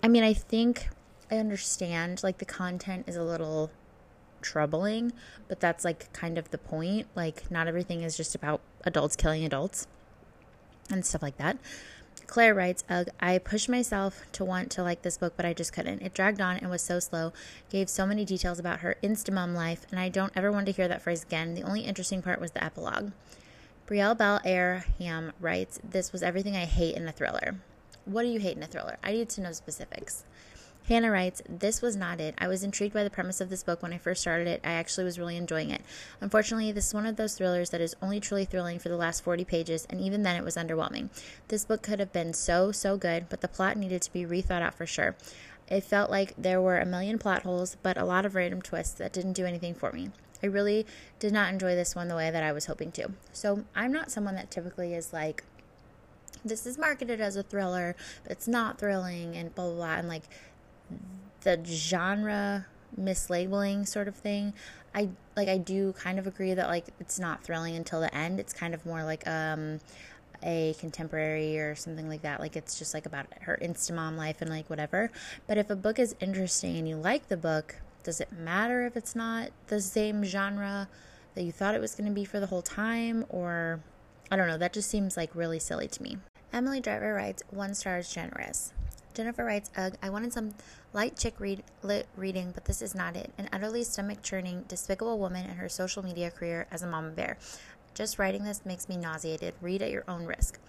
I 0.04 0.08
mean, 0.08 0.24
I 0.24 0.34
think 0.34 0.90
I 1.32 1.38
understand, 1.38 2.22
like, 2.24 2.38
the 2.38 2.46
content 2.46 3.06
is 3.08 3.16
a 3.16 3.24
little 3.24 3.72
troubling, 4.46 5.12
but 5.48 5.60
that's 5.60 5.84
like 5.84 6.14
kind 6.14 6.38
of 6.38 6.52
the 6.52 6.58
point. 6.58 7.08
Like, 7.16 7.50
not 7.50 7.68
everything 7.68 8.02
is 8.02 8.16
just 8.16 8.36
about 8.36 8.62
adults 8.86 9.16
killing 9.16 9.44
adults 9.44 9.88
and 10.90 11.06
stuff 11.06 11.24
like 11.24 11.38
that. 11.38 11.58
Claire 12.28 12.56
writes, 12.56 12.84
Ugh, 12.90 13.08
I 13.20 13.38
pushed 13.38 13.70
myself 13.70 14.24
to 14.34 14.46
want 14.46 14.72
to 14.72 14.84
like 14.84 15.02
this 15.02 15.18
book, 15.18 15.34
but 15.36 15.46
I 15.46 15.54
just 15.54 15.74
couldn't. 15.74 16.02
It 16.02 16.14
dragged 16.14 16.42
on 16.42 16.58
and 16.58 16.70
was 16.70 16.82
so 16.82 17.00
slow, 17.00 17.34
gave 17.70 17.90
so 17.90 18.06
many 18.06 18.26
details 18.26 18.60
about 18.60 18.80
her 18.80 18.96
instamom 19.04 19.54
life, 19.54 19.86
and 19.92 20.00
I 20.00 20.10
don't 20.10 20.34
ever 20.36 20.52
want 20.52 20.66
to 20.68 20.72
hear 20.72 20.88
that 20.88 21.02
phrase 21.02 21.24
again. 21.24 21.54
The 21.54 21.64
only 21.64 21.82
interesting 21.82 22.22
part 22.22 22.42
was 22.42 22.52
the 22.52 22.64
epilogue. 22.64 23.12
Brielle 23.88 24.18
Bell 24.18 24.40
Airham 24.44 25.32
writes, 25.40 25.80
This 25.84 26.12
was 26.12 26.24
everything 26.24 26.56
I 26.56 26.66
hate 26.66 26.96
in 26.96 27.08
a 27.08 27.12
thriller. 27.12 27.56
What 28.06 28.24
do 28.24 28.30
you 28.30 28.40
hate 28.40 28.58
in 28.58 28.64
a 28.64 28.68
thriller? 28.68 28.98
I 29.04 29.12
need 29.12 29.30
to 29.30 29.42
know 29.42 29.52
specifics. 29.52 30.24
Hannah 30.88 31.10
writes, 31.10 31.42
This 31.50 31.82
was 31.82 31.96
not 31.96 32.22
it. 32.22 32.36
I 32.38 32.48
was 32.48 32.64
intrigued 32.64 32.94
by 32.94 33.04
the 33.04 33.10
premise 33.10 33.42
of 33.42 33.50
this 33.50 33.64
book 33.64 33.82
when 33.82 33.92
I 33.92 33.98
first 33.98 34.22
started 34.22 34.48
it. 34.48 34.62
I 34.64 34.74
actually 34.74 35.04
was 35.04 35.18
really 35.18 35.36
enjoying 35.36 35.72
it. 35.72 35.82
Unfortunately, 36.22 36.72
this 36.72 36.88
is 36.88 36.94
one 36.94 37.08
of 37.08 37.16
those 37.16 37.36
thrillers 37.36 37.72
that 37.72 37.82
is 37.82 37.96
only 38.04 38.20
truly 38.20 38.46
thrilling 38.46 38.78
for 38.78 38.90
the 38.90 38.98
last 38.98 39.24
40 39.24 39.44
pages, 39.46 39.88
and 39.90 40.00
even 40.00 40.22
then 40.22 40.36
it 40.36 40.44
was 40.44 40.56
underwhelming. 40.56 41.10
This 41.48 41.66
book 41.66 41.82
could 41.82 42.00
have 42.00 42.14
been 42.14 42.34
so, 42.34 42.72
so 42.72 42.98
good, 42.98 43.30
but 43.30 43.42
the 43.42 43.48
plot 43.48 43.78
needed 43.78 44.04
to 44.04 44.14
be 44.14 44.26
rethought 44.26 44.62
out 44.62 44.76
for 44.76 44.86
sure. 44.86 45.16
It 45.68 45.84
felt 45.84 46.12
like 46.12 46.36
there 46.38 46.62
were 46.62 46.78
a 46.78 46.86
million 46.86 47.18
plot 47.18 47.42
holes, 47.42 47.78
but 47.82 47.98
a 47.98 48.06
lot 48.06 48.26
of 48.26 48.36
random 48.36 48.62
twists 48.62 48.94
that 49.00 49.12
didn't 49.12 49.34
do 49.34 49.46
anything 49.46 49.74
for 49.74 49.92
me. 49.92 50.12
I 50.44 50.46
really 50.46 50.86
did 51.18 51.34
not 51.34 51.52
enjoy 51.52 51.74
this 51.74 51.96
one 51.96 52.10
the 52.10 52.16
way 52.16 52.30
that 52.30 52.44
I 52.44 52.52
was 52.52 52.68
hoping 52.68 52.92
to. 52.92 53.10
So, 53.34 53.66
I'm 53.76 53.92
not 53.92 54.12
someone 54.12 54.36
that 54.36 54.52
typically 54.52 54.94
is 54.94 55.12
like, 55.12 55.44
this 56.44 56.68
is 56.68 56.78
marketed 56.78 57.20
as 57.20 57.36
a 57.36 57.42
thriller, 57.42 57.96
but 58.22 58.34
it's 58.34 58.48
not 58.48 58.78
thrilling, 58.78 59.36
and 59.36 59.56
blah, 59.56 59.66
blah, 59.66 59.76
blah. 59.76 59.96
And 59.96 60.08
like, 60.08 60.26
the 61.42 61.60
genre 61.66 62.66
mislabeling 63.00 63.88
sort 63.88 64.08
of 64.08 64.16
thing. 64.16 64.54
I 64.94 65.10
like 65.36 65.50
I 65.50 65.58
do 65.58 65.94
kind 65.94 66.20
of 66.20 66.28
agree 66.28 66.54
that 66.54 66.68
like 66.68 66.86
it's 67.00 67.20
not 67.20 67.44
thrilling 67.44 67.76
until 67.76 68.00
the 68.02 68.14
end. 68.16 68.40
It's 68.40 68.54
kind 68.54 68.74
of 68.74 68.86
more 68.86 69.04
like 69.04 69.28
um 69.28 69.80
a 70.44 70.76
contemporary 70.80 71.60
or 71.60 71.76
something 71.76 72.08
like 72.08 72.22
that. 72.22 72.40
Like 72.40 72.56
it's 72.56 72.78
just 72.78 72.94
like 72.94 73.06
about 73.06 73.26
her 73.42 73.58
Instamom 73.62 74.18
life 74.18 74.42
and 74.42 74.50
like 74.50 74.70
whatever. 74.70 75.12
But 75.48 75.58
if 75.58 75.70
a 75.70 75.76
book 75.76 76.00
is 76.00 76.16
interesting 76.20 76.78
and 76.78 76.88
you 76.88 76.96
like 76.96 77.28
the 77.28 77.38
book, 77.38 77.78
does 78.04 78.22
it 78.22 78.32
matter 78.32 78.86
if 78.86 78.96
it's 78.96 79.16
not 79.16 79.50
the 79.68 79.82
same 79.82 80.24
genre 80.24 80.88
that 81.34 81.44
you 81.44 81.52
thought 81.52 81.76
it 81.76 81.82
was 81.82 81.96
going 81.96 82.08
to 82.08 82.14
be 82.14 82.26
for 82.26 82.40
the 82.40 82.48
whole 82.48 82.62
time 82.62 83.26
or 83.30 83.82
I 84.32 84.36
don't 84.36 84.48
know, 84.48 84.58
that 84.58 84.74
just 84.74 84.90
seems 84.90 85.18
like 85.18 85.36
really 85.36 85.60
silly 85.60 85.88
to 85.88 86.04
me. 86.04 86.18
Emily 86.54 86.80
Driver 86.80 87.14
writes, 87.14 87.44
one 87.50 87.76
star 87.76 87.98
is 87.98 88.12
generous. 88.12 88.72
Jennifer 89.16 89.46
writes, 89.46 89.72
Ugh, 89.78 89.96
I 90.04 90.10
wanted 90.10 90.34
some 90.34 90.54
light 90.92 91.18
chick 91.18 91.40
read, 91.40 91.64
lit 91.82 92.06
reading, 92.18 92.52
but 92.54 92.66
this 92.66 92.82
is 92.82 92.94
not 92.94 93.16
it. 93.16 93.32
An 93.38 93.48
utterly 93.54 93.84
stomach 93.84 94.22
churning, 94.22 94.66
despicable 94.68 95.18
woman 95.18 95.46
and 95.46 95.58
her 95.58 95.70
social 95.70 96.04
media 96.04 96.30
career 96.30 96.68
as 96.70 96.82
a 96.82 96.88
mama 96.88 97.12
bear. 97.12 97.38
Just 97.94 98.20
writing 98.20 98.44
this 98.44 98.66
makes 98.66 98.90
me 98.90 98.98
nauseated. 98.98 99.54
Read 99.62 99.82
at 99.82 99.90
your 99.90 100.04
own 100.06 100.26
risk. 100.26 100.60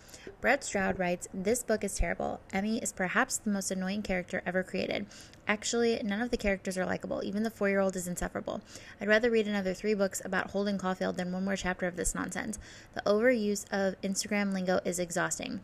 Brett 0.41 0.63
Stroud 0.63 0.97
writes, 0.97 1.27
This 1.35 1.65
book 1.65 1.83
is 1.83 1.97
terrible. 1.97 2.39
Emmy 2.53 2.79
is 2.79 2.93
perhaps 2.93 3.39
the 3.39 3.51
most 3.51 3.73
annoying 3.73 4.03
character 4.03 4.43
ever 4.47 4.63
created. 4.63 5.07
Actually, 5.49 6.01
none 6.05 6.23
of 6.23 6.31
the 6.31 6.37
characters 6.37 6.79
are 6.79 6.87
likable. 6.87 7.23
Even 7.25 7.43
the 7.43 7.51
four 7.51 7.69
year 7.69 7.81
old 7.81 7.97
is 7.97 8.07
insufferable. 8.07 8.61
I'd 9.01 9.09
rather 9.09 9.29
read 9.29 9.49
another 9.49 9.75
three 9.75 9.95
books 9.95 10.23
about 10.25 10.53
Holden 10.53 10.79
Caulfield 10.79 11.17
than 11.17 11.33
one 11.33 11.45
more 11.45 11.57
chapter 11.57 11.89
of 11.89 11.97
this 11.97 12.15
nonsense. 12.15 12.61
The 12.95 13.03
overuse 13.03 13.65
of 13.73 14.01
Instagram 14.03 14.53
lingo 14.53 14.79
is 14.85 15.01
exhausting. 15.01 15.63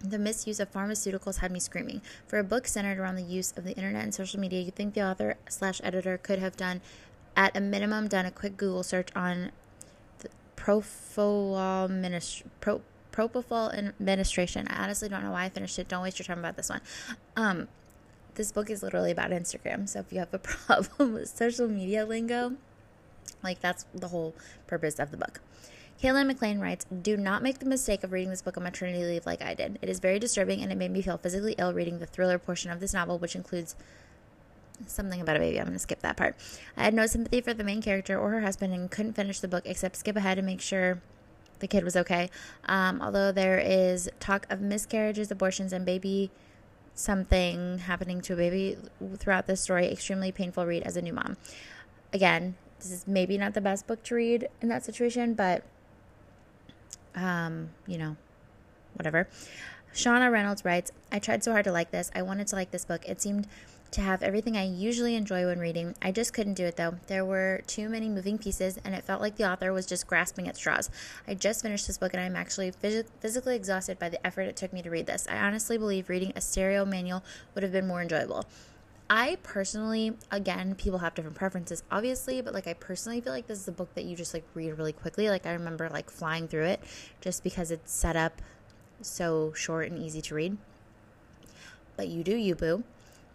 The 0.00 0.18
misuse 0.18 0.60
of 0.60 0.72
pharmaceuticals 0.72 1.38
had 1.38 1.50
me 1.50 1.58
screaming. 1.58 2.02
For 2.26 2.38
a 2.38 2.44
book 2.44 2.68
centered 2.68 2.98
around 2.98 3.16
the 3.16 3.22
use 3.22 3.52
of 3.56 3.64
the 3.64 3.74
internet 3.74 4.04
and 4.04 4.14
social 4.14 4.38
media, 4.38 4.60
you'd 4.60 4.76
think 4.76 4.94
the 4.94 5.02
author 5.02 5.36
slash 5.48 5.80
editor 5.82 6.18
could 6.18 6.38
have 6.38 6.56
done, 6.56 6.80
at 7.36 7.56
a 7.56 7.60
minimum, 7.60 8.08
done 8.08 8.26
a 8.26 8.30
quick 8.30 8.56
Google 8.56 8.82
search 8.82 9.08
on 9.16 9.50
the 10.20 10.28
propofol 10.56 12.40
pro, 12.60 12.80
propofol 13.12 13.74
administration. 13.74 14.68
I 14.68 14.84
honestly 14.84 15.08
don't 15.08 15.24
know 15.24 15.32
why 15.32 15.44
I 15.44 15.48
finished 15.48 15.78
it. 15.78 15.88
Don't 15.88 16.02
waste 16.02 16.18
your 16.18 16.26
time 16.26 16.38
about 16.38 16.56
this 16.56 16.68
one. 16.68 16.80
Um, 17.36 17.68
this 18.34 18.52
book 18.52 18.70
is 18.70 18.82
literally 18.82 19.10
about 19.10 19.30
Instagram. 19.30 19.88
So 19.88 20.00
if 20.00 20.12
you 20.12 20.20
have 20.20 20.32
a 20.32 20.38
problem 20.38 21.14
with 21.14 21.28
social 21.28 21.68
media 21.68 22.06
lingo, 22.06 22.54
like 23.42 23.60
that's 23.60 23.84
the 23.94 24.08
whole 24.08 24.34
purpose 24.66 24.98
of 24.98 25.10
the 25.10 25.16
book. 25.16 25.40
Kaylin 26.02 26.28
McLean 26.28 26.60
writes, 26.60 26.86
Do 27.02 27.16
not 27.16 27.42
make 27.42 27.58
the 27.58 27.66
mistake 27.66 28.04
of 28.04 28.12
reading 28.12 28.30
this 28.30 28.42
book 28.42 28.56
on 28.56 28.62
maternity 28.62 29.04
leave 29.04 29.26
like 29.26 29.42
I 29.42 29.54
did. 29.54 29.80
It 29.82 29.88
is 29.88 29.98
very 29.98 30.20
disturbing 30.20 30.62
and 30.62 30.70
it 30.70 30.76
made 30.76 30.92
me 30.92 31.02
feel 31.02 31.18
physically 31.18 31.56
ill 31.58 31.74
reading 31.74 31.98
the 31.98 32.06
thriller 32.06 32.38
portion 32.38 32.70
of 32.70 32.78
this 32.78 32.94
novel, 32.94 33.18
which 33.18 33.34
includes 33.34 33.74
something 34.86 35.20
about 35.20 35.36
a 35.36 35.40
baby. 35.40 35.58
I'm 35.58 35.66
going 35.66 35.74
to 35.74 35.80
skip 35.80 36.00
that 36.02 36.16
part. 36.16 36.36
I 36.76 36.84
had 36.84 36.94
no 36.94 37.06
sympathy 37.06 37.40
for 37.40 37.52
the 37.52 37.64
main 37.64 37.82
character 37.82 38.16
or 38.16 38.30
her 38.30 38.42
husband 38.42 38.72
and 38.72 38.88
couldn't 38.88 39.14
finish 39.14 39.40
the 39.40 39.48
book 39.48 39.64
except 39.66 39.96
skip 39.96 40.14
ahead 40.14 40.38
and 40.38 40.46
make 40.46 40.60
sure 40.60 41.02
the 41.58 41.66
kid 41.66 41.82
was 41.82 41.96
okay. 41.96 42.30
Um, 42.66 43.02
although 43.02 43.32
there 43.32 43.58
is 43.58 44.08
talk 44.20 44.46
of 44.50 44.60
miscarriages, 44.60 45.32
abortions, 45.32 45.72
and 45.72 45.84
baby 45.84 46.30
something 46.94 47.78
happening 47.78 48.20
to 48.20 48.34
a 48.34 48.36
baby 48.36 48.76
throughout 49.16 49.48
this 49.48 49.60
story, 49.60 49.90
extremely 49.90 50.30
painful 50.30 50.64
read 50.64 50.84
as 50.84 50.96
a 50.96 51.02
new 51.02 51.12
mom. 51.12 51.36
Again, 52.12 52.54
this 52.78 52.92
is 52.92 53.06
maybe 53.08 53.36
not 53.36 53.54
the 53.54 53.60
best 53.60 53.88
book 53.88 54.04
to 54.04 54.14
read 54.14 54.48
in 54.60 54.68
that 54.68 54.84
situation, 54.84 55.34
but 55.34 55.64
um, 57.18 57.70
you 57.86 57.98
know, 57.98 58.16
whatever. 58.94 59.28
Shauna 59.94 60.30
Reynolds 60.30 60.64
writes, 60.64 60.92
I 61.10 61.18
tried 61.18 61.42
so 61.42 61.52
hard 61.52 61.64
to 61.64 61.72
like 61.72 61.90
this. 61.90 62.10
I 62.14 62.22
wanted 62.22 62.46
to 62.48 62.56
like 62.56 62.70
this 62.70 62.84
book. 62.84 63.08
It 63.08 63.20
seemed 63.20 63.46
to 63.90 64.00
have 64.02 64.22
everything 64.22 64.56
I 64.56 64.66
usually 64.66 65.14
enjoy 65.14 65.46
when 65.46 65.58
reading. 65.58 65.94
I 66.02 66.12
just 66.12 66.34
couldn't 66.34 66.54
do 66.54 66.66
it 66.66 66.76
though. 66.76 66.96
There 67.06 67.24
were 67.24 67.62
too 67.66 67.88
many 67.88 68.08
moving 68.08 68.36
pieces, 68.36 68.78
and 68.84 68.94
it 68.94 69.04
felt 69.04 69.22
like 69.22 69.36
the 69.36 69.50
author 69.50 69.72
was 69.72 69.86
just 69.86 70.06
grasping 70.06 70.46
at 70.46 70.56
straws. 70.56 70.90
I 71.26 71.34
just 71.34 71.62
finished 71.62 71.86
this 71.86 71.96
book, 71.96 72.12
and 72.12 72.22
I'm 72.22 72.36
actually 72.36 72.70
phys- 72.70 73.06
physically 73.20 73.56
exhausted 73.56 73.98
by 73.98 74.10
the 74.10 74.24
effort 74.26 74.42
it 74.42 74.56
took 74.56 74.72
me 74.72 74.82
to 74.82 74.90
read 74.90 75.06
this. 75.06 75.26
I 75.30 75.38
honestly 75.38 75.78
believe 75.78 76.10
reading 76.10 76.32
a 76.36 76.40
stereo 76.40 76.84
manual 76.84 77.24
would 77.54 77.62
have 77.62 77.72
been 77.72 77.86
more 77.86 78.02
enjoyable. 78.02 78.44
I 79.10 79.38
personally, 79.42 80.16
again, 80.30 80.74
people 80.74 80.98
have 80.98 81.14
different 81.14 81.36
preferences, 81.36 81.82
obviously, 81.90 82.42
but 82.42 82.52
like 82.52 82.66
I 82.66 82.74
personally 82.74 83.20
feel 83.20 83.32
like 83.32 83.46
this 83.46 83.58
is 83.58 83.68
a 83.68 83.72
book 83.72 83.94
that 83.94 84.04
you 84.04 84.14
just 84.14 84.34
like 84.34 84.44
read 84.54 84.76
really 84.76 84.92
quickly. 84.92 85.30
Like 85.30 85.46
I 85.46 85.52
remember 85.52 85.88
like 85.88 86.10
flying 86.10 86.46
through 86.46 86.64
it 86.64 86.80
just 87.20 87.42
because 87.42 87.70
it's 87.70 87.90
set 87.90 88.16
up 88.16 88.42
so 89.00 89.52
short 89.54 89.90
and 89.90 90.02
easy 90.02 90.20
to 90.20 90.34
read. 90.34 90.58
But 91.96 92.08
you 92.08 92.22
do, 92.22 92.36
you 92.36 92.54
boo. 92.54 92.84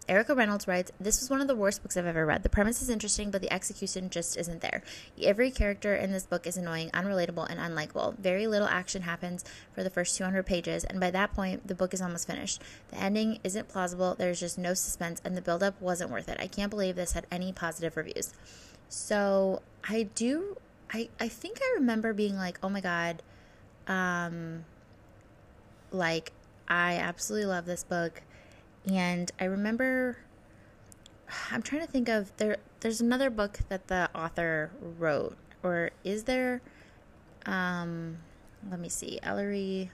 Erica 0.06 0.34
Reynolds 0.34 0.68
writes, 0.68 0.92
This 1.00 1.20
was 1.20 1.30
one 1.30 1.40
of 1.40 1.48
the 1.48 1.54
worst 1.54 1.82
books 1.82 1.96
I've 1.96 2.04
ever 2.04 2.26
read. 2.26 2.42
The 2.42 2.50
premise 2.50 2.82
is 2.82 2.90
interesting, 2.90 3.30
but 3.30 3.40
the 3.40 3.52
execution 3.52 4.10
just 4.10 4.36
isn't 4.36 4.60
there. 4.60 4.82
Every 5.22 5.50
character 5.50 5.94
in 5.94 6.12
this 6.12 6.26
book 6.26 6.46
is 6.46 6.58
annoying, 6.58 6.90
unrelatable, 6.90 7.48
and 7.48 7.58
unlikable. 7.58 8.18
Very 8.18 8.46
little 8.46 8.68
action 8.68 9.02
happens 9.02 9.44
for 9.72 9.82
the 9.82 9.88
first 9.88 10.16
200 10.18 10.44
pages, 10.44 10.84
and 10.84 11.00
by 11.00 11.10
that 11.12 11.32
point, 11.32 11.66
the 11.66 11.74
book 11.74 11.94
is 11.94 12.02
almost 12.02 12.26
finished. 12.26 12.60
The 12.90 12.98
ending 12.98 13.38
isn't 13.44 13.68
plausible, 13.68 14.14
there's 14.14 14.40
just 14.40 14.58
no 14.58 14.74
suspense, 14.74 15.22
and 15.24 15.36
the 15.36 15.42
buildup 15.42 15.80
wasn't 15.80 16.10
worth 16.10 16.28
it. 16.28 16.36
I 16.38 16.48
can't 16.48 16.70
believe 16.70 16.96
this 16.96 17.12
had 17.12 17.26
any 17.30 17.52
positive 17.52 17.96
reviews. 17.96 18.34
So, 18.90 19.62
I 19.88 20.02
do, 20.14 20.58
I, 20.92 21.08
I 21.18 21.28
think 21.28 21.60
I 21.62 21.76
remember 21.76 22.12
being 22.12 22.36
like, 22.36 22.58
oh 22.62 22.68
my 22.68 22.82
god, 22.82 23.22
um, 23.88 24.66
like, 25.90 26.32
I 26.68 26.96
absolutely 26.96 27.46
love 27.46 27.64
this 27.64 27.84
book 27.84 28.22
and 28.90 29.30
I 29.40 29.44
remember 29.44 30.18
I'm 31.50 31.62
trying 31.62 31.82
to 31.82 31.90
think 31.90 32.08
of 32.08 32.36
there 32.36 32.58
there's 32.80 33.00
another 33.00 33.30
book 33.30 33.60
that 33.68 33.88
the 33.88 34.10
author 34.14 34.70
wrote 34.98 35.36
or 35.62 35.90
is 36.02 36.24
there 36.24 36.60
um 37.46 38.18
let 38.70 38.80
me 38.80 38.88
see 38.88 39.18
Ellery 39.22 39.90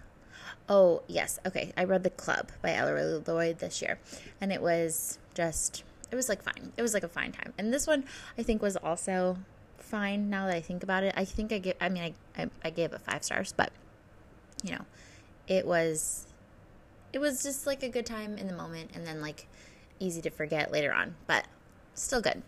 Oh, 0.69 1.03
yes. 1.09 1.41
Okay. 1.45 1.73
I 1.77 1.85
read 1.85 2.05
The 2.05 2.11
Club 2.11 2.51
by 2.63 2.75
Ellery 2.75 3.03
Lloyd 3.27 3.59
this 3.59 3.83
year 3.83 3.99
and 4.41 4.53
it 4.53 4.63
was 4.63 5.19
just 5.35 5.85
it 6.11 6.17
was 6.17 6.29
like 6.29 6.43
fine. 6.43 6.73
It 6.77 6.83
was 6.83 6.95
like 6.95 7.03
a 7.03 7.09
fine 7.09 7.33
time. 7.33 7.53
And 7.59 7.73
this 7.73 7.87
one 7.87 8.05
I 8.39 8.43
think 8.43 8.63
was 8.63 8.77
also 8.77 9.39
fine 9.79 10.31
now 10.31 10.47
that 10.47 10.55
I 10.55 10.61
think 10.61 10.83
about 10.83 11.03
it. 11.03 11.15
I 11.17 11.25
think 11.25 11.53
I 11.53 11.59
give 11.59 11.77
I 11.81 11.89
mean 11.89 12.15
I 12.37 12.43
I, 12.43 12.51
I 12.65 12.71
gave 12.71 12.93
it 12.93 13.01
5 13.01 13.25
stars, 13.25 13.53
but 13.57 13.73
you 14.63 14.73
know, 14.73 14.85
it 15.49 15.67
was 15.67 16.27
it 17.13 17.19
was 17.19 17.43
just 17.43 17.67
like 17.67 17.83
a 17.83 17.89
good 17.89 18.07
time 18.07 18.39
in 18.39 18.47
the 18.47 18.55
moment 18.55 18.91
and 18.95 19.07
then 19.07 19.21
like 19.21 19.47
easy 19.99 20.23
to 20.23 20.31
forget 20.31 20.73
later 20.73 20.93
on, 20.93 21.15
but 21.27 21.47
still 21.95 22.21
good. 22.21 22.43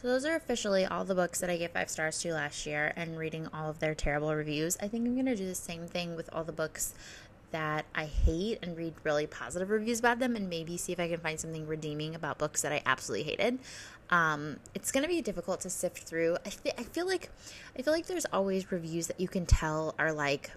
So 0.00 0.08
those 0.08 0.24
are 0.24 0.36
officially 0.36 0.84
all 0.84 1.04
the 1.04 1.14
books 1.14 1.40
that 1.40 1.50
I 1.50 1.56
gave 1.56 1.70
five 1.72 1.90
stars 1.90 2.20
to 2.20 2.32
last 2.32 2.66
year 2.66 2.92
and 2.96 3.18
reading 3.18 3.48
all 3.52 3.70
of 3.70 3.80
their 3.80 3.94
terrible 3.94 4.34
reviews. 4.34 4.76
I 4.80 4.88
think 4.88 5.06
I'm 5.06 5.14
going 5.14 5.26
to 5.26 5.34
do 5.34 5.46
the 5.46 5.54
same 5.54 5.86
thing 5.86 6.16
with 6.16 6.30
all 6.32 6.44
the 6.44 6.52
books 6.52 6.94
that 7.50 7.86
I 7.94 8.04
hate 8.04 8.58
and 8.62 8.76
read 8.76 8.94
really 9.04 9.26
positive 9.26 9.70
reviews 9.70 9.98
about 9.98 10.18
them 10.18 10.36
and 10.36 10.50
maybe 10.50 10.76
see 10.76 10.92
if 10.92 11.00
I 11.00 11.08
can 11.08 11.20
find 11.20 11.40
something 11.40 11.66
redeeming 11.66 12.14
about 12.14 12.38
books 12.38 12.62
that 12.62 12.72
I 12.72 12.82
absolutely 12.84 13.24
hated. 13.24 13.58
Um, 14.10 14.58
it's 14.74 14.92
going 14.92 15.02
to 15.02 15.08
be 15.08 15.20
difficult 15.20 15.60
to 15.62 15.70
sift 15.70 16.04
through. 16.04 16.36
I, 16.46 16.50
th- 16.50 16.74
I 16.78 16.82
feel 16.84 17.06
like 17.06 17.30
I 17.78 17.82
feel 17.82 17.92
like 17.92 18.06
there's 18.06 18.26
always 18.32 18.70
reviews 18.70 19.08
that 19.08 19.20
you 19.20 19.28
can 19.28 19.46
tell 19.46 19.94
are 19.98 20.12
like 20.12 20.52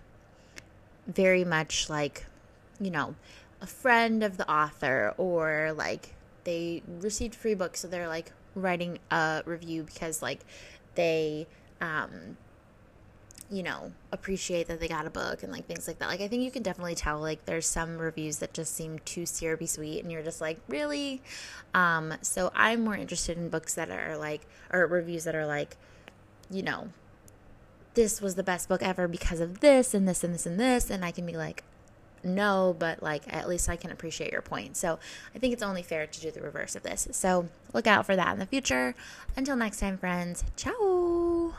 very 1.07 1.43
much 1.43 1.89
like, 1.89 2.26
you 2.80 2.91
know, 2.91 3.15
a 3.61 3.67
friend 3.67 4.23
of 4.23 4.38
the 4.38 4.49
author 4.49 5.13
or 5.17 5.73
like 5.76 6.15
they 6.43 6.81
received 6.99 7.35
free 7.35 7.55
books 7.55 7.81
so 7.81 7.88
they're 7.88 8.07
like 8.07 8.31
writing 8.55 8.99
a 9.11 9.43
review 9.45 9.84
because 9.84 10.21
like 10.21 10.39
they 10.95 11.47
um 11.81 12.38
you 13.51 13.63
know, 13.63 13.91
appreciate 14.11 14.67
that 14.67 14.80
they 14.80 14.88
got 14.88 15.07
a 15.07 15.09
book 15.09 15.41
and 15.41 15.51
like 15.51 15.65
things 15.65 15.88
like 15.88 15.97
that. 15.99 16.07
Like 16.07 16.21
I 16.21 16.27
think 16.27 16.43
you 16.43 16.51
can 16.51 16.61
definitely 16.61 16.95
tell 16.95 17.19
like 17.19 17.45
there's 17.45 17.65
some 17.65 17.97
reviews 17.97 18.38
that 18.39 18.53
just 18.53 18.76
seem 18.76 18.99
too 18.99 19.26
syrupy 19.26 19.65
sweet 19.65 20.03
and 20.03 20.11
you're 20.11 20.23
just 20.23 20.39
like, 20.39 20.59
really? 20.67 21.21
Um, 21.73 22.13
so 22.21 22.51
I'm 22.53 22.84
more 22.84 22.95
interested 22.95 23.38
in 23.38 23.49
books 23.49 23.73
that 23.73 23.89
are 23.89 24.17
like 24.17 24.41
or 24.71 24.85
reviews 24.85 25.23
that 25.23 25.35
are 25.35 25.47
like, 25.47 25.77
you 26.51 26.61
know, 26.61 26.89
this 27.95 28.21
was 28.21 28.35
the 28.35 28.43
best 28.43 28.69
book 28.69 28.84
ever 28.84 29.07
because 29.07 29.39
of 29.39 29.61
this 29.61 29.93
and 29.93 30.07
this 30.07 30.23
and 30.23 30.34
this 30.34 30.45
and 30.45 30.59
this 30.59 30.89
and 30.91 31.03
I 31.03 31.11
can 31.11 31.26
be 31.26 31.35
like, 31.35 31.63
no, 32.23 32.76
but 32.77 33.01
like 33.01 33.23
at 33.34 33.47
least 33.47 33.67
I 33.67 33.77
can 33.77 33.91
appreciate 33.91 34.31
your 34.31 34.41
point. 34.41 34.77
So 34.77 34.99
I 35.34 35.39
think 35.39 35.53
it's 35.53 35.63
only 35.63 35.81
fair 35.81 36.05
to 36.05 36.21
do 36.21 36.30
the 36.30 36.41
reverse 36.41 36.76
of 36.76 36.84
this. 36.84 37.07
So 37.11 37.49
look 37.73 37.88
out 37.88 38.05
for 38.05 38.15
that 38.15 38.34
in 38.34 38.39
the 38.39 38.45
future. 38.45 38.93
Until 39.35 39.55
next 39.55 39.80
time, 39.80 39.97
friends. 39.97 40.43
Ciao. 40.55 41.53